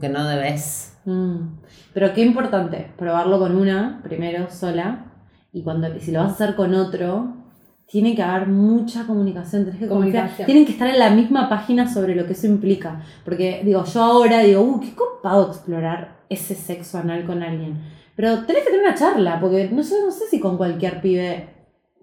Que 0.01 0.09
no 0.09 0.27
debes. 0.27 0.97
Mm. 1.05 1.59
Pero 1.93 2.15
qué 2.15 2.23
importante, 2.23 2.91
probarlo 2.97 3.39
con 3.39 3.55
una, 3.57 4.01
primero 4.03 4.51
sola, 4.51 5.05
y 5.53 5.63
cuando 5.63 5.89
si 6.01 6.11
lo 6.11 6.21
vas 6.21 6.31
a 6.31 6.35
hacer 6.35 6.57
con 6.57 6.75
otro, 6.75 7.42
tiene 7.93 8.17
que 8.17 8.23
haber 8.23 8.49
mucha 8.49 9.07
comunicación, 9.07 9.67
tenés 9.67 9.81
que 9.81 9.87
confiar. 9.87 10.13
Comunicación. 10.13 10.47
Tienen 10.47 10.65
que 10.65 10.73
estar 10.73 10.89
en 10.89 10.99
la 10.99 11.11
misma 11.11 11.51
página 11.51 11.87
sobre 11.93 12.15
lo 12.15 12.25
que 12.25 12.33
eso 12.33 12.47
implica. 12.47 13.03
Porque 13.23 13.61
digo, 13.63 13.85
yo 13.85 14.03
ahora 14.03 14.39
digo, 14.39 14.63
uh, 14.63 14.81
qué 14.81 14.95
copado 14.95 15.49
explorar 15.49 16.17
ese 16.31 16.55
sexo 16.55 16.97
anal 16.97 17.27
con 17.27 17.43
alguien. 17.43 17.77
Pero 18.17 18.47
tenés 18.47 18.65
que 18.65 18.71
tener 18.71 18.87
una 18.87 18.95
charla, 18.95 19.39
porque 19.39 19.69
no 19.71 19.83
sé, 19.83 19.97
no 20.03 20.11
sé 20.11 20.25
si 20.31 20.41
con 20.41 20.57
cualquier 20.57 21.03
pibe 21.03 21.51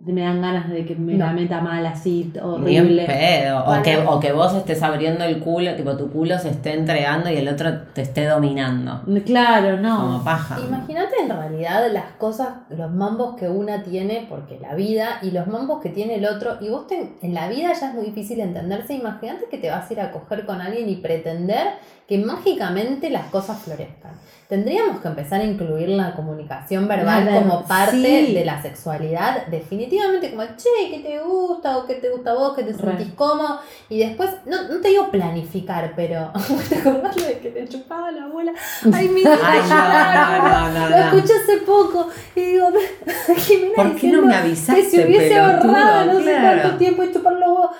me 0.06 0.22
dan 0.22 0.42
ganas 0.42 0.70
de 0.70 0.86
que 0.86 0.96
me 0.96 1.14
No. 1.14 1.26
la 1.26 1.34
meta 1.34 1.60
mal 1.62 1.86
así, 1.86 2.32
horrible. 2.42 3.06
pedo. 3.06 3.64
O 3.66 3.82
que, 3.84 3.98
o 3.98 4.20
que 4.20 4.32
vos 4.32 4.56
estés 4.56 4.82
abriendo 4.82 5.24
el 5.26 5.40
culo, 5.40 5.76
tipo 5.76 5.98
tu 5.98 6.10
culo 6.10 6.40
se 6.40 6.50
esté 6.50 6.74
entregando 6.74 7.30
y 7.30 7.36
el 7.38 7.48
otro 7.50 7.82
te 7.94 8.02
esté 8.04 8.26
dominando. 8.26 9.02
Claro, 9.26 9.78
no. 9.78 10.00
Como 10.00 10.24
paja. 10.24 10.58
Imagínate 10.66 11.16
en 11.22 11.30
realidad 11.30 11.84
las 11.92 12.06
cosas, 12.18 12.48
los 12.70 12.90
mambos 12.92 13.36
que 13.36 13.50
una 13.50 13.84
tiene, 13.84 14.26
porque 14.30 14.58
la 14.60 14.74
vida, 14.74 15.20
y 15.22 15.32
los 15.32 15.48
mambos 15.48 15.82
que 15.82 15.90
tiene 15.90 16.16
el 16.16 16.26
otro, 16.26 16.58
y 16.62 16.70
vos 16.70 16.88
te- 16.88 17.14
en 17.22 17.34
la 17.34 17.50
vida 17.50 17.74
ya 17.80 17.90
es 17.90 17.94
muy 17.94 18.06
difícil 18.06 18.40
entenderse, 18.40 18.94
imagínate 18.94 19.46
que 19.52 19.58
te 19.58 19.70
vas 19.70 19.90
a 19.90 19.94
ir 19.94 20.00
a 20.02 20.12
coger 20.12 20.46
con 20.46 20.62
alguien 20.62 20.88
y 20.90 20.96
pretender 20.96 21.68
que 22.10 22.18
mágicamente 22.18 23.11
las 23.11 23.27
cosas 23.27 23.61
florezcan. 23.61 24.14
Tendríamos 24.48 24.99
que 24.99 25.07
empezar 25.07 25.41
a 25.41 25.44
incluir 25.44 25.90
la 25.90 26.15
comunicación 26.15 26.88
verbal 26.88 27.30
como 27.31 27.68
parte 27.68 28.26
sí. 28.26 28.34
de 28.34 28.44
la 28.44 28.60
sexualidad, 28.64 29.45
definitivamente 29.45 30.31
como, 30.31 30.41
che, 30.57 30.90
¿qué 30.90 31.02
te 31.07 31.19
gusta? 31.19 31.77
¿O 31.77 31.86
qué 31.86 31.94
te 31.94 32.10
gusta 32.10 32.31
a 32.31 32.34
vos? 32.34 32.56
¿Qué 32.56 32.64
te 32.64 32.73
sentís 32.73 33.14
cómodo? 33.14 33.60
Y 33.90 33.99
después, 33.99 34.31
no, 34.48 34.64
no 34.64 34.81
te 34.81 34.88
digo 34.88 35.11
planificar, 35.11 35.94
pero 35.95 36.31
¿te 36.69 36.80
acordás 36.80 37.15
de 37.15 37.38
que 37.38 37.52
te 37.52 37.68
chupaba 37.68 38.10
la 38.10 38.26
bola? 38.26 38.53
Ay, 38.91 39.07
mi 39.10 39.22
Ay, 39.23 39.60
no, 39.69 40.69
no, 40.72 40.80
no, 40.80 40.90
Lo 40.90 40.95
escuché 40.95 41.34
hace 41.44 41.57
poco 41.57 42.10
y 42.36 42.41
digo, 42.41 42.69
Jimena 43.38 43.76
¿Por 43.76 43.95
qué 43.95 44.07
no 44.07 44.23
me 44.23 44.34
avisaste, 44.34 44.81
Que 44.81 44.90
se 44.90 45.06
hubiese 45.06 45.38
ahorrado 45.38 46.14
no 46.14 46.19
sé 46.23 46.23
Claro. 46.31 46.61
cuánto 46.61 46.77
tiempo 46.80 47.03
y 47.03 47.14
chupar 47.14 47.34
los 47.34 47.49
huevos. 47.49 47.72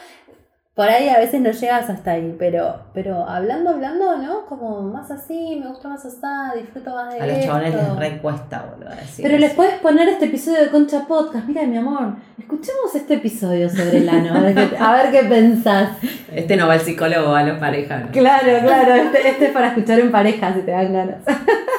Por 0.80 0.88
ahí 0.88 1.10
a 1.10 1.19
veces 1.19 1.41
no 1.41 1.51
llegas 1.51 1.89
hasta 1.89 2.11
ahí, 2.11 2.34
pero, 2.39 2.73
pero 2.93 3.27
hablando, 3.27 3.72
hablando, 3.72 4.18
¿no? 4.18 4.45
Como 4.45 4.81
más 4.81 5.11
así, 5.11 5.60
me 5.61 5.68
gusta 5.68 5.89
más 5.89 6.06
así, 6.06 6.61
disfruto 6.61 6.91
más 6.91 7.14
de 7.14 7.19
A 7.19 7.27
los 7.27 7.43
chabones 7.43 7.76
les 7.76 7.95
recuesta, 7.97 8.65
boludo. 8.72 8.95
decir 8.95 9.26
Pero 9.26 9.38
les 9.39 9.53
puedes 9.56 9.73
poner 9.80 10.07
este 10.07 10.27
episodio 10.27 10.61
de 10.61 10.69
Concha 10.69 11.06
Podcast. 11.06 11.45
Mira, 11.49 11.65
mi 11.65 11.76
amor, 11.76 12.14
escuchemos 12.38 12.95
este 12.95 13.15
episodio 13.15 13.69
sobre 13.69 13.97
el 13.97 14.07
ano. 14.07 14.34
A 14.34 14.39
ver 14.39 14.56
qué, 14.56 14.77
a 14.80 14.93
ver 14.93 15.11
qué 15.11 15.27
pensás. 15.27 15.97
Este 16.34 16.56
no 16.56 16.68
va 16.68 16.76
al 16.76 16.80
psicólogo, 16.80 17.31
va 17.31 17.39
a 17.39 17.43
los 17.43 17.60
parejas. 17.60 18.11
Claro, 18.14 18.60
claro. 18.61 18.93
Este, 18.95 19.27
este 19.27 19.45
es 19.47 19.51
para 19.51 19.68
escuchar 19.68 19.99
en 19.99 20.11
pareja 20.14 20.53
si 20.53 20.61
te 20.61 20.72
dan 20.72 20.93
ganas. 20.93 21.23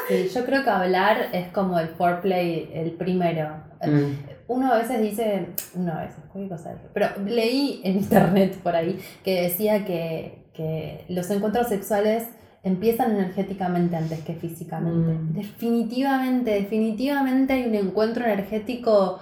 Sí, 0.09 0.29
yo 0.29 0.45
creo 0.45 0.63
que 0.63 0.69
hablar 0.69 1.29
es 1.33 1.49
como 1.53 1.79
el 1.79 1.89
foreplay, 1.89 2.71
el 2.75 2.91
primero. 2.91 3.49
Mm. 3.83 4.40
Uno 4.51 4.73
a 4.73 4.79
veces 4.79 5.01
dice, 5.01 5.47
uno 5.77 5.93
a 5.93 6.01
veces, 6.01 6.19
cualquier 6.33 6.49
cosa 6.49 6.75
pero 6.93 7.07
leí 7.25 7.81
en 7.85 7.99
internet 7.99 8.57
por 8.65 8.75
ahí 8.75 8.99
que 9.25 9.43
decía 9.43 9.85
que, 9.85 10.51
que 10.55 11.05
los 11.09 11.31
encuentros 11.31 11.69
sexuales 11.69 12.27
empiezan 12.65 13.13
energéticamente 13.13 13.95
antes 13.97 14.21
que 14.25 14.35
físicamente. 14.35 15.13
Mm. 15.13 15.33
Definitivamente, 15.35 16.51
definitivamente 16.51 17.53
hay 17.53 17.65
un 17.67 17.75
encuentro 17.77 18.25
energético, 18.25 19.21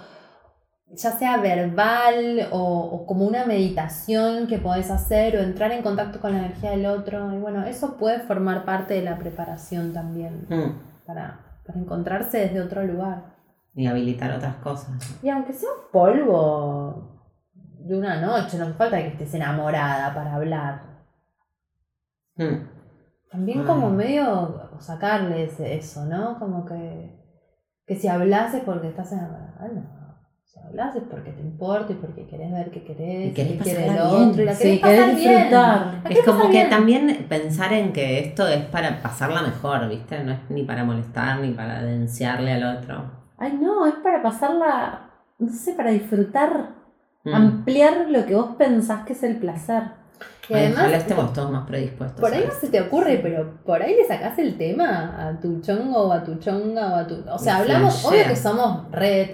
ya 0.90 1.12
sea 1.12 1.36
verbal 1.36 2.48
o, 2.50 2.62
o 2.94 3.06
como 3.06 3.26
una 3.26 3.44
meditación 3.44 4.46
que 4.46 4.59
podés 4.59 4.90
hacer 4.90 5.36
o 5.36 5.40
entrar 5.40 5.70
en 5.72 5.82
contacto 5.82 6.20
con 6.20 6.32
la 6.32 6.38
energía 6.38 6.70
del 6.70 6.86
otro. 6.86 7.32
Y 7.34 7.38
bueno, 7.38 7.64
eso 7.66 7.96
puede 7.98 8.20
formar 8.20 8.64
parte 8.64 8.94
de 8.94 9.02
la 9.02 9.18
preparación 9.18 9.92
también 9.92 10.46
Mm. 10.48 10.72
para, 11.06 11.26
para 11.66 11.78
encontrarse 11.78 12.38
desde 12.38 12.62
otro 12.62 12.82
lugar. 12.82 13.38
Y 13.78 13.86
habilitar 13.86 14.32
otras 14.32 14.56
cosas. 14.56 15.20
Y 15.22 15.28
aunque 15.28 15.52
sea 15.52 15.68
un 15.70 15.92
polvo 15.92 17.22
de 17.78 17.96
una 17.96 18.20
noche, 18.20 18.59
no 18.59 18.64
hace 18.64 18.74
falta 18.74 18.98
que 18.98 19.06
estés 19.06 19.34
enamorada 19.34 20.12
para 20.14 20.34
hablar. 20.34 20.82
Mm. 22.36 22.66
También 23.30 23.64
como 23.64 23.90
medio 23.90 24.70
sacarle 24.80 25.44
ese- 25.44 25.76
eso, 25.76 26.05
¿no? 26.06 26.38
Como 26.40 26.64
que, 26.64 27.14
que 27.86 27.94
si 27.94 28.09
hablas 28.09 28.52
es 28.55 28.62
porque 28.64 28.88
estás 28.88 29.12
enamorada. 29.12 29.68
No. 29.72 29.98
Si 30.44 30.59
hablas 30.59 30.96
es 30.96 31.02
porque 31.09 31.30
te 31.30 31.40
importa 31.42 31.92
y 31.92 31.96
porque 31.96 32.26
querés 32.26 32.50
ver 32.50 32.70
qué 32.72 32.82
querés, 32.82 33.30
Y 33.30 33.34
querés 33.34 33.52
qué 33.52 33.59
quiere 33.59 33.86
el 33.86 33.98
otro. 34.00 34.42
Y 34.42 34.44
la 34.44 34.55
Sí, 34.55 34.80
querés 34.80 34.80
querés 34.80 35.00
pasar 35.05 35.14
disfrutar. 35.16 35.94
Es 35.98 36.02
querés 36.02 36.24
como 36.24 36.50
que 36.50 36.64
también 36.64 37.26
pensar 37.28 37.72
en 37.74 37.92
que 37.92 38.18
esto 38.18 38.48
es 38.48 38.64
para 38.66 39.00
pasarla 39.02 39.42
mejor, 39.42 39.88
¿viste? 39.88 40.24
No 40.24 40.32
es 40.32 40.38
ni 40.48 40.64
para 40.64 40.82
molestar 40.84 41.38
ni 41.40 41.52
para 41.52 41.80
denunciarle 41.82 42.52
al 42.55 42.78
otro. 42.78 43.18
Ay, 43.39 43.59
no, 43.60 43.86
es 43.86 43.94
para 43.97 44.23
pasarla, 44.23 45.10
no 45.39 45.52
sé, 45.52 45.73
para 45.73 45.90
disfrutar, 45.90 46.77
Mm. 47.24 47.35
ampliar 47.35 48.06
lo 48.09 48.24
que 48.27 48.35
vos 48.36 48.55
pensás 48.56 49.05
que 49.05 49.12
es 49.12 49.23
el 49.24 49.36
placer. 49.39 49.82
Y 50.48 50.55
Ay, 50.55 50.60
además, 50.66 50.78
ojalá 50.82 50.97
estemos 50.97 51.32
todos 51.32 51.51
más 51.51 51.66
predispuestos. 51.66 52.20
Por 52.20 52.32
ahí 52.32 52.44
no 52.47 52.52
se 52.55 52.69
te 52.69 52.81
ocurre, 52.81 53.19
pero 53.23 53.59
por 53.65 53.82
ahí 53.82 53.94
le 53.97 54.06
sacás 54.06 54.39
el 54.39 54.56
tema 54.56 55.28
a 55.28 55.39
tu 55.40 55.60
chongo 55.60 56.05
o 56.09 56.12
a 56.12 56.23
tu 56.24 56.36
chonga 56.36 56.93
o 56.93 56.97
a 56.97 57.06
tu... 57.06 57.23
O 57.31 57.39
sea, 57.39 57.56
hablamos, 57.59 58.01
flashea. 58.01 58.10
obvio 58.23 58.28
que 58.31 58.36
somos 58.36 58.90
red, 58.93 59.31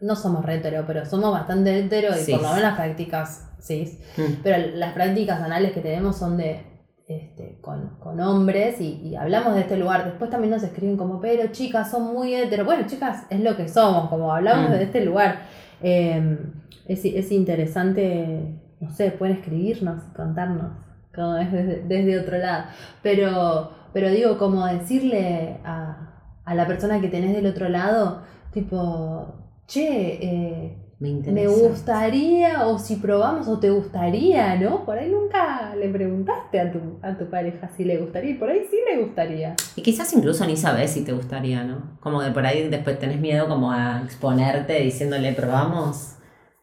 no 0.00 0.14
somos 0.16 0.44
re 0.44 0.56
hetero, 0.56 0.84
pero 0.86 1.06
somos 1.06 1.32
bastante 1.32 1.78
hetero 1.78 2.10
y 2.10 2.18
Cis. 2.18 2.34
por 2.34 2.42
lo 2.42 2.48
menos 2.48 2.62
las 2.62 2.74
prácticas, 2.76 3.48
sí. 3.60 3.98
Mm. 4.16 4.42
Pero 4.42 4.66
las 4.74 4.92
prácticas 4.92 5.40
anales 5.40 5.72
que 5.72 5.80
tenemos 5.80 6.18
son 6.18 6.36
de 6.36 6.77
este, 7.08 7.58
con, 7.62 7.96
con 7.98 8.20
hombres 8.20 8.80
y, 8.80 9.00
y 9.02 9.16
hablamos 9.16 9.54
de 9.54 9.62
este 9.62 9.76
lugar. 9.78 10.04
Después 10.04 10.30
también 10.30 10.52
nos 10.52 10.62
escriben 10.62 10.96
como, 10.96 11.20
pero 11.20 11.50
chicas, 11.50 11.90
son 11.90 12.12
muy 12.12 12.34
hetero. 12.34 12.64
Bueno, 12.64 12.86
chicas, 12.86 13.24
es 13.30 13.40
lo 13.40 13.56
que 13.56 13.66
somos, 13.66 14.08
como 14.10 14.32
hablamos 14.32 14.68
Mm. 14.68 14.72
de 14.74 14.82
este 14.84 15.04
lugar. 15.04 15.40
Eh, 15.82 16.38
es, 16.86 17.04
es 17.04 17.32
interesante, 17.32 18.60
no 18.80 18.90
sé, 18.90 19.10
pueden 19.10 19.36
escribirnos, 19.38 20.02
contarnos 20.14 20.72
cómo 21.14 21.36
es 21.38 21.50
desde, 21.50 21.82
desde 21.84 22.20
otro 22.20 22.38
lado. 22.38 22.64
Pero, 23.02 23.70
pero 23.92 24.10
digo, 24.10 24.38
como 24.38 24.66
decirle 24.66 25.58
a, 25.64 26.12
a 26.44 26.54
la 26.54 26.66
persona 26.66 27.00
que 27.00 27.08
tenés 27.08 27.34
del 27.34 27.46
otro 27.46 27.68
lado, 27.68 28.22
tipo, 28.52 29.34
che, 29.66 30.18
eh, 30.22 30.76
Me 31.00 31.10
interesa. 31.10 31.48
me 31.62 31.68
gustaría, 31.68 32.66
o 32.66 32.78
si 32.78 32.96
probamos, 32.96 33.46
o 33.46 33.60
te 33.60 33.70
gustaría, 33.70 34.56
¿no? 34.56 34.84
Por 34.84 34.98
ahí 34.98 35.08
nunca 35.10 35.74
le 35.76 35.88
preguntaste 35.90 36.58
a 36.60 36.72
tu, 36.72 36.98
a 37.02 37.16
tu 37.16 37.30
pareja 37.30 37.68
si 37.76 37.84
le 37.84 37.98
gustaría, 37.98 38.30
y 38.32 38.34
por 38.34 38.50
ahí 38.50 38.62
sí 38.68 38.76
le 38.90 39.02
gustaría. 39.04 39.54
Y 39.76 39.82
quizás 39.82 40.12
incluso 40.12 40.44
ni 40.44 40.56
sabes 40.56 40.90
si 40.90 41.04
te 41.04 41.12
gustaría, 41.12 41.62
¿no? 41.62 41.98
Como 42.00 42.20
que 42.20 42.30
por 42.32 42.44
ahí 42.44 42.68
después 42.68 42.98
tenés 42.98 43.20
miedo 43.20 43.46
como 43.46 43.70
a 43.70 44.02
exponerte 44.04 44.80
diciéndole, 44.80 45.32
probamos 45.34 46.16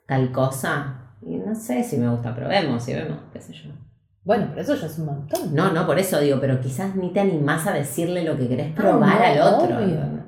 tal 0.05 0.31
cosa. 0.33 1.13
Y 1.25 1.37
no 1.37 1.55
sé 1.55 1.83
si 1.83 1.97
me 1.97 2.09
gusta, 2.09 2.35
probemos 2.35 2.85
y 2.89 2.93
vemos, 2.93 3.19
qué 3.31 3.39
sé 3.39 3.53
yo. 3.53 3.69
Bueno, 4.25 4.47
pero 4.49 4.61
eso 4.63 4.75
ya 4.75 4.87
es 4.87 4.99
un 4.99 5.05
montón. 5.05 5.55
No, 5.55 5.71
no, 5.71 5.85
por 5.85 5.97
eso 5.97 6.19
digo, 6.19 6.39
pero 6.41 6.59
quizás 6.59 6.93
ni 6.95 7.13
te 7.13 7.21
animás 7.21 7.65
a 7.67 7.71
decirle 7.73 8.23
lo 8.25 8.35
que 8.37 8.49
querés 8.49 8.73
probar 8.73 9.21
Ah, 9.21 9.27
al 9.31 9.37
no, 9.39 9.57
otro. 9.59 9.77
obvio. 9.77 9.95
¿no? 9.97 10.25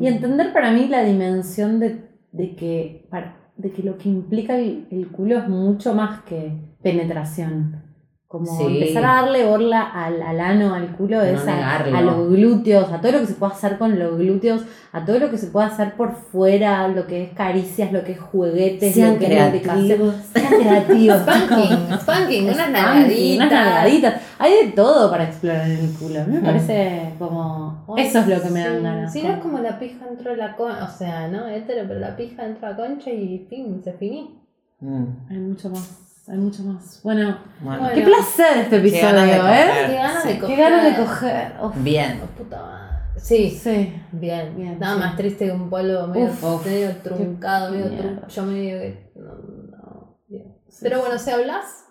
Y 0.00 0.06
entender 0.06 0.52
para 0.52 0.70
mí 0.72 0.86
la 0.88 1.02
dimensión 1.02 1.80
de, 1.80 2.10
de 2.32 2.54
que, 2.54 3.08
para- 3.10 3.39
de 3.60 3.70
que 3.70 3.82
lo 3.82 3.98
que 3.98 4.08
implica 4.08 4.56
el, 4.56 4.86
el 4.90 5.08
culo 5.08 5.38
es 5.38 5.48
mucho 5.48 5.94
más 5.94 6.22
que 6.22 6.52
penetración. 6.82 7.89
Como 8.30 8.46
Sí. 8.46 8.62
empezar 8.80 9.04
a 9.04 9.14
darle 9.22 9.44
borla 9.44 9.82
al, 9.82 10.22
al 10.22 10.38
ano, 10.38 10.72
al 10.72 10.92
culo, 10.96 11.16
No 11.16 11.22
es 11.24 11.48
a, 11.48 11.78
a 11.78 12.00
los 12.00 12.30
glúteos, 12.30 12.92
a 12.92 13.00
todo 13.00 13.10
lo 13.10 13.18
que 13.18 13.26
se 13.26 13.34
puede 13.34 13.52
hacer 13.54 13.76
con 13.76 13.98
los 13.98 14.16
glúteos, 14.18 14.62
a 14.92 15.04
todo 15.04 15.18
lo 15.18 15.30
que 15.32 15.36
se 15.36 15.48
puede 15.48 15.66
hacer 15.66 15.94
por 15.94 16.14
fuera, 16.14 16.86
lo 16.86 17.08
que 17.08 17.24
es 17.24 17.32
caricias, 17.32 17.90
lo 17.92 18.04
que 18.04 18.12
es 18.12 18.20
juguetes, 18.20 18.94
Sean 18.94 19.14
lo 19.14 19.18
que 19.18 19.24
es 19.24 19.30
creativos. 19.62 20.14
Sean 20.32 20.46
creativos. 20.60 21.16
Spanking, 21.22 21.98
spanking, 22.02 22.44
unas 22.44 22.70
nalgaditas. 22.70 23.36
unas 23.36 23.50
nalgaditas. 23.50 24.14
Hay 24.38 24.52
de 24.66 24.72
todo 24.74 25.10
para 25.10 25.24
explorar 25.24 25.68
en 25.68 25.78
el 25.78 25.92
culo. 25.98 26.20
A 26.20 26.24
me 26.26 26.38
Mm. 26.40 26.44
parece 26.44 27.14
como. 27.18 27.84
Eso 27.98 28.18
es 28.20 28.28
lo 28.28 28.40
que 28.42 28.50
me 28.50 28.60
dan 28.60 28.76
Sí, 28.76 28.82
ganas. 28.84 29.12
Si 29.12 29.22
no 29.24 29.32
es 29.32 29.38
como 29.40 29.58
la 29.58 29.76
pija 29.80 30.06
dentro 30.06 30.30
de 30.30 30.36
la 30.36 30.54
concha, 30.54 30.84
o 30.84 30.88
sea, 30.96 31.26
¿no? 31.26 31.48
Hetero, 31.48 31.82
pero 31.88 31.98
la 31.98 32.14
pija 32.16 32.44
dentro 32.44 32.68
de 32.68 32.74
la 32.74 32.76
concha 32.80 33.10
y 33.10 33.44
fin, 33.50 33.80
se 33.82 33.92
finí. 33.94 34.38
Mm, 34.78 35.04
Hay 35.30 35.36
mucho 35.38 35.68
más. 35.70 35.96
Hay 36.28 36.38
mucho 36.38 36.62
más. 36.62 37.00
Bueno, 37.02 37.38
bueno. 37.60 37.80
Bueno. 37.80 37.94
qué 37.94 38.02
placer 38.02 38.58
este 38.58 38.76
episodio, 38.76 39.48
¿eh? 39.48 39.86
Qué 39.86 39.94
ganas 39.94 40.24
de 40.24 40.38
coger. 40.38 40.56
Qué 40.56 40.62
ganas 40.62 40.84
de 40.84 41.04
coger. 41.04 41.52
Uf, 41.62 41.74
Bien. 41.82 42.20
Oh, 42.22 42.26
puta 42.38 42.62
madre. 42.62 42.80
Sí, 43.16 43.50
sí. 43.50 43.92
bien, 44.12 44.56
Bien, 44.56 44.78
Nada 44.78 44.94
sí. 44.94 45.00
más 45.00 45.16
triste 45.16 45.46
que 45.46 45.52
un 45.52 45.68
polvo 45.68 46.06
medio, 46.06 46.26
Uf, 46.30 46.64
medio 46.66 46.96
truncado, 47.02 47.72
medio 47.72 47.86
mierda. 47.90 48.20
trucho, 48.20 48.42
medio 48.44 48.78
que. 48.80 49.12
No, 49.16 49.34
no, 49.34 50.18
bien. 50.28 50.56
Pero 50.80 51.00
bueno, 51.00 51.18
si 51.18 51.30
hablas, 51.30 51.84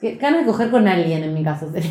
ganas 0.00 0.40
de 0.40 0.46
coger 0.46 0.70
con 0.70 0.86
alguien 0.86 1.22
en 1.24 1.32
mi 1.34 1.42
caso 1.42 1.70
sería. 1.72 1.90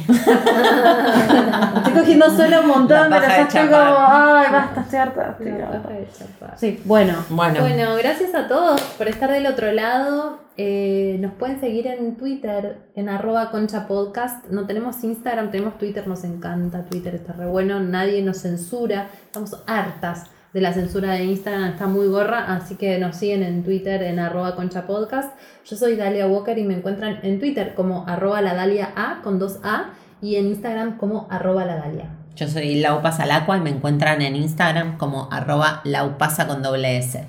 estoy 1.77 1.94
cogiendo 1.94 2.30
solo 2.30 2.61
un 2.61 2.68
montón, 2.68 3.07
pero 3.10 3.22
ya 3.22 3.41
estoy 3.41 3.64
chapar. 3.64 3.94
como, 3.94 4.06
ay, 4.07 4.48
basta, 4.52 4.82
estoy 4.82 4.99
harta. 4.99 5.30
estoy 5.32 5.45
La 5.52 5.53
harta". 5.65 5.82
paja 5.84 5.94
de 5.95 6.07
chapar. 6.18 6.53
Sí, 6.57 6.82
bueno. 6.86 7.14
Bueno, 7.30 7.61
Bueno, 7.61 7.95
gracias 7.98 8.36
a 8.36 8.48
todos 8.48 8.80
por 8.98 9.07
estar 9.07 9.32
del 9.32 9.48
otro 9.48 9.72
lado. 9.72 10.40
Eh, 10.57 11.18
nos 11.19 11.34
pueden 11.34 11.60
seguir 11.60 11.88
en 11.88 12.15
Twitter, 12.15 12.77
en 12.95 13.10
arroba 13.10 13.52
concha 13.52 13.88
podcast. 13.88 14.45
No 14.49 14.65
tenemos 14.65 15.03
Instagram, 15.03 15.52
tenemos 15.52 15.77
Twitter, 15.77 16.07
nos 16.07 16.23
encanta. 16.23 16.84
Twitter 16.86 17.15
está 17.15 17.34
re 17.34 17.45
bueno, 17.48 17.80
nadie 17.80 18.22
nos 18.22 18.38
censura. 18.38 19.07
Estamos 19.26 19.61
hartas 19.68 20.23
de 20.56 20.61
la 20.61 20.72
censura 20.72 21.11
de 21.11 21.26
Instagram, 21.26 21.72
está 21.73 21.86
muy 21.86 22.07
gorra, 22.07 22.56
así 22.56 22.76
que 22.76 22.98
nos 22.98 23.18
siguen 23.18 23.44
en 23.44 23.61
Twitter 23.61 24.02
en 24.03 24.19
arroba 24.19 24.56
concha 24.56 24.88
podcast. 24.88 25.38
Yo 25.65 25.76
soy 25.76 25.98
Dalia 25.98 26.27
Walker 26.27 26.57
y 26.57 26.64
me 26.64 26.76
encuentran 26.76 27.19
en 27.23 27.41
Twitter 27.41 27.73
como 27.76 28.07
arroba 28.07 28.41
la 28.41 28.53
Dalia 28.53 28.94
A 28.95 29.19
con 29.22 29.38
dos 29.38 29.60
A 29.64 29.90
y 30.22 30.38
en 30.38 30.45
Instagram 30.45 30.95
como 30.95 31.27
arroba 31.30 31.65
la 31.65 31.76
Dalia. 31.76 32.06
yo 32.38 32.48
soy 32.48 32.80
Laupasa 32.80 33.23
al 33.23 33.32
Aqua 33.32 33.57
y 33.57 33.60
me 33.60 33.69
encuentran 33.69 34.22
en 34.22 34.38
Instagram 34.38 34.98
como 34.98 35.27
arroba 35.30 35.82
laupasa 35.84 36.48
con 36.48 36.64
doble 36.64 36.99
S. 36.99 37.22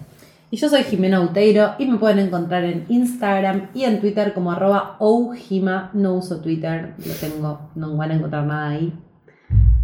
Y 0.53 0.59
yo 0.59 0.69
soy 0.69 0.85
Jimena 0.85 1.21
Uteiro 1.21 1.75
y 1.81 1.87
me 1.87 1.99
pueden 1.99 2.21
encontrar 2.21 2.63
en 2.63 2.87
Instagram 2.89 3.71
y 3.75 3.87
en 3.87 4.01
Twitter 4.01 4.35
como 4.35 4.53
arroba 4.53 4.95
oujima. 5.01 5.91
No 5.95 6.15
uso 6.15 6.41
Twitter, 6.41 6.95
lo 7.05 7.15
tengo, 7.15 7.71
no 7.75 7.97
van 7.97 8.13
a 8.13 8.15
encontrar 8.15 8.45
nada 8.45 8.69
ahí. 8.69 8.93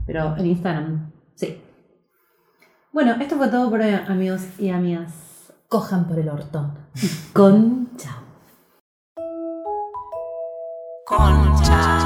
Pero 0.07 0.37
en 0.37 0.47
Instagram, 0.47 1.11
sí. 1.35 1.59
Bueno, 2.93 3.17
esto 3.23 3.39
fue 3.39 3.49
todo 3.49 3.71
por 3.71 3.81
hoy, 3.81 3.95
amigos 4.07 4.43
y 4.59 4.69
amigas. 4.69 5.15
Cojan 5.67 6.07
por 6.07 6.19
el 6.19 6.29
orto. 6.29 6.75
Con 7.33 7.89
chao. 7.97 8.21
Concha. 11.07 12.02